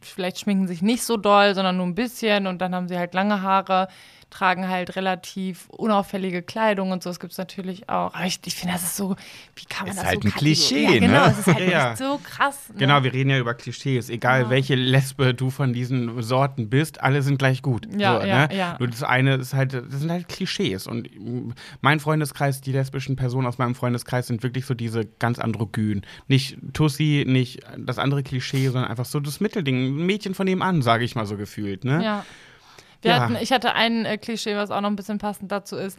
vielleicht 0.00 0.40
schminken 0.40 0.66
sich 0.66 0.82
nicht 0.82 1.04
so 1.04 1.16
doll, 1.16 1.54
sondern 1.54 1.76
nur 1.76 1.86
ein 1.86 1.94
bisschen 1.94 2.46
und 2.46 2.58
dann 2.60 2.74
haben 2.74 2.88
sie 2.88 2.98
halt 2.98 3.14
lange 3.14 3.42
Haare, 3.42 3.88
tragen 4.32 4.68
halt 4.68 4.96
relativ 4.96 5.68
unauffällige 5.68 6.42
Kleidung 6.42 6.90
und 6.90 7.02
so. 7.02 7.10
Das 7.10 7.20
gibt 7.20 7.32
es 7.32 7.38
natürlich 7.38 7.88
auch. 7.88 8.14
Aber 8.14 8.24
ich, 8.24 8.40
ich 8.44 8.54
finde, 8.54 8.74
das 8.74 8.82
ist 8.82 8.96
so, 8.96 9.14
wie 9.54 9.64
kann 9.66 9.86
man 9.86 9.96
Ist 9.96 10.02
das 10.02 10.08
halt 10.08 10.22
so 10.22 10.28
ein 10.28 10.32
Klischee, 10.34 10.84
ja, 10.84 10.98
genau, 10.98 11.26
ne? 11.26 11.30
es 11.32 11.38
ist 11.38 11.46
halt 11.54 11.70
Ja, 11.70 11.90
echt 11.90 11.98
so 11.98 12.18
krass. 12.24 12.70
Ne? 12.70 12.78
Genau, 12.78 13.02
wir 13.04 13.12
reden 13.12 13.30
ja 13.30 13.38
über 13.38 13.54
Klischees. 13.54 14.08
Egal 14.08 14.42
Ja. 14.42 14.50
welche 14.50 14.74
Lesbe 14.74 15.34
du 15.34 15.50
von 15.50 15.72
diesen 15.72 16.22
Sorten 16.22 16.70
bist, 16.70 17.00
alle 17.02 17.22
sind 17.22 17.38
gleich 17.38 17.62
gut. 17.62 17.86
Ja, 17.96 18.20
so, 18.20 18.26
ja, 18.26 18.46
ne? 18.48 18.56
ja. 18.56 18.76
Nur 18.78 18.88
das 18.88 19.02
eine 19.02 19.34
ist 19.36 19.54
halt, 19.54 19.74
das 19.74 20.00
sind 20.00 20.10
halt 20.10 20.28
Klischees. 20.28 20.86
Und 20.86 21.08
mein 21.82 22.00
Freundeskreis, 22.00 22.60
die 22.62 22.72
lesbischen 22.72 23.16
Personen 23.16 23.46
aus 23.46 23.58
meinem 23.58 23.74
Freundeskreis 23.74 24.26
sind 24.26 24.42
wirklich 24.42 24.64
so 24.64 24.74
diese 24.74 25.04
ganz 25.18 25.38
androgyn. 25.38 26.02
Nicht 26.26 26.56
Tussi, 26.72 27.24
nicht 27.28 27.60
das 27.76 27.98
andere 27.98 28.22
Klischee, 28.22 28.68
sondern 28.68 28.90
einfach 28.90 29.04
so 29.04 29.20
das 29.20 29.40
Mittelding. 29.40 29.76
Ein 30.00 30.06
Mädchen 30.06 30.34
von 30.34 30.46
nebenan, 30.46 30.80
sage 30.82 31.04
ich 31.04 31.14
mal 31.14 31.26
so 31.26 31.36
gefühlt. 31.36 31.84
Ne? 31.84 32.02
Ja. 32.02 32.24
Wir 33.02 33.10
Ja. 33.12 33.20
Hatten, 33.20 33.36
ich 33.40 33.52
hatte 33.52 33.74
ein 33.74 34.04
äh, 34.04 34.16
Klischee, 34.18 34.56
was 34.56 34.70
auch 34.70 34.80
noch 34.80 34.88
ein 34.90 34.96
bisschen 34.96 35.18
passend 35.18 35.52
dazu 35.52 35.76
ist. 35.76 35.98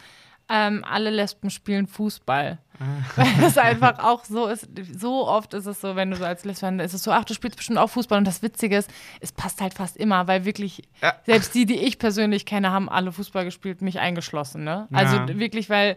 Ähm, 0.49 0.83
alle 0.89 1.09
Lesben 1.09 1.49
spielen 1.49 1.87
Fußball. 1.87 2.57
Ah. 2.77 2.83
Weil 3.15 3.45
es 3.47 3.57
einfach 3.69 3.99
auch 3.99 4.25
so 4.25 4.47
ist. 4.47 4.67
So 4.99 5.25
oft 5.25 5.53
ist 5.53 5.67
es 5.67 5.79
so, 5.79 5.95
wenn 5.95 6.11
du 6.11 6.17
so 6.17 6.25
als 6.25 6.43
Lesben, 6.43 6.81
ist 6.81 6.93
es 6.93 7.03
so, 7.03 7.11
ach, 7.11 7.23
du 7.23 7.33
spielst 7.33 7.55
bestimmt 7.55 7.77
auch 7.79 7.89
Fußball. 7.89 8.17
Und 8.17 8.25
das 8.27 8.41
Witzige 8.41 8.75
ist, 8.77 8.89
es 9.21 9.31
passt 9.31 9.61
halt 9.61 9.73
fast 9.73 9.95
immer, 9.95 10.27
weil 10.27 10.43
wirklich, 10.43 10.83
Ja. 11.01 11.13
selbst 11.25 11.55
die, 11.55 11.65
die 11.65 11.77
ich 11.77 11.97
persönlich 11.97 12.45
kenne, 12.45 12.71
haben 12.71 12.89
alle 12.89 13.13
Fußball 13.13 13.45
gespielt, 13.45 13.81
mich 13.81 13.99
eingeschlossen. 13.99 14.63
Ne? 14.65 14.87
Also 14.91 15.15
Ja. 15.15 15.27
wirklich, 15.39 15.69
weil 15.69 15.95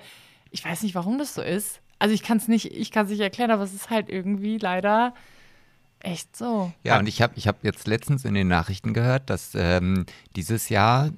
ich 0.53 0.65
weiß 0.65 0.83
nicht, 0.85 0.95
warum 0.95 1.19
das 1.19 1.35
so 1.35 1.43
ist. 1.43 1.81
Also 1.99 2.15
ich 2.15 2.23
kann 2.23 2.37
es 2.37 2.47
nicht, 2.47 2.67
ich 2.73 2.93
kann 2.93 3.07
es 3.07 3.11
nicht 3.11 3.21
erklären, 3.21 3.51
aber 3.51 3.65
es 3.65 3.75
ist 3.75 3.91
halt 3.91 4.09
irgendwie 4.09 4.59
leider 4.59 5.13
echt 6.01 6.37
so. 6.37 6.73
Ja, 6.83 6.99
und 6.99 7.07
ich 7.09 7.23
habe 7.23 7.35
ich 7.37 7.49
hab 7.49 7.65
jetzt 7.65 7.87
letztens 7.87 8.25
in 8.25 8.35
den 8.35 8.49
Nachrichten 8.49 8.93
gehört, 8.95 9.31
dass 9.31 9.53
ähm, 9.55 10.07
dieses 10.37 10.69
Jahr 10.69 11.11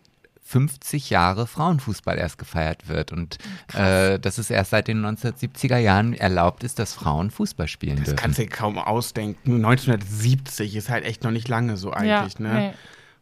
50 0.42 1.10
Jahre 1.10 1.46
Frauenfußball 1.46 2.16
erst 2.16 2.38
gefeiert 2.38 2.88
wird 2.88 3.12
und 3.12 3.36
äh, 3.74 4.18
dass 4.18 4.38
es 4.38 4.48
erst 4.48 4.70
seit 4.70 4.88
den 4.88 5.04
1970er 5.04 5.76
Jahren 5.76 6.14
erlaubt 6.14 6.64
ist, 6.64 6.78
dass 6.78 6.94
Frauen 6.94 7.30
Fußball 7.30 7.68
spielen 7.68 7.96
Das 7.96 8.06
dürfen. 8.06 8.16
kannst 8.16 8.38
du 8.38 8.42
dir 8.44 8.48
kaum 8.48 8.78
ausdenken. 8.78 9.56
1970 9.56 10.74
ist 10.74 10.88
halt 10.88 11.04
echt 11.04 11.22
noch 11.22 11.32
nicht 11.32 11.48
lange 11.48 11.76
so 11.76 11.92
eigentlich. 11.92 12.38
ja, 12.38 12.40
ne? 12.40 12.54
nee. 12.54 12.72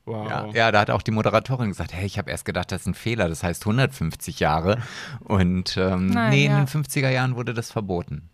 Wow. 0.05 0.29
Ja, 0.29 0.47
ja, 0.53 0.73
da 0.73 0.79
hat 0.79 0.91
auch 0.91 1.03
die 1.03 1.11
Moderatorin 1.11 1.69
gesagt, 1.71 1.93
hey, 1.93 2.07
ich 2.07 2.17
habe 2.17 2.31
erst 2.31 2.45
gedacht, 2.45 2.71
das 2.71 2.83
ist 2.83 2.87
ein 2.87 2.95
Fehler, 2.95 3.29
das 3.29 3.43
heißt 3.43 3.65
150 3.67 4.39
Jahre. 4.39 4.79
Und 5.19 5.77
ähm, 5.77 6.07
Nein, 6.07 6.31
nee, 6.31 6.45
in 6.47 6.53
ja. 6.53 6.65
den 6.65 6.69
50er 6.69 7.11
Jahren 7.11 7.35
wurde 7.35 7.55
das 7.55 7.73
verboten. 7.73 8.31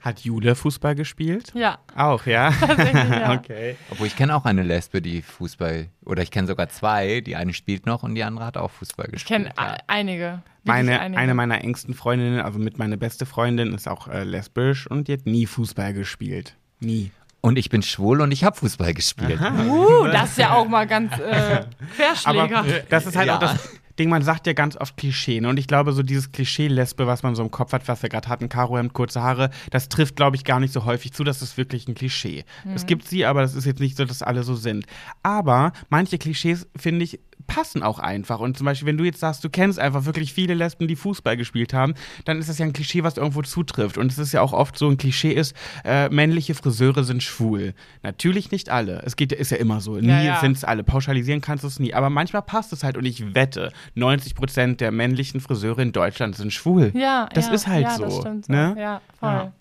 Hat 0.00 0.20
Jule 0.20 0.54
Fußball 0.54 0.94
gespielt? 0.94 1.52
ja. 1.54 1.78
Auch, 1.94 2.24
ja? 2.26 2.50
Ja. 2.94 3.32
okay. 3.34 3.76
Obwohl 3.90 4.06
ich 4.06 4.16
kenne 4.16 4.34
auch 4.34 4.44
eine 4.46 4.62
Lesbe, 4.62 5.02
die 5.02 5.20
Fußball, 5.22 5.88
oder 6.04 6.22
ich 6.22 6.30
kenne 6.30 6.46
sogar 6.48 6.68
zwei, 6.70 7.20
die 7.20 7.36
eine 7.36 7.52
spielt 7.52 7.84
noch 7.86 8.02
und 8.02 8.14
die 8.14 8.24
andere 8.24 8.46
hat 8.46 8.56
auch 8.56 8.70
Fußball 8.70 9.06
Ich 9.06 9.12
gespielt. 9.12 9.54
kenne 9.54 9.58
a- 9.58 9.76
einige. 9.86 10.42
Meine, 10.64 11.00
einige. 11.00 11.20
eine 11.20 11.34
meiner 11.34 11.62
engsten 11.62 11.94
Freundinnen, 11.94 12.40
also 12.40 12.58
mit 12.58 12.78
meiner 12.78 12.96
beste 12.96 13.26
Freundin, 13.26 13.72
ist 13.74 13.88
auch 13.88 14.08
äh, 14.08 14.24
lesbisch 14.24 14.86
und 14.86 15.08
die 15.08 15.14
hat 15.14 15.26
nie 15.26 15.46
Fußball 15.46 15.92
gespielt. 15.94 16.56
Nie. 16.80 17.10
Und 17.42 17.56
ich 17.58 17.70
bin 17.70 17.82
schwul 17.82 18.20
und 18.20 18.32
ich 18.32 18.44
habe 18.44 18.56
Fußball 18.56 18.92
gespielt. 18.92 19.40
Uh, 19.40 20.04
das 20.06 20.32
ist 20.32 20.38
ja 20.38 20.52
auch 20.54 20.68
mal 20.68 20.86
ganz 20.86 21.12
äh, 21.18 21.20
Aber 22.24 22.46
Querschläger. 22.48 22.66
äh, 22.66 22.82
das 22.90 23.06
ist 23.06 23.16
halt 23.16 23.28
Ja. 23.28 23.36
auch 23.36 23.40
das 23.40 23.79
Ding, 24.00 24.08
man 24.08 24.22
sagt 24.22 24.46
ja 24.46 24.54
ganz 24.54 24.76
oft 24.76 24.96
Klischee. 24.96 25.40
Ne? 25.40 25.48
Und 25.48 25.58
ich 25.58 25.66
glaube, 25.66 25.92
so 25.92 26.02
dieses 26.02 26.32
Klischee-Lesbe, 26.32 27.06
was 27.06 27.22
man 27.22 27.34
so 27.34 27.42
im 27.42 27.50
Kopf 27.50 27.72
hat, 27.72 27.86
was 27.86 28.02
wir 28.02 28.08
gerade 28.08 28.28
hatten, 28.28 28.48
Karohemd, 28.48 28.94
kurze 28.94 29.22
Haare, 29.22 29.50
das 29.70 29.88
trifft, 29.88 30.16
glaube 30.16 30.36
ich, 30.36 30.44
gar 30.44 30.58
nicht 30.58 30.72
so 30.72 30.86
häufig 30.86 31.12
zu. 31.12 31.22
Das 31.22 31.42
ist 31.42 31.56
wirklich 31.56 31.86
ein 31.86 31.94
Klischee. 31.94 32.44
Es 32.74 32.86
gibt 32.86 33.06
sie, 33.06 33.26
aber 33.26 33.42
das 33.42 33.54
ist 33.54 33.66
jetzt 33.66 33.80
nicht 33.80 33.96
so, 33.96 34.04
dass 34.06 34.22
alle 34.22 34.42
so 34.42 34.54
sind. 34.54 34.86
Aber 35.22 35.72
manche 35.90 36.18
Klischees, 36.18 36.66
finde 36.76 37.04
ich, 37.04 37.20
passen 37.46 37.82
auch 37.82 37.98
einfach. 37.98 38.40
Und 38.40 38.56
zum 38.56 38.64
Beispiel, 38.64 38.86
wenn 38.86 38.98
du 38.98 39.04
jetzt 39.04 39.20
sagst, 39.20 39.42
du 39.44 39.50
kennst 39.50 39.78
einfach 39.78 40.04
wirklich 40.04 40.32
viele 40.32 40.54
Lesben, 40.54 40.88
die 40.88 40.96
Fußball 40.96 41.36
gespielt 41.36 41.74
haben, 41.74 41.94
dann 42.24 42.38
ist 42.38 42.48
das 42.48 42.58
ja 42.58 42.66
ein 42.66 42.72
Klischee, 42.72 43.02
was 43.02 43.16
irgendwo 43.16 43.42
zutrifft. 43.42 43.98
Und 43.98 44.10
es 44.12 44.18
ist 44.18 44.32
ja 44.32 44.42
auch 44.42 44.52
oft 44.52 44.76
so 44.76 44.88
ein 44.88 44.96
Klischee 44.96 45.32
ist, 45.32 45.54
äh, 45.84 46.08
männliche 46.08 46.54
Friseure 46.54 47.04
sind 47.04 47.22
schwul. 47.22 47.74
Natürlich 48.02 48.50
nicht 48.50 48.68
alle. 48.70 49.02
Es 49.04 49.16
geht, 49.16 49.32
ist 49.32 49.50
ja 49.50 49.56
immer 49.56 49.80
so. 49.80 49.96
Nie 49.96 50.08
Ja, 50.08 50.22
ja. 50.22 50.40
sind 50.40 50.56
es 50.56 50.64
alle. 50.64 50.84
Pauschalisieren 50.84 51.40
kannst 51.40 51.64
du 51.64 51.68
es 51.68 51.78
nie. 51.78 51.94
Aber 51.94 52.10
manchmal 52.10 52.42
passt 52.42 52.72
es 52.72 52.84
halt. 52.84 52.96
Und 52.96 53.04
ich 53.04 53.34
wette, 53.34 53.72
90 53.94 54.34
Prozent 54.34 54.80
der 54.80 54.92
männlichen 54.92 55.40
Friseure 55.40 55.80
in 55.80 55.92
Deutschland 55.92 56.36
sind 56.36 56.52
schwul. 56.52 56.92
ja, 56.94 57.28
das 57.34 57.46
ja, 57.46 57.52
ist 57.52 57.66
halt 57.66 57.84
ja, 57.84 57.96
so, 57.96 58.04
Das 58.04 58.16
stimmt 58.16 58.48
ne? 58.48 58.76
Ja, 58.78 59.00
voll. 59.18 59.52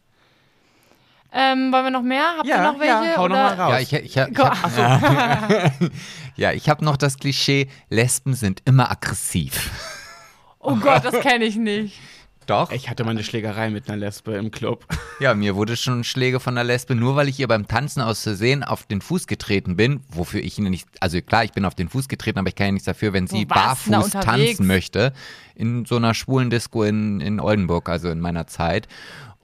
Ja. 1.33 1.51
Ähm, 1.53 1.71
wollen 1.71 1.85
wir 1.85 1.91
noch 1.91 2.01
mehr? 2.01 2.23
Habt 2.37 2.47
ihr 2.47 2.57
noch 2.61 2.79
welche? 2.79 2.91
ja, 2.91 3.17
hau 3.17 3.27
noch 3.27 3.35
oder? 3.35 3.43
mal 3.43 3.53
raus. 3.53 3.71
Ja, 3.73 3.79
ich, 3.79 3.93
ich, 3.93 4.17
ich 4.17 4.33
Go- 4.35 4.43
hab, 4.49 5.71
ja, 6.35 6.51
ich 6.53 6.69
habe 6.69 6.83
noch 6.83 6.97
das 6.97 7.17
Klischee, 7.17 7.67
Lesben 7.89 8.33
sind 8.33 8.61
immer 8.65 8.89
aggressiv. 8.91 9.69
Oh 10.59 10.75
Gott, 10.75 11.05
das 11.05 11.19
kenne 11.21 11.45
ich 11.45 11.55
nicht. 11.55 11.99
Doch. 12.47 12.71
Ich 12.71 12.89
hatte 12.89 13.03
mal 13.03 13.11
eine 13.11 13.23
Schlägerei 13.23 13.69
mit 13.69 13.87
einer 13.87 13.97
Lesbe 13.97 14.33
im 14.33 14.49
Club. 14.49 14.85
Ja, 15.19 15.33
mir 15.33 15.57
wurde 15.57 15.75
schon 15.75 16.05
Schläge 16.05 16.39
von 16.39 16.55
der 16.55 16.63
Lesbe, 16.63 16.95
nur 16.95 17.17
weil 17.17 17.27
ich 17.27 17.37
ihr 17.41 17.49
beim 17.49 17.67
Tanzen 17.67 18.01
aus 18.01 18.23
Versehen 18.23 18.63
auf 18.63 18.85
den 18.85 19.01
Fuß 19.01 19.27
getreten 19.27 19.75
bin, 19.75 19.99
wofür 20.07 20.39
ich 20.41 20.57
ihnen 20.57 20.71
nicht, 20.71 20.87
also 21.01 21.21
klar, 21.21 21.43
ich 21.43 21.51
bin 21.51 21.65
auf 21.65 21.75
den 21.75 21.89
Fuß 21.89 22.07
getreten, 22.07 22.39
aber 22.39 22.47
ich 22.47 22.55
kann 22.55 22.67
ja 22.67 22.71
nichts 22.71 22.85
dafür, 22.85 23.11
wenn 23.11 23.27
sie 23.27 23.43
barfuß 23.43 24.11
tanzen 24.11 24.65
möchte, 24.65 25.11
in 25.55 25.83
so 25.83 25.97
einer 25.97 26.13
schwulen 26.13 26.49
Disco 26.49 26.83
in, 26.83 27.19
in 27.19 27.41
Oldenburg, 27.41 27.89
also 27.89 28.07
in 28.07 28.21
meiner 28.21 28.47
Zeit. 28.47 28.87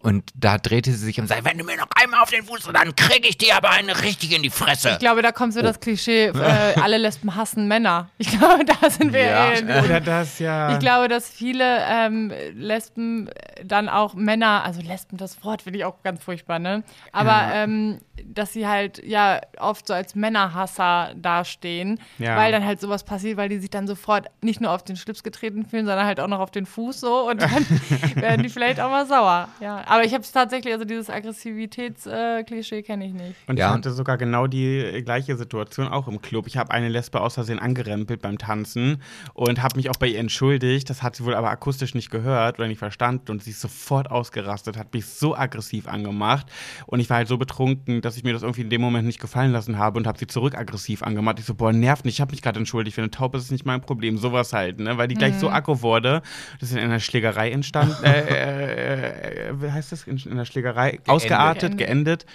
Und 0.06 0.30
da 0.36 0.58
drehte 0.60 0.92
sie 0.92 0.98
sich 1.04 1.20
und 1.20 1.28
sagte, 1.28 1.46
wenn 1.46 1.58
du 1.58 1.64
mir 1.66 1.78
noch 1.78 1.88
einmal 2.02 2.22
auf 2.22 2.30
den 2.30 2.44
Fuß, 2.44 2.70
dann 2.72 2.96
krieg 2.96 3.28
ich 3.28 3.38
dir 3.40 3.56
aber 3.58 3.72
eine 3.72 4.04
richtig 4.04 4.36
in 4.36 4.44
die 4.44 4.50
Fresse. 4.52 4.92
Ich 4.92 5.00
glaube, 5.00 5.22
da 5.24 5.32
kommt 5.32 5.54
so 5.54 5.62
Oh. 5.62 5.64
das 5.64 5.80
Klischee, 5.80 6.26
äh, 6.28 6.34
alle 6.82 6.98
Lesben 6.98 7.36
hassen 7.36 7.68
Männer. 7.68 8.10
Ich 8.20 8.28
glaube, 8.38 8.64
da 8.82 8.90
sind 8.90 9.14
wir 9.14 9.24
Ja. 9.26 9.84
Oder 9.84 10.00
das 10.02 10.38
ja. 10.40 10.72
Ich 10.74 10.80
glaube, 10.80 11.08
dass 11.08 11.28
viele 11.30 11.80
ähm, 11.90 12.32
Lesben 12.54 13.30
dann 13.64 13.90
auch 13.90 14.14
Männer, 14.14 14.64
also 14.64 14.80
Lesben, 14.82 15.18
das 15.18 15.44
Wort 15.44 15.64
finde 15.64 15.80
ich 15.80 15.86
auch 15.86 16.04
ganz 16.04 16.24
furchtbar, 16.24 16.60
ne? 16.60 16.84
Aber 17.12 17.32
Ja. 17.32 17.64
ähm, 17.64 18.00
dass 18.24 18.54
sie 18.54 18.68
halt 18.68 19.02
ja 19.04 19.42
oft 19.60 19.88
so 19.88 19.94
als 19.94 20.14
Männerhasser 20.16 21.14
dastehen, 21.16 22.00
Ja. 22.18 22.38
weil 22.38 22.52
dann 22.52 22.64
halt 22.66 22.80
sowas 22.80 23.04
passiert, 23.04 23.38
weil 23.38 23.50
die 23.50 23.58
sich 23.60 23.70
dann 23.70 23.88
sofort 23.88 24.28
nicht 24.42 24.62
nur 24.62 24.72
auf 24.72 24.84
den 24.84 24.96
Schlips 24.96 25.24
getreten 25.24 25.66
fühlen, 25.66 25.86
sondern 25.86 26.06
halt 26.06 26.20
auch 26.20 26.28
noch 26.28 26.40
auf 26.40 26.52
den 26.52 26.66
Fuß 26.66 27.00
so 27.02 27.28
und 27.30 27.42
dann 27.42 27.52
werden 28.16 28.44
die 28.44 28.50
vielleicht 28.50 28.80
auch 28.80 28.90
mal 28.90 29.06
sauer. 29.06 29.50
Ja, 29.60 29.84
aber 29.96 30.04
ich 30.06 30.14
habe 30.14 30.24
es 30.24 30.32
tatsächlich, 30.32 30.74
also 30.74 30.86
dieses 30.86 31.10
Aggressivitätsklischee 31.10 32.84
kenne 32.84 33.06
ich 33.06 33.14
nicht. 33.14 33.36
Und 33.48 33.58
Ja. 33.58 33.70
ich 33.70 33.74
hatte 33.76 33.92
sogar 33.92 34.18
genau 34.18 34.48
die 34.48 34.78
äh, 34.78 35.02
gleiche 35.02 35.36
Situation 35.38 35.88
auch 35.88 36.08
im 36.08 36.22
Club. 36.22 36.48
Ich 36.48 36.58
habe 36.58 36.72
eine 36.72 36.90
Lesbe 36.90 37.22
aus 37.22 37.36
Versehen 37.36 37.60
angerempelt 37.60 38.22
beim 38.22 38.38
Tanzen 38.38 39.02
und 39.34 39.64
habe 39.64 39.78
mich 39.78 39.90
auch 39.90 39.96
bei 39.96 40.08
ihr 40.08 40.20
entschuldigt. 40.20 40.90
Das 40.90 41.02
hat 41.02 41.16
sie 41.16 41.24
wohl 41.26 41.34
aber 41.36 41.50
akustisch 41.50 41.94
nicht 41.96 42.12
gehört 42.12 42.60
oder 42.60 42.68
nicht 42.68 42.80
verstanden 42.80 43.32
und 43.32 43.44
sie 43.44 43.52
ist 43.52 43.62
sofort 43.62 44.12
ausgerastet, 44.12 44.78
hat 44.78 44.94
mich 44.94 45.06
so 45.06 45.36
aggressiv 45.36 45.88
angemacht 45.88 46.48
und 46.88 47.00
ich 47.00 47.10
war 47.10 47.18
halt 47.18 47.28
so 47.28 47.38
betrunken, 47.38 48.02
dass 48.02 48.18
ich 48.18 48.24
mir 48.24 48.34
das 48.34 48.42
irgendwie 48.44 48.62
in 48.62 48.70
dem 48.70 48.82
Moment 48.82 49.06
nicht 49.08 49.20
gefallen 49.20 49.52
lassen 49.52 49.78
habe 49.78 49.98
und 49.98 50.08
habe 50.08 50.18
sie 50.18 50.28
zurück 50.28 50.58
aggressiv 50.58 51.04
angemacht. 51.04 51.40
Ich 51.40 51.46
so, 51.46 51.56
boah, 51.56 51.72
nervt 51.72 52.04
nicht, 52.06 52.16
ich 52.16 52.22
habe 52.22 52.32
mich 52.32 52.42
gerade 52.42 52.60
entschuldigt, 52.60 52.96
für 52.96 53.02
eine 53.02 53.12
Taube 53.12 53.38
ist 53.38 53.52
nicht 53.52 53.66
mein 53.66 53.82
Problem, 53.82 54.18
sowas 54.18 54.52
halt, 54.52 54.80
ne, 54.80 54.98
weil 54.98 55.08
die 55.08 55.16
gleich 55.16 55.36
so 55.36 55.50
aggro 55.50 55.82
wurde. 55.82 56.22
Das 56.60 56.70
ist 56.72 56.76
in 56.78 56.84
einer 56.84 57.00
Schlägerei 57.00 57.52
entstanden, 57.52 57.96
äh, 58.04 58.20
äh, 58.20 59.50
äh, 59.50 59.62
wie 59.62 59.72
heißt 59.92 60.08
das, 60.08 60.08
in, 60.08 60.18
in 60.18 60.32
einer 60.34 60.46
Schlägerei, 60.46 61.00
ausgeartet, 61.08 61.78
geendet. 61.78 62.26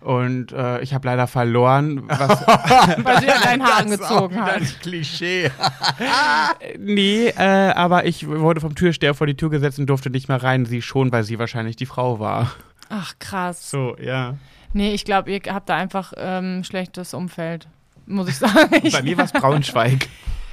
Und 0.00 0.52
äh, 0.52 0.80
ich 0.80 0.94
habe 0.94 1.08
leider 1.08 1.26
verloren. 1.26 2.02
Was, 2.08 2.46
Weil 2.46 3.20
sie 3.20 3.30
an 3.30 3.40
deinen 3.44 3.62
Haaren 3.62 3.90
gezogen 3.90 4.40
hat. 4.40 4.62
Klischee. 4.82 5.50
nee, 6.78 7.28
äh, 7.28 7.72
aber 7.72 8.06
ich 8.06 8.26
wurde 8.26 8.60
vom 8.60 8.74
Türsteher 8.74 9.14
vor 9.14 9.26
die 9.26 9.36
Tür 9.36 9.50
gesetzt 9.50 9.78
und 9.78 9.86
durfte 9.86 10.10
nicht 10.10 10.28
mehr 10.28 10.42
rein. 10.42 10.66
Sie 10.66 10.82
schon, 10.82 11.10
weil 11.12 11.24
sie 11.24 11.38
wahrscheinlich 11.38 11.76
die 11.76 11.86
Frau 11.86 12.20
war. 12.20 12.52
Ach, 12.90 13.14
krass. 13.18 13.70
So, 13.70 13.96
ja. 13.98 14.34
Nee, 14.72 14.92
ich 14.92 15.04
glaube, 15.04 15.30
ihr 15.30 15.40
habt 15.48 15.68
da 15.68 15.76
einfach 15.76 16.12
ähm, 16.16 16.62
schlechtes 16.64 17.14
Umfeld, 17.14 17.66
muss 18.06 18.28
ich 18.28 18.36
sagen. 18.36 18.74
Ich, 18.82 18.92
Bei 18.92 19.02
mir 19.02 19.16
war 19.16 19.24
es 19.24 19.32
Braunschweig. 19.32 20.08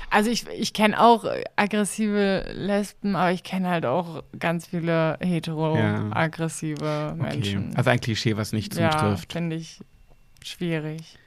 Also 0.09 0.29
ich, 0.29 0.47
ich 0.49 0.73
kenne 0.73 0.99
auch 0.99 1.25
aggressive 1.55 2.45
Lesben, 2.53 3.15
aber 3.15 3.31
ich 3.31 3.43
kenne 3.43 3.69
halt 3.69 3.85
auch 3.85 4.23
ganz 4.39 4.67
viele 4.67 5.17
hetero-aggressive 5.19 7.15
Okay. 7.15 7.21
Menschen. 7.21 7.75
Also 7.75 7.89
ein 7.89 7.99
Klischee, 7.99 8.37
was 8.37 8.53
nicht 8.53 8.75
ja, 8.75 8.91
zutrifft. 8.91 9.33
finde 9.33 9.55
ich 9.55 9.79
schwierig. 10.43 11.17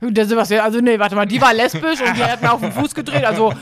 Also 0.00 0.80
nee, 0.80 0.98
warte 0.98 1.14
mal, 1.14 1.26
die 1.26 1.40
war 1.40 1.54
lesbisch 1.54 2.00
und 2.00 2.16
die 2.16 2.24
hat 2.24 2.42
mir 2.42 2.52
auf 2.52 2.60
den 2.60 2.72
Fuß 2.72 2.92
gedreht, 2.94 3.24
also 3.24 3.54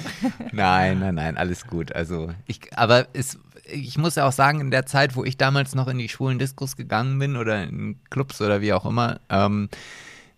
Nein, 0.52 1.00
nein, 1.00 1.16
nein, 1.16 1.36
alles 1.36 1.66
gut. 1.66 1.92
Also 1.92 2.30
ich, 2.46 2.60
aber 2.78 3.08
es, 3.14 3.36
ich 3.64 3.98
muss 3.98 4.14
ja 4.14 4.26
auch 4.26 4.32
sagen, 4.32 4.60
in 4.60 4.70
der 4.70 4.86
Zeit, 4.86 5.16
wo 5.16 5.24
ich 5.24 5.36
damals 5.36 5.74
noch 5.74 5.88
in 5.88 5.98
die 5.98 6.08
schwulen 6.08 6.38
Diskos 6.38 6.76
gegangen 6.76 7.18
bin 7.18 7.36
oder 7.36 7.64
in 7.64 7.98
Clubs 8.10 8.40
oder 8.40 8.60
wie 8.60 8.72
auch 8.72 8.86
immer, 8.86 9.18
ähm, 9.28 9.68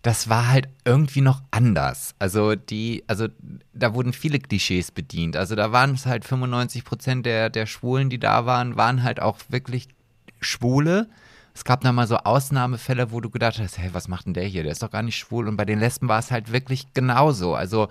das 0.01 0.29
war 0.29 0.47
halt 0.47 0.67
irgendwie 0.83 1.21
noch 1.21 1.43
anders. 1.51 2.15
Also 2.17 2.55
die, 2.55 3.03
also 3.07 3.27
da 3.73 3.93
wurden 3.93 4.13
viele 4.13 4.39
Klischees 4.39 4.91
bedient. 4.91 5.37
Also 5.37 5.55
da 5.55 5.71
waren 5.71 5.93
es 5.93 6.05
halt 6.05 6.25
95 6.25 6.83
Prozent 6.83 7.25
der, 7.25 7.49
der 7.49 7.67
Schwulen, 7.67 8.09
die 8.09 8.19
da 8.19 8.45
waren, 8.45 8.77
waren 8.77 9.03
halt 9.03 9.21
auch 9.21 9.37
wirklich 9.49 9.89
Schwule. 10.39 11.07
Es 11.53 11.65
gab 11.65 11.81
da 11.81 11.91
mal 11.91 12.07
so 12.07 12.17
Ausnahmefälle, 12.17 13.11
wo 13.11 13.21
du 13.21 13.29
gedacht 13.29 13.59
hast, 13.59 13.77
hey, 13.77 13.89
was 13.93 14.07
macht 14.07 14.25
denn 14.25 14.33
der 14.33 14.45
hier? 14.45 14.63
Der 14.63 14.71
ist 14.71 14.81
doch 14.81 14.89
gar 14.91 15.03
nicht 15.03 15.17
schwul. 15.17 15.47
Und 15.47 15.57
bei 15.57 15.65
den 15.65 15.79
Lesben 15.79 16.07
war 16.07 16.19
es 16.19 16.31
halt 16.31 16.51
wirklich 16.51 16.93
genauso. 16.93 17.53
Also 17.53 17.89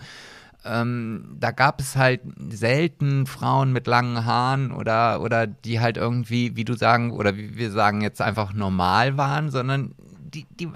ähm, 0.64 1.36
da 1.38 1.52
gab 1.52 1.80
es 1.80 1.94
halt 1.94 2.22
selten 2.50 3.26
Frauen 3.26 3.72
mit 3.72 3.86
langen 3.86 4.24
Haaren 4.24 4.72
oder, 4.72 5.20
oder 5.20 5.46
die 5.46 5.78
halt 5.78 5.96
irgendwie, 5.96 6.56
wie 6.56 6.64
du 6.64 6.74
sagen, 6.74 7.12
oder 7.12 7.36
wie 7.36 7.56
wir 7.56 7.70
sagen, 7.70 8.00
jetzt 8.00 8.20
einfach 8.20 8.52
normal 8.52 9.16
waren, 9.16 9.50
sondern 9.50 9.94
die, 10.34 10.46
die, 10.58 10.68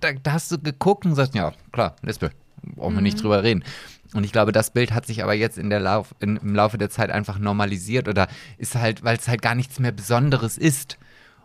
da, 0.00 0.12
da 0.12 0.32
hast 0.32 0.50
du 0.52 0.58
geguckt 0.58 1.04
und 1.04 1.14
sagst, 1.14 1.34
ja, 1.34 1.52
klar, 1.72 1.96
Lesbe, 2.02 2.30
brauchen 2.62 2.94
wir 2.94 2.98
Mhm. 3.00 3.04
nicht 3.04 3.22
drüber 3.22 3.42
reden. 3.42 3.64
Und 4.14 4.24
ich 4.24 4.32
glaube, 4.32 4.52
das 4.52 4.72
Bild 4.72 4.92
hat 4.92 5.06
sich 5.06 5.22
aber 5.22 5.32
jetzt 5.34 5.56
in 5.58 5.70
der 5.70 5.80
Lauf, 5.80 6.14
in, 6.20 6.36
im 6.36 6.54
Laufe 6.54 6.76
der 6.78 6.90
Zeit 6.90 7.10
einfach 7.10 7.38
normalisiert 7.38 8.08
oder 8.08 8.28
ist 8.58 8.74
halt, 8.74 9.02
weil 9.04 9.16
es 9.16 9.26
halt 9.28 9.40
gar 9.42 9.54
nichts 9.54 9.78
mehr 9.78 9.92
Besonderes 9.92 10.58
ist. 10.58 10.98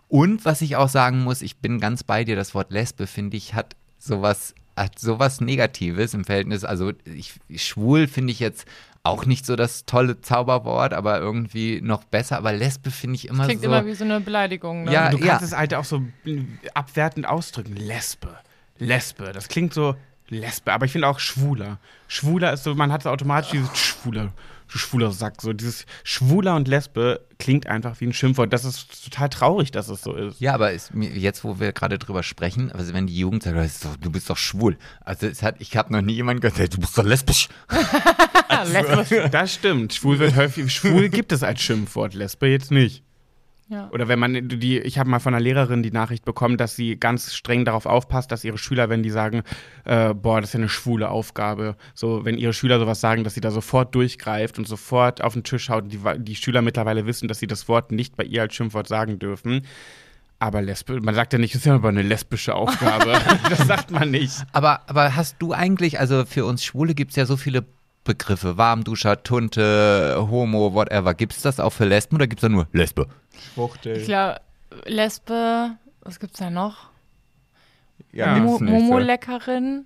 Und 0.10 0.44
was 0.46 0.62
ich 0.62 0.76
auch 0.76 0.90
sagen 0.90 1.24
muss, 1.24 1.42
ich 1.42 1.58
bin 1.58 1.80
ganz 1.80 2.04
bei 2.04 2.24
dir, 2.24 2.36
das 2.36 2.54
Wort 2.54 2.72
Lesbe, 2.72 3.08
finde 3.08 3.38
ich, 3.38 3.54
hat 3.54 3.76
sowas, 4.00 4.54
hat 4.76 5.00
sowas 5.00 5.42
Negatives 5.42 6.14
im 6.14 6.24
Verhältnis. 6.26 6.64
Also 6.66 6.92
ich, 7.06 7.36
schwul 7.56 8.08
finde 8.08 8.32
ich 8.32 8.40
jetzt 8.40 8.68
auch 9.08 9.26
nicht 9.26 9.46
so 9.46 9.56
das 9.56 9.86
tolle 9.86 10.22
Zauberwort, 10.22 10.94
aber 10.94 11.20
irgendwie 11.20 11.82
noch 11.82 12.04
besser. 12.04 12.38
Aber 12.38 12.54
Lesbe 12.54 12.92
finde 12.92 13.16
ich 13.16 13.28
immer 13.28 13.46
Klingt 13.46 13.62
so. 13.62 13.68
immer 13.68 13.86
wie 13.86 13.94
so 13.94 14.04
eine 14.04 14.20
Beleidigung. 14.20 14.84
Ne? 14.84 14.94
Ja, 14.94 15.10
Du 15.10 15.18
kannst 15.20 15.44
es 15.44 15.56
halt 15.56 15.74
auch 15.74 15.86
so 15.86 16.02
abwertend 16.74 17.28
ausdrücken. 17.28 17.76
Lesbe. 17.76 18.36
Lesbe. 18.78 19.32
Das 19.34 19.48
klingt 19.48 19.74
so 19.74 19.96
Lesbe, 20.30 20.74
aber 20.74 20.86
ich 20.86 20.92
finde 20.92 21.08
auch 21.08 21.20
schwuler. 21.20 21.80
Schwuler 22.08 22.54
ist 22.54 22.64
so, 22.64 22.76
man 22.76 22.92
hat 22.92 23.04
so 23.04 23.10
automatisch 23.10 23.52
dieses 23.52 23.78
schwuler, 23.78 24.34
du 24.72 24.78
schwuler 24.78 25.12
Sack. 25.12 25.42
So 25.42 25.54
dieses 25.54 25.86
schwuler 26.04 26.56
und 26.56 26.68
Lesbe 26.68 27.26
klingt 27.40 27.68
einfach 27.68 28.00
wie 28.00 28.06
ein 28.08 28.14
Schimpfwort. 28.14 28.52
Das 28.52 28.66
ist 28.66 29.04
total 29.04 29.30
traurig, 29.30 29.72
dass 29.72 29.90
es 29.90 30.02
so 30.02 30.14
ist. 30.14 30.40
Ja, 30.40 30.54
aber 30.54 30.72
ist, 30.72 30.92
jetzt, 30.94 31.44
wo 31.44 31.60
wir 31.60 31.72
gerade 31.72 31.98
drüber 32.00 32.24
sprechen, 32.24 32.72
also 32.72 32.94
wenn 32.94 33.08
die 33.08 33.18
Jugend 33.18 33.44
sagt, 33.44 33.56
"Das 33.56 33.66
ist 33.68 33.86
doch, 33.86 33.96
du 33.96 34.12
bist 34.12 34.30
doch 34.30 34.38
schwul. 34.38 34.78
Also 35.02 35.28
es 35.28 35.44
hat, 35.44 35.56
ich 35.60 35.76
habe 35.78 35.94
noch 35.94 36.02
nie 36.02 36.14
jemanden 36.14 36.42
gesagt, 36.42 36.60
hey, 36.60 36.70
du 36.70 36.80
bist 36.80 36.98
doch 36.98 37.04
lesbisch. 37.04 37.50
Lesbisch. 38.72 39.30
Das 39.32 39.54
stimmt. 39.54 39.94
Schwul 39.94 40.20
wird 40.20 40.36
häufig, 40.36 40.74
schwul 40.74 41.10
gibt 41.18 41.32
es 41.32 41.44
als 41.44 41.62
Schimpfwort, 41.62 42.14
Lesbe 42.14 42.48
jetzt 42.48 42.72
nicht. 42.72 43.04
Ja. 43.70 43.90
Oder 43.92 44.08
wenn 44.08 44.20
man 44.20 44.48
die, 44.48 44.80
ich 44.80 44.98
habe 44.98 45.10
mal 45.10 45.20
von 45.20 45.34
einer 45.34 45.44
Lehrerin 45.44 45.84
die 45.84 45.92
Nachricht 45.92 46.24
bekommen, 46.24 46.58
dass 46.58 46.76
sie 46.78 46.98
ganz 46.98 47.34
streng 47.34 47.66
darauf 47.66 47.86
aufpasst, 47.86 48.32
dass 48.32 48.46
ihre 48.46 48.58
Schüler, 48.58 48.90
wenn 48.90 49.04
die 49.04 49.10
sagen, 49.10 49.44
äh, 49.84 50.14
boah, 50.14 50.40
das 50.40 50.52
ist 50.52 50.54
ja 50.54 50.60
eine 50.60 50.70
schwule 50.70 51.10
Aufgabe, 51.10 51.76
so 51.94 52.24
wenn 52.24 52.38
ihre 52.38 52.54
Schüler 52.54 52.80
sowas 52.80 53.02
sagen, 53.02 53.26
dass 53.26 53.34
sie 53.34 53.42
da 53.42 53.52
sofort 53.52 53.94
durchgreift 53.94 54.58
und 54.58 54.68
sofort 54.68 55.22
auf 55.22 55.34
den 55.34 55.44
Tisch 55.44 55.70
haut. 55.70 55.84
Und 55.84 55.94
die, 55.94 56.00
die 56.20 56.36
Schüler 56.36 56.62
mittlerweile 56.62 57.06
wissen, 57.06 57.28
dass 57.28 57.40
sie 57.40 57.48
das 57.48 57.68
Wort 57.68 57.92
nicht 57.92 58.16
bei 58.16 58.24
ihr 58.24 58.44
als 58.44 58.56
Schimpfwort 58.56 58.88
sagen 58.88 59.20
dürfen. 59.20 59.64
Aber 60.40 60.62
Lesbe, 60.62 61.02
man 61.02 61.16
sagt 61.16 61.34
ja 61.34 61.40
nicht, 61.40 61.56
das 61.56 61.62
ist 61.62 61.66
ja 61.66 61.76
aber 61.76 61.90
eine 61.90 62.04
lesbische 62.04 62.54
Aufgabe. 62.54 63.20
das 63.50 63.68
sagt 63.68 63.92
man 63.92 64.12
nicht. 64.12 64.46
Aber, 64.54 64.82
aber 64.88 65.16
hast 65.16 65.38
du 65.40 65.52
eigentlich, 65.52 66.00
also 66.00 66.26
für 66.26 66.46
uns 66.46 66.64
Schwule 66.64 66.94
gibt 66.94 67.12
es 67.12 67.18
ja 67.18 67.26
so 67.26 67.38
viele 67.38 67.66
Begriffe, 68.08 68.58
Warmduscher, 68.58 69.22
Tunte, 69.22 70.16
Homo, 70.32 70.74
whatever. 70.74 71.14
Gibt 71.14 71.34
es 71.34 71.42
das 71.42 71.60
auch 71.60 71.72
für 71.72 71.86
Lesben 71.86 72.16
oder 72.16 72.26
gibt 72.26 72.40
es 72.40 72.42
da 72.42 72.50
nur 72.50 72.68
Lesbe? 72.72 73.08
Schwuchtel. 73.54 73.98
Ich 73.98 74.06
glaube, 74.06 74.40
Lesbe, 74.86 75.72
was 76.02 76.20
gibt's 76.20 76.40
da 76.40 76.50
noch? 76.50 76.90
Ja, 78.14 78.40
Mo. 78.40 78.60
Momo-Leckerin. 78.60 79.86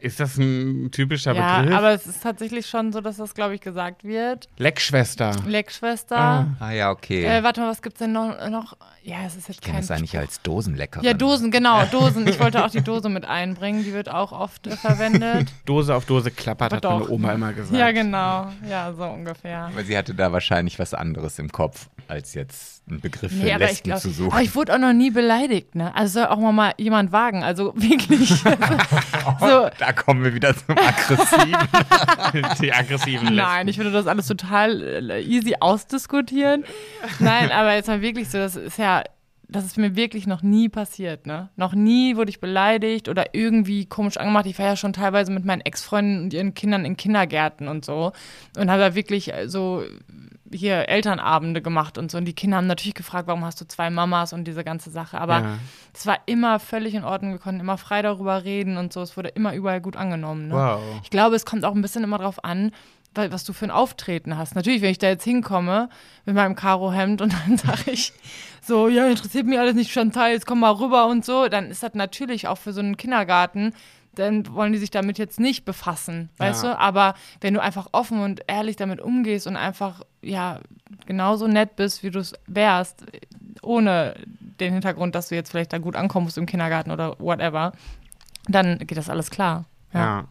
Ist 0.00 0.18
das 0.18 0.38
ein 0.38 0.90
typischer 0.92 1.34
Ja, 1.34 1.60
Begriff? 1.60 1.76
aber 1.76 1.90
es 1.92 2.06
ist 2.06 2.22
tatsächlich 2.22 2.66
schon 2.66 2.90
so, 2.90 3.02
dass 3.02 3.18
das, 3.18 3.34
glaube 3.34 3.54
ich, 3.54 3.60
gesagt 3.60 4.02
wird. 4.02 4.48
Leckschwester. 4.56 5.32
Leckschwester. 5.46 6.16
Ah. 6.18 6.46
Ah 6.58 6.70
ja, 6.72 6.90
okay. 6.90 7.22
Äh, 7.24 7.42
warte 7.42 7.60
mal, 7.60 7.68
was 7.68 7.82
gibt's 7.82 7.98
denn 7.98 8.12
noch? 8.12 8.48
noch? 8.48 8.78
Ja, 9.02 9.16
es 9.26 9.36
ist 9.36 9.48
jetzt 9.48 9.58
ich 9.58 9.60
kenne 9.60 9.74
kein. 9.74 9.84
es 9.84 9.90
eigentlich 9.90 10.16
als 10.16 10.40
Dosenleckerin. 10.40 11.04
ja, 11.06 11.12
Dosen, 11.12 11.50
genau, 11.50 11.84
Dosen. 11.92 12.26
Ich 12.26 12.40
wollte 12.40 12.64
auch 12.64 12.70
die 12.70 12.80
Dose 12.80 13.10
mit 13.10 13.26
einbringen. 13.26 13.84
Die 13.84 13.92
wird 13.92 14.08
auch 14.08 14.32
oft 14.32 14.66
äh, 14.66 14.76
verwendet. 14.76 15.52
Dose 15.66 15.94
auf 15.94 16.06
Dose 16.06 16.30
klappert, 16.30 16.72
Aber 16.72 16.76
hat 16.76 16.84
meine 16.84 17.04
doch. 17.04 17.10
Oma 17.10 17.32
immer 17.32 17.52
gesagt. 17.52 17.76
ja, 17.78 17.92
genau. 17.92 18.50
Ja, 18.66 18.90
so 18.94 19.04
ungefähr. 19.04 19.64
Aber 19.66 19.84
sie 19.84 19.98
hatte 19.98 20.14
da 20.14 20.32
wahrscheinlich 20.32 20.78
was 20.78 20.94
anderes 20.94 21.38
im 21.38 21.52
Kopf, 21.52 21.90
als 22.08 22.32
jetzt 22.32 22.83
einen 22.88 23.00
Begriff 23.00 23.32
für 23.32 23.38
Nee, 23.38 23.52
aber 23.52 23.64
ich, 23.64 23.70
Lesben 23.70 23.84
glaub, 23.84 24.00
zu 24.00 24.10
suchen. 24.10 24.32
aber 24.32 24.42
ich 24.42 24.54
wurde 24.54 24.74
auch 24.74 24.78
noch 24.78 24.92
nie 24.92 25.10
beleidigt, 25.10 25.74
ne? 25.74 25.94
Also 25.94 26.20
soll 26.20 26.28
auch 26.28 26.38
mal, 26.38 26.52
mal 26.52 26.74
jemand 26.76 27.12
wagen. 27.12 27.42
Also 27.42 27.72
wirklich. 27.76 28.28
so, 29.40 29.68
da 29.78 29.92
kommen 29.92 30.22
wir 30.22 30.34
wieder 30.34 30.54
zum 30.54 30.76
Aggressiven. 30.76 31.56
Die 32.60 32.72
aggressiven 32.72 33.28
Lesben. 33.28 33.36
Nein, 33.36 33.68
ich 33.68 33.78
würde 33.78 33.90
das 33.90 34.06
alles 34.06 34.26
total 34.26 34.82
äh, 35.10 35.22
easy 35.22 35.54
ausdiskutieren. 35.60 36.64
Nein, 37.20 37.50
aber 37.50 37.74
jetzt 37.74 37.88
mal 37.88 38.02
wirklich 38.02 38.28
so, 38.28 38.38
das 38.38 38.56
ist 38.56 38.78
ja, 38.78 39.02
das 39.48 39.64
ist 39.64 39.78
mir 39.78 39.96
wirklich 39.96 40.26
noch 40.26 40.42
nie 40.42 40.68
passiert, 40.68 41.26
ne? 41.26 41.48
Noch 41.56 41.74
nie 41.74 42.16
wurde 42.16 42.30
ich 42.30 42.40
beleidigt 42.40 43.08
oder 43.08 43.34
irgendwie 43.34 43.86
komisch 43.86 44.16
angemacht. 44.16 44.46
Ich 44.46 44.58
war 44.58 44.66
ja 44.66 44.76
schon 44.76 44.92
teilweise 44.92 45.32
mit 45.32 45.44
meinen 45.44 45.60
Ex-Freunden 45.60 46.24
und 46.24 46.34
ihren 46.34 46.54
Kindern 46.54 46.84
in 46.84 46.96
Kindergärten 46.96 47.68
und 47.68 47.84
so 47.84 48.12
und 48.58 48.70
habe 48.70 48.80
da 48.80 48.94
wirklich 48.94 49.32
äh, 49.32 49.48
so 49.48 49.82
hier 50.52 50.88
Elternabende 50.88 51.62
gemacht 51.62 51.96
und 51.98 52.10
so. 52.10 52.18
Und 52.18 52.26
die 52.26 52.34
Kinder 52.34 52.58
haben 52.58 52.66
natürlich 52.66 52.94
gefragt, 52.94 53.26
warum 53.26 53.44
hast 53.44 53.60
du 53.60 53.66
zwei 53.66 53.90
Mamas 53.90 54.32
und 54.32 54.44
diese 54.44 54.64
ganze 54.64 54.90
Sache. 54.90 55.18
Aber 55.20 55.38
Ja. 55.40 55.58
es 55.92 56.06
war 56.06 56.18
immer 56.26 56.58
völlig 56.60 56.94
in 56.94 57.04
Ordnung. 57.04 57.32
Wir 57.32 57.38
konnten 57.38 57.60
immer 57.60 57.78
frei 57.78 58.02
darüber 58.02 58.44
reden 58.44 58.76
und 58.76 58.92
so. 58.92 59.00
Es 59.02 59.16
wurde 59.16 59.30
immer 59.30 59.54
überall 59.54 59.80
gut 59.80 59.96
angenommen. 59.96 60.48
Ne? 60.48 60.54
Wow. 60.54 60.80
Ich 61.02 61.10
glaube, 61.10 61.36
es 61.36 61.44
kommt 61.46 61.64
auch 61.64 61.74
ein 61.74 61.82
bisschen 61.82 62.04
immer 62.04 62.18
drauf 62.18 62.44
an, 62.44 62.72
was 63.14 63.44
du 63.44 63.52
für 63.52 63.64
ein 63.66 63.70
Auftreten 63.70 64.36
hast. 64.36 64.56
Natürlich, 64.56 64.82
wenn 64.82 64.90
ich 64.90 64.98
da 64.98 65.06
jetzt 65.06 65.22
hinkomme 65.24 65.88
mit 66.24 66.34
meinem 66.34 66.56
Karohemd 66.56 67.22
und 67.22 67.32
dann 67.32 67.56
sage 67.58 67.92
ich 67.92 68.12
so, 68.60 68.88
ja, 68.88 69.06
interessiert 69.06 69.46
mich 69.46 69.58
alles 69.58 69.74
nicht, 69.74 69.92
Chantal, 69.92 70.32
jetzt 70.32 70.46
komm 70.46 70.60
mal 70.60 70.72
rüber 70.72 71.06
und 71.06 71.24
so, 71.24 71.48
dann 71.48 71.70
ist 71.70 71.82
das 71.82 71.94
natürlich 71.94 72.48
auch 72.48 72.58
für 72.58 72.72
so 72.72 72.80
einen 72.80 72.96
Kindergarten, 72.96 73.72
dann 74.18 74.52
wollen 74.54 74.72
die 74.72 74.78
sich 74.78 74.90
damit 74.90 75.18
jetzt 75.18 75.38
nicht 75.40 75.64
befassen, 75.64 76.30
weißt 76.38 76.64
Ja. 76.64 76.70
du? 76.74 76.78
Aber 76.78 77.14
wenn 77.40 77.54
du 77.54 77.60
einfach 77.62 77.88
offen 77.92 78.20
und 78.22 78.42
ehrlich 78.46 78.76
damit 78.76 79.00
umgehst 79.00 79.46
und 79.46 79.56
einfach, 79.56 80.02
ja, 80.22 80.60
genauso 81.06 81.46
nett 81.46 81.76
bist, 81.76 82.02
wie 82.02 82.10
du 82.10 82.18
es 82.20 82.32
wärst, 82.46 83.04
ohne 83.62 84.14
den 84.60 84.72
Hintergrund, 84.72 85.14
dass 85.14 85.28
du 85.28 85.34
jetzt 85.34 85.50
vielleicht 85.50 85.72
da 85.72 85.78
gut 85.78 85.96
ankommst 85.96 86.38
im 86.38 86.46
Kindergarten 86.46 86.90
oder 86.90 87.18
whatever, 87.18 87.72
dann 88.46 88.78
geht 88.78 88.96
das 88.98 89.08
alles 89.10 89.30
klar. 89.30 89.64
Ja. 89.92 90.24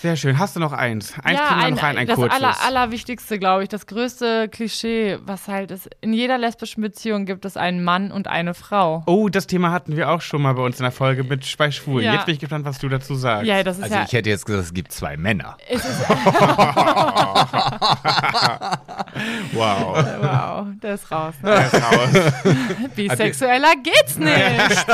Sehr 0.00 0.16
schön. 0.16 0.38
Hast 0.38 0.56
du 0.56 0.60
noch 0.60 0.72
eins? 0.72 1.12
Eins 1.22 1.38
ja, 1.38 1.44
kriegen 1.46 1.60
wir 1.60 1.66
ein, 1.66 1.74
noch 1.74 1.82
rein, 1.82 1.98
ein 1.98 2.06
das 2.06 2.16
kurzes. 2.16 2.34
aller, 2.34 2.54
allerwichtigste, 2.66 3.38
glaube 3.38 3.64
ich, 3.64 3.68
das 3.68 3.86
größte 3.86 4.48
Klischee, 4.48 5.18
was 5.26 5.46
halt 5.46 5.70
ist, 5.70 5.90
in 6.00 6.14
jeder 6.14 6.38
lesbischen 6.38 6.82
Beziehung 6.82 7.26
gibt 7.26 7.44
es 7.44 7.58
einen 7.58 7.84
Mann 7.84 8.10
und 8.10 8.26
eine 8.26 8.54
Frau. 8.54 9.02
Oh, 9.06 9.28
das 9.28 9.46
Thema 9.46 9.72
hatten 9.72 9.96
wir 9.96 10.08
auch 10.10 10.22
schon 10.22 10.40
mal 10.40 10.54
bei 10.54 10.62
uns 10.62 10.78
in 10.78 10.84
der 10.84 10.92
Folge 10.92 11.22
mit 11.22 11.44
bei 11.58 11.70
Schwulen. 11.70 12.06
Ja. 12.06 12.14
Jetzt 12.14 12.24
bin 12.24 12.32
ich 12.34 12.40
gespannt, 12.40 12.64
was 12.64 12.78
du 12.78 12.88
dazu 12.88 13.14
sagst. 13.14 13.44
Ja, 13.46 13.62
das 13.62 13.76
ist 13.76 13.82
Also 13.82 13.94
ja. 13.96 14.04
ich 14.06 14.12
hätte 14.14 14.30
jetzt 14.30 14.46
gesagt, 14.46 14.64
es 14.64 14.72
gibt 14.72 14.90
zwei 14.90 15.18
Männer. 15.18 15.58
es 15.68 15.84
ist, 15.84 16.08
Wow. 19.52 19.96
wow, 20.20 20.66
der 20.82 20.94
ist 20.94 21.10
raus. 21.10 21.34
Ne? 21.42 21.50
Der 21.50 21.66
ist 21.66 21.74
raus. 21.74 22.32
Bisexueller 22.96 23.72
geht's 23.82 24.16
nicht. 24.16 24.86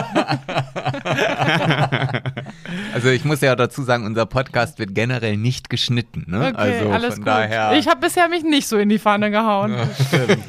Also 2.94 3.08
ich 3.10 3.24
muss 3.24 3.40
ja 3.40 3.54
dazu 3.54 3.82
sagen, 3.82 4.06
unser 4.06 4.26
Podcast 4.26 4.78
wird 4.78 4.94
generell 4.96 5.36
nicht 5.36 5.70
geschnitten. 5.70 6.24
Ne? 6.26 6.48
Okay, 6.52 6.56
also 6.56 6.90
alles 6.90 7.14
von 7.14 7.24
gut. 7.24 7.26
daher. 7.28 7.72
Ich 7.78 7.86
habe 7.86 8.00
bisher 8.00 8.28
mich 8.28 8.42
nicht 8.42 8.66
so 8.66 8.78
in 8.78 8.88
die 8.88 8.98
Pfanne 8.98 9.30
gehauen. 9.30 9.76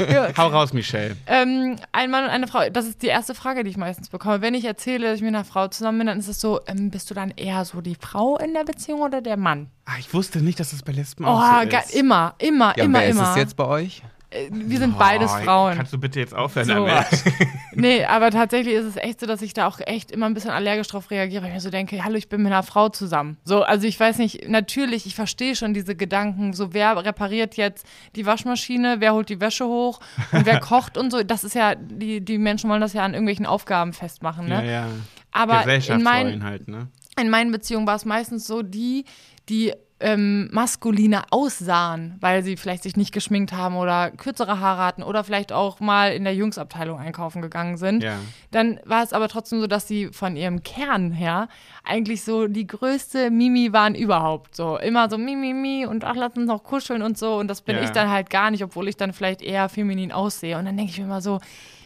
Ja. 0.10 0.30
Hau 0.38 0.48
raus, 0.48 0.72
Michelle. 0.74 1.16
Ähm, 1.28 1.76
ein 1.92 2.10
Mann 2.10 2.24
und 2.24 2.30
eine 2.30 2.48
Frau, 2.48 2.70
das 2.72 2.86
ist 2.88 3.02
die 3.02 3.08
erste 3.08 3.36
Frage, 3.36 3.64
die 3.64 3.70
ich 3.70 3.78
meistens 3.78 4.10
bekomme. 4.10 4.42
Wenn 4.42 4.54
ich 4.54 4.64
erzähle, 4.66 5.08
dass 5.08 5.18
ich 5.18 5.22
mit 5.22 5.36
einer 5.36 5.44
Frau 5.44 5.68
zusammen 5.68 5.98
bin, 6.00 6.08
dann 6.08 6.20
ist 6.20 6.28
es 6.30 6.40
so, 6.40 6.62
ähm, 6.66 6.90
bist 6.90 7.10
du 7.10 7.14
dann 7.14 7.32
eher 7.36 7.66
so 7.66 7.82
die 7.82 7.96
Frau 7.96 8.38
in 8.38 8.54
der 8.54 8.64
Beziehung 8.64 9.02
oder 9.02 9.22
der 9.22 9.36
Mann? 9.38 9.68
Ah, 9.86 9.94
ich 10.00 10.14
wusste 10.14 10.40
nicht, 10.42 10.60
dass 10.60 10.72
das 10.72 10.82
bei 10.84 10.94
Lesben 10.94 11.26
Oh, 11.26 11.30
auch 11.30 11.62
so 11.64 11.68
ist. 11.68 11.94
immer, 11.96 12.36
immer, 12.38 12.74
ja, 12.78 12.84
immer, 12.86 13.00
wer 13.00 13.10
immer. 13.10 13.24
ist 13.24 13.30
es 13.32 13.36
jetzt 13.36 13.56
bei 13.58 13.66
euch? 13.66 14.02
Äh, 14.38 14.50
Wir 14.52 14.80
sind 14.80 14.98
beides 14.98 15.32
Oh, 15.32 15.44
Frauen. 15.44 15.76
Kannst 15.76 15.94
du 15.94 15.98
bitte 15.98 16.20
jetzt 16.20 16.34
aufhören 16.36 16.66
So. 16.68 16.74
damit? 16.86 17.06
Nee, 17.80 18.06
aber 18.06 18.32
tatsächlich 18.32 18.74
ist 18.74 18.86
es 18.86 18.96
echt 18.96 19.20
so, 19.20 19.28
dass 19.28 19.42
ich 19.44 19.54
da 19.54 19.68
auch 19.68 19.80
echt 19.86 20.10
immer 20.10 20.26
ein 20.26 20.34
bisschen 20.34 20.50
allergisch 20.50 20.88
drauf 20.88 21.12
reagiere, 21.12 21.44
weil 21.44 21.50
ich 21.50 21.54
mir 21.56 21.62
so 21.62 21.70
denke, 21.70 22.04
hallo, 22.04 22.16
ich 22.16 22.28
bin 22.28 22.42
mit 22.42 22.52
einer 22.52 22.64
Frau 22.64 22.90
zusammen. 22.90 23.38
So, 23.44 23.62
also 23.62 23.86
ich 23.88 24.00
weiß 24.00 24.18
nicht, 24.18 24.50
natürlich, 24.50 25.06
ich 25.06 25.14
verstehe 25.14 25.56
schon 25.56 25.76
diese 25.76 25.96
Gedanken, 25.96 26.54
so 26.54 26.74
wer 26.74 26.98
repariert 27.06 27.56
jetzt 27.56 27.86
die 28.16 28.26
Waschmaschine, 28.26 28.96
wer 29.00 29.14
holt 29.14 29.30
die 29.30 29.40
Wäsche 29.40 29.66
hoch 29.68 30.00
und 30.32 30.48
wer 30.48 30.60
kocht 30.62 30.98
und 30.98 31.12
so. 31.12 31.22
Das 31.22 31.44
ist 31.44 31.54
ja, 31.54 31.76
die, 31.76 32.20
die 32.22 32.40
Menschen 32.40 32.68
wollen 32.70 32.82
das 32.82 32.94
ja 32.94 33.04
an 33.04 33.14
irgendwelchen 33.14 33.46
Aufgaben 33.46 33.94
festmachen, 33.94 34.48
Ja, 34.48 34.62
ne? 34.62 34.72
ja. 34.72 34.88
Aber 35.32 35.64
in, 35.72 36.02
mein, 36.02 36.44
halt, 36.44 36.68
ne? 36.68 36.88
in 37.22 37.30
meinen 37.30 37.52
Beziehungen 37.52 37.86
war 37.86 37.96
es 37.96 38.06
meistens 38.06 38.48
so, 38.48 38.64
die, 38.64 39.06
die 39.50 39.72
ähm, 40.00 40.48
maskuliner 40.52 41.26
aussahen, 41.32 42.18
weil 42.20 42.44
sie 42.44 42.56
vielleicht 42.56 42.84
sich 42.84 42.96
nicht 42.98 43.12
geschminkt 43.12 43.52
haben 43.52 43.76
oder 43.76 44.12
kürzere 44.12 44.60
Haare 44.60 44.84
hatten 44.86 45.02
oder 45.02 45.24
vielleicht 45.24 45.52
auch 45.52 45.80
mal 45.80 46.14
in 46.14 46.24
der 46.24 46.36
Jungsabteilung 46.36 47.00
einkaufen 47.00 47.42
gegangen 47.42 47.78
sind. 47.78 48.04
Ja. 48.04 48.20
Dann 48.52 48.80
war 48.86 49.02
es 49.04 49.12
aber 49.12 49.28
trotzdem 49.28 49.60
so, 49.60 49.66
dass 49.66 49.88
sie 49.88 50.10
von 50.10 50.36
ihrem 50.36 50.62
Kern 50.62 51.12
her 51.12 51.48
eigentlich 51.84 52.24
so 52.24 52.48
die 52.48 52.68
größte 52.68 53.32
Mimi 53.32 53.74
waren 53.74 53.96
überhaupt. 53.96 54.56
So 54.56 54.78
immer 54.78 55.10
so 55.10 55.18
Mimi, 55.18 55.54
Mimi 55.54 55.86
und 55.88 56.04
ach, 56.04 56.16
lass 56.16 56.36
uns 56.38 56.46
noch 56.48 56.64
kuscheln 56.64 57.02
und 57.02 57.18
so. 57.18 57.36
Und 57.38 57.48
das 57.48 57.62
bin 57.62 57.76
Ja. 57.78 57.84
ich 57.84 57.90
dann 57.90 58.12
halt 58.12 58.30
gar 58.30 58.52
nicht, 58.52 58.64
obwohl 58.64 58.88
ich 58.88 58.98
dann 58.98 59.14
vielleicht 59.14 59.42
eher 59.42 59.68
feminin 59.68 60.12
aussehe. 60.12 60.58
Und 60.60 60.66
dann 60.66 60.78
denke 60.78 60.92
ich 60.92 61.00
mir 61.00 61.06
immer 61.06 61.22
so, 61.22 61.40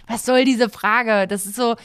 was 0.07 0.25
soll 0.25 0.43
diese 0.43 0.67
Frage? 0.69 1.27
Das 1.27 1.45
ist 1.45 1.55
so, 1.55 1.75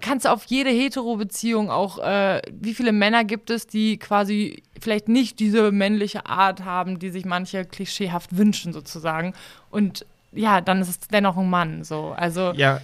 kannst 0.00 0.24
du 0.24 0.30
auf 0.30 0.44
jede 0.44 0.70
Hetero-Beziehung 0.70 1.70
auch, 1.70 1.98
äh, 1.98 2.40
wie 2.50 2.74
viele 2.74 2.92
Männer 2.92 3.24
gibt 3.24 3.50
es, 3.50 3.66
die 3.66 3.98
quasi 3.98 4.62
vielleicht 4.80 5.08
nicht 5.08 5.40
diese 5.40 5.70
männliche 5.72 6.26
Art 6.26 6.64
haben, 6.64 6.98
die 6.98 7.10
sich 7.10 7.24
manche 7.24 7.64
klischeehaft 7.64 8.36
wünschen 8.36 8.72
sozusagen. 8.72 9.34
Und 9.70 10.06
ja, 10.32 10.60
dann 10.60 10.80
ist 10.80 10.88
es 10.88 10.98
dennoch 11.08 11.36
ein 11.36 11.50
Mann. 11.50 11.84
So. 11.84 12.14
Also 12.16 12.52
Ja, 12.54 12.80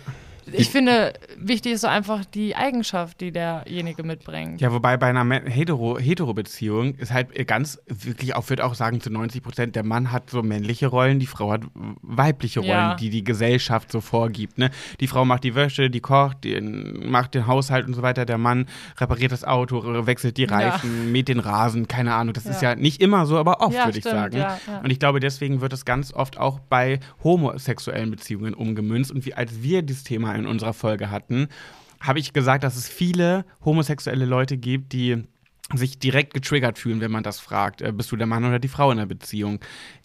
ich 0.52 0.70
finde, 0.70 1.12
wichtig 1.38 1.72
ist 1.72 1.80
so 1.82 1.86
einfach 1.88 2.24
die 2.24 2.54
Eigenschaft, 2.56 3.20
die 3.20 3.32
derjenige 3.32 4.02
mitbringt. 4.02 4.60
Ja, 4.60 4.72
wobei 4.72 4.96
bei 4.96 5.06
einer 5.08 5.24
Me- 5.24 5.42
Hetero- 5.46 5.98
Hetero-Beziehung 5.98 6.94
ist 6.96 7.12
halt 7.12 7.28
ganz, 7.46 7.80
wirklich 7.86 8.34
auch, 8.36 8.48
würde 8.48 8.64
auch 8.64 8.74
sagen, 8.74 9.00
zu 9.00 9.10
90 9.10 9.42
Prozent, 9.42 9.76
der 9.76 9.84
Mann 9.84 10.12
hat 10.12 10.30
so 10.30 10.42
männliche 10.42 10.86
Rollen, 10.88 11.18
die 11.18 11.26
Frau 11.26 11.52
hat 11.52 11.62
weibliche 12.02 12.60
Rollen, 12.60 12.70
Ja. 12.70 12.94
die 12.94 13.10
die 13.10 13.24
Gesellschaft 13.24 13.90
so 13.92 14.00
vorgibt. 14.00 14.58
Ne? 14.58 14.70
Die 15.00 15.06
Frau 15.06 15.24
macht 15.24 15.44
die 15.44 15.54
Wäsche, 15.54 15.90
die 15.90 16.00
kocht, 16.00 16.44
die 16.44 16.60
macht 16.60 17.34
den 17.34 17.46
Haushalt 17.46 17.86
und 17.86 17.94
so 17.94 18.02
weiter. 18.02 18.24
Der 18.24 18.38
Mann 18.38 18.66
repariert 18.98 19.32
das 19.32 19.44
Auto, 19.44 20.06
wechselt 20.06 20.36
die 20.36 20.42
Ja. 20.44 20.48
Reifen, 20.50 21.12
mäht 21.12 21.28
den 21.28 21.38
Rasen, 21.40 21.88
keine 21.88 22.14
Ahnung. 22.14 22.34
Das 22.34 22.46
ist 22.46 22.62
Ja. 22.62 22.70
ja 22.70 22.76
nicht 22.76 23.00
immer 23.00 23.26
so, 23.26 23.36
aber 23.38 23.60
oft, 23.60 23.74
Ja, 23.74 23.86
würde 23.86 23.98
ich 23.98 24.04
sagen. 24.04 24.36
ja, 24.36 24.58
ja. 24.66 24.80
Und 24.80 24.90
ich 24.90 24.98
glaube, 24.98 25.20
deswegen 25.20 25.60
wird 25.60 25.72
es 25.72 25.84
ganz 25.84 26.12
oft 26.12 26.38
auch 26.38 26.58
bei 26.60 27.00
homosexuellen 27.24 28.10
Beziehungen 28.10 28.54
umgemünzt. 28.54 29.10
Und 29.12 29.24
wie, 29.26 29.34
als 29.34 29.62
wir 29.62 29.82
dieses 29.82 30.04
Thema 30.04 30.32
in 30.38 30.46
unserer 30.46 30.72
Folge 30.72 31.10
hatten, 31.10 31.48
habe 32.00 32.18
ich 32.18 32.32
gesagt, 32.32 32.64
dass 32.64 32.76
es 32.76 32.88
viele 32.88 33.44
homosexuelle 33.64 34.24
Leute 34.24 34.56
gibt, 34.56 34.92
die 34.92 35.24
sich 35.74 35.98
direkt 35.98 36.32
getriggert 36.32 36.78
fühlen, 36.78 37.00
wenn 37.00 37.10
man 37.10 37.22
das 37.22 37.40
fragt. 37.40 37.82
Äh, 37.82 37.92
bist 37.92 38.10
du 38.10 38.16
der 38.16 38.26
Mann 38.26 38.44
oder 38.44 38.58
die 38.58 38.68
Frau 38.68 38.90
in 38.90 38.98
der 38.98 39.06
Beziehung? 39.06 39.60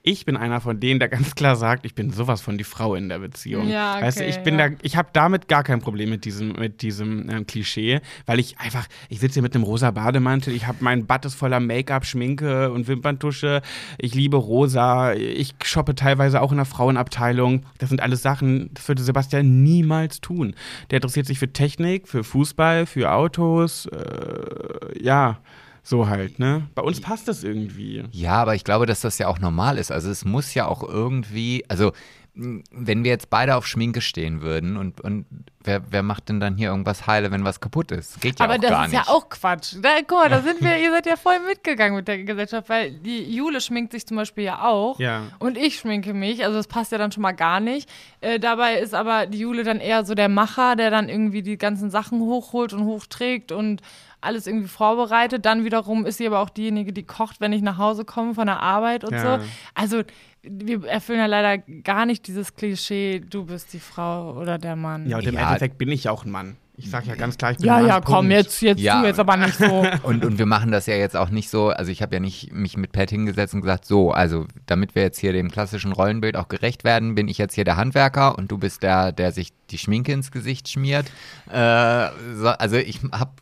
Ich 0.06 0.26
bin 0.26 0.36
einer 0.36 0.60
von 0.60 0.82
denen, 0.82 1.00
der 1.00 1.08
ganz 1.08 1.34
klar 1.34 1.56
sagt, 1.56 1.86
ich 1.86 1.96
bin 1.96 2.12
sowas 2.12 2.42
von 2.42 2.58
die 2.58 2.66
Frau 2.66 2.94
in 2.94 3.08
der 3.08 3.20
Beziehung. 3.20 3.70
Ja, 3.70 4.02
weißt 4.02 4.20
du, 4.20 4.24
okay, 4.24 4.32
ich 4.32 4.44
bin 4.44 4.60
ja. 4.60 4.68
da, 4.68 4.76
ich 4.82 4.98
habe 4.98 5.08
damit 5.14 5.48
gar 5.48 5.64
kein 5.64 5.80
Problem 5.80 6.10
mit 6.10 6.26
diesem, 6.26 6.52
mit 6.52 6.82
diesem 6.82 7.30
ähm, 7.30 7.48
Klischee, 7.48 8.02
weil 8.26 8.42
ich 8.42 8.60
einfach, 8.60 8.88
ich 9.08 9.22
sitze 9.22 9.36
hier 9.36 9.44
mit 9.44 9.56
einem 9.56 9.64
rosa 9.64 9.92
Bademantel, 9.92 10.54
ich 10.54 10.68
habe 10.68 10.80
mein 10.82 11.06
Bad 11.06 11.24
ist 11.24 11.36
voller 11.36 11.62
Make-up, 11.62 12.06
Schminke 12.06 12.70
und 12.74 12.90
Wimperntusche. 12.90 13.62
Ich 13.98 14.14
liebe 14.14 14.36
rosa. 14.36 15.14
Ich 15.14 15.56
shoppe 15.64 15.96
teilweise 15.96 16.42
auch 16.42 16.52
in 16.52 16.58
der 16.58 16.66
Frauenabteilung. 16.66 17.66
Das 17.78 17.88
sind 17.88 18.02
alles 18.02 18.22
Sachen, 18.22 18.72
das 18.74 18.86
würde 18.90 19.04
Sebastian 19.04 19.64
niemals 19.64 20.20
tun. 20.20 20.54
Der 20.92 20.98
interessiert 20.98 21.28
sich 21.28 21.40
für 21.40 21.54
Technik, 21.54 22.10
für 22.10 22.26
Fußball, 22.26 22.88
für 22.88 23.14
Autos. 23.14 23.86
Äh, 23.86 25.02
ja, 25.02 25.40
so 25.84 26.08
halt, 26.08 26.40
ne? 26.40 26.70
Bei 26.76 26.82
uns 26.82 27.02
passt 27.02 27.28
das 27.28 27.44
irgendwie. 27.44 28.04
Ja, 28.12 28.36
aber 28.36 28.56
ich 28.56 28.64
glaube, 28.64 28.86
dass 28.86 29.02
das 29.02 29.18
ja 29.18 29.28
auch 29.28 29.40
normal 29.40 29.78
ist. 29.78 29.92
Also 29.92 30.10
es 30.10 30.24
muss 30.26 30.54
ja 30.54 30.66
auch 30.66 30.82
irgendwie, 30.82 31.66
also 31.68 31.92
wenn 32.36 33.04
wir 33.04 33.12
jetzt 33.12 33.30
beide 33.30 33.56
auf 33.56 33.68
Schminke 33.68 34.02
stehen 34.02 34.42
würden 34.42 34.76
und, 34.76 35.02
und 35.02 35.26
wer, 35.64 35.84
wer 35.92 36.02
macht 36.02 36.30
denn 36.30 36.40
dann 36.40 36.58
hier 36.58 36.70
irgendwas 36.70 37.06
heile, 37.06 37.30
wenn 37.30 37.46
was 37.46 37.60
kaputt 37.60 37.92
ist? 37.92 38.20
Geht 38.22 38.40
ja 38.40 38.46
Aber 38.46 38.56
auch 38.56 38.60
das 38.60 38.70
gar 38.72 38.86
ist 38.86 38.92
nicht. 38.92 39.06
ja 39.08 39.14
auch 39.14 39.30
Quatsch. 39.30 39.76
Da, 39.80 39.90
guck 40.08 40.18
mal, 40.18 40.30
da 40.30 40.42
sind 40.42 40.60
wir, 40.62 40.80
ihr 40.80 40.90
seid 40.92 41.06
ja 41.06 41.16
voll 41.16 41.40
mitgegangen 41.48 41.96
mit 41.96 42.08
der 42.08 42.24
Gesellschaft, 42.24 42.70
weil 42.70 42.92
die 42.92 43.36
Jule 43.36 43.62
schminkt 43.62 43.92
sich 43.92 44.08
zum 44.08 44.18
Beispiel 44.18 44.46
ja 44.46 44.64
auch. 44.64 45.00
Ja. 45.00 45.24
Und 45.38 45.58
ich 45.58 45.78
schminke 45.78 46.16
mich, 46.16 46.44
also 46.44 46.58
das 46.58 46.66
passt 46.68 46.92
ja 46.92 46.98
dann 46.98 47.12
schon 47.12 47.22
mal 47.22 47.34
gar 47.34 47.60
nicht. 47.60 47.88
Äh, 48.20 48.40
dabei 48.40 48.80
ist 48.80 48.96
aber 48.96 49.28
die 49.28 49.38
Jule 49.40 49.64
dann 49.64 49.80
eher 49.80 50.04
so 50.04 50.16
der 50.16 50.30
Macher, 50.30 50.76
der 50.76 50.90
dann 50.90 51.10
irgendwie 51.10 51.44
die 51.44 51.60
ganzen 51.60 51.92
Sachen 51.92 52.20
hochholt 52.20 52.74
und 52.74 52.86
hochträgt 52.86 53.52
und 53.52 53.82
alles 54.24 54.48
irgendwie 54.48 54.68
vorbereitet. 54.68 55.46
Dann 55.46 55.64
wiederum 55.66 56.06
ist 56.06 56.18
sie 56.18 56.28
aber 56.28 56.40
auch 56.40 56.50
diejenige, 56.50 56.94
die 56.94 57.04
kocht, 57.04 57.42
wenn 57.42 57.54
ich 57.54 57.62
nach 57.62 57.78
Hause 57.78 58.06
komme 58.06 58.34
von 58.34 58.48
der 58.48 58.60
Arbeit 58.62 59.04
und 59.04 59.14
Ja. 59.14 59.40
so. 59.40 59.46
Also 59.76 60.02
wir 60.42 60.86
erfüllen 60.86 61.20
ja 61.20 61.26
leider 61.26 61.58
gar 61.60 62.06
nicht 62.06 62.28
dieses 62.28 62.56
Klischee, 62.56 63.20
du 63.22 63.46
bist 63.46 63.72
die 63.74 63.80
Frau 63.80 64.34
oder 64.34 64.58
der 64.58 64.76
Mann. 64.76 65.08
Ja, 65.08 65.18
und 65.18 65.28
im 65.28 65.36
Ja. 65.36 65.48
Endeffekt 65.48 65.78
bin 65.78 65.90
ich 65.90 66.06
ja 66.06 66.12
auch 66.12 66.26
ein 66.26 66.32
Mann. 66.32 66.58
Ich 66.76 66.90
sag 66.90 67.06
ja 67.06 67.14
ganz 67.14 67.38
klar, 67.38 67.52
ich 67.52 67.58
bin 67.58 67.68
ja, 67.68 67.80
ja, 67.82 68.02
komm, 68.02 68.32
jetzt, 68.32 68.60
jetzt 68.62 68.82
Ja. 68.82 69.00
tu 69.02 69.06
jetzt 69.06 69.20
aber 69.20 69.38
nicht 69.38 69.56
so. 69.60 69.86
Und, 70.04 70.26
und 70.26 70.40
wir 70.40 70.48
machen 70.48 70.72
das 70.72 70.88
ja 70.88 70.96
jetzt 70.96 71.16
auch 71.16 71.30
nicht 71.30 71.50
so, 71.52 71.70
also 71.70 71.92
ich 71.92 72.02
habe 72.02 72.16
ja 72.16 72.20
nicht 72.20 72.52
mich 72.52 72.78
mit 72.78 72.92
Pat 72.92 73.12
hingesetzt 73.12 73.54
und 73.54 73.62
gesagt, 73.62 73.86
so, 73.86 74.12
also 74.12 74.48
damit 74.66 74.96
wir 74.96 75.04
jetzt 75.04 75.20
hier 75.20 75.34
dem 75.34 75.52
klassischen 75.52 75.92
Rollenbild 75.92 76.36
auch 76.36 76.48
gerecht 76.48 76.84
werden, 76.84 77.14
bin 77.14 77.28
ich 77.28 77.38
jetzt 77.38 77.54
hier 77.54 77.64
der 77.64 77.78
Handwerker 77.78 78.38
und 78.40 78.50
du 78.52 78.58
bist 78.58 78.82
der, 78.82 79.12
der 79.12 79.32
sich 79.32 79.54
die 79.70 79.78
Schminke 79.78 80.12
ins 80.14 80.32
Gesicht 80.32 80.68
schmiert. 80.68 81.06
Äh, 81.52 82.08
so, 82.36 82.48
also 82.50 82.76
ich 82.78 83.00
hab, 83.12 83.34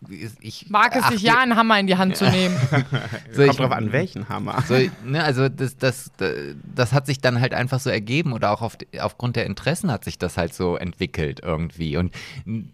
ich 0.41 0.70
Mag 0.70 0.95
es 0.95 1.08
sich 1.08 1.22
ja, 1.22 1.40
einen 1.40 1.56
Hammer 1.56 1.80
in 1.80 1.88
die 1.88 1.95
Hand 1.98 2.18
zu 2.18 2.30
nehmen. 2.30 2.56
so, 3.32 3.41
ich- 3.44 3.48
Kommt 3.48 3.60
drauf 3.60 3.72
an, 3.72 3.91
welchen 3.94 4.28
Hammer. 4.28 4.62
So, 4.68 4.76
ne, 5.06 5.24
also 5.24 5.48
das, 5.48 5.78
das, 5.78 6.12
das 6.76 6.91
hat 6.94 7.06
sich 7.06 7.22
dann 7.22 7.40
halt 7.40 7.53
einfach 7.53 7.80
so 7.80 7.90
ergeben 7.90 8.34
oder 8.34 8.52
auch 8.52 8.62
auf, 8.62 8.78
aufgrund 8.99 9.38
der 9.38 9.45
Interessen 9.45 9.90
hat 9.91 10.03
sich 10.03 10.20
das 10.20 10.38
halt 10.38 10.53
so 10.53 10.76
entwickelt 10.76 11.40
irgendwie. 11.44 11.95
Und 11.98 12.14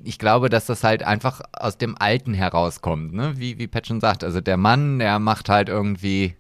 ich 0.03 0.17
glaube, 0.17 0.46
dass 0.49 0.65
das 0.65 0.83
halt 0.83 1.03
einfach 1.03 1.41
aus 1.53 1.77
dem 1.77 1.95
Alten 1.97 2.33
herauskommt, 2.33 3.13
ne? 3.13 3.33
wie, 3.37 3.57
wie 3.57 3.67
Pat 3.67 3.87
schon 3.87 4.01
sagt. 4.01 4.23
Also 4.23 4.41
der 4.41 4.57
Mann, 4.57 4.99
der 4.99 5.19
macht 5.19 5.49
halt 5.49 5.69
irgendwie, 5.69 6.35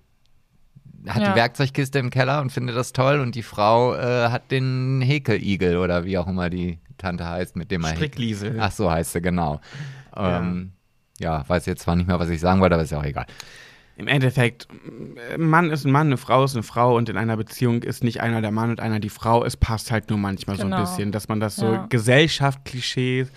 hat 1.07 1.21
Ja. 1.21 1.29
die 1.31 1.35
Werkzeugkiste 1.35 1.99
im 1.99 2.09
Keller 2.09 2.41
und 2.41 2.51
findet 2.51 2.75
das 2.75 2.93
toll 2.93 3.19
und 3.19 3.35
die 3.35 3.43
Frau 3.43 3.95
äh, 3.95 4.29
hat 4.29 4.51
den 4.51 5.01
Häkeligel 5.01 5.77
oder 5.77 6.03
wie 6.05 6.17
auch 6.17 6.27
immer 6.27 6.49
die 6.49 6.79
Tante 6.97 7.25
heißt, 7.27 7.55
mit 7.55 7.69
dem 7.71 7.83
er. 7.83 7.91
Strickliesel. 7.95 8.57
Ach 8.59 8.71
so 8.71 8.89
heißt 8.91 9.13
sie, 9.13 9.21
genau. 9.21 9.61
Ähm, 10.15 10.71
ja, 11.19 11.47
weiß 11.47 11.65
jetzt 11.67 11.83
zwar 11.83 11.95
nicht 11.95 12.07
mehr, 12.07 12.19
was 12.19 12.29
ich 12.29 12.39
sagen 12.39 12.59
wollte, 12.61 12.75
aber 12.75 12.83
ist 12.83 12.91
ja 12.91 12.99
auch 12.99 13.03
egal. 13.05 13.25
Im 13.99 14.07
Endeffekt, 14.07 14.67
ein 15.33 15.41
Mann 15.49 15.71
ist 15.71 15.83
ein 15.83 15.91
Mann, 15.91 16.05
eine 16.07 16.17
Frau 16.17 16.43
ist 16.43 16.53
eine 16.53 16.61
Frau 16.61 16.95
und 16.95 17.09
in 17.09 17.17
einer 17.17 17.35
Beziehung 17.35 17.81
ist 17.81 18.03
nicht 18.03 18.21
einer 18.21 18.41
der 18.41 18.51
Mann 18.51 18.69
und 18.69 18.79
einer 18.79 18.99
die 18.99 19.09
Frau. 19.09 19.43
Es 19.43 19.57
passt 19.57 19.89
halt 19.91 20.11
nur 20.11 20.19
manchmal 20.19 20.55
so 20.55 20.63
Genau. 20.63 20.75
ein 20.75 20.81
bisschen, 20.83 21.11
dass 21.11 21.27
man 21.29 21.39
das 21.39 21.55
so 21.55 21.65
Ja. 21.65 21.85
Gesellschaft-Klischees 21.89 23.29
äh, 23.29 23.31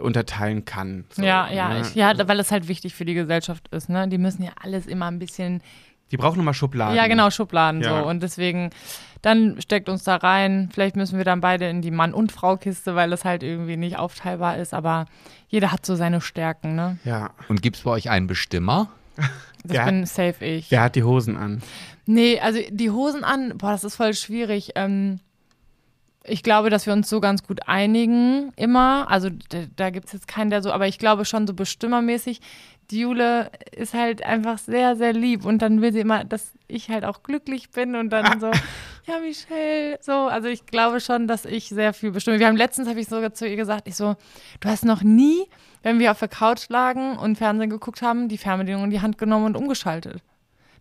unterteilen 0.00 0.64
kann. 0.64 1.04
So, 1.10 1.22
ja, 1.22 1.50
ja, 1.50 1.68
ne? 1.70 1.80
ich, 1.82 1.94
ja, 1.94 2.12
weil 2.28 2.40
es 2.40 2.50
halt 2.50 2.68
wichtig 2.68 2.94
für 2.94 3.04
die 3.04 3.14
Gesellschaft 3.14 3.68
ist, 3.68 3.88
ne? 3.88 4.08
Die 4.08 4.18
müssen 4.18 4.42
ja 4.42 4.52
alles 4.62 4.86
immer 4.86 5.06
ein 5.06 5.18
bisschen, 5.18 5.62
Die 6.10 6.16
brauchen 6.16 6.40
immer 6.40 6.54
Schubladen. 6.54 6.96
ja 6.96 7.06
genau, 7.06 7.30
Schubladen 7.30 7.80
Ja. 7.82 8.00
so. 8.02 8.08
Und 8.08 8.22
deswegen, 8.22 8.70
dann 9.22 9.60
steckt 9.60 9.88
uns 9.88 10.04
da 10.04 10.16
rein. 10.16 10.68
Vielleicht 10.72 10.96
müssen 10.96 11.16
wir 11.16 11.24
dann 11.24 11.40
beide 11.40 11.68
in 11.68 11.80
die 11.82 11.90
Mann- 11.90 12.14
und 12.14 12.32
Frau-Kiste, 12.32 12.94
weil 12.96 13.10
das 13.10 13.24
halt 13.24 13.42
irgendwie 13.42 13.76
nicht 13.76 13.96
aufteilbar 13.98 14.56
ist. 14.56 14.74
Aber 14.74 15.06
jeder 15.48 15.70
hat 15.72 15.86
so 15.86 15.94
seine 15.94 16.20
Stärken, 16.20 16.74
ne? 16.74 16.98
Ja. 17.04 17.30
Und 17.48 17.62
gibt 17.62 17.76
es 17.76 17.82
bei 17.82 17.90
euch 17.92 18.10
einen 18.10 18.26
Bestimmer? 18.26 18.88
Das 19.64 19.76
Ja. 19.76 19.84
bin 19.84 20.06
safe 20.06 20.44
ich. 20.44 20.70
Wer 20.72 20.82
hat 20.82 20.96
die 20.96 21.04
Hosen 21.04 21.36
an? 21.36 21.62
Nee, 22.06 22.40
also 22.40 22.58
die 22.70 22.90
Hosen 22.90 23.22
an, 23.22 23.56
boah, 23.58 23.70
das 23.70 23.84
ist 23.84 23.94
voll 23.94 24.12
schwierig. 24.14 24.72
Ähm, 24.74 25.20
ich 26.24 26.42
glaube, 26.42 26.70
dass 26.70 26.86
wir 26.86 26.92
uns 26.92 27.08
so 27.08 27.20
ganz 27.20 27.42
gut 27.42 27.68
einigen, 27.68 28.52
immer. 28.56 29.10
Also 29.10 29.28
da, 29.76 29.90
gibt 29.90 30.06
es 30.06 30.12
jetzt 30.12 30.28
keinen, 30.28 30.50
der 30.50 30.62
so, 30.62 30.72
aber 30.72 30.86
ich 30.86 30.98
glaube 30.98 31.24
schon 31.24 31.46
so 31.46 31.54
bestimmermäßig. 31.54 32.40
Die 32.90 33.00
Jule 33.00 33.50
ist 33.72 33.94
halt 33.94 34.24
einfach 34.24 34.58
sehr, 34.58 34.96
sehr 34.96 35.12
lieb 35.12 35.44
und 35.44 35.62
dann 35.62 35.80
will 35.80 35.92
sie 35.92 36.00
immer, 36.00 36.24
dass 36.24 36.52
ich 36.68 36.90
halt 36.90 37.04
auch 37.04 37.22
glücklich 37.22 37.70
bin 37.70 37.96
und 37.96 38.10
dann 38.10 38.38
so, 38.38 38.50
ja, 39.06 39.18
Michelle, 39.18 39.98
so. 40.00 40.12
Also 40.12 40.48
ich 40.48 40.66
glaube 40.66 41.00
schon, 41.00 41.26
dass 41.26 41.44
ich 41.44 41.68
sehr 41.68 41.92
viel 41.92 42.12
bestimme. 42.12 42.38
Wir 42.38 42.46
haben 42.46 42.56
letztens, 42.56 42.88
habe 42.88 43.00
ich 43.00 43.08
sogar 43.08 43.32
zu 43.32 43.48
ihr 43.48 43.56
gesagt, 43.56 43.88
ich 43.88 43.96
so, 43.96 44.16
du 44.60 44.68
hast 44.68 44.84
noch 44.84 45.02
nie, 45.02 45.46
wenn 45.82 45.98
wir 45.98 46.10
auf 46.10 46.18
der 46.18 46.28
Couch 46.28 46.68
lagen 46.68 47.16
und 47.16 47.36
Fernsehen 47.36 47.70
geguckt 47.70 48.02
haben, 48.02 48.28
die 48.28 48.38
Fernbedienung 48.38 48.84
in 48.84 48.90
die 48.90 49.00
Hand 49.00 49.18
genommen 49.18 49.46
und 49.46 49.56
umgeschaltet. 49.56 50.22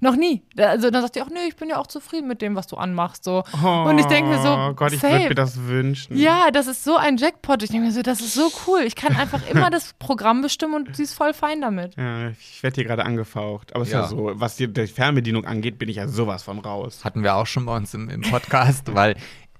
Noch 0.03 0.15
nie. 0.15 0.41
Also 0.57 0.90
dann 0.90 1.03
sagt 1.03 1.14
sie 1.14 1.22
auch, 1.22 1.30
nee, 1.30 1.48
ich 1.48 1.56
bin 1.56 1.69
ja 1.69 1.78
auch 1.78 1.86
zufrieden 1.88 2.28
mit 2.28 2.41
dem, 2.41 2.56
was 2.56 2.65
du 2.68 2.76
anmachst. 2.76 3.23
So. 3.23 3.44
und 3.64 3.98
ich 3.99 4.06
denke 4.07 4.32
mir 4.32 4.41
so, 4.41 4.49
Oh 4.49 4.73
Gott, 4.73 4.91
ich 4.94 5.02
würde 5.03 5.30
mir 5.30 5.36
das 5.36 5.57
wünschen. 5.68 6.18
Ja, 6.18 6.49
das 6.52 6.65
ist 6.68 6.84
so 6.84 6.98
ein 6.98 7.18
Jackpot. 7.18 7.61
Ich 7.64 7.69
denke 7.69 7.86
mir 7.86 7.94
so, 7.94 8.02
das 8.02 8.19
ist 8.19 8.34
so 8.34 8.52
cool. 8.68 8.80
Ich 8.86 8.95
kann 8.95 9.15
einfach 9.15 9.48
immer 9.48 9.69
das 9.69 9.94
Programm 9.99 10.41
bestimmen 10.41 10.73
und 10.73 10.95
sie 10.95 11.03
ist 11.03 11.14
voll 11.14 11.34
fein 11.34 11.61
damit. 11.61 11.95
Ja, 11.98 12.30
ich 12.30 12.64
werde 12.64 12.76
hier 12.76 12.84
gerade 12.86 13.06
angefaucht. 13.06 13.73
Aber 13.76 13.84
es 13.84 13.90
ist 13.90 13.94
ja 13.94 14.02
Ja. 14.02 14.07
so, 14.07 14.32
was 14.34 14.56
die, 14.56 14.68
die 14.73 14.88
Fernbedienung 14.88 15.45
angeht, 15.45 15.78
bin 15.78 15.88
ich 15.88 15.98
ja 15.98 16.07
sowas 16.07 16.41
von 16.44 16.57
raus. 16.60 17.06
Hatten 17.06 17.22
wir 17.23 17.36
auch 17.36 17.45
schon 17.48 17.65
bei 17.68 17.78
uns 17.78 17.94
im, 17.94 18.10
im 18.10 18.22
Podcast, 18.22 18.94
weil 18.95 19.15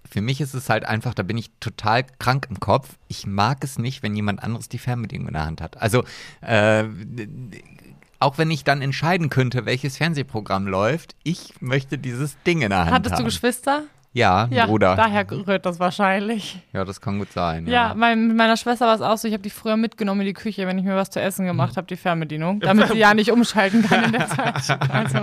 für 0.10 0.22
mich 0.22 0.42
ist 0.42 0.56
es 0.56 0.70
halt 0.70 0.86
einfach, 0.86 1.14
da 1.14 1.22
bin 1.24 1.38
ich 1.38 1.52
total 1.60 2.04
krank 2.20 2.48
im 2.50 2.60
Kopf. 2.60 2.98
Ich 3.08 3.28
mag 3.28 3.64
es 3.64 3.78
nicht, 3.78 4.02
wenn 4.04 4.16
jemand 4.16 4.44
anderes 4.44 4.68
die 4.68 4.80
Fernbedienung 4.80 5.28
in 5.28 5.34
der 5.34 5.46
Hand 5.46 5.62
hat. 5.62 5.80
Also, 5.82 6.04
äh, 6.42 6.84
auch 8.22 8.38
wenn 8.38 8.52
ich 8.52 8.64
dann 8.64 8.82
entscheiden 8.82 9.30
könnte, 9.30 9.66
welches 9.66 9.98
Fernsehprogramm 9.98 10.68
läuft, 10.68 11.16
ich 11.24 11.54
möchte 11.60 11.98
dieses 11.98 12.42
Ding 12.44 12.62
in 12.62 12.70
der 12.70 12.86
Hand 12.86 12.92
Hattest 12.92 13.16
haben. 13.16 13.20
du 13.24 13.26
Geschwister? 13.26 13.84
Ja, 14.14 14.48
Ja, 14.52 14.66
Bruder. 14.66 14.96
daher 14.96 15.26
rührt 15.32 15.66
das 15.66 15.80
wahrscheinlich. 15.80 16.60
Ja, 16.74 16.84
das 16.84 17.00
kann 17.00 17.18
gut 17.18 17.32
sein. 17.32 17.66
Ja, 17.68 17.94
mein, 17.96 18.28
mit 18.28 18.36
meiner 18.38 18.58
Schwester 18.58 18.86
war 18.86 18.96
es 18.96 19.02
auch 19.02 19.18
so, 19.18 19.28
ich 19.28 19.34
habe 19.34 19.44
die 19.44 19.50
früher 19.50 19.78
mitgenommen 19.78 20.22
in 20.22 20.28
die 20.28 20.34
Küche, 20.34 20.68
wenn 20.68 20.78
ich 20.78 20.84
mir 20.84 20.96
was 20.96 21.10
zu 21.10 21.22
essen 21.22 21.46
gemacht 21.46 21.78
habe, 21.78 21.88
die 21.88 21.96
Fernbedienung, 21.96 22.60
damit 22.60 22.90
sie 22.90 22.98
ja 22.98 23.14
nicht 23.14 23.32
umschalten 23.32 23.84
kann 23.84 24.04
in 24.04 24.12
der 24.12 24.28
Zeit. 24.28 24.80
Also, 24.92 25.18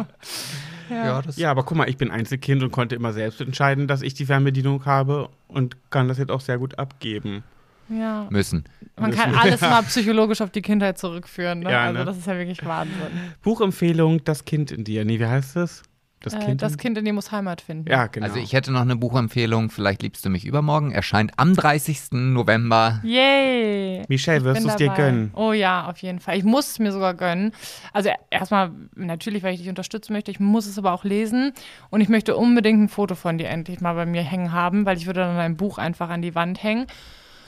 ja. 0.90 1.04
Ja, 1.04 1.22
das 1.22 1.36
Ja, 1.36 1.50
aber 1.50 1.64
guck 1.64 1.76
mal, 1.76 1.88
ich 1.88 1.98
bin 1.98 2.10
Einzelkind 2.10 2.62
und 2.62 2.72
konnte 2.72 2.94
immer 2.94 3.12
selbst 3.12 3.42
entscheiden, 3.42 3.86
dass 3.88 4.00
ich 4.00 4.14
die 4.14 4.24
Fernbedienung 4.24 4.86
habe 4.86 5.28
und 5.48 5.76
kann 5.90 6.08
das 6.08 6.16
jetzt 6.16 6.30
auch 6.30 6.40
sehr 6.40 6.56
gut 6.56 6.78
abgeben. 6.78 7.44
Ja. 7.88 8.26
müssen. 8.30 8.64
Man 8.96 9.10
kann 9.12 9.34
alles 9.34 9.60
mal 9.62 9.82
psychologisch 9.82 10.40
auf 10.40 10.50
die 10.50 10.62
Kindheit 10.62 10.98
zurückführen. 10.98 11.60
Ne? 11.60 11.70
Ja, 11.70 11.82
also 11.84 11.98
ne? 12.00 12.04
das 12.04 12.18
ist 12.18 12.26
ja 12.26 12.36
wirklich 12.36 12.64
Wahnsinn. 12.64 12.96
Buchempfehlung 13.42 14.24
Das 14.24 14.44
Kind 14.44 14.70
in 14.72 14.84
dir. 14.84 15.04
Nee, 15.04 15.18
wie 15.20 15.26
heißt 15.26 15.56
das? 15.56 15.82
Das 16.20 16.32
Das, 16.32 16.40
Kind. 16.40 16.48
äh, 16.48 16.52
in- 16.52 16.58
das 16.58 16.78
kind 16.78 16.98
in 16.98 17.04
dir 17.04 17.12
muss 17.12 17.30
Heimat 17.30 17.60
finden. 17.60 17.88
Ja, 17.88 18.08
genau. 18.08 18.26
Also 18.26 18.40
ich 18.40 18.52
hätte 18.52 18.72
noch 18.72 18.80
eine 18.80 18.96
Buchempfehlung, 18.96 19.70
vielleicht 19.70 20.02
liebst 20.02 20.24
du 20.24 20.30
mich 20.30 20.44
übermorgen, 20.46 20.90
erscheint 20.90 21.30
am 21.36 21.54
30. 21.54 22.08
November. 22.32 23.00
Yay! 23.04 24.02
Michelle, 24.08 24.38
Ich 24.38 24.44
wirst 24.44 24.64
du 24.64 24.68
es 24.68 24.74
dir 24.74 24.88
gönnen? 24.88 25.30
Oh 25.36 25.52
ja, 25.52 25.86
auf 25.88 25.98
jeden 25.98 26.18
Fall. 26.18 26.36
Ich 26.36 26.42
muss 26.42 26.70
es 26.70 26.78
mir 26.80 26.90
sogar 26.90 27.14
gönnen. 27.14 27.52
Also 27.92 28.10
erstmal 28.30 28.72
natürlich, 28.96 29.44
weil 29.44 29.54
ich 29.54 29.60
dich 29.60 29.68
unterstützen 29.68 30.12
möchte. 30.12 30.32
Ich 30.32 30.40
muss 30.40 30.66
es 30.66 30.76
aber 30.76 30.92
auch 30.92 31.04
lesen. 31.04 31.52
Und 31.90 32.00
ich 32.00 32.08
möchte 32.08 32.36
unbedingt 32.36 32.80
ein 32.82 32.88
Foto 32.88 33.14
von 33.14 33.38
dir 33.38 33.46
endlich 33.48 33.80
mal 33.80 33.94
bei 33.94 34.04
mir 34.04 34.22
hängen 34.22 34.50
haben, 34.50 34.86
weil 34.86 34.96
ich 34.96 35.06
würde 35.06 35.20
dann 35.20 35.36
ein 35.38 35.56
Buch 35.56 35.78
einfach 35.78 36.08
an 36.08 36.20
die 36.20 36.34
Wand 36.34 36.60
hängen. 36.64 36.86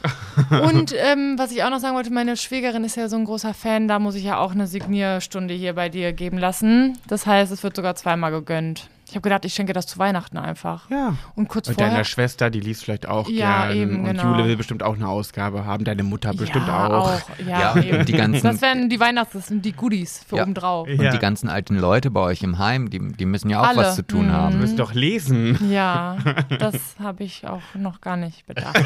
Und 0.50 0.94
ähm, 0.96 1.34
was 1.36 1.52
ich 1.52 1.62
auch 1.62 1.70
noch 1.70 1.80
sagen 1.80 1.96
wollte, 1.96 2.12
meine 2.12 2.36
Schwägerin 2.36 2.84
ist 2.84 2.96
ja 2.96 3.08
so 3.08 3.16
ein 3.16 3.24
großer 3.24 3.54
Fan, 3.54 3.88
da 3.88 3.98
muss 3.98 4.14
ich 4.14 4.24
ja 4.24 4.38
auch 4.38 4.52
eine 4.52 4.66
Signierstunde 4.66 5.54
hier 5.54 5.74
bei 5.74 5.88
dir 5.88 6.12
geben 6.12 6.38
lassen. 6.38 6.98
Das 7.08 7.26
heißt, 7.26 7.52
es 7.52 7.62
wird 7.62 7.76
sogar 7.76 7.94
zweimal 7.96 8.30
gegönnt. 8.30 8.88
Ich 9.10 9.16
habe 9.16 9.22
gedacht, 9.22 9.44
ich 9.44 9.52
schenke 9.54 9.72
das 9.72 9.86
zu 9.88 9.98
Weihnachten 9.98 10.36
einfach. 10.38 10.88
Ja. 10.88 11.16
Und 11.34 11.48
kurz 11.48 11.66
Und 11.68 11.74
vorher. 11.74 11.90
deiner 11.92 12.04
Schwester, 12.04 12.48
die 12.48 12.60
liest 12.60 12.84
vielleicht 12.84 13.08
auch 13.08 13.28
Ja, 13.28 13.66
gern. 13.66 13.76
eben, 13.76 13.96
und 14.00 14.04
genau. 14.04 14.22
Jule 14.32 14.46
will 14.46 14.56
bestimmt 14.56 14.84
auch 14.84 14.94
eine 14.94 15.08
Ausgabe 15.08 15.64
haben. 15.64 15.84
Deine 15.84 16.04
Mutter 16.04 16.32
bestimmt 16.32 16.68
ja, 16.68 16.86
auch. 16.88 17.20
Ja, 17.44 17.74
Ja, 17.74 17.82
eben. 17.82 17.98
und 17.98 18.08
die 18.08 18.12
ganzen- 18.12 18.42
Das 18.44 18.62
wären 18.62 18.88
die 18.88 19.00
Weihnachts-, 19.00 19.32
das 19.32 19.48
sind 19.48 19.64
die 19.64 19.72
Goodies 19.72 20.24
für 20.28 20.36
Ja. 20.36 20.42
obendrauf. 20.44 20.86
Und 20.88 21.02
Ja. 21.02 21.10
die 21.10 21.18
ganzen 21.18 21.48
alten 21.48 21.76
Leute 21.76 22.10
bei 22.12 22.20
euch 22.20 22.42
im 22.44 22.58
Heim, 22.58 22.88
die, 22.88 23.00
die 23.00 23.26
müssen 23.26 23.50
ja 23.50 23.60
auch 23.60 23.66
Alle. 23.66 23.78
was 23.78 23.96
zu 23.96 24.06
tun 24.06 24.26
Mhm. 24.26 24.28
Du 24.28 24.34
haben. 24.34 24.60
musst 24.60 24.78
doch 24.78 24.94
lesen. 24.94 25.58
Ja, 25.72 26.16
das 26.60 26.76
habe 27.02 27.24
ich 27.24 27.48
auch 27.48 27.62
noch 27.74 28.00
gar 28.00 28.16
nicht 28.16 28.46
bedacht. 28.46 28.78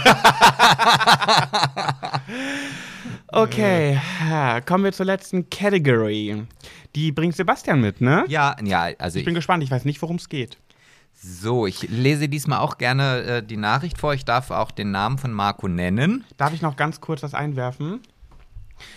Okay, 3.29 4.01
kommen 4.67 4.85
wir 4.85 4.93
zur 4.93 5.07
letzten 5.07 5.51
Category. 5.51 6.45
Die 6.95 7.13
bringt 7.13 7.35
Sebastian 7.37 7.81
mit, 7.81 8.01
ne? 8.01 8.25
Ja, 8.29 8.57
ja, 8.63 8.89
also 8.99 9.17
Ich 9.17 9.23
ich, 9.23 9.25
bin 9.27 9.35
gespannt, 9.35 9.63
ich 9.63 9.71
weiß 9.71 9.85
nicht, 9.85 10.01
worum 10.03 10.17
es 10.17 10.29
geht. 10.29 10.59
so, 11.13 11.67
ich 11.67 11.83
lese 11.89 12.29
diesmal 12.29 12.59
auch 12.61 12.79
gerne 12.79 13.23
äh, 13.23 13.43
die 13.43 13.57
Nachricht 13.57 13.99
vor. 13.99 14.15
Ich 14.15 14.25
darf 14.25 14.51
auch 14.51 14.71
den 14.71 14.91
Namen 14.91 15.19
von 15.19 15.33
Marco 15.33 15.69
nennen. 15.69 16.25
Darf 16.37 16.53
ich 16.53 16.63
noch 16.63 16.77
ganz 16.77 17.01
kurz 17.01 17.23
was 17.23 17.35
einwerfen? 17.35 18.01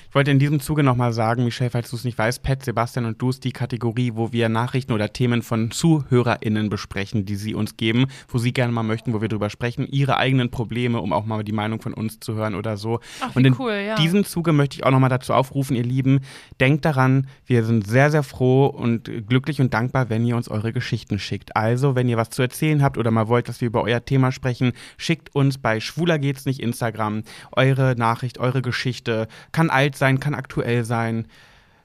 Ich 0.10 0.16
wollte 0.16 0.32
in 0.32 0.40
diesem 0.40 0.62
Zuge 0.62 0.84
nochmal 0.84 1.12
sagen, 1.12 1.44
Michelle, 1.44 1.70
falls 1.70 1.90
du 1.90 1.98
es 1.98 2.06
nicht 2.06 2.18
weißt, 2.18 2.42
Pat, 2.42 2.64
Sebastian 2.64 3.06
und 3.06 3.22
du 3.22 3.30
ist 3.30 3.44
die 3.44 3.52
Kategorie, 3.52 4.14
wo 4.16 4.32
wir 4.32 4.48
Nachrichten 4.48 4.94
oder 4.94 5.12
Themen 5.12 5.42
von 5.42 5.70
ZuhörerInnen 5.70 6.70
besprechen, 6.70 7.26
die 7.26 7.36
sie 7.36 7.54
uns 7.54 7.76
geben, 7.76 8.08
wo 8.30 8.38
sie 8.38 8.54
gerne 8.54 8.72
mal 8.72 8.84
möchten, 8.84 9.14
wo 9.14 9.20
wir 9.20 9.28
drüber 9.28 9.50
sprechen, 9.50 9.86
ihre 9.86 10.16
eigenen 10.16 10.50
Probleme, 10.50 11.02
um 11.02 11.12
auch 11.12 11.26
mal 11.26 11.44
die 11.44 11.52
Meinung 11.52 11.82
von 11.82 11.94
uns 11.94 12.22
zu 12.22 12.36
hören 12.36 12.56
oder 12.56 12.78
so. 12.78 13.02
Ach, 13.20 13.36
und 13.36 13.46
in 13.46 13.56
cool, 13.60 13.74
ja. 13.74 13.96
diesem 13.96 14.24
Zuge 14.24 14.54
möchte 14.54 14.78
ich 14.78 14.86
auch 14.86 14.92
nochmal 14.92 15.10
dazu 15.10 15.34
aufrufen, 15.34 15.76
ihr 15.76 15.84
Lieben, 15.84 16.22
denkt 16.62 16.86
daran, 16.86 17.28
wir 17.46 17.66
sind 17.66 17.86
sehr, 17.86 18.10
sehr 18.10 18.24
froh 18.24 18.68
und 18.68 19.12
glücklich 19.28 19.60
und 19.60 19.74
dankbar, 19.74 20.10
wenn 20.10 20.26
ihr 20.26 20.38
uns 20.38 20.48
eure 20.48 20.72
Geschichten 20.72 21.20
schickt. 21.20 21.58
Also, 21.58 21.96
wenn 21.96 22.08
ihr 22.08 22.16
was 22.16 22.30
zu 22.30 22.42
erzählen 22.42 22.82
habt 22.82 22.98
oder 22.98 23.12
mal 23.12 23.28
wollt, 23.28 23.50
dass 23.50 23.60
wir 23.60 23.68
über 23.68 23.84
euer 23.84 24.04
Thema 24.06 24.32
sprechen, 24.32 24.72
schickt 24.98 25.36
uns 25.36 25.58
bei 25.58 25.82
Schwuler 25.82 26.18
geht's 26.18 26.46
nicht 26.46 26.62
Instagram 26.62 27.24
eure 27.52 27.96
Nachricht, 27.98 28.38
eure 28.38 28.62
Geschichte. 28.62 29.28
Kann 29.52 29.70
alt 29.70 29.97
sein, 29.98 30.20
kann 30.20 30.34
aktuell 30.34 30.84
sein. 30.84 31.28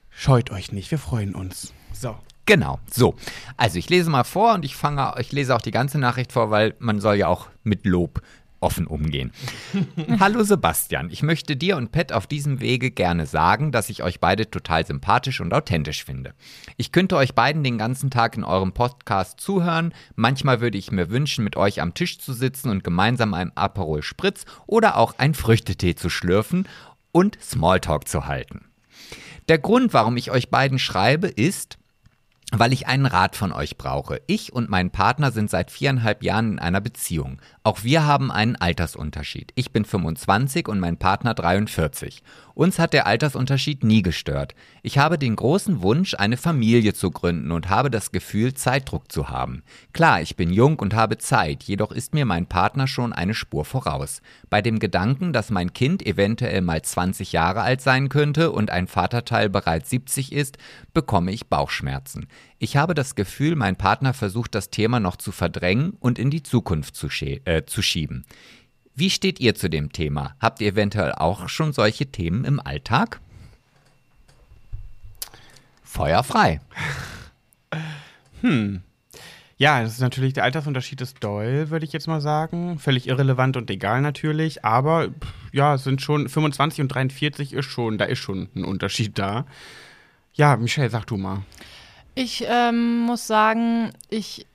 Scheut 0.09 0.51
euch 0.51 0.71
nicht, 0.71 0.91
wir 0.91 0.99
freuen 0.99 1.35
uns. 1.35 1.73
So. 1.91 2.15
Genau, 2.45 2.79
so. 2.91 3.15
Also 3.55 3.79
ich 3.79 3.89
lese 3.89 4.09
mal 4.09 4.25
vor 4.25 4.53
und 4.53 4.65
ich 4.65 4.75
fange, 4.75 5.13
ich 5.19 5.31
lese 5.31 5.55
auch 5.55 5.61
die 5.61 5.71
ganze 5.71 5.97
Nachricht 5.97 6.33
vor, 6.33 6.51
weil 6.51 6.75
man 6.79 6.99
soll 6.99 7.15
ja 7.15 7.27
auch 7.27 7.47
mit 7.63 7.85
Lob 7.85 8.21
offen 8.63 8.87
umgehen. 8.87 9.31
Hallo 10.19 10.43
Sebastian, 10.43 11.09
ich 11.11 11.21
möchte 11.21 11.55
dir 11.55 11.77
und 11.77 11.91
Pat 11.91 12.13
auf 12.13 12.25
diesem 12.25 12.61
Wege 12.61 12.91
gerne 12.91 13.25
sagen, 13.25 13.71
dass 13.71 13.89
ich 13.89 14.03
euch 14.03 14.19
beide 14.19 14.49
total 14.49 14.85
sympathisch 14.85 15.41
und 15.41 15.53
authentisch 15.53 16.03
finde. 16.05 16.33
Ich 16.77 16.91
könnte 16.91 17.17
euch 17.17 17.35
beiden 17.35 17.63
den 17.63 17.77
ganzen 17.77 18.09
Tag 18.09 18.37
in 18.37 18.43
eurem 18.43 18.71
Podcast 18.71 19.39
zuhören. 19.41 19.93
Manchmal 20.15 20.61
würde 20.61 20.77
ich 20.77 20.91
mir 20.91 21.09
wünschen, 21.09 21.43
mit 21.43 21.57
euch 21.57 21.81
am 21.81 21.93
Tisch 21.93 22.19
zu 22.19 22.33
sitzen 22.33 22.69
und 22.69 22.83
gemeinsam 22.83 23.33
einen 23.33 23.51
Aperol 23.55 24.01
Spritz 24.01 24.45
oder 24.65 24.97
auch 24.97 25.19
einen 25.19 25.33
Früchtetee 25.33 25.95
zu 25.95 26.09
schlürfen 26.09 26.67
und 27.13 27.37
Smalltalk 27.41 28.09
zu 28.09 28.25
halten. 28.25 28.65
Der 29.47 29.59
Grund, 29.59 29.93
warum 29.93 30.17
ich 30.17 30.31
euch 30.31 30.49
beiden 30.49 30.79
schreibe, 30.79 31.27
ist, 31.27 31.77
weil 32.51 32.73
ich 32.73 32.87
einen 32.87 33.05
Rat 33.05 33.35
von 33.35 33.51
euch 33.51 33.77
brauche. 33.77 34.21
Ich 34.27 34.51
und 34.51 34.69
mein 34.69 34.91
Partner 34.91 35.31
sind 35.31 35.49
seit 35.49 35.71
viereinhalb 35.71 36.23
Jahren 36.23 36.53
in 36.53 36.59
einer 36.59 36.81
Beziehung. 36.81 37.41
Auch 37.65 37.85
wir 37.85 38.05
haben 38.05 38.29
einen 38.29 38.57
Altersunterschied. 38.57 39.53
Ich 39.55 39.71
bin 39.71 39.85
25 39.85 40.67
und 40.67 40.81
mein 40.81 40.97
Partner 40.97 41.33
43. 41.33 42.21
Uns 42.55 42.77
hat 42.77 42.91
der 42.91 43.07
Altersunterschied 43.07 43.85
nie 43.85 44.01
gestört. 44.01 44.53
Ich 44.83 44.97
habe 44.97 45.17
den 45.17 45.37
großen 45.37 45.81
Wunsch, 45.81 46.13
eine 46.13 46.35
Familie 46.35 46.93
zu 46.93 47.09
gründen 47.09 47.51
und 47.51 47.69
habe 47.69 47.89
das 47.89 48.11
Gefühl, 48.11 48.53
Zeitdruck 48.53 49.09
zu 49.11 49.29
haben. 49.29 49.63
Klar, 49.93 50.21
ich 50.21 50.35
bin 50.35 50.51
jung 50.51 50.77
und 50.77 50.93
habe 50.93 51.17
Zeit, 51.17 51.63
jedoch 51.63 51.93
ist 51.93 52.13
mir 52.13 52.25
mein 52.25 52.47
Partner 52.47 52.85
schon 52.85 53.13
eine 53.13 53.33
Spur 53.33 53.63
voraus. 53.63 54.21
Bei 54.49 54.61
dem 54.61 54.77
Gedanken, 54.77 55.31
dass 55.31 55.49
mein 55.49 55.71
Kind 55.73 56.05
eventuell 56.05 56.61
mal 56.61 56.81
20 56.81 57.31
Jahre 57.31 57.61
alt 57.61 57.79
sein 57.79 58.09
könnte 58.09 58.51
und 58.51 58.71
ein 58.71 58.87
Vaterteil 58.87 59.49
bereits 59.49 59.89
70 59.89 60.33
ist, 60.33 60.57
bekomme 60.93 61.31
ich 61.31 61.47
Bauchschmerzen. 61.47 62.27
Ich 62.59 62.77
habe 62.77 62.93
das 62.93 63.15
Gefühl, 63.15 63.55
mein 63.55 63.77
Partner 63.77 64.13
versucht 64.13 64.53
das 64.53 64.69
Thema 64.69 64.99
noch 64.99 65.15
zu 65.15 65.31
verdrängen 65.31 65.97
und 65.99 66.19
in 66.19 66.29
die 66.29 66.43
Zukunft 66.43 66.95
zu, 66.95 67.07
schie- 67.07 67.41
äh, 67.53 67.65
zu 67.65 67.81
schieben. 67.81 68.25
Wie 68.95 69.09
steht 69.09 69.39
ihr 69.39 69.55
zu 69.55 69.69
dem 69.69 69.91
Thema? 69.91 70.35
Habt 70.39 70.61
ihr 70.61 70.67
eventuell 70.67 71.13
auch 71.13 71.49
schon 71.49 71.73
solche 71.73 72.07
Themen 72.07 72.45
im 72.45 72.59
Alltag? 72.59 73.19
Feuer 75.83 76.23
frei. 76.23 76.61
Ja, 79.57 79.81
das 79.81 79.93
ist 79.93 80.01
natürlich, 80.01 80.33
der 80.33 80.43
Altersunterschied 80.43 80.99
ist 80.99 81.23
doll, 81.23 81.69
würde 81.69 81.85
ich 81.85 81.93
jetzt 81.93 82.07
mal 82.07 82.19
sagen. 82.19 82.79
Völlig 82.79 83.07
irrelevant 83.07 83.55
und 83.55 83.69
egal 83.69 84.01
natürlich. 84.01 84.65
Aber 84.65 85.07
ja, 85.53 85.75
es 85.75 85.85
sind 85.85 86.01
schon 86.01 86.27
25 86.27 86.81
und 86.81 86.89
43 86.89 87.53
ist 87.53 87.67
schon, 87.67 87.97
da 87.97 88.03
ist 88.03 88.19
schon 88.19 88.49
ein 88.55 88.65
Unterschied 88.65 89.17
da. 89.17 89.45
Ja, 90.33 90.57
Michelle, 90.57 90.89
sag 90.89 91.05
du 91.05 91.15
mal. 91.15 91.43
Ich 92.15 92.43
ähm, 92.45 93.01
muss 93.01 93.25
sagen, 93.25 93.91
ich 94.09 94.47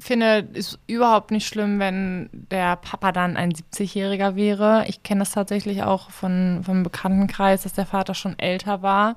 finde 0.00 0.48
es 0.54 0.78
überhaupt 0.86 1.30
nicht 1.30 1.46
schlimm, 1.46 1.78
wenn 1.78 2.28
der 2.32 2.76
Papa 2.76 3.12
dann 3.12 3.36
ein 3.36 3.52
70-Jähriger 3.52 4.36
wäre. 4.36 4.84
Ich 4.88 5.02
kenne 5.02 5.20
das 5.20 5.32
tatsächlich 5.32 5.82
auch 5.82 6.10
von, 6.10 6.62
vom 6.64 6.82
Bekanntenkreis, 6.82 7.62
dass 7.62 7.72
der 7.72 7.86
Vater 7.86 8.14
schon 8.14 8.38
älter 8.38 8.82
war, 8.82 9.16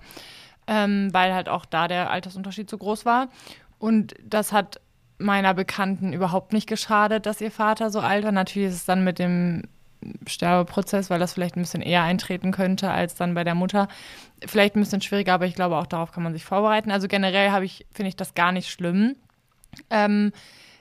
ähm, 0.68 1.10
weil 1.12 1.34
halt 1.34 1.50
auch 1.50 1.66
da 1.66 1.88
der 1.88 2.12
Altersunterschied 2.12 2.70
so 2.70 2.78
groß 2.78 3.06
war. 3.06 3.30
Und 3.78 4.16
das 4.24 4.52
hat 4.52 4.82
meiner 5.18 5.54
Bekannten 5.54 6.14
überhaupt 6.14 6.54
nicht 6.54 6.68
geschadet, 6.68 7.26
dass 7.26 7.42
ihr 7.42 7.52
Vater 7.52 7.90
so 7.90 8.00
alt 8.00 8.24
war. 8.24 8.32
Natürlich 8.32 8.70
ist 8.70 8.76
es 8.76 8.86
dann 8.86 9.04
mit 9.04 9.20
dem 9.20 9.64
Sterbeprozess, 10.28 11.10
weil 11.10 11.20
das 11.20 11.34
vielleicht 11.34 11.58
ein 11.58 11.62
bisschen 11.62 11.82
eher 11.82 12.04
eintreten 12.04 12.52
könnte 12.52 12.90
als 12.90 13.16
dann 13.16 13.34
bei 13.34 13.44
der 13.44 13.56
Mutter. 13.56 13.90
Vielleicht 14.46 14.76
ein 14.76 14.80
bisschen 14.80 15.02
schwieriger, 15.02 15.34
aber 15.34 15.46
ich 15.46 15.56
glaube, 15.56 15.76
auch 15.76 15.88
darauf 15.88 16.12
kann 16.12 16.24
man 16.24 16.34
sich 16.34 16.46
vorbereiten. 16.46 16.92
Also 16.92 17.08
generell 17.08 17.52
habe 17.52 17.66
ich, 17.66 17.86
finde 17.92 18.10
ich 18.10 18.16
das 18.16 18.34
gar 18.34 18.54
nicht 18.54 18.70
schlimm, 18.70 19.16
ähm, 19.90 20.32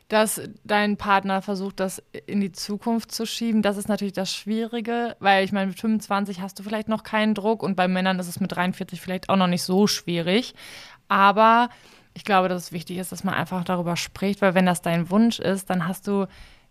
dass 0.09 0.41
dein 0.65 0.97
Partner 0.97 1.43
versucht, 1.43 1.81
das 1.81 2.03
in 2.27 2.41
die 2.41 2.53
Zukunft 2.53 3.13
zu 3.13 3.27
schieben. 3.27 3.61
Das 3.61 3.77
ist 3.77 3.89
natürlich 3.89 4.15
das 4.15 4.33
Schwierige, 4.33 5.17
weil 5.21 5.45
ich 5.45 5.53
meine, 5.53 5.67
mit 5.67 5.79
25 5.79 6.41
hast 6.41 6.59
du 6.59 6.63
vielleicht 6.63 6.89
noch 6.89 7.03
keinen 7.03 7.35
Druck 7.35 7.63
und 7.63 7.77
bei 7.77 7.89
Männern 7.89 8.19
ist 8.19 8.29
es 8.29 8.41
mit 8.41 8.53
43 8.53 9.01
vielleicht 9.01 9.29
auch 9.29 9.37
noch 9.37 9.47
nicht 9.47 9.63
so 9.63 9.87
schwierig. 9.87 10.55
Aber 11.09 11.69
ich 12.15 12.25
glaube, 12.25 12.49
dass 12.49 12.65
es 12.65 12.73
wichtig 12.73 12.97
ist, 12.99 13.13
dass 13.13 13.23
man 13.23 13.35
einfach 13.35 13.65
darüber 13.65 13.97
spricht, 13.97 14.41
weil 14.41 14.55
wenn 14.55 14.67
das 14.67 14.81
dein 14.81 15.11
Wunsch 15.11 15.39
ist, 15.39 15.69
dann 15.69 15.87
hast 15.87 16.07
du 16.07 16.27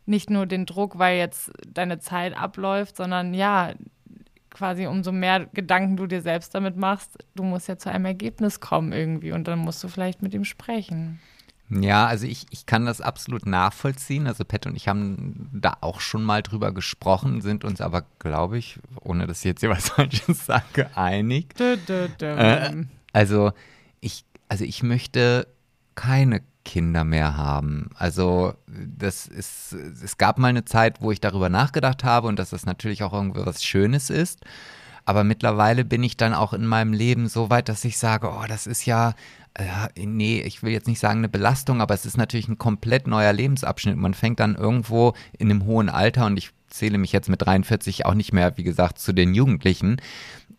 nicht 0.08 0.30
nur 0.32 0.48
den 0.48 0.66
Druck, 0.66 0.98
weil 0.98 1.18
jetzt 1.18 1.52
deine 1.68 2.00
Zeit 2.00 2.36
abläuft, 2.36 2.98
sondern 2.98 3.34
ja, 3.36 3.74
quasi 4.50 4.88
umso 4.88 5.12
mehr 5.12 5.46
Gedanken 5.54 5.98
du 5.98 6.08
dir 6.08 6.22
selbst 6.22 6.56
damit 6.56 6.76
machst, 6.76 7.18
du 7.36 7.44
musst 7.44 7.68
ja 7.68 7.78
zu 7.78 7.92
einem 7.92 8.06
Ergebnis 8.06 8.60
kommen 8.60 8.94
irgendwie 8.94 9.32
und 9.32 9.48
dann 9.48 9.60
musst 9.60 9.84
du 9.84 9.90
vielleicht 9.90 10.24
mit 10.24 10.34
ihm 10.34 10.46
sprechen. 10.46 11.20
Ja, 11.70 12.08
also 12.08 12.26
ich, 12.26 12.46
ich 12.50 12.66
kann 12.66 12.86
das 12.86 13.02
absolut 13.02 13.46
nachvollziehen. 13.46 14.28
Also 14.28 14.46
Pat 14.46 14.68
und 14.68 14.76
ich 14.76 14.88
haben 14.88 15.50
da 15.54 15.78
auch 15.82 16.00
schon 16.00 16.24
mal 16.24 16.42
drüber 16.42 16.72
gesprochen, 16.72 17.42
sind 17.42 17.66
uns 17.66 17.82
aber, 17.82 18.06
glaube 18.20 18.58
ich, 18.58 18.80
ohne 19.02 19.28
dass 19.28 19.40
ich 19.40 19.46
jetzt 19.46 19.60
hier 19.60 19.70
was 19.72 19.90
Falsches 19.90 20.46
sage, 20.46 20.90
einig. 20.96 21.60
Äh, 21.60 22.86
also 23.12 23.52
ich, 24.00 24.24
also 24.48 24.64
ich 24.64 24.82
möchte 24.84 25.48
keine 25.96 26.42
Kinder 26.64 27.04
mehr 27.04 27.36
haben. 27.38 27.90
Also 27.96 28.54
das 28.68 29.26
ist, 29.26 29.74
es 29.74 30.18
gab 30.18 30.38
mal 30.38 30.50
eine 30.50 30.66
Zeit, 30.66 31.02
wo 31.02 31.12
ich 31.12 31.22
darüber 31.22 31.50
nachgedacht 31.50 32.04
habe 32.04 32.28
und 32.28 32.38
dass 32.40 32.52
das 32.52 32.66
natürlich 32.66 33.04
auch 33.04 33.14
irgendwie 33.14 33.46
was 33.46 33.64
Schönes 33.64 34.10
ist. 34.10 34.42
Aber 35.06 35.24
mittlerweile 35.24 35.86
bin 35.86 36.04
ich 36.04 36.18
dann 36.18 36.34
auch 36.34 36.52
in 36.52 36.68
meinem 36.68 36.92
Leben 36.92 37.30
so 37.30 37.50
weit, 37.50 37.70
dass 37.70 37.86
ich 37.86 37.98
sage, 37.98 38.30
oh, 38.30 38.44
das 38.50 38.68
ist 38.68 38.86
ja, 38.86 39.14
äh, 39.58 40.06
nee, 40.06 40.42
ich 40.42 40.62
will 40.62 40.72
jetzt 40.72 40.88
nicht 40.88 41.00
sagen 41.00 41.20
eine 41.20 41.30
Belastung, 41.30 41.82
aber 41.82 41.94
es 41.94 42.06
ist 42.06 42.18
natürlich 42.18 42.48
ein 42.48 42.60
komplett 42.60 43.08
neuer 43.08 43.34
Lebensabschnitt. 43.34 43.98
Man 43.98 44.14
fängt 44.14 44.40
dann 44.40 44.56
irgendwo 44.56 45.14
in 45.38 45.50
einem 45.50 45.66
hohen 45.66 45.90
Alter 45.90 46.28
und 46.28 46.38
ich 46.38 46.52
zähle 46.68 46.98
mich 46.98 47.12
jetzt 47.12 47.30
mit 47.30 47.42
43 47.42 48.06
auch 48.06 48.14
nicht 48.14 48.34
mehr, 48.34 48.58
wie 48.58 48.64
gesagt, 48.64 49.00
zu 49.00 49.14
den 49.14 49.34
Jugendlichen. 49.34 49.98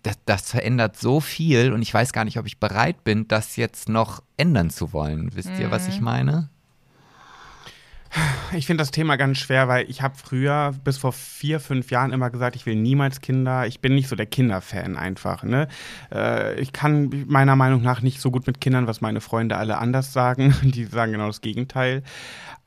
Das, 0.03 0.19
das, 0.25 0.51
verändert 0.51 0.97
so 0.97 1.21
viel 1.21 1.73
und 1.73 1.83
ich 1.83 1.93
weiß 1.93 2.13
gar 2.13 2.25
nicht, 2.25 2.39
ob 2.39 2.47
ich 2.47 2.59
bereit 2.59 3.05
bin, 3.05 3.29
das 3.29 3.57
jetzt 3.57 3.89
noch 3.89 4.23
ändern 4.37 4.71
zu 4.71 4.93
wollen. 4.93 5.35
Wisst 5.35 5.51
mhm. 5.51 5.61
ihr, 5.61 5.71
was 5.71 5.89
ich 5.89 5.99
mhm. 5.99 6.05
meine? 6.05 6.51
Ich 8.53 8.67
finde 8.67 8.83
das 8.83 8.91
Thema 8.91 9.17
ganz 9.17 9.39
schwer, 9.39 9.69
weil 9.69 9.91
ich 9.91 10.01
habe 10.01 10.15
früher 10.17 10.75
bis 10.83 10.97
vor 10.97 11.13
vier, 11.13 11.61
fünf 11.61 11.91
Jahren 11.91 12.13
immer 12.13 12.31
gesagt, 12.31 12.57
ich 12.57 12.65
will 12.65 12.77
niemals 12.77 13.21
Kinder. 13.21 13.67
Ich 13.67 13.81
bin 13.81 13.95
nicht 13.95 14.09
so 14.09 14.17
der 14.17 14.27
Kinderfan 14.27 14.97
einfach. 14.97 15.43
Ne? 15.43 15.69
Äh, 16.13 16.59
ich 16.61 16.73
kann 16.73 17.25
meiner 17.27 17.57
Meinung 17.57 17.83
nach 17.83 18.01
nicht 18.01 18.21
so 18.21 18.31
gut 18.31 18.47
mit 18.47 18.61
Kindern, 18.61 18.87
was 18.87 19.01
meine 19.01 19.21
Freunde 19.21 19.57
alle 19.57 19.79
anders 19.79 20.13
sagen. 20.13 20.55
Die 20.63 20.85
sagen 20.85 21.13
genau 21.13 21.27
das 21.27 21.43
Gegenteil. 21.43 22.03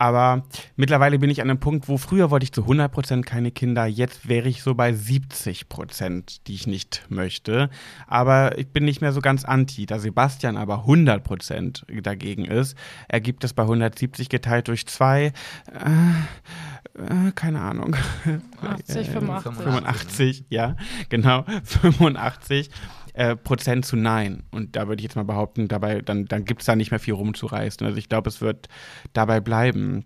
Aber 0.01 0.45
mittlerweile 0.77 1.19
bin 1.19 1.29
ich 1.29 1.43
an 1.43 1.49
einem 1.51 1.59
Punkt, 1.59 1.87
wo 1.87 1.99
früher 1.99 2.31
wollte 2.31 2.43
ich 2.43 2.51
zu 2.51 2.63
100% 2.63 3.21
keine 3.21 3.51
Kinder, 3.51 3.85
jetzt 3.85 4.27
wäre 4.27 4.49
ich 4.49 4.63
so 4.63 4.73
bei 4.73 4.89
70%, 4.89 6.39
die 6.47 6.55
ich 6.55 6.65
nicht 6.65 7.05
möchte. 7.09 7.69
Aber 8.07 8.57
ich 8.57 8.69
bin 8.69 8.83
nicht 8.83 9.01
mehr 9.01 9.11
so 9.11 9.21
ganz 9.21 9.45
anti. 9.45 9.85
Da 9.85 9.99
Sebastian 9.99 10.57
aber 10.57 10.85
100% 10.87 12.01
dagegen 12.01 12.45
ist, 12.45 12.75
ergibt 13.09 13.43
es 13.43 13.53
bei 13.53 13.61
170 13.61 14.29
geteilt 14.29 14.69
durch 14.69 14.87
2, 14.87 15.25
äh, 15.25 15.31
äh, 16.95 17.31
keine 17.35 17.61
Ahnung. 17.61 17.95
80, 18.59 19.07
85. 19.07 19.63
85, 19.63 20.45
ja, 20.49 20.77
genau, 21.09 21.45
85 21.63 22.71
äh, 23.13 23.35
Prozent 23.35 23.85
zu 23.85 23.95
Nein. 23.95 24.43
Und 24.51 24.75
da 24.75 24.87
würde 24.87 25.01
ich 25.01 25.03
jetzt 25.03 25.15
mal 25.15 25.23
behaupten, 25.23 25.67
dabei, 25.67 26.01
dann, 26.01 26.25
dann 26.25 26.45
gibt 26.45 26.61
es 26.61 26.65
da 26.65 26.75
nicht 26.75 26.91
mehr 26.91 26.99
viel 26.99 27.13
rumzureißen. 27.13 27.85
Also 27.85 27.97
ich 27.97 28.09
glaube, 28.09 28.29
es 28.29 28.41
wird 28.41 28.67
dabei 29.13 29.39
bleiben. 29.39 30.05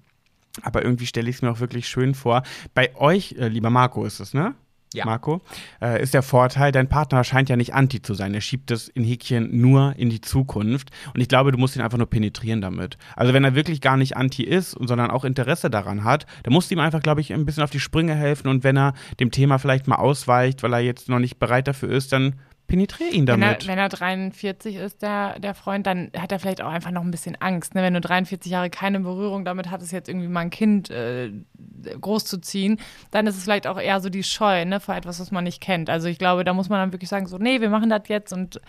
Aber 0.62 0.84
irgendwie 0.84 1.06
stelle 1.06 1.30
ich 1.30 1.38
es 1.38 1.42
mir 1.42 1.52
auch 1.52 1.60
wirklich 1.60 1.88
schön 1.88 2.16
vor. 2.16 2.44
Bei 2.74 2.96
euch, 2.96 3.36
äh, 3.38 3.48
lieber 3.50 3.70
Marco, 3.70 4.06
ist 4.06 4.20
es, 4.20 4.34
ne? 4.34 4.56
Ja. 4.96 5.04
Marco, 5.04 5.42
äh, 5.82 6.02
ist 6.02 6.14
der 6.14 6.24
Vorteil, 6.24 6.72
dein 6.72 6.88
Partner 6.88 7.26
scheint 7.26 7.50
ja 7.50 7.58
nicht 7.58 7.74
anti 7.74 8.02
zu 8.02 8.14
sein. 8.14 8.34
Er 8.34 8.40
schiebt 8.40 8.72
es 8.72 8.88
in 8.88 9.04
Häkchen 9.04 9.60
nur 9.60 9.94
in 9.98 10.10
die 10.10 10.22
Zukunft. 10.22 10.90
Und 11.14 11.20
ich 11.20 11.28
glaube, 11.28 11.52
du 11.52 11.58
musst 11.58 11.76
ihn 11.76 11.82
einfach 11.82 11.98
nur 11.98 12.10
penetrieren 12.10 12.62
damit. 12.62 12.98
Also 13.16 13.34
wenn 13.34 13.44
er 13.44 13.56
wirklich 13.56 13.82
gar 13.82 13.98
nicht 13.98 14.16
anti 14.16 14.44
ist, 14.44 14.72
sondern 14.72 15.12
auch 15.12 15.26
Interesse 15.26 15.70
daran 15.70 16.06
hat, 16.06 16.26
dann 16.44 16.54
musst 16.54 16.72
du 16.72 16.76
ihm 16.76 16.80
einfach, 16.80 17.02
glaube 17.02 17.20
ich, 17.20 17.34
ein 17.34 17.46
bisschen 17.46 17.64
auf 17.64 17.72
die 17.72 17.82
Sprünge 17.82 18.16
helfen. 18.16 18.48
Und 18.48 18.64
wenn 18.64 18.78
er 18.78 18.94
dem 19.20 19.32
Thema 19.32 19.58
vielleicht 19.58 19.88
mal 19.88 19.98
ausweicht, 19.98 20.64
weil 20.64 20.72
er 20.72 20.80
jetzt 20.80 21.10
noch 21.10 21.20
nicht 21.20 21.40
bereit 21.40 21.68
dafür 21.68 21.90
ist, 21.90 22.14
dann 22.14 22.36
penetriere 22.68 23.12
ihn 23.12 23.26
damit. 23.26 23.68
Wenn 23.68 23.78
er, 23.78 23.78
wenn 23.78 23.78
er 23.78 23.90
43 23.90 24.76
ist, 24.76 25.02
der, 25.02 25.40
der 25.40 25.54
Freund, 25.54 25.86
dann 25.86 26.12
hat 26.18 26.32
er 26.32 26.40
vielleicht 26.40 26.62
auch 26.62 26.72
einfach 26.72 26.92
noch 26.92 27.04
ein 27.04 27.12
bisschen 27.12 27.36
Angst. 27.40 27.76
Ne? 27.76 27.84
Wenn 27.84 27.94
du 27.94 28.02
43 28.02 28.52
Jahre 28.52 28.70
keine 28.70 29.00
Berührung 29.00 29.46
damit 29.46 29.70
hattest, 29.70 29.92
jetzt 29.92 30.10
irgendwie 30.10 30.28
mal 30.28 30.42
ein 30.42 30.50
Kind 30.50 30.90
äh, 30.90 31.32
großzuziehen, 32.00 32.80
dann 33.12 33.28
ist 33.28 33.38
es 33.38 33.44
vielleicht 33.44 33.68
auch 33.68 33.80
eher 33.80 34.00
so 34.00 34.10
die 34.10 34.24
Scheu 34.24 34.66
ne, 34.66 34.80
vor 34.80 34.96
etwas, 34.96 35.20
was 35.20 35.32
man 35.32 35.44
nicht 35.44 35.62
kennt. 35.62 35.90
Also 35.90 36.08
ich 36.08 36.18
glaube, 36.18 36.44
da 36.44 36.54
muss 36.54 36.70
man 36.70 36.80
dann 36.80 36.92
wirklich 36.94 37.10
sagen, 37.10 37.28
so, 37.28 37.38
nee, 37.38 37.62
wir 37.62 37.70
machen 37.70 37.90
das 37.90 38.08
jetzt 38.08 38.34
und 38.34 38.60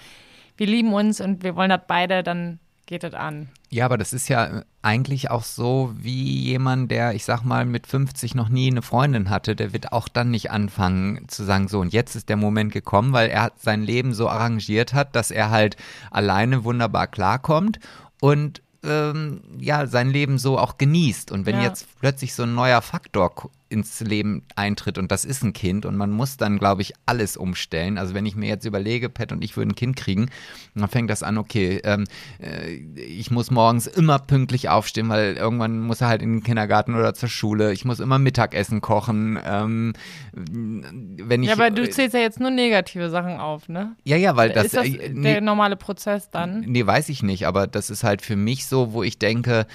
wir 0.56 0.66
lieben 0.66 0.92
uns 0.92 1.20
und 1.20 1.42
wir 1.42 1.56
wollen 1.56 1.70
das 1.70 1.82
beide, 1.86 2.22
dann 2.22 2.58
geht 2.86 3.02
das 3.02 3.14
an. 3.14 3.48
Ja, 3.68 3.84
aber 3.84 3.98
das 3.98 4.12
ist 4.12 4.28
ja 4.28 4.62
eigentlich 4.80 5.30
auch 5.30 5.42
so 5.42 5.92
wie 5.96 6.40
jemand, 6.40 6.90
der, 6.90 7.14
ich 7.14 7.24
sag 7.24 7.42
mal, 7.42 7.66
mit 7.66 7.86
50 7.86 8.34
noch 8.34 8.48
nie 8.48 8.70
eine 8.70 8.82
Freundin 8.82 9.28
hatte, 9.28 9.56
der 9.56 9.72
wird 9.72 9.92
auch 9.92 10.08
dann 10.08 10.30
nicht 10.30 10.50
anfangen 10.50 11.28
zu 11.28 11.44
sagen, 11.44 11.68
so 11.68 11.80
und 11.80 11.92
jetzt 11.92 12.14
ist 12.14 12.28
der 12.28 12.36
Moment 12.36 12.72
gekommen, 12.72 13.12
weil 13.12 13.28
er 13.28 13.52
sein 13.56 13.82
Leben 13.82 14.14
so 14.14 14.28
arrangiert 14.28 14.94
hat, 14.94 15.16
dass 15.16 15.30
er 15.30 15.50
halt 15.50 15.76
alleine 16.10 16.64
wunderbar 16.64 17.08
klarkommt 17.08 17.80
und 18.20 18.62
ähm, 18.84 19.42
ja, 19.58 19.86
sein 19.86 20.10
Leben 20.10 20.38
so 20.38 20.58
auch 20.58 20.78
genießt. 20.78 21.32
Und 21.32 21.46
wenn 21.46 21.56
ja. 21.56 21.64
jetzt 21.64 21.86
plötzlich 22.00 22.34
so 22.34 22.44
ein 22.44 22.54
neuer 22.54 22.82
Faktor 22.82 23.50
ins 23.68 24.00
Leben 24.00 24.42
eintritt 24.54 24.96
und 24.98 25.10
das 25.10 25.24
ist 25.24 25.42
ein 25.42 25.52
Kind 25.52 25.86
und 25.86 25.96
man 25.96 26.10
muss 26.10 26.36
dann, 26.36 26.58
glaube 26.58 26.82
ich, 26.82 26.92
alles 27.04 27.36
umstellen. 27.36 27.98
Also 27.98 28.14
wenn 28.14 28.24
ich 28.24 28.36
mir 28.36 28.48
jetzt 28.48 28.64
überlege, 28.64 29.08
Pat 29.08 29.32
und 29.32 29.42
ich 29.42 29.56
würden 29.56 29.70
ein 29.70 29.74
Kind 29.74 29.96
kriegen, 29.96 30.30
dann 30.74 30.88
fängt 30.88 31.10
das 31.10 31.22
an, 31.22 31.36
okay, 31.36 31.80
ähm, 31.84 32.04
äh, 32.40 32.72
ich 32.72 33.30
muss 33.30 33.50
morgens 33.50 33.86
immer 33.86 34.18
pünktlich 34.18 34.68
aufstehen, 34.68 35.08
weil 35.08 35.34
irgendwann 35.36 35.80
muss 35.80 36.00
er 36.00 36.08
halt 36.08 36.22
in 36.22 36.34
den 36.34 36.42
Kindergarten 36.42 36.94
oder 36.94 37.14
zur 37.14 37.28
Schule. 37.28 37.72
Ich 37.72 37.84
muss 37.84 37.98
immer 37.98 38.18
Mittagessen 38.18 38.80
kochen. 38.80 39.38
Ähm, 39.44 39.94
wenn 40.32 41.42
ich, 41.42 41.48
ja, 41.48 41.54
aber 41.54 41.70
du 41.70 41.88
zählst 41.88 42.14
ja 42.14 42.20
jetzt 42.20 42.38
nur 42.38 42.50
negative 42.50 43.10
Sachen 43.10 43.38
auf, 43.38 43.68
ne? 43.68 43.96
Ja, 44.04 44.16
ja, 44.16 44.36
weil 44.36 44.50
das... 44.50 44.66
Ist 44.66 44.76
das 44.76 44.86
äh, 44.86 45.12
der 45.12 45.40
normale 45.40 45.76
Prozess 45.76 46.30
dann? 46.30 46.60
Nee, 46.60 46.86
weiß 46.86 47.08
ich 47.08 47.22
nicht, 47.22 47.46
aber 47.46 47.66
das 47.66 47.90
ist 47.90 48.04
halt 48.04 48.22
für 48.22 48.36
mich 48.36 48.66
so, 48.66 48.92
wo 48.92 49.02
ich 49.02 49.18
denke, 49.18 49.66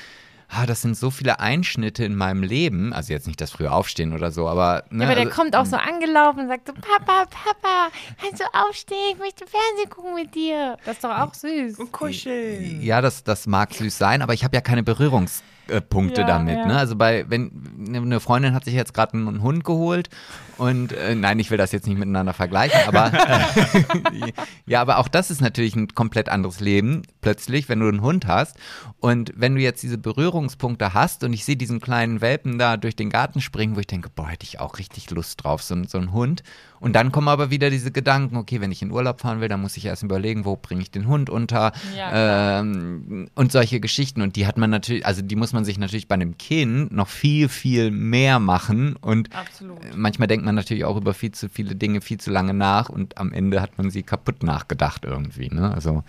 ah, 0.51 0.65
das 0.65 0.81
sind 0.81 0.95
so 0.95 1.09
viele 1.09 1.39
Einschnitte 1.39 2.03
in 2.05 2.15
meinem 2.15 2.43
Leben. 2.43 2.93
Also 2.93 3.13
jetzt 3.13 3.27
nicht 3.27 3.41
das 3.41 3.51
frühe 3.51 3.71
Aufstehen 3.71 4.13
oder 4.13 4.31
so, 4.31 4.47
aber. 4.47 4.83
Ne, 4.89 5.03
ja, 5.03 5.09
aber 5.09 5.15
der 5.15 5.25
also, 5.25 5.35
kommt 5.35 5.55
auch 5.55 5.65
so 5.65 5.77
angelaufen 5.77 6.41
und 6.41 6.47
sagt 6.47 6.67
so: 6.67 6.73
Papa, 6.73 7.25
Papa, 7.25 7.89
kannst 8.21 8.41
du 8.41 8.45
aufstehen? 8.53 9.13
Ich 9.13 9.19
möchte 9.19 9.45
Fernsehen 9.45 9.89
gucken 9.89 10.15
mit 10.15 10.35
dir. 10.35 10.77
Das 10.85 10.95
ist 10.95 11.03
doch 11.03 11.17
auch 11.17 11.33
süß. 11.33 11.79
Und 11.79 11.91
kuscheln. 11.91 12.81
Ja, 12.81 13.01
das, 13.01 13.23
das 13.23 13.47
mag 13.47 13.73
süß 13.73 13.97
sein, 13.97 14.21
aber 14.21 14.33
ich 14.33 14.43
habe 14.43 14.55
ja 14.55 14.61
keine 14.61 14.81
Berührungs- 14.81 15.41
Punkte 15.79 16.21
ja, 16.21 16.27
damit. 16.27 16.57
Ja. 16.57 16.65
Ne? 16.65 16.77
Also 16.77 16.95
bei, 16.95 17.25
wenn 17.29 17.51
eine 17.87 18.19
Freundin 18.19 18.53
hat 18.53 18.65
sich 18.65 18.73
jetzt 18.73 18.93
gerade 18.93 19.13
einen 19.13 19.41
Hund 19.41 19.63
geholt 19.63 20.09
und 20.57 20.91
äh, 20.91 21.15
nein, 21.15 21.39
ich 21.39 21.49
will 21.49 21.57
das 21.57 21.71
jetzt 21.71 21.87
nicht 21.87 21.97
miteinander 21.97 22.33
vergleichen, 22.33 22.79
aber 22.87 23.13
äh, 23.13 24.31
ja, 24.65 24.81
aber 24.81 24.97
auch 24.97 25.07
das 25.07 25.31
ist 25.31 25.39
natürlich 25.39 25.75
ein 25.75 25.87
komplett 25.89 26.27
anderes 26.27 26.59
Leben 26.59 27.03
plötzlich, 27.21 27.69
wenn 27.69 27.79
du 27.79 27.87
einen 27.87 28.01
Hund 28.01 28.27
hast 28.27 28.57
und 28.99 29.31
wenn 29.35 29.55
du 29.55 29.61
jetzt 29.61 29.81
diese 29.83 29.97
Berührungspunkte 29.97 30.93
hast 30.93 31.23
und 31.23 31.31
ich 31.31 31.45
sehe 31.45 31.55
diesen 31.55 31.79
kleinen 31.79 32.19
Welpen 32.19 32.57
da 32.57 32.75
durch 32.75 32.95
den 32.95 33.09
Garten 33.09 33.39
springen, 33.39 33.75
wo 33.75 33.79
ich 33.79 33.87
denke, 33.87 34.09
boah, 34.13 34.27
hätte 34.27 34.45
ich 34.45 34.59
auch 34.59 34.77
richtig 34.77 35.09
Lust 35.11 35.43
drauf, 35.43 35.63
so, 35.63 35.75
so 35.85 35.97
ein 35.97 36.11
Hund. 36.11 36.43
Und 36.81 36.93
dann 36.93 37.11
kommen 37.11 37.27
aber 37.27 37.51
wieder 37.51 37.69
diese 37.69 37.91
Gedanken, 37.91 38.35
okay, 38.37 38.59
wenn 38.59 38.71
ich 38.71 38.81
in 38.81 38.91
Urlaub 38.91 39.21
fahren 39.21 39.39
will, 39.39 39.47
dann 39.47 39.61
muss 39.61 39.77
ich 39.77 39.85
erst 39.85 40.01
überlegen, 40.01 40.45
wo 40.45 40.55
bringe 40.55 40.81
ich 40.81 40.89
den 40.89 41.07
Hund 41.07 41.29
unter 41.29 41.73
ja, 41.95 42.59
ähm, 42.59 43.29
und 43.35 43.51
solche 43.51 43.79
Geschichten. 43.79 44.23
Und 44.23 44.35
die 44.35 44.47
hat 44.47 44.57
man 44.57 44.71
natürlich, 44.71 45.05
also 45.05 45.21
die 45.21 45.35
muss 45.35 45.53
man 45.53 45.63
sich 45.63 45.77
natürlich 45.77 46.07
bei 46.07 46.15
einem 46.15 46.39
Kind 46.39 46.91
noch 46.91 47.07
viel, 47.07 47.49
viel 47.49 47.91
mehr 47.91 48.39
machen. 48.39 48.95
Und 48.95 49.33
Absolut. 49.35 49.77
manchmal 49.95 50.27
denkt 50.27 50.43
man 50.43 50.55
natürlich 50.55 50.83
auch 50.83 50.97
über 50.97 51.13
viel 51.13 51.31
zu 51.31 51.49
viele 51.49 51.75
Dinge 51.75 52.01
viel 52.01 52.19
zu 52.19 52.31
lange 52.31 52.55
nach 52.55 52.89
und 52.89 53.15
am 53.19 53.31
Ende 53.31 53.61
hat 53.61 53.77
man 53.77 53.91
sie 53.91 54.01
kaputt 54.01 54.41
nachgedacht 54.41 55.05
irgendwie. 55.05 55.49
Ne? 55.49 55.71
Also, 55.71 56.03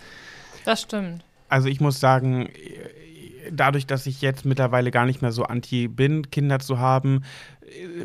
das 0.65 0.81
stimmt. 0.81 1.23
Also 1.49 1.67
ich 1.67 1.81
muss 1.81 1.99
sagen, 1.99 2.49
dadurch, 3.51 3.85
dass 3.85 4.05
ich 4.05 4.21
jetzt 4.21 4.45
mittlerweile 4.45 4.91
gar 4.91 5.05
nicht 5.05 5.21
mehr 5.21 5.31
so 5.31 5.43
anti 5.43 5.87
bin, 5.87 6.29
Kinder 6.31 6.59
zu 6.59 6.79
haben, 6.79 7.23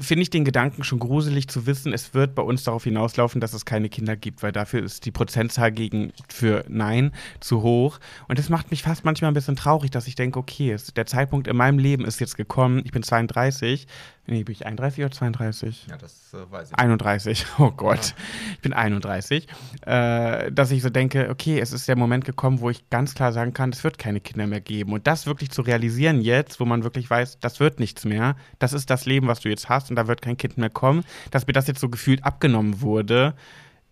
finde 0.00 0.22
ich 0.22 0.30
den 0.30 0.44
Gedanken 0.44 0.84
schon 0.84 0.98
gruselig 0.98 1.48
zu 1.48 1.66
wissen, 1.66 1.92
es 1.92 2.14
wird 2.14 2.34
bei 2.34 2.42
uns 2.42 2.64
darauf 2.64 2.84
hinauslaufen, 2.84 3.40
dass 3.40 3.52
es 3.52 3.64
keine 3.64 3.88
Kinder 3.88 4.16
gibt, 4.16 4.42
weil 4.42 4.52
dafür 4.52 4.82
ist 4.82 5.04
die 5.04 5.10
Prozentzahl 5.10 5.72
gegen 5.72 6.12
für 6.28 6.64
Nein 6.68 7.12
zu 7.40 7.62
hoch. 7.62 7.98
Und 8.28 8.38
das 8.38 8.48
macht 8.48 8.70
mich 8.70 8.82
fast 8.82 9.04
manchmal 9.04 9.30
ein 9.30 9.34
bisschen 9.34 9.56
traurig, 9.56 9.90
dass 9.90 10.06
ich 10.06 10.14
denke, 10.14 10.38
okay, 10.38 10.76
der 10.96 11.06
Zeitpunkt 11.06 11.48
in 11.48 11.56
meinem 11.56 11.78
Leben 11.78 12.04
ist 12.04 12.20
jetzt 12.20 12.36
gekommen, 12.36 12.82
ich 12.84 12.92
bin 12.92 13.02
32, 13.02 13.86
Nee, 14.30 14.44
bin 14.44 14.52
ich 14.52 14.66
31 14.66 15.04
oder 15.04 15.10
32? 15.10 15.86
Ja, 15.88 15.96
das 15.96 16.34
äh, 16.34 16.52
weiß 16.52 16.70
ich. 16.72 16.78
31, 16.78 17.46
oh 17.58 17.70
Gott. 17.70 18.14
Ich 18.52 18.60
bin 18.60 18.74
31. 18.74 19.48
Äh, 19.86 20.52
dass 20.52 20.70
ich 20.70 20.82
so 20.82 20.90
denke, 20.90 21.30
okay, 21.30 21.58
es 21.58 21.72
ist 21.72 21.88
der 21.88 21.96
Moment 21.96 22.26
gekommen, 22.26 22.60
wo 22.60 22.68
ich 22.68 22.90
ganz 22.90 23.14
klar 23.14 23.32
sagen 23.32 23.54
kann, 23.54 23.70
es 23.70 23.82
wird 23.84 23.96
keine 23.96 24.20
Kinder 24.20 24.46
mehr 24.46 24.60
geben. 24.60 24.92
Und 24.92 25.06
das 25.06 25.26
wirklich 25.26 25.50
zu 25.50 25.62
realisieren 25.62 26.20
jetzt, 26.20 26.60
wo 26.60 26.66
man 26.66 26.84
wirklich 26.84 27.08
weiß, 27.08 27.38
das 27.40 27.58
wird 27.58 27.80
nichts 27.80 28.04
mehr, 28.04 28.36
das 28.58 28.74
ist 28.74 28.90
das 28.90 29.06
Leben, 29.06 29.28
was 29.28 29.40
du 29.40 29.48
jetzt 29.48 29.70
hast 29.70 29.88
und 29.88 29.96
da 29.96 30.06
wird 30.08 30.20
kein 30.20 30.36
Kind 30.36 30.58
mehr 30.58 30.70
kommen, 30.70 31.04
dass 31.30 31.46
mir 31.46 31.54
das 31.54 31.66
jetzt 31.66 31.80
so 31.80 31.88
gefühlt 31.88 32.22
abgenommen 32.22 32.82
wurde, 32.82 33.34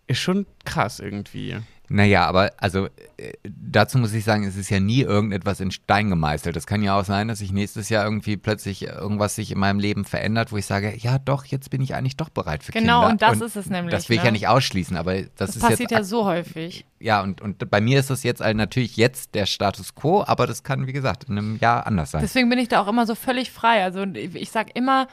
ist 0.07 0.19
schon 0.19 0.45
krass 0.65 0.99
irgendwie. 0.99 1.57
Naja, 1.89 2.25
aber 2.25 2.51
also 2.57 2.87
äh, 3.15 3.33
dazu 3.43 3.97
muss 3.97 4.13
ich 4.13 4.25
sagen, 4.25 4.43
es 4.43 4.57
ist 4.57 4.69
ja 4.69 4.79
nie 4.79 5.01
irgendetwas 5.01 5.61
in 5.61 5.71
Stein 5.71 6.09
gemeißelt. 6.09 6.53
Das 6.53 6.67
kann 6.67 6.83
ja 6.83 6.99
auch 6.99 7.05
sein, 7.05 7.29
dass 7.29 7.39
sich 7.39 7.53
nächstes 7.53 7.87
Jahr 7.87 8.03
irgendwie 8.03 8.35
plötzlich 8.35 8.83
irgendwas 8.83 9.35
sich 9.35 9.51
in 9.51 9.59
meinem 9.59 9.79
Leben 9.79 10.03
verändert, 10.03 10.51
wo 10.51 10.57
ich 10.57 10.65
sage, 10.65 10.93
ja 10.97 11.17
doch, 11.17 11.45
jetzt 11.45 11.69
bin 11.69 11.81
ich 11.81 11.95
eigentlich 11.95 12.17
doch 12.17 12.27
bereit 12.27 12.63
für 12.63 12.73
genau, 12.73 12.81
Kinder. 12.81 12.99
Genau, 12.99 13.11
und 13.11 13.21
das 13.21 13.41
und 13.41 13.47
ist 13.47 13.55
es 13.55 13.69
nämlich. 13.69 13.93
Das 13.93 14.09
will 14.09 14.17
ich 14.17 14.23
ja 14.23 14.31
ne? 14.31 14.33
nicht 14.33 14.49
ausschließen, 14.49 14.97
aber 14.97 15.15
das, 15.15 15.29
das 15.37 15.55
ist 15.55 15.61
passiert 15.61 15.91
jetzt, 15.91 15.91
ja 15.91 16.03
so 16.03 16.25
häufig. 16.25 16.85
Ja, 16.99 17.21
und, 17.21 17.39
und 17.39 17.69
bei 17.69 17.79
mir 17.79 17.99
ist 17.99 18.09
das 18.09 18.23
jetzt 18.23 18.41
natürlich 18.41 18.97
jetzt 18.97 19.33
der 19.33 19.45
Status 19.45 19.95
quo, 19.95 20.23
aber 20.27 20.45
das 20.45 20.63
kann, 20.63 20.87
wie 20.87 20.93
gesagt, 20.93 21.25
in 21.29 21.37
einem 21.37 21.57
Jahr 21.57 21.87
anders 21.87 22.11
sein. 22.11 22.21
Deswegen 22.21 22.49
bin 22.49 22.59
ich 22.59 22.67
da 22.67 22.81
auch 22.81 22.87
immer 22.89 23.05
so 23.05 23.15
völlig 23.15 23.51
frei. 23.51 23.83
Also 23.83 24.03
ich 24.03 24.51
sage 24.51 24.71
immer, 24.73 25.07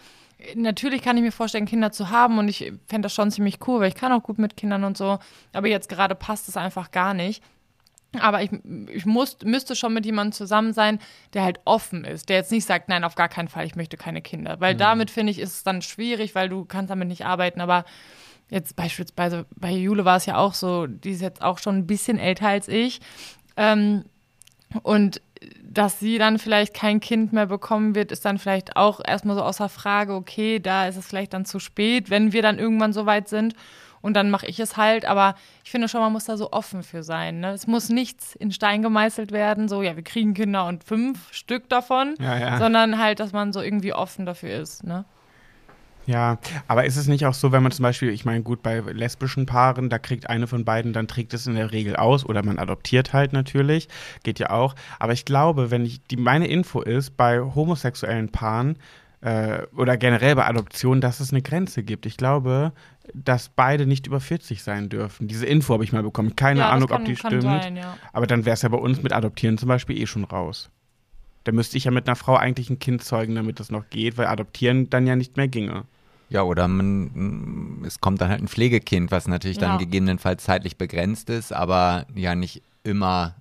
natürlich 0.55 1.03
kann 1.03 1.17
ich 1.17 1.23
mir 1.23 1.33
vorstellen, 1.33 1.67
Kinder 1.67 1.93
zu 1.93 2.11
haben 2.11 2.39
und 2.39 2.49
ich 2.49 2.73
fände 2.87 3.07
das 3.07 3.15
schon 3.15 3.31
ziemlich 3.31 3.59
cool, 3.67 3.81
weil 3.81 3.89
ich 3.89 3.95
kann 3.95 4.13
auch 4.13 4.23
gut 4.23 4.39
mit 4.39 4.57
Kindern 4.57 4.85
und 4.85 4.97
so. 4.97 5.19
Aber 5.53 5.69
jetzt 5.69 5.89
gerade 5.89 6.15
passt 6.15 6.49
es 6.49 6.57
einfach 6.57 6.91
gar 6.91 7.15
nicht. 7.15 7.43
Aber 8.21 8.43
ich, 8.43 8.51
ich 8.93 9.07
muss, 9.07 9.39
müsste 9.45 9.75
schon 9.75 9.93
mit 9.93 10.07
jemandem 10.07 10.33
zusammen 10.33 10.73
sein, 10.73 11.01
der 11.33 11.43
halt 11.43 11.61
offen 11.65 12.05
ist, 12.05 12.29
der 12.29 12.37
jetzt 12.37 12.53
nicht 12.53 12.65
sagt, 12.65 12.89
nein, 12.89 13.05
auf 13.05 13.17
gar 13.17 13.29
keinen 13.29 13.49
Fall, 13.49 13.67
ich 13.67 13.75
möchte 13.75 13.97
keine 13.97 14.23
Kinder. 14.23 14.61
Weil 14.61 14.77
damit, 14.77 15.11
finde 15.11 15.33
ich, 15.33 15.39
ist 15.39 15.53
es 15.55 15.63
dann 15.65 15.83
schwierig, 15.83 16.35
weil 16.35 16.49
du 16.49 16.65
kannst 16.65 16.91
damit 16.91 17.09
nicht 17.09 17.27
arbeiten. 17.27 17.61
Aber 17.61 17.85
jetzt 18.51 18.77
beispielsweise 18.77 19.47
bei 19.57 19.73
Jule 19.73 20.05
war 20.05 20.17
es 20.17 20.27
ja 20.27 20.37
auch 20.37 20.55
so, 20.55 20.87
die 20.87 21.11
ist 21.11 21.23
jetzt 21.23 21.43
auch 21.43 21.59
schon 21.59 21.79
ein 21.79 21.87
bisschen 21.87 22.19
älter 22.19 22.49
als 22.49 22.69
ich. 22.69 23.01
Ähm, 23.57 24.05
und 24.83 25.21
dass 25.75 25.99
sie 25.99 26.19
dann 26.19 26.39
vielleicht 26.39 26.73
kein 26.75 27.01
Kind 27.01 27.33
mehr 27.33 27.47
bekommen 27.47 27.95
wird, 27.95 28.13
ist 28.13 28.25
dann 28.25 28.39
vielleicht 28.39 28.77
auch 28.77 29.01
erstmal 29.05 29.37
so 29.37 29.43
außer 29.43 29.69
Frage, 29.69 30.15
okay, 30.15 30.61
da 30.61 30.87
ist 30.87 30.97
es 30.97 31.07
vielleicht 31.07 31.35
dann 31.35 31.45
zu 31.45 31.59
spät, 31.59 32.11
wenn 32.11 32.33
wir 32.33 32.43
dann 32.43 32.59
irgendwann 32.59 32.93
so 32.93 33.07
weit 33.07 33.29
sind. 33.29 33.55
Und 34.01 34.15
dann 34.15 34.31
mache 34.31 34.47
ich 34.47 34.61
es 34.61 34.77
halt. 34.77 35.07
Aber 35.07 35.35
ich 35.65 35.71
finde 35.71 35.89
schon, 35.89 36.03
man 36.03 36.13
muss 36.13 36.27
da 36.27 36.37
so 36.37 36.53
offen 36.53 36.83
für 36.83 37.03
sein. 37.03 37.41
Ne? 37.41 37.53
Es 37.53 37.67
muss 37.67 37.89
nichts 37.89 38.35
in 38.35 38.53
Stein 38.53 38.83
gemeißelt 38.83 39.33
werden, 39.33 39.67
so, 39.67 39.83
ja, 39.83 39.97
wir 39.97 40.05
kriegen 40.05 40.35
Kinder 40.35 40.67
und 40.67 40.85
fünf 40.85 41.33
Stück 41.33 41.71
davon, 41.71 42.15
Ja, 42.21 42.39
ja. 42.39 42.59
sondern 42.59 42.99
halt, 42.99 43.19
dass 43.19 43.33
man 43.33 43.55
so 43.55 43.63
irgendwie 43.63 43.95
offen 43.95 44.27
dafür 44.27 44.59
ist. 44.61 44.85
Ne? 44.85 45.07
Ja, 46.07 46.39
aber 46.69 46.85
ist 46.85 46.97
es 46.97 47.09
nicht 47.09 47.27
auch 47.27 47.35
so, 47.35 47.53
wenn 47.53 47.63
man 47.63 47.73
zum 47.73 47.83
Beispiel, 47.83 48.11
ich 48.11 48.25
meine, 48.25 48.43
gut, 48.43 48.63
bei 48.63 48.81
lesbischen 48.81 49.47
Paaren, 49.47 49.89
da 49.89 49.99
kriegt 49.99 50.29
eine 50.29 50.47
von 50.47 50.65
beiden, 50.65 50.93
dann 50.93 51.09
trägt 51.09 51.33
es 51.35 51.47
in 51.47 51.55
der 51.55 51.73
Regel 51.73 51.97
aus 51.97 52.27
oder 52.27 52.45
man 52.45 52.59
adoptiert 52.59 53.13
halt 53.13 53.33
natürlich, 53.33 53.89
geht 54.23 54.39
ja 54.39 54.51
auch. 54.51 54.75
Aber 54.99 55.13
ich 55.13 55.25
glaube, 55.25 55.71
wenn 55.71 55.85
ich, 55.85 56.03
die, 56.05 56.17
meine 56.17 56.47
Info 56.47 56.83
ist, 56.83 57.17
bei 57.17 57.41
homosexuellen 57.41 58.31
Paaren 58.31 58.77
äh, 59.25 59.63
oder 59.75 59.97
generell 59.97 60.35
bei 60.37 60.47
Adoption, 60.47 61.01
dass 61.01 61.21
es 61.21 61.33
eine 61.33 61.41
Grenze 61.41 61.83
gibt. 61.83 62.05
Ich 62.05 62.19
glaube, 62.19 62.73
dass 63.15 63.49
beide 63.49 63.87
nicht 63.87 64.07
über 64.07 64.21
40 64.21 64.63
sein 64.63 64.91
dürfen. 64.91 65.29
Diese 65.29 65.47
Info 65.47 65.73
habe 65.73 65.85
ich 65.85 65.93
mal 65.93 66.03
bekommen. 66.03 66.37
Keine 66.37 66.61
ja, 66.61 66.71
Ahnung, 66.71 66.89
kann, 66.89 67.01
ob 67.01 67.07
die 67.07 67.17
stimmt. 67.17 67.43
Sein, 67.43 67.77
ja. 67.77 67.97
Aber 68.13 68.27
dann 68.27 68.45
wäre 68.45 68.55
es 68.55 68.63
ja 68.63 68.69
bei 68.69 68.77
uns 68.77 69.03
mit 69.03 69.13
Adoptieren 69.13 69.57
zum 69.57 69.69
Beispiel 69.69 69.99
eh 69.99 70.07
schon 70.07 70.25
raus. 70.25 70.71
Da 71.45 71.53
müsste 71.53 71.77
ich 71.77 71.85
ja 71.85 71.91
mit 71.91 72.07
einer 72.09 72.17
Frau 72.17 72.37
eigentlich 72.37 72.71
ein 72.71 72.79
Kind 72.79 73.05
zeugen, 73.05 73.35
damit 73.35 73.61
das 73.61 73.71
noch 73.71 73.89
geht, 73.91 74.17
weil 74.19 74.27
Adoptieren 74.27 74.89
dann 74.91 75.07
ja 75.07 75.15
nicht 75.17 75.37
mehr 75.37 75.49
ginge. 75.49 75.85
Ja, 76.31 76.43
oder 76.43 76.67
man, 76.69 77.83
es 77.87 78.01
kommt 78.01 78.21
dann 78.21 78.31
halt 78.31 78.43
ein 78.43 78.49
Pflegekind, 78.49 79.11
was 79.11 79.29
natürlich 79.29 79.59
dann 79.59 79.73
Ja. 79.73 79.77
gegebenenfalls 79.77 80.45
zeitlich 80.45 80.79
begrenzt 80.79 81.29
ist, 81.31 81.53
aber 81.53 82.07
ja 82.15 82.35
nicht 82.35 82.63
immer 82.83 83.35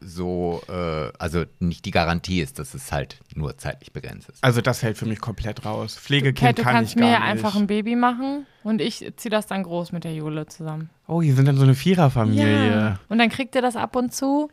so, 0.00 0.62
äh, 0.68 1.10
also 1.18 1.44
nicht 1.58 1.84
die 1.84 1.90
Garantie 1.90 2.40
ist, 2.40 2.60
dass 2.60 2.74
es 2.74 2.92
halt 2.92 3.18
nur 3.34 3.58
zeitlich 3.58 3.92
begrenzt 3.92 4.28
ist. 4.28 4.44
Also 4.44 4.60
das 4.60 4.78
fällt 4.78 4.96
für 4.96 5.06
mich 5.06 5.20
komplett 5.20 5.64
raus. 5.64 5.98
Pflegekind 5.98 6.38
Pat, 6.40 6.58
du 6.58 6.62
kann 6.62 6.74
kannst 6.76 6.92
ich 6.94 7.00
gar 7.00 7.04
mir 7.08 7.18
nicht. 7.18 7.28
einfach 7.28 7.56
ein 7.56 7.66
Baby 7.66 7.96
machen 7.96 8.46
und 8.62 8.80
ich 8.80 9.12
ziehe 9.16 9.30
das 9.30 9.48
dann 9.48 9.64
groß 9.64 9.90
mit 9.90 10.04
der 10.04 10.14
Jule 10.14 10.46
zusammen. 10.46 10.88
oh, 11.08 11.20
die 11.20 11.32
sind 11.32 11.46
dann 11.48 11.56
so 11.56 11.64
eine 11.64 11.74
Viererfamilie. 11.74 12.98
Und 13.08 13.18
dann 13.18 13.28
kriegt 13.28 13.56
ihr 13.56 13.62
das 13.62 13.74
ab 13.74 13.96
und 13.96 14.14
zu 14.14 14.50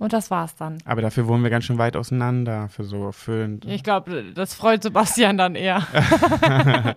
und 0.00 0.12
das 0.12 0.32
war's 0.32 0.56
dann. 0.56 0.78
Aber 0.84 1.00
dafür 1.00 1.28
wohnen 1.28 1.44
wir 1.44 1.50
ganz 1.50 1.66
schön 1.66 1.78
weit 1.78 1.94
auseinander 1.94 2.68
für 2.68 2.82
so 2.82 3.12
füllend. 3.12 3.64
Ich 3.66 3.84
glaube, 3.84 4.24
das 4.34 4.54
freut 4.54 4.82
Sebastian 4.82 5.38
dann 5.38 5.54
eher. 5.54 5.86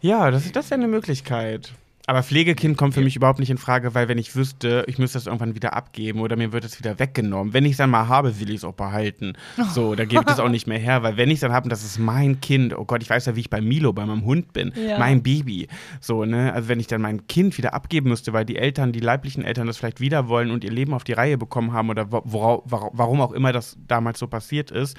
Ja, 0.00 0.30
das, 0.30 0.50
das 0.52 0.66
ist 0.66 0.70
ja 0.70 0.76
eine 0.76 0.88
Möglichkeit. 0.88 1.72
Aber 2.08 2.22
Pflegekind 2.22 2.78
kommt 2.78 2.94
für 2.94 3.02
mich 3.02 3.16
überhaupt 3.16 3.38
nicht 3.38 3.50
in 3.50 3.58
Frage, 3.58 3.94
weil 3.94 4.08
wenn 4.08 4.16
ich 4.16 4.34
wüsste, 4.34 4.82
ich 4.86 4.98
müsste 4.98 5.18
das 5.18 5.26
irgendwann 5.26 5.54
wieder 5.54 5.74
abgeben 5.74 6.20
oder 6.20 6.36
mir 6.36 6.54
wird 6.54 6.64
es 6.64 6.78
wieder 6.78 6.98
weggenommen. 6.98 7.52
Wenn 7.52 7.66
ich 7.66 7.72
es 7.72 7.76
dann 7.76 7.90
mal 7.90 8.08
habe, 8.08 8.40
will 8.40 8.48
ich 8.48 8.56
es 8.56 8.64
auch 8.64 8.72
behalten. 8.72 9.34
So, 9.74 9.94
da 9.94 10.06
gebe 10.06 10.22
ich 10.22 10.26
das 10.26 10.40
auch 10.40 10.48
nicht 10.48 10.66
mehr 10.66 10.78
her, 10.78 11.02
weil 11.02 11.18
wenn 11.18 11.28
ich 11.28 11.34
es 11.34 11.40
dann 11.42 11.52
habe, 11.52 11.64
und 11.64 11.70
das 11.70 11.84
ist 11.84 11.98
mein 11.98 12.40
Kind, 12.40 12.74
oh 12.74 12.86
Gott, 12.86 13.02
ich 13.02 13.10
weiß 13.10 13.26
ja, 13.26 13.36
wie 13.36 13.40
ich 13.40 13.50
bei 13.50 13.60
Milo, 13.60 13.92
bei 13.92 14.06
meinem 14.06 14.24
Hund 14.24 14.54
bin, 14.54 14.72
Ja. 14.74 14.98
mein 14.98 15.22
Baby. 15.22 15.68
So, 16.00 16.24
ne, 16.24 16.50
also 16.54 16.68
wenn 16.70 16.80
ich 16.80 16.86
dann 16.86 17.02
mein 17.02 17.26
Kind 17.26 17.58
wieder 17.58 17.74
abgeben 17.74 18.08
müsste, 18.08 18.32
weil 18.32 18.46
die 18.46 18.56
Eltern, 18.56 18.92
die 18.92 19.00
leiblichen 19.00 19.44
Eltern 19.44 19.66
das 19.66 19.76
vielleicht 19.76 20.00
wieder 20.00 20.28
wollen 20.28 20.50
und 20.50 20.64
ihr 20.64 20.72
Leben 20.72 20.94
auf 20.94 21.04
die 21.04 21.12
Reihe 21.12 21.36
bekommen 21.36 21.74
haben 21.74 21.90
oder 21.90 22.10
wo- 22.10 22.22
wora- 22.24 22.62
wara- 22.66 22.90
warum 22.94 23.20
auch 23.20 23.32
immer 23.32 23.52
das 23.52 23.76
damals 23.86 24.18
so 24.18 24.28
passiert 24.28 24.70
ist, 24.70 24.96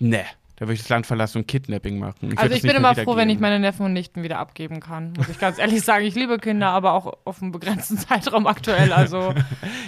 ne, 0.00 0.24
da 0.62 0.68
würde 0.68 0.74
ich 0.74 0.82
das 0.82 0.90
Land 0.90 1.06
verlassen 1.06 1.38
und 1.38 1.48
Kidnapping 1.48 1.98
machen. 1.98 2.30
Ich 2.30 2.38
Also 2.38 2.54
ich 2.54 2.62
das 2.62 2.70
bin 2.70 2.76
immer 2.76 2.94
froh, 2.94 3.16
wenn 3.16 3.28
ich 3.28 3.40
meine 3.40 3.58
Neffen 3.58 3.84
und 3.84 3.92
Nichten 3.94 4.22
wieder 4.22 4.38
abgeben 4.38 4.78
kann. 4.78 5.12
Muss 5.16 5.28
ich 5.28 5.40
ganz 5.40 5.58
ehrlich 5.58 5.82
sagen. 5.82 6.04
Ich 6.04 6.14
liebe 6.14 6.38
Kinder, 6.38 6.68
aber 6.68 6.92
auch 6.92 7.14
auf 7.24 7.42
einem 7.42 7.50
begrenzten 7.50 7.98
Zeitraum 7.98 8.46
aktuell. 8.46 8.92
Also 8.92 9.18
Ja, 9.32 9.34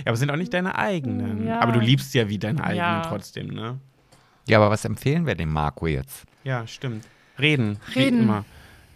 aber 0.07 0.15
es 0.15 0.19
sind 0.19 0.33
auch 0.33 0.37
nicht 0.37 0.53
deine 0.53 0.77
eigenen. 0.77 1.47
Ja. 1.47 1.61
Aber 1.61 1.71
du 1.71 1.79
liebst 1.79 2.13
ja 2.13 2.29
wie 2.29 2.41
deine 2.41 2.59
eigenen 2.65 2.77
Ja. 2.79 3.03
trotzdem, 3.03 3.55
ne? 3.55 3.79
Ja, 4.49 4.59
aber 4.59 4.69
was 4.69 4.85
empfehlen 4.85 5.27
wir 5.29 5.37
dem 5.37 5.53
Marco 5.53 5.87
jetzt? 5.87 6.25
Ja, 6.43 6.67
stimmt. 6.67 7.07
Reden. 7.39 7.79
Reden. 7.95 8.19
Wie 8.19 8.23
immer. 8.25 8.45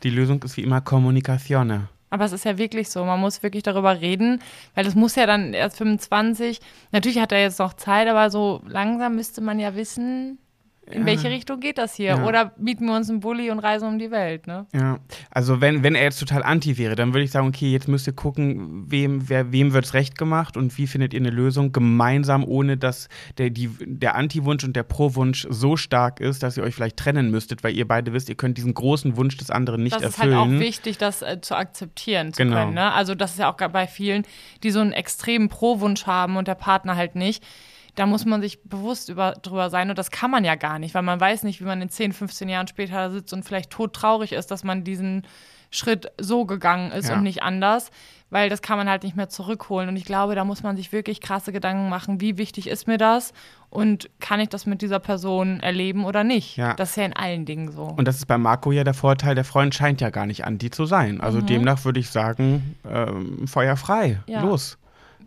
Die 0.02 0.10
Lösung 0.10 0.42
ist 0.42 0.56
wie 0.56 0.62
immer 0.62 0.80
Kommunikation. 0.80 1.86
Aber 2.10 2.24
es 2.24 2.32
ist 2.32 2.44
ja 2.44 2.58
wirklich 2.58 2.88
so, 2.88 3.04
man 3.04 3.20
muss 3.20 3.44
wirklich 3.44 3.62
darüber 3.62 4.00
reden, 4.00 4.40
weil 4.74 4.84
es 4.84 4.96
muss 4.96 5.14
ja 5.14 5.26
dann 5.26 5.54
erst 5.54 5.78
25. 5.78 6.58
Natürlich 6.90 7.20
hat 7.20 7.30
er 7.30 7.40
jetzt 7.40 7.60
noch 7.60 7.74
Zeit, 7.74 8.08
aber 8.08 8.30
so 8.30 8.62
langsam 8.66 9.14
müsste 9.14 9.42
man 9.42 9.60
ja 9.60 9.76
wissen, 9.76 10.38
in 10.90 11.00
Ja. 11.00 11.06
welche 11.06 11.28
Richtung 11.30 11.60
geht 11.60 11.78
das 11.78 11.94
hier. 11.94 12.08
Ja. 12.16 12.26
Oder 12.26 12.52
mieten 12.58 12.86
wir 12.86 12.94
uns 12.96 13.08
einen 13.10 13.20
Bulli 13.20 13.50
und 13.50 13.58
reisen 13.58 13.88
um 13.88 13.98
die 13.98 14.10
Welt, 14.10 14.46
ne? 14.46 14.66
Ja, 14.74 14.98
also 15.30 15.60
wenn, 15.60 15.82
wenn 15.82 15.94
er 15.94 16.02
jetzt 16.04 16.18
total 16.18 16.42
anti 16.42 16.78
wäre, 16.78 16.94
dann 16.94 17.12
würde 17.14 17.24
ich 17.24 17.30
sagen, 17.30 17.48
okay, 17.48 17.70
jetzt 17.70 17.88
müsst 17.88 18.06
ihr 18.06 18.12
gucken, 18.12 18.84
wem, 18.90 19.28
wer, 19.28 19.52
wem 19.52 19.72
wird 19.72 19.84
es 19.84 19.94
recht 19.94 20.18
gemacht 20.18 20.56
und 20.56 20.76
wie 20.78 20.86
findet 20.86 21.14
ihr 21.14 21.20
eine 21.20 21.30
Lösung 21.30 21.72
gemeinsam, 21.72 22.44
ohne 22.44 22.76
dass 22.76 23.08
der, 23.38 23.50
die, 23.50 23.70
der 23.80 24.14
Anti-Wunsch 24.14 24.64
und 24.64 24.76
der 24.76 24.82
Pro-Wunsch 24.82 25.46
so 25.50 25.76
stark 25.76 26.20
ist, 26.20 26.42
dass 26.42 26.56
ihr 26.56 26.62
euch 26.62 26.74
vielleicht 26.74 26.96
trennen 26.96 27.30
müsstet, 27.30 27.62
weil 27.64 27.76
ihr 27.76 27.86
beide 27.86 28.12
wisst, 28.12 28.28
ihr 28.28 28.34
könnt 28.34 28.56
diesen 28.58 28.74
großen 28.74 29.16
Wunsch 29.16 29.36
des 29.36 29.50
anderen 29.50 29.82
nicht 29.82 29.94
das 29.96 30.02
ist 30.02 30.18
erfüllen. 30.18 30.38
halt 30.38 30.54
auch 30.56 30.60
wichtig, 30.60 30.98
das 30.98 31.22
äh, 31.22 31.40
zu 31.40 31.56
akzeptieren 31.56 32.32
zu 32.32 32.42
Genau. 32.42 32.56
können. 32.56 32.74
Ne? 32.74 32.92
Also 32.92 33.14
das 33.14 33.32
ist 33.32 33.38
ja 33.38 33.52
auch 33.52 33.56
bei 33.56 33.86
vielen, 33.86 34.24
die 34.62 34.70
so 34.70 34.80
einen 34.80 34.92
extremen 34.92 35.48
Pro-Wunsch 35.48 36.06
haben 36.06 36.36
und 36.36 36.48
der 36.48 36.54
Partner 36.54 36.96
halt 36.96 37.14
nicht. 37.14 37.44
Da 37.98 38.06
muss 38.06 38.24
man 38.24 38.40
sich 38.40 38.62
bewusst 38.62 39.08
über, 39.08 39.32
drüber 39.42 39.70
sein 39.70 39.90
und 39.90 39.98
das 39.98 40.10
kann 40.10 40.30
man 40.30 40.44
ja 40.44 40.54
gar 40.54 40.78
nicht, 40.78 40.94
weil 40.94 41.02
man 41.02 41.20
weiß 41.20 41.42
nicht, 41.42 41.60
wie 41.60 41.64
man 41.64 41.82
in 41.82 41.88
10, 41.88 42.12
15 42.12 42.48
Jahren 42.48 42.68
später 42.68 43.10
sitzt 43.10 43.32
und 43.32 43.44
vielleicht 43.44 43.70
todtraurig 43.70 44.32
ist, 44.32 44.50
dass 44.50 44.62
man 44.62 44.84
diesen 44.84 45.26
Schritt 45.70 46.06
so 46.18 46.46
gegangen 46.46 46.92
ist 46.92 47.08
Ja. 47.08 47.16
und 47.16 47.22
nicht 47.24 47.42
anders, 47.42 47.90
weil 48.30 48.48
das 48.48 48.62
kann 48.62 48.78
man 48.78 48.88
halt 48.88 49.02
nicht 49.02 49.16
mehr 49.16 49.28
zurückholen. 49.28 49.88
Und 49.88 49.96
ich 49.96 50.04
glaube, 50.04 50.34
da 50.34 50.44
muss 50.44 50.62
man 50.62 50.76
sich 50.76 50.92
wirklich 50.92 51.20
krasse 51.20 51.52
Gedanken 51.52 51.88
machen, 51.90 52.20
wie 52.22 52.38
wichtig 52.38 52.68
ist 52.68 52.86
mir 52.86 52.96
das 52.98 53.32
und 53.68 54.08
kann 54.20 54.40
ich 54.40 54.48
das 54.48 54.64
mit 54.64 54.80
dieser 54.80 54.98
Person 54.98 55.60
erleben 55.60 56.04
oder 56.06 56.24
nicht. 56.24 56.56
Ja. 56.56 56.72
Das 56.74 56.90
ist 56.90 56.96
ja 56.96 57.04
in 57.04 57.14
allen 57.14 57.44
Dingen 57.44 57.70
so. 57.72 57.82
Und 57.84 58.06
das 58.08 58.16
ist 58.16 58.26
bei 58.26 58.38
Marco 58.38 58.72
ja 58.72 58.84
der 58.84 58.94
Vorteil, 58.94 59.34
der 59.34 59.44
Freund 59.44 59.74
scheint 59.74 60.00
ja 60.00 60.08
gar 60.10 60.24
nicht 60.24 60.44
anti 60.46 60.70
zu 60.70 60.86
sein. 60.86 61.16
Mhm. 61.16 61.20
Also 61.20 61.40
demnach 61.42 61.84
würde 61.84 62.00
ich 62.00 62.08
sagen, 62.10 62.76
ähm, 62.88 63.46
Feuer 63.46 63.76
frei. 63.76 64.20
Ja. 64.26 64.40
Los. 64.42 64.78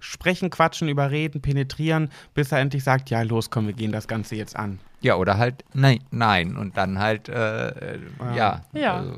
Sprechen, 0.02 0.50
quatschen, 0.50 0.90
überreden, 0.90 1.42
penetrieren, 1.42 2.10
bis 2.34 2.52
er 2.52 2.60
endlich 2.60 2.84
sagt, 2.84 3.10
ja, 3.10 3.22
los, 3.22 3.50
komm, 3.50 3.68
wir 3.68 3.74
gehen 3.74 3.92
das 3.92 4.08
Ganze 4.08 4.36
jetzt 4.36 4.56
an. 4.58 4.80
Ja, 5.00 5.16
oder 5.16 5.38
halt 5.38 5.64
nein, 5.74 6.00
nein 6.12 6.58
und 6.58 6.76
dann 6.76 7.00
halt, 7.00 7.30
äh, 7.30 7.70
äh, 7.70 8.00
ja. 8.36 8.62
Ja. 8.74 8.98
Also, 8.98 9.12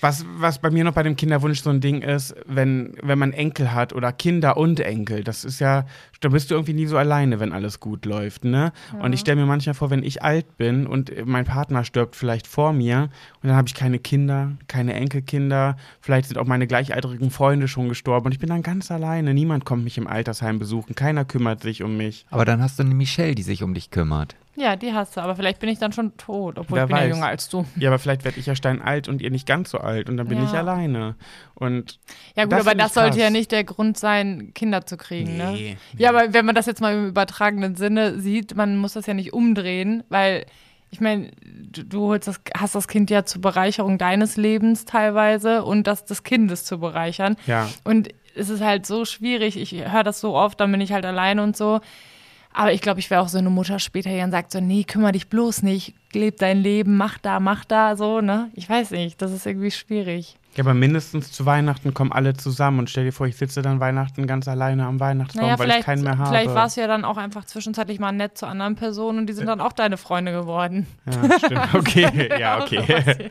Was, 0.00 0.24
was 0.36 0.58
bei 0.58 0.70
mir 0.70 0.84
noch 0.84 0.92
bei 0.92 1.02
dem 1.02 1.16
Kinderwunsch 1.16 1.60
so 1.60 1.70
ein 1.70 1.80
Ding 1.80 2.02
ist, 2.02 2.34
wenn, 2.46 2.94
wenn 3.02 3.18
man 3.18 3.32
Enkel 3.32 3.72
hat 3.72 3.92
oder 3.92 4.12
Kinder 4.12 4.56
und 4.56 4.80
Enkel, 4.80 5.24
das 5.24 5.44
ist 5.44 5.58
ja, 5.58 5.86
da 6.20 6.28
bist 6.28 6.50
du 6.50 6.54
irgendwie 6.54 6.72
nie 6.72 6.86
so 6.86 6.96
alleine, 6.96 7.40
wenn 7.40 7.52
alles 7.52 7.80
gut 7.80 8.06
läuft, 8.06 8.44
ne? 8.44 8.72
Und 9.00 9.12
ich 9.12 9.20
stelle 9.20 9.40
mir 9.40 9.46
manchmal 9.46 9.74
vor, 9.74 9.90
wenn 9.90 10.02
ich 10.02 10.22
alt 10.22 10.56
bin 10.56 10.86
und 10.86 11.12
mein 11.26 11.44
Partner 11.44 11.84
stirbt 11.84 12.16
vielleicht 12.16 12.46
vor 12.46 12.72
mir 12.72 13.10
und 13.42 13.48
dann 13.48 13.56
habe 13.56 13.68
ich 13.68 13.74
keine 13.74 13.98
Kinder, 13.98 14.52
keine 14.68 14.94
Enkelkinder, 14.94 15.76
vielleicht 16.00 16.28
sind 16.28 16.38
auch 16.38 16.46
meine 16.46 16.66
gleichaltrigen 16.66 17.30
Freunde 17.30 17.68
schon 17.68 17.88
gestorben 17.88 18.26
und 18.26 18.32
ich 18.32 18.38
bin 18.38 18.48
dann 18.48 18.62
ganz 18.62 18.90
alleine, 18.90 19.34
niemand 19.34 19.64
kommt 19.64 19.84
mich 19.84 19.98
im 19.98 20.06
Altersheim 20.06 20.58
besuchen, 20.58 20.94
keiner 20.94 21.24
kümmert 21.24 21.62
sich 21.62 21.82
um 21.82 21.96
mich. 21.96 22.24
aber 22.30 22.44
dann 22.44 22.62
hast 22.62 22.78
du 22.78 22.84
eine 22.84 22.94
Michelle, 22.94 23.34
die 23.34 23.42
sich 23.42 23.62
um 23.62 23.74
dich 23.74 23.90
kümmert. 23.90 24.36
Ja, 24.58 24.76
die 24.76 24.92
hast 24.92 25.16
du, 25.16 25.20
aber 25.20 25.36
vielleicht 25.36 25.60
bin 25.60 25.68
ich 25.68 25.78
dann 25.78 25.92
schon 25.92 26.16
tot, 26.16 26.58
obwohl 26.58 26.76
Wer 26.76 26.84
ich 26.84 26.88
bin 26.88 26.96
ja 26.96 27.02
weiß. 27.04 27.08
jünger 27.14 27.26
als 27.26 27.48
du. 27.48 27.64
Ja, 27.76 27.90
aber 27.90 27.98
vielleicht 27.98 28.24
werde 28.24 28.38
ich 28.40 28.46
ja 28.46 28.54
steinalt 28.56 29.08
und 29.08 29.22
ihr 29.22 29.30
nicht 29.30 29.46
ganz 29.46 29.70
so 29.70 29.78
alt 29.78 30.08
und 30.10 30.16
dann 30.16 30.26
bin 30.28 30.38
Ja. 30.38 30.44
ich 30.44 30.50
alleine. 30.50 31.14
Und 31.54 31.98
Ja 32.36 32.44
gut, 32.44 32.52
Das 32.52 32.60
aber 32.66 32.74
das 32.74 32.88
ich 32.88 32.92
sollte 32.94 33.10
krass. 33.10 33.18
ja 33.20 33.30
nicht 33.30 33.52
der 33.52 33.64
Grund 33.64 33.96
sein, 33.98 34.52
Kinder 34.54 34.84
zu 34.86 34.96
kriegen, 34.96 35.36
ne? 35.36 35.52
Nee, 35.52 35.76
Ja, 35.96 36.08
aber 36.10 36.32
wenn 36.34 36.44
man 36.44 36.54
das 36.54 36.66
jetzt 36.66 36.80
mal 36.80 36.94
im 36.94 37.06
übertragenen 37.08 37.76
Sinne 37.76 38.18
sieht, 38.18 38.56
man 38.56 38.76
muss 38.76 38.94
das 38.94 39.06
ja 39.06 39.14
nicht 39.14 39.32
umdrehen, 39.32 40.02
weil 40.08 40.44
ich 40.90 41.00
meine, 41.00 41.30
du, 41.44 41.84
du 41.84 42.00
holst 42.08 42.26
das, 42.28 42.40
hast 42.56 42.74
das 42.74 42.88
Kind 42.88 43.10
ja 43.10 43.24
zur 43.24 43.42
Bereicherung 43.42 43.98
deines 43.98 44.36
Lebens 44.38 44.86
teilweise 44.86 45.62
und 45.64 45.86
das 45.86 46.04
des 46.06 46.22
Kindes 46.22 46.64
zu 46.64 46.78
bereichern. 46.78 47.36
ja. 47.46 47.68
Und 47.84 48.08
es 48.34 48.50
ist 48.50 48.62
halt 48.62 48.86
so 48.86 49.04
schwierig, 49.04 49.56
ich 49.58 49.72
höre 49.90 50.04
das 50.04 50.20
so 50.20 50.34
oft, 50.36 50.60
dann 50.60 50.70
bin 50.70 50.80
ich 50.80 50.92
halt 50.92 51.04
alleine 51.04 51.42
und 51.42 51.56
so. 51.56 51.80
Aber 52.58 52.72
ich 52.72 52.80
glaube, 52.80 52.98
ich 52.98 53.08
wäre 53.08 53.20
auch 53.20 53.28
so 53.28 53.38
eine 53.38 53.50
Mutter 53.50 53.78
später, 53.78 54.10
die 54.10 54.16
dann 54.16 54.32
sagt 54.32 54.50
so, 54.50 54.58
nee, 54.58 54.82
kümmere 54.82 55.12
dich 55.12 55.28
bloß 55.28 55.62
nicht, 55.62 55.94
leb 56.12 56.38
dein 56.38 56.58
Leben, 56.58 56.96
mach 56.96 57.16
da, 57.16 57.38
mach 57.38 57.64
da, 57.64 57.94
so, 57.94 58.20
ne? 58.20 58.50
Ich 58.52 58.68
weiß 58.68 58.90
nicht, 58.90 59.22
das 59.22 59.30
ist 59.30 59.46
irgendwie 59.46 59.70
schwierig. 59.70 60.36
Ja, 60.56 60.64
aber 60.64 60.74
mindestens 60.74 61.30
zu 61.30 61.46
Weihnachten 61.46 61.94
kommen 61.94 62.10
alle 62.10 62.34
zusammen 62.34 62.80
und 62.80 62.90
stell 62.90 63.04
dir 63.04 63.12
vor, 63.12 63.28
ich 63.28 63.36
sitze 63.36 63.62
dann 63.62 63.78
Weihnachten 63.78 64.26
ganz 64.26 64.48
alleine 64.48 64.86
am 64.86 64.98
Weihnachtsbaum, 64.98 65.44
Naja, 65.44 65.56
weil 65.56 65.70
ich 65.70 65.84
keinen 65.84 66.02
mehr 66.02 66.18
habe. 66.18 66.30
vielleicht 66.30 66.52
warst 66.52 66.76
du 66.76 66.80
ja 66.80 66.88
dann 66.88 67.04
auch 67.04 67.16
einfach 67.16 67.44
zwischenzeitlich 67.44 68.00
mal 68.00 68.10
nett 68.10 68.36
zu 68.36 68.44
anderen 68.46 68.74
Personen 68.74 69.20
und 69.20 69.26
die 69.28 69.34
sind 69.34 69.46
dann 69.46 69.60
auch 69.60 69.72
deine 69.72 69.96
Freunde 69.96 70.32
geworden. 70.32 70.88
Ja, 71.06 71.38
stimmt. 71.38 71.74
Okay, 71.74 72.28
ja, 72.40 72.60
okay. 72.60 73.30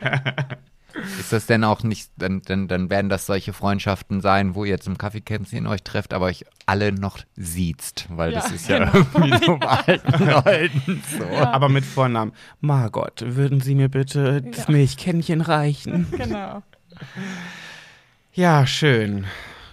ist 1.18 1.32
das 1.32 1.46
denn 1.46 1.64
auch 1.64 1.82
nicht, 1.82 2.10
dann, 2.16 2.42
dann, 2.42 2.68
dann 2.68 2.90
werden 2.90 3.08
das 3.08 3.26
solche 3.26 3.52
Freundschaften 3.52 4.20
sein, 4.20 4.54
wo 4.54 4.64
ihr 4.64 4.80
zum 4.80 4.98
Kaffeekränzchen 4.98 5.66
euch 5.66 5.82
trefft, 5.82 6.12
aber 6.14 6.26
euch 6.26 6.44
alle 6.66 6.92
noch 6.92 7.18
siezt, 7.36 8.06
weil 8.10 8.32
Ja, 8.32 8.40
das 8.40 8.50
ist 8.52 8.68
ja 8.68 8.84
genau. 8.90 9.06
irgendwie 9.14 9.46
so 9.46 9.56
bei 9.58 9.66
alten 9.86 10.24
Leuten 10.26 11.02
so. 11.18 11.24
Aber 11.36 11.68
mit 11.68 11.84
Vornamen. 11.84 12.32
Margot, 12.60 13.22
würden 13.26 13.60
Sie 13.60 13.74
mir 13.74 13.88
bitte 13.88 14.42
das 14.42 14.66
Ja. 14.66 14.72
Milchkännchen 14.72 15.40
reichen? 15.40 16.06
Genau. 16.10 16.62
Ja, 18.32 18.66
schön. 18.66 19.26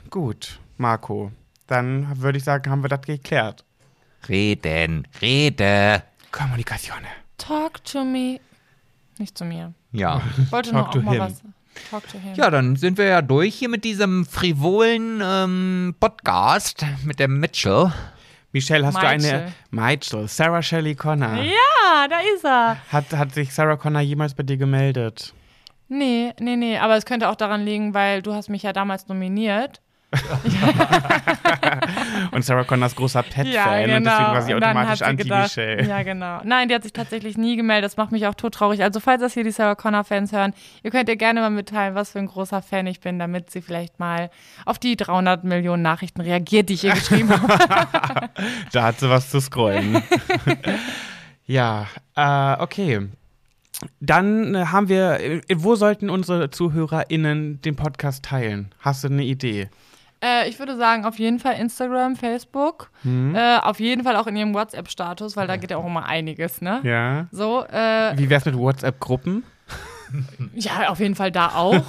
Gut, 0.09 0.59
Marco. 0.77 1.31
Dann 1.67 2.21
würde 2.21 2.37
ich 2.37 2.43
sagen, 2.43 2.69
haben 2.69 2.83
wir 2.83 2.89
das 2.89 3.01
geklärt. 3.01 3.63
Reden, 4.29 5.07
rede. 5.21 6.03
Kommunikation. 6.31 6.97
Talk 7.37 7.83
to 7.85 8.03
me. 8.03 8.39
Nicht 9.17 9.37
zu 9.37 9.45
mir. 9.45 9.73
Ja. 9.91 10.21
Ich 10.37 10.51
wollte 10.51 10.73
nur 10.73 10.83
Talk 10.83 10.89
auch 10.89 10.93
to 10.93 11.01
mal 11.01 11.11
him. 11.13 11.21
was. 11.21 11.41
Talk 11.89 12.07
to 12.09 12.17
him. 12.19 12.33
Ja, 12.35 12.49
dann 12.49 12.75
sind 12.75 12.97
wir 12.97 13.05
ja 13.05 13.21
durch 13.21 13.55
hier 13.55 13.69
mit 13.69 13.83
diesem 13.83 14.25
frivolen 14.25 15.21
ähm, 15.23 15.95
Podcast 15.99 16.85
mit 17.03 17.19
dem 17.19 17.39
Mitchell. 17.39 17.91
Michelle, 18.51 18.85
hast 18.87 18.95
du 18.95 19.05
eine. 19.05 19.21
Michael. 19.23 19.51
Michael. 19.71 20.27
Sarah 20.27 20.61
Shelley 20.61 20.95
Connor. 20.95 21.35
Ja, 21.43 22.07
da 22.09 22.19
ist 22.33 22.45
er. 22.45 22.77
Hat, 22.91 23.11
hat 23.13 23.33
sich 23.33 23.53
Sarah 23.53 23.75
Connor 23.75 24.01
jemals 24.01 24.33
bei 24.33 24.43
dir 24.43 24.57
gemeldet? 24.57 25.33
Nee, 25.89 26.33
nee, 26.39 26.55
nee. 26.55 26.77
Aber 26.77 26.95
es 26.95 27.05
könnte 27.05 27.29
auch 27.29 27.35
daran 27.35 27.65
liegen, 27.65 27.93
weil 27.93 28.21
du 28.21 28.33
hast 28.33 28.49
mich 28.49 28.63
ja 28.63 28.73
damals 28.73 29.07
nominiert. 29.07 29.81
Und 32.31 32.43
Sarah 32.43 32.63
Connor 32.63 32.87
ist 32.87 32.95
großer 32.95 33.23
Pet-Fan 33.23 33.47
Ja, 33.47 33.81
genau. 33.81 33.97
und 33.97 34.05
deswegen 34.05 34.31
war 34.31 34.41
sie 34.41 34.55
automatisch 34.55 35.01
anti-Michelle. 35.01 35.87
Ja, 35.87 36.03
genau. 36.03 36.41
Nein, 36.43 36.67
die 36.67 36.75
hat 36.75 36.83
sich 36.83 36.93
tatsächlich 36.93 37.37
nie 37.37 37.55
gemeldet. 37.55 37.85
Das 37.85 37.97
macht 37.97 38.11
mich 38.11 38.27
auch 38.27 38.35
tottraurig. 38.35 38.83
Also, 38.83 38.99
falls 38.99 39.21
das 39.21 39.33
hier 39.33 39.43
die 39.43 39.51
Sarah 39.51 39.75
Connor-Fans 39.75 40.31
hören, 40.31 40.53
ihr 40.83 40.91
könnt 40.91 41.09
ihr 41.09 41.15
gerne 41.15 41.41
mal 41.41 41.49
mitteilen, 41.49 41.95
was 41.95 42.11
für 42.11 42.19
ein 42.19 42.27
großer 42.27 42.61
Fan 42.61 42.87
ich 42.87 42.99
bin, 42.99 43.19
damit 43.19 43.51
sie 43.51 43.61
vielleicht 43.61 43.99
mal 43.99 44.29
auf 44.65 44.79
die 44.79 44.95
300 44.97 45.43
Millionen 45.43 45.83
Nachrichten 45.83 46.21
reagiert, 46.21 46.69
die 46.69 46.73
ich 46.73 46.83
ihr 46.83 46.93
geschrieben 46.93 47.29
habe. 47.29 48.29
Da 48.71 48.83
hat 48.83 48.99
sie 48.99 49.09
was 49.09 49.29
zu 49.29 49.39
scrollen. 49.39 50.01
ja, 51.45 51.87
äh, 52.15 52.61
okay. 52.61 53.07
Dann 53.99 54.55
äh, 54.55 54.65
haben 54.67 54.89
wir, 54.89 55.19
äh, 55.19 55.41
wo 55.55 55.75
sollten 55.75 56.09
unsere 56.09 56.49
ZuhörerInnen 56.49 57.61
den 57.61 57.75
Podcast 57.75 58.23
teilen? 58.23 58.73
Hast 58.79 59.03
du 59.03 59.09
eine 59.09 59.23
Idee? 59.23 59.69
Äh, 60.25 60.49
ich 60.49 60.57
würde 60.59 60.75
sagen, 60.75 61.05
auf 61.05 61.19
jeden 61.19 61.39
Fall 61.39 61.55
Instagram, 61.55 62.15
Facebook. 62.15 62.89
Hm? 63.03 63.35
Äh, 63.35 63.57
auf 63.59 63.79
jeden 63.79 64.03
Fall 64.03 64.15
auch 64.15 64.27
in 64.27 64.35
ihrem 64.35 64.53
WhatsApp-Status, 64.53 65.37
weil 65.37 65.47
da 65.47 65.57
geht 65.57 65.71
ja 65.71 65.77
auch 65.77 65.85
immer 65.85 66.05
einiges, 66.05 66.61
ne? 66.61 66.81
Ja. 66.83 67.27
So, 67.31 67.63
äh, 67.65 68.17
Wie 68.17 68.29
wär's 68.29 68.45
mit 68.45 68.57
WhatsApp-Gruppen? 68.57 69.43
Ja, 70.53 70.89
auf 70.89 70.99
jeden 70.99 71.15
Fall 71.15 71.31
da 71.31 71.49
auch. 71.55 71.75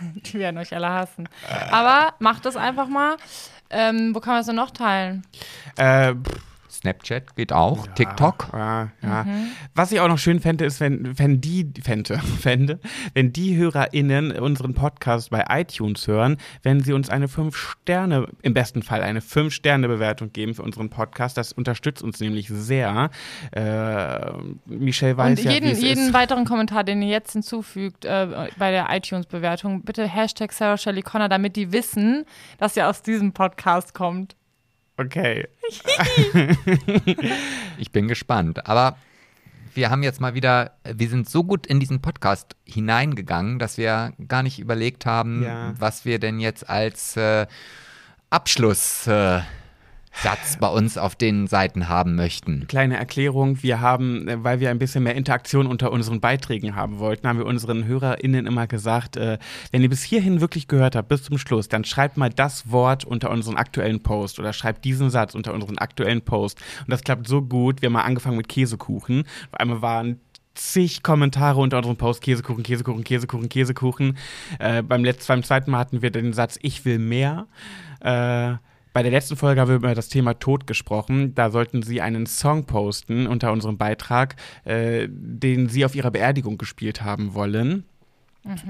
Die 0.00 0.34
werden 0.38 0.58
euch 0.58 0.74
alle 0.74 0.88
hassen. 0.88 1.28
Aber 1.70 2.14
macht 2.18 2.46
das 2.46 2.56
einfach 2.56 2.88
mal. 2.88 3.16
Ähm, 3.70 4.14
wo 4.14 4.20
kann 4.20 4.34
man 4.34 4.40
es 4.40 4.46
denn 4.46 4.56
noch 4.56 4.70
teilen? 4.70 5.24
Äh, 5.76 6.14
pff, 6.14 6.40
Snapchat 6.84 7.34
geht 7.34 7.52
auch, 7.52 7.86
TikTok. 7.94 8.50
Ja, 8.52 8.90
ja. 9.02 9.24
Mhm. 9.24 9.46
Was 9.74 9.90
ich 9.90 10.00
auch 10.00 10.08
noch 10.08 10.18
schön 10.18 10.40
fände, 10.40 10.66
ist, 10.66 10.80
wenn, 10.80 11.18
wenn 11.18 11.40
die, 11.40 11.66
fände, 11.82 12.18
fände, 12.40 12.78
wenn 13.14 13.32
die 13.32 13.56
HörerInnen 13.56 14.32
unseren 14.32 14.74
Podcast 14.74 15.30
bei 15.30 15.44
iTunes 15.48 16.06
hören, 16.06 16.36
wenn 16.62 16.80
sie 16.80 16.92
uns 16.92 17.08
eine 17.08 17.28
5 17.28 17.56
Sterne, 17.56 18.28
im 18.42 18.52
besten 18.52 18.82
Fall 18.82 19.02
eine 19.02 19.22
5 19.22 19.52
Sterne 19.54 19.88
Bewertung 19.88 20.30
geben 20.32 20.54
für 20.54 20.62
unseren 20.62 20.90
Podcast. 20.90 21.38
Das 21.38 21.52
unterstützt 21.52 22.02
uns 22.02 22.20
nämlich 22.20 22.48
sehr. 22.48 23.10
Äh, 23.52 24.32
Michelle 24.66 25.16
weiß 25.16 25.38
Und 25.38 25.44
ja, 25.44 25.52
jeden, 25.52 25.74
jeden 25.74 26.08
ist. 26.08 26.12
weiteren 26.12 26.44
Kommentar, 26.44 26.84
den 26.84 27.00
ihr 27.00 27.08
jetzt 27.08 27.32
hinzufügt 27.32 28.04
äh, 28.04 28.50
bei 28.58 28.70
der 28.70 28.88
iTunes-Bewertung, 28.90 29.84
bitte 29.84 30.06
Hashtag 30.06 30.52
Sarah 30.52 30.76
Shelley 30.76 31.00
Connor, 31.00 31.30
damit 31.30 31.56
die 31.56 31.72
wissen, 31.72 32.26
dass 32.58 32.76
ihr 32.76 32.86
aus 32.90 33.02
diesem 33.02 33.32
Podcast 33.32 33.94
kommt. 33.94 34.36
Okay. 34.96 35.48
Ich 37.78 37.90
bin 37.90 38.06
gespannt. 38.08 38.66
Aber 38.66 38.96
wir 39.74 39.90
haben 39.90 40.02
jetzt 40.04 40.20
mal 40.20 40.34
wieder, 40.34 40.72
wir 40.84 41.08
sind 41.08 41.28
so 41.28 41.42
gut 41.42 41.66
in 41.66 41.80
diesen 41.80 42.00
Podcast 42.00 42.54
hineingegangen, 42.64 43.58
dass 43.58 43.76
wir 43.78 44.12
gar 44.28 44.42
nicht 44.44 44.58
überlegt 44.60 45.04
haben, 45.06 45.42
Ja. 45.42 45.74
was 45.78 46.04
wir 46.04 46.18
denn 46.20 46.38
jetzt 46.38 46.68
als 46.68 47.16
äh, 47.16 47.46
Abschlusssatz 48.30 49.06
äh, 49.08 49.42
Satz 50.22 50.56
bei 50.58 50.68
uns 50.68 50.96
auf 50.96 51.16
den 51.16 51.46
Seiten 51.46 51.88
haben 51.88 52.14
möchten. 52.14 52.66
Kleine 52.68 52.96
Erklärung, 52.96 53.62
wir 53.62 53.80
haben, 53.80 54.28
äh, 54.28 54.42
weil 54.42 54.60
wir 54.60 54.70
ein 54.70 54.78
bisschen 54.78 55.04
mehr 55.04 55.14
Interaktion 55.14 55.66
unter 55.66 55.92
unseren 55.92 56.20
Beiträgen 56.20 56.76
haben 56.76 56.98
wollten, 56.98 57.26
haben 57.26 57.38
wir 57.38 57.46
unseren 57.46 57.84
HörerInnen 57.84 58.46
immer 58.46 58.66
gesagt, 58.66 59.16
äh, 59.16 59.38
wenn 59.70 59.82
ihr 59.82 59.90
bis 59.90 60.02
hierhin 60.02 60.40
wirklich 60.40 60.68
gehört 60.68 60.96
habt, 60.96 61.08
bis 61.08 61.24
zum 61.24 61.38
Schluss, 61.38 61.68
dann 61.68 61.84
schreibt 61.84 62.16
mal 62.16 62.30
das 62.30 62.70
Wort 62.70 63.04
unter 63.04 63.30
unseren 63.30 63.56
aktuellen 63.56 64.02
Post 64.02 64.38
oder 64.38 64.52
schreibt 64.52 64.84
diesen 64.84 65.10
Satz 65.10 65.34
unter 65.34 65.52
unseren 65.52 65.78
aktuellen 65.78 66.22
Post. 66.22 66.60
Und 66.80 66.90
das 66.90 67.02
klappt 67.02 67.26
so 67.26 67.42
gut. 67.42 67.82
Wir 67.82 67.88
haben 67.88 67.94
mal 67.94 68.02
angefangen 68.02 68.36
mit 68.36 68.48
Käsekuchen. 68.48 69.24
Auf 69.50 69.60
einmal 69.60 69.82
waren 69.82 70.20
zig 70.54 71.02
Kommentare 71.02 71.60
unter 71.60 71.78
unserem 71.78 71.96
Post, 71.96 72.22
Käsekuchen, 72.22 72.62
Käsekuchen, 72.62 73.04
Käsekuchen, 73.04 73.48
Käsekuchen. 73.48 74.16
Äh, 74.58 74.82
beim, 74.82 75.04
letzten, 75.04 75.28
beim 75.28 75.42
zweiten 75.42 75.70
Mal 75.70 75.78
hatten 75.78 76.02
wir 76.02 76.10
den 76.10 76.32
Satz, 76.32 76.58
ich 76.62 76.84
will 76.84 76.98
mehr. 76.98 77.46
Äh, 78.00 78.54
bei 78.94 79.02
der 79.02 79.10
letzten 79.10 79.36
Folge 79.36 79.60
haben 79.60 79.68
wir 79.68 79.74
über 79.74 79.94
das 79.94 80.08
Thema 80.08 80.38
Tod 80.38 80.68
gesprochen. 80.68 81.34
Da 81.34 81.50
sollten 81.50 81.82
Sie 81.82 82.00
einen 82.00 82.26
Song 82.26 82.64
posten 82.64 83.26
unter 83.26 83.52
unserem 83.52 83.76
Beitrag, 83.76 84.36
äh, 84.64 85.08
den 85.10 85.68
Sie 85.68 85.84
auf 85.84 85.96
Ihrer 85.96 86.12
Beerdigung 86.12 86.58
gespielt 86.58 87.02
haben 87.02 87.34
wollen. 87.34 87.84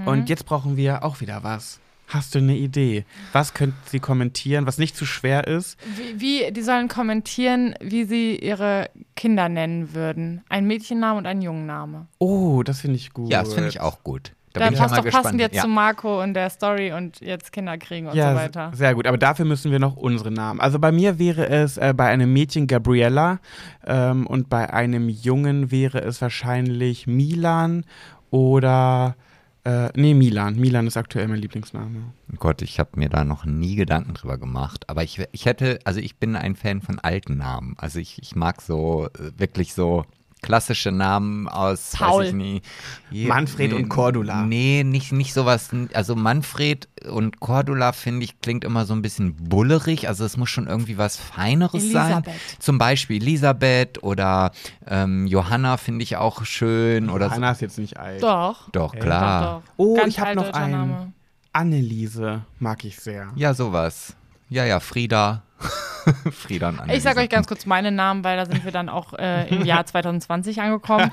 Und 0.07 0.29
jetzt 0.29 0.47
brauchen 0.47 0.77
wir 0.77 1.05
auch 1.05 1.21
wieder 1.21 1.45
was. 1.45 1.79
Hast 2.07 2.35
du 2.35 2.39
eine 2.39 2.57
Idee? 2.57 3.05
Was 3.33 3.55
könnten 3.55 3.77
Sie 3.87 3.99
kommentieren, 3.99 4.67
was 4.67 4.79
nicht 4.79 4.97
zu 4.97 5.05
schwer 5.05 5.47
ist? 5.47 5.79
Wie, 5.97 6.21
wie, 6.21 6.53
die 6.53 6.63
sollen 6.63 6.89
kommentieren, 6.89 7.75
wie 7.81 8.05
sie 8.05 8.37
ihre 8.37 8.91
Kinder 9.17 9.49
nennen 9.49 9.95
würden. 9.95 10.43
Ein 10.49 10.67
Mädchenname 10.67 11.19
und 11.19 11.27
ein 11.27 11.43
Jungenname. 11.43 12.07
Oh, 12.19 12.63
das 12.63 12.81
finde 12.81 12.97
ich 12.97 13.13
gut. 13.13 13.31
Ja, 13.31 13.43
das 13.43 13.55
finde 13.55 13.69
ich 13.69 13.81
auch 13.81 14.03
gut. 14.05 14.33
Da 14.55 14.60
Dann 14.60 14.68
bin 14.68 14.74
ich 14.74 14.78
ja 14.78 14.85
passt 14.85 14.94
mal 14.94 14.97
doch 15.02 15.05
passend 15.05 15.32
gespannt. 15.32 15.40
jetzt 15.40 15.56
ja. 15.56 15.62
zu 15.62 15.68
Marco 15.68 16.22
und 16.22 16.35
der 16.35 16.48
Story 16.48 16.93
und 16.93 17.20
jetzt 17.20 17.51
Kinder 17.51 17.76
kriegen 17.76 18.06
und 18.06 18.14
ja, 18.14 18.31
so 18.31 18.36
weiter. 18.36 18.70
Sehr 18.72 18.94
gut, 18.94 19.05
aber 19.09 19.18
dafür 19.18 19.44
müssen 19.44 19.72
wir 19.72 19.81
noch 19.81 19.97
unsere 19.97 20.31
Namen. 20.31 20.60
Also 20.60 20.78
bei 20.78 20.93
mir 20.93 21.18
wäre 21.18 21.48
es 21.48 21.76
äh, 21.76 21.93
bei 21.94 22.06
einem 22.06 22.32
Mädchen 22.32 22.68
Gabriella 22.68 23.40
ähm, 23.85 24.28
und 24.28 24.48
bei 24.48 24.72
einem 24.72 25.09
Jungen 25.09 25.72
wäre 25.72 25.98
es 26.02 26.22
wahrscheinlich 26.22 27.09
Milan 27.09 27.85
oder 28.31 29.16
äh, 29.64 29.89
nee, 29.97 30.14
Milan. 30.14 30.55
Milan 30.55 30.86
ist 30.86 30.97
aktuell 30.97 31.26
mein 31.26 31.40
Lieblingsname. 31.40 32.12
Gott, 32.39 32.62
ich 32.62 32.78
habe 32.78 32.90
mir 32.94 33.09
da 33.09 33.24
noch 33.24 33.44
nie 33.47 33.74
Gedanken 33.74 34.14
drüber 34.14 34.39
gemacht. 34.39 34.89
Aber 34.89 35.02
ich, 35.02 35.20
ich 35.32 35.47
hätte, 35.47 35.81
also 35.85 35.98
ich 35.98 36.16
bin 36.18 36.36
ein 36.36 36.55
Fan 36.55 36.81
von 36.81 37.01
alten 37.01 37.39
Namen. 37.39 37.74
Also 37.78 37.98
ich, 37.98 38.22
ich 38.22 38.36
mag 38.36 38.62
so 38.62 39.09
äh, 39.18 39.32
wirklich 39.36 39.74
so 39.74 40.05
klassische 40.45 40.93
Namen 40.93 41.49
aus 41.49 41.93
Paul. 41.97 42.21
Weiß 42.23 42.29
ich 42.29 42.35
nie. 42.35 42.62
Je- 43.11 43.27
Manfred 43.27 43.73
und 43.73 43.89
Cordula. 43.89 44.43
Nee, 44.45 44.85
nicht, 44.85 45.11
nicht 45.12 45.33
sowas. 45.35 45.71
Also 45.95 46.15
Manfred 46.15 46.89
und 47.11 47.41
Cordula, 47.41 47.93
finde 47.93 48.25
ich, 48.25 48.41
klingt 48.41 48.62
immer 48.65 48.85
so 48.85 48.95
ein 48.95 49.03
bisschen 49.03 49.35
bullerig. 49.35 50.07
Also 50.09 50.25
es 50.25 50.37
muss 50.37 50.51
schon 50.51 50.66
irgendwie 50.66 50.99
was 50.99 51.16
Feineres 51.16 51.91
sein. 51.91 52.12
Elisabeth. 52.12 52.35
Zum 52.59 52.79
Beispiel 52.79 53.23
Elisabeth 53.23 54.03
oder 54.03 54.53
ähm, 54.87 55.27
Johanna 55.27 55.77
finde 55.79 56.03
ich 56.03 56.16
auch 56.16 56.45
schön. 56.45 57.09
Oder 57.11 57.29
so. 57.31 57.35
Anna 57.37 57.51
ist 57.53 57.62
jetzt 57.62 57.79
nicht 57.79 57.99
alt. 57.99 58.23
Doch. 58.23 58.69
Doch, 58.71 58.95
klar. 58.95 59.43
Doch, 59.43 59.62
doch. 59.62 59.73
Oh, 59.79 59.97
Ganz 59.97 60.09
ich 60.09 60.21
habe 60.21 60.35
noch 60.37 60.53
einen. 60.53 60.73
Name. 60.73 61.12
Anneliese 61.53 62.43
mag 62.59 62.85
ich 62.85 62.99
sehr. 62.99 63.29
Ja, 63.37 63.55
sowas. 63.55 64.15
Ja, 64.55 64.64
ja, 64.64 64.78
Frieda. 64.78 65.43
Frieda 66.31 66.68
und 66.68 66.78
Anneliese. 66.78 66.97
Ich 66.98 67.02
sage 67.02 67.18
euch 67.20 67.28
ganz 67.28 67.48
kurz 67.48 67.66
meine 67.66 67.90
Namen, 67.90 68.22
weil 68.22 68.36
da 68.36 68.47
sind 68.47 68.64
wir 68.64 68.70
dann 68.70 68.89
auch 68.89 69.14
äh, 69.14 69.48
im 69.48 69.64
Jahr 69.64 69.85
2020 69.86 70.60
angekommen. 70.60 71.10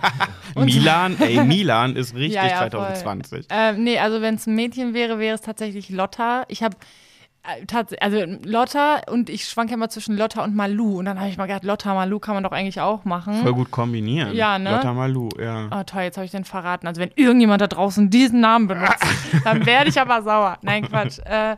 Und- 0.54 0.66
Milan, 0.66 1.18
ey, 1.20 1.44
Milan 1.44 1.96
ist 1.96 2.14
richtig 2.14 2.36
Ja, 2.36 2.46
ja, 2.48 2.58
voll. 2.58 2.70
2020. 2.70 3.48
Ähm, 3.50 3.84
nee, 3.84 3.98
also 3.98 4.22
wenn 4.22 4.36
es 4.36 4.46
ein 4.46 4.54
Mädchen 4.54 4.94
wäre, 4.94 5.18
wäre 5.18 5.34
es 5.34 5.42
tatsächlich 5.42 5.90
Lotta. 5.90 6.44
Ich 6.50 6.62
habe 6.62 6.76
äh, 7.44 7.96
also 8.00 8.24
Lotta 8.44 9.02
und 9.10 9.32
ich 9.32 9.46
schwanke 9.48 9.74
immer 9.74 9.90
zwischen 9.90 10.18
Lotta 10.18 10.44
und 10.44 10.56
Malu. 10.56 11.00
Und 11.00 11.06
dann 11.06 11.20
habe 11.20 11.30
ich 11.30 11.38
mal 11.38 11.48
gedacht, 11.48 11.64
Lotta, 11.64 11.96
Malu 11.96 12.20
kann 12.20 12.36
man 12.36 12.44
doch 12.44 12.52
eigentlich 12.52 12.80
auch 12.82 13.06
machen. 13.06 13.42
Voll 13.42 13.54
gut 13.56 13.72
kombinieren. 13.72 14.36
Ja, 14.36 14.60
ne? 14.60 14.72
Lotta 14.72 14.94
Malu, 14.94 15.30
ja. 15.40 15.68
Oh 15.72 15.82
toll, 15.84 16.04
jetzt 16.04 16.18
habe 16.18 16.26
ich 16.26 16.32
den 16.32 16.44
verraten. 16.46 16.86
Also 16.86 17.02
wenn 17.02 17.12
irgendjemand 17.16 17.60
da 17.62 17.68
draußen 17.68 18.12
diesen 18.12 18.40
Namen 18.42 18.68
benutzt, 18.68 19.04
dann 19.46 19.66
werde 19.66 19.90
ich 19.90 20.00
aber 20.00 20.22
sauer. 20.22 20.58
Nein, 20.62 20.88
Quatsch. 20.88 21.18
Äh, 21.26 21.56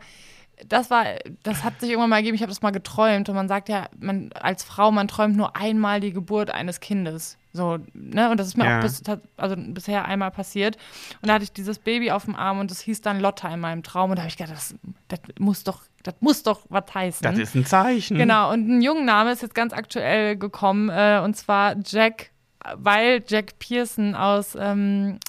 das 0.67 0.89
war, 0.89 1.05
das 1.43 1.63
hat 1.63 1.79
sich 1.79 1.89
irgendwann 1.89 2.09
mal 2.11 2.17
ergeben, 2.17 2.35
ich 2.35 2.41
habe 2.41 2.51
das 2.51 2.61
mal 2.61 2.71
geträumt 2.71 3.27
und 3.29 3.35
man 3.35 3.47
sagt 3.47 3.69
ja, 3.69 3.87
man 3.99 4.31
als 4.33 4.63
Frau, 4.63 4.91
man 4.91 5.07
träumt 5.07 5.35
nur 5.35 5.55
einmal 5.55 5.99
die 5.99 6.13
Geburt 6.13 6.51
eines 6.51 6.79
Kindes. 6.79 7.37
So, 7.51 7.77
ne? 7.93 8.29
Und 8.31 8.39
das 8.39 8.47
ist 8.47 8.57
mir 8.57 8.65
Ja. 8.65 8.77
auch 8.77 8.81
bis, 8.81 9.01
also 9.37 9.55
bisher 9.57 10.05
einmal 10.05 10.31
passiert. 10.31 10.77
Und 11.21 11.27
da 11.27 11.33
hatte 11.35 11.43
ich 11.43 11.53
dieses 11.53 11.77
Baby 11.79 12.11
auf 12.11 12.25
dem 12.25 12.35
Arm 12.35 12.59
und 12.59 12.71
das 12.71 12.79
hieß 12.81 13.01
dann 13.01 13.19
Lotta 13.19 13.53
in 13.53 13.59
meinem 13.59 13.83
Traum. 13.83 14.09
Und 14.09 14.15
da 14.17 14.23
habe 14.23 14.29
ich 14.29 14.37
gedacht, 14.37 14.55
das, 14.55 14.73
das 15.09 15.19
muss 15.37 15.63
doch, 15.63 15.81
das 16.01 16.15
muss 16.19 16.41
doch 16.43 16.61
was 16.69 16.85
heißen. 16.93 17.23
Das 17.23 17.37
ist 17.37 17.55
ein 17.55 17.65
Zeichen. 17.65 18.17
Genau, 18.17 18.51
und 18.51 18.67
ein 18.67 18.81
Jungenname 18.81 19.31
ist 19.31 19.41
jetzt 19.43 19.53
ganz 19.55 19.71
aktuell 19.73 20.35
gekommen, 20.35 20.89
äh, 20.89 21.21
und 21.23 21.35
zwar 21.35 21.75
Jack, 21.85 22.31
weil 22.75 23.23
Jack 23.27 23.59
Pearson 23.59 24.15
aus 24.15 24.55
ähm, 24.59 25.19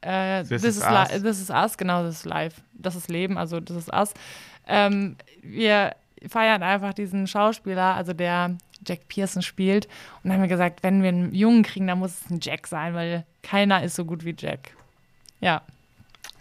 äh, 0.00 0.42
This 0.44 0.62
This, 0.62 0.64
Is 0.64 0.76
is 0.78 0.84
Us. 0.84 1.08
This 1.22 1.40
is 1.40 1.50
Us, 1.50 1.76
genau, 1.76 2.02
das 2.02 2.16
ist 2.16 2.24
live. 2.26 2.54
Das 2.72 2.96
ist 2.96 3.10
Leben, 3.10 3.36
also 3.38 3.60
das 3.60 3.76
ist 3.76 3.92
Us. 3.92 4.14
Ähm, 4.66 5.16
wir 5.42 5.94
feiern 6.28 6.62
einfach 6.62 6.94
diesen 6.94 7.26
Schauspieler, 7.26 7.94
also 7.94 8.12
der 8.12 8.56
Jack 8.86 9.08
Pearson 9.08 9.42
spielt. 9.42 9.88
Und 10.22 10.32
haben 10.32 10.40
wir 10.40 10.48
gesagt, 10.48 10.82
wenn 10.82 11.02
wir 11.02 11.08
einen 11.08 11.34
Jungen 11.34 11.62
kriegen, 11.62 11.86
dann 11.86 11.98
muss 11.98 12.22
es 12.22 12.30
ein 12.30 12.40
Jack 12.40 12.66
sein, 12.66 12.94
weil 12.94 13.24
keiner 13.42 13.82
ist 13.82 13.96
so 13.96 14.04
gut 14.04 14.24
wie 14.24 14.34
Jack. 14.36 14.70
Ja. 15.40 15.62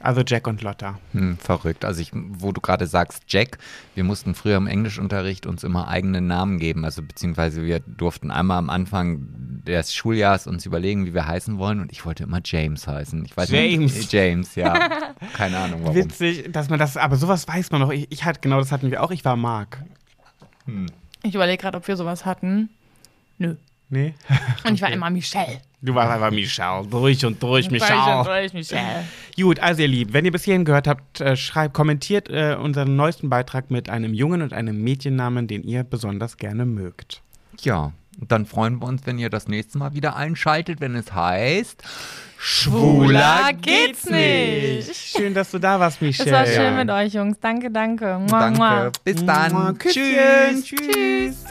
Also 0.04 0.22
Jack 0.22 0.48
und 0.48 0.62
Lotta. 0.62 1.00
Hm, 1.14 1.38
verrückt. 1.38 1.86
Also 1.86 2.02
ich, 2.02 2.12
wo 2.14 2.52
du 2.52 2.60
gerade 2.60 2.88
sagst, 2.88 3.24
Jack, 3.30 3.58
wir 3.96 4.04
mussten 4.04 4.36
früher 4.36 4.58
im 4.58 4.68
Englischunterricht 4.68 5.46
uns 5.46 5.64
immer 5.64 5.88
eigene 5.88 6.20
Namen 6.20 6.60
geben. 6.60 6.84
Also 6.84 7.02
beziehungsweise 7.02 7.64
wir 7.64 7.80
durften 7.80 8.30
einmal 8.30 8.58
am 8.58 8.70
Anfang 8.70 9.30
des 9.66 9.96
Schuljahres 9.96 10.46
uns 10.46 10.66
überlegen, 10.66 11.06
wie 11.06 11.14
wir 11.14 11.26
heißen 11.26 11.58
wollen. 11.58 11.80
Und 11.80 11.94
ich 11.94 12.06
wollte 12.06 12.24
immer 12.24 12.42
James 12.44 12.86
heißen. 12.86 13.24
Ich 13.24 13.38
weiß 13.38 13.50
James. 13.50 13.96
Nicht, 13.96 14.12
James, 14.12 14.56
ja. 14.56 14.74
Keine 15.34 15.58
Ahnung 15.58 15.84
warum. 15.84 15.96
Witzig, 15.96 16.52
dass 16.52 16.70
man 16.70 16.80
das, 16.80 16.98
aber 16.98 17.16
sowas 17.16 17.48
weiß 17.48 17.72
man 17.72 17.80
noch. 17.80 17.92
Ich, 17.92 18.12
ich 18.12 18.26
hatte, 18.26 18.42
genau 18.42 18.60
das 18.60 18.74
hatten 18.74 18.92
wir 18.92 19.02
auch. 19.04 19.12
Ich 19.12 19.24
war 19.24 19.38
Mark. 19.38 19.86
Ich 21.24 21.34
überlege 21.34 21.62
gerade, 21.62 21.78
ob 21.78 21.88
wir 21.88 21.96
sowas 21.96 22.26
hatten. 22.26 22.70
Nö. 23.38 23.56
Nee? 23.88 24.16
Und 24.68 24.74
ich 24.74 24.82
war 24.82 24.92
immer 24.92 25.10
Michelle. 25.10 25.62
Du 25.86 25.94
warst 25.94 26.12
einfach 26.14 26.32
Michelle. 26.32 26.88
Durch 26.90 27.26
und 27.26 27.44
durch, 27.44 27.68
Durch 27.68 27.84
und 27.84 27.90
Michelle. 27.90 28.24
durch, 28.24 28.54
Michelle. 28.54 29.04
Gut, 29.36 29.60
also 29.60 29.82
ihr 29.82 29.90
Lieben, 29.90 30.14
wenn 30.14 30.24
ihr 30.24 30.32
bis 30.32 30.46
hierhin 30.46 30.64
gehört 30.64 30.88
habt, 30.88 31.20
äh, 31.20 31.36
schreibt, 31.36 31.74
kommentiert 31.74 32.30
äh, 32.30 32.56
unseren 32.56 32.96
neuesten 32.96 33.30
Beitrag 33.30 33.70
mit 33.70 33.90
einem 33.90 34.14
Jungen 34.14 34.42
und 34.42 34.54
einem 34.54 34.82
Mädchennamen, 34.82 35.48
den 35.48 35.64
ihr 35.64 35.84
besonders 35.84 36.38
gerne 36.38 36.66
mögt. 36.66 37.22
Ja, 37.62 37.92
und 38.20 38.32
dann 38.32 38.46
freuen 38.46 38.80
wir 38.80 38.88
uns, 38.88 39.02
wenn 39.06 39.20
ihr 39.20 39.30
das 39.30 39.48
nächste 39.50 39.78
Mal 39.78 39.94
wieder 39.94 40.16
einschaltet, 40.16 40.80
wenn 40.80 40.96
es 40.96 41.14
heißt 41.14 41.84
Schwuler 42.38 43.52
geht's 43.62 44.06
nicht. 44.10 44.94
Schön, 44.96 45.34
dass 45.34 45.52
du 45.52 45.60
da 45.60 45.80
warst, 45.80 45.98
Es 45.98 46.02
Michelle. 46.02 46.32
war 46.32 46.46
schön 46.46 46.76
mit 46.76 46.90
euch, 46.90 47.14
Jungs. 47.14 47.38
Danke, 47.40 47.72
danke. 47.72 48.20
Mua, 48.30 48.50
mua. 48.52 48.76
Danke. 48.84 49.00
Bis 49.04 49.26
dann. 49.26 49.78
Küsschen. 49.78 50.64
Tschüss. 50.64 51.46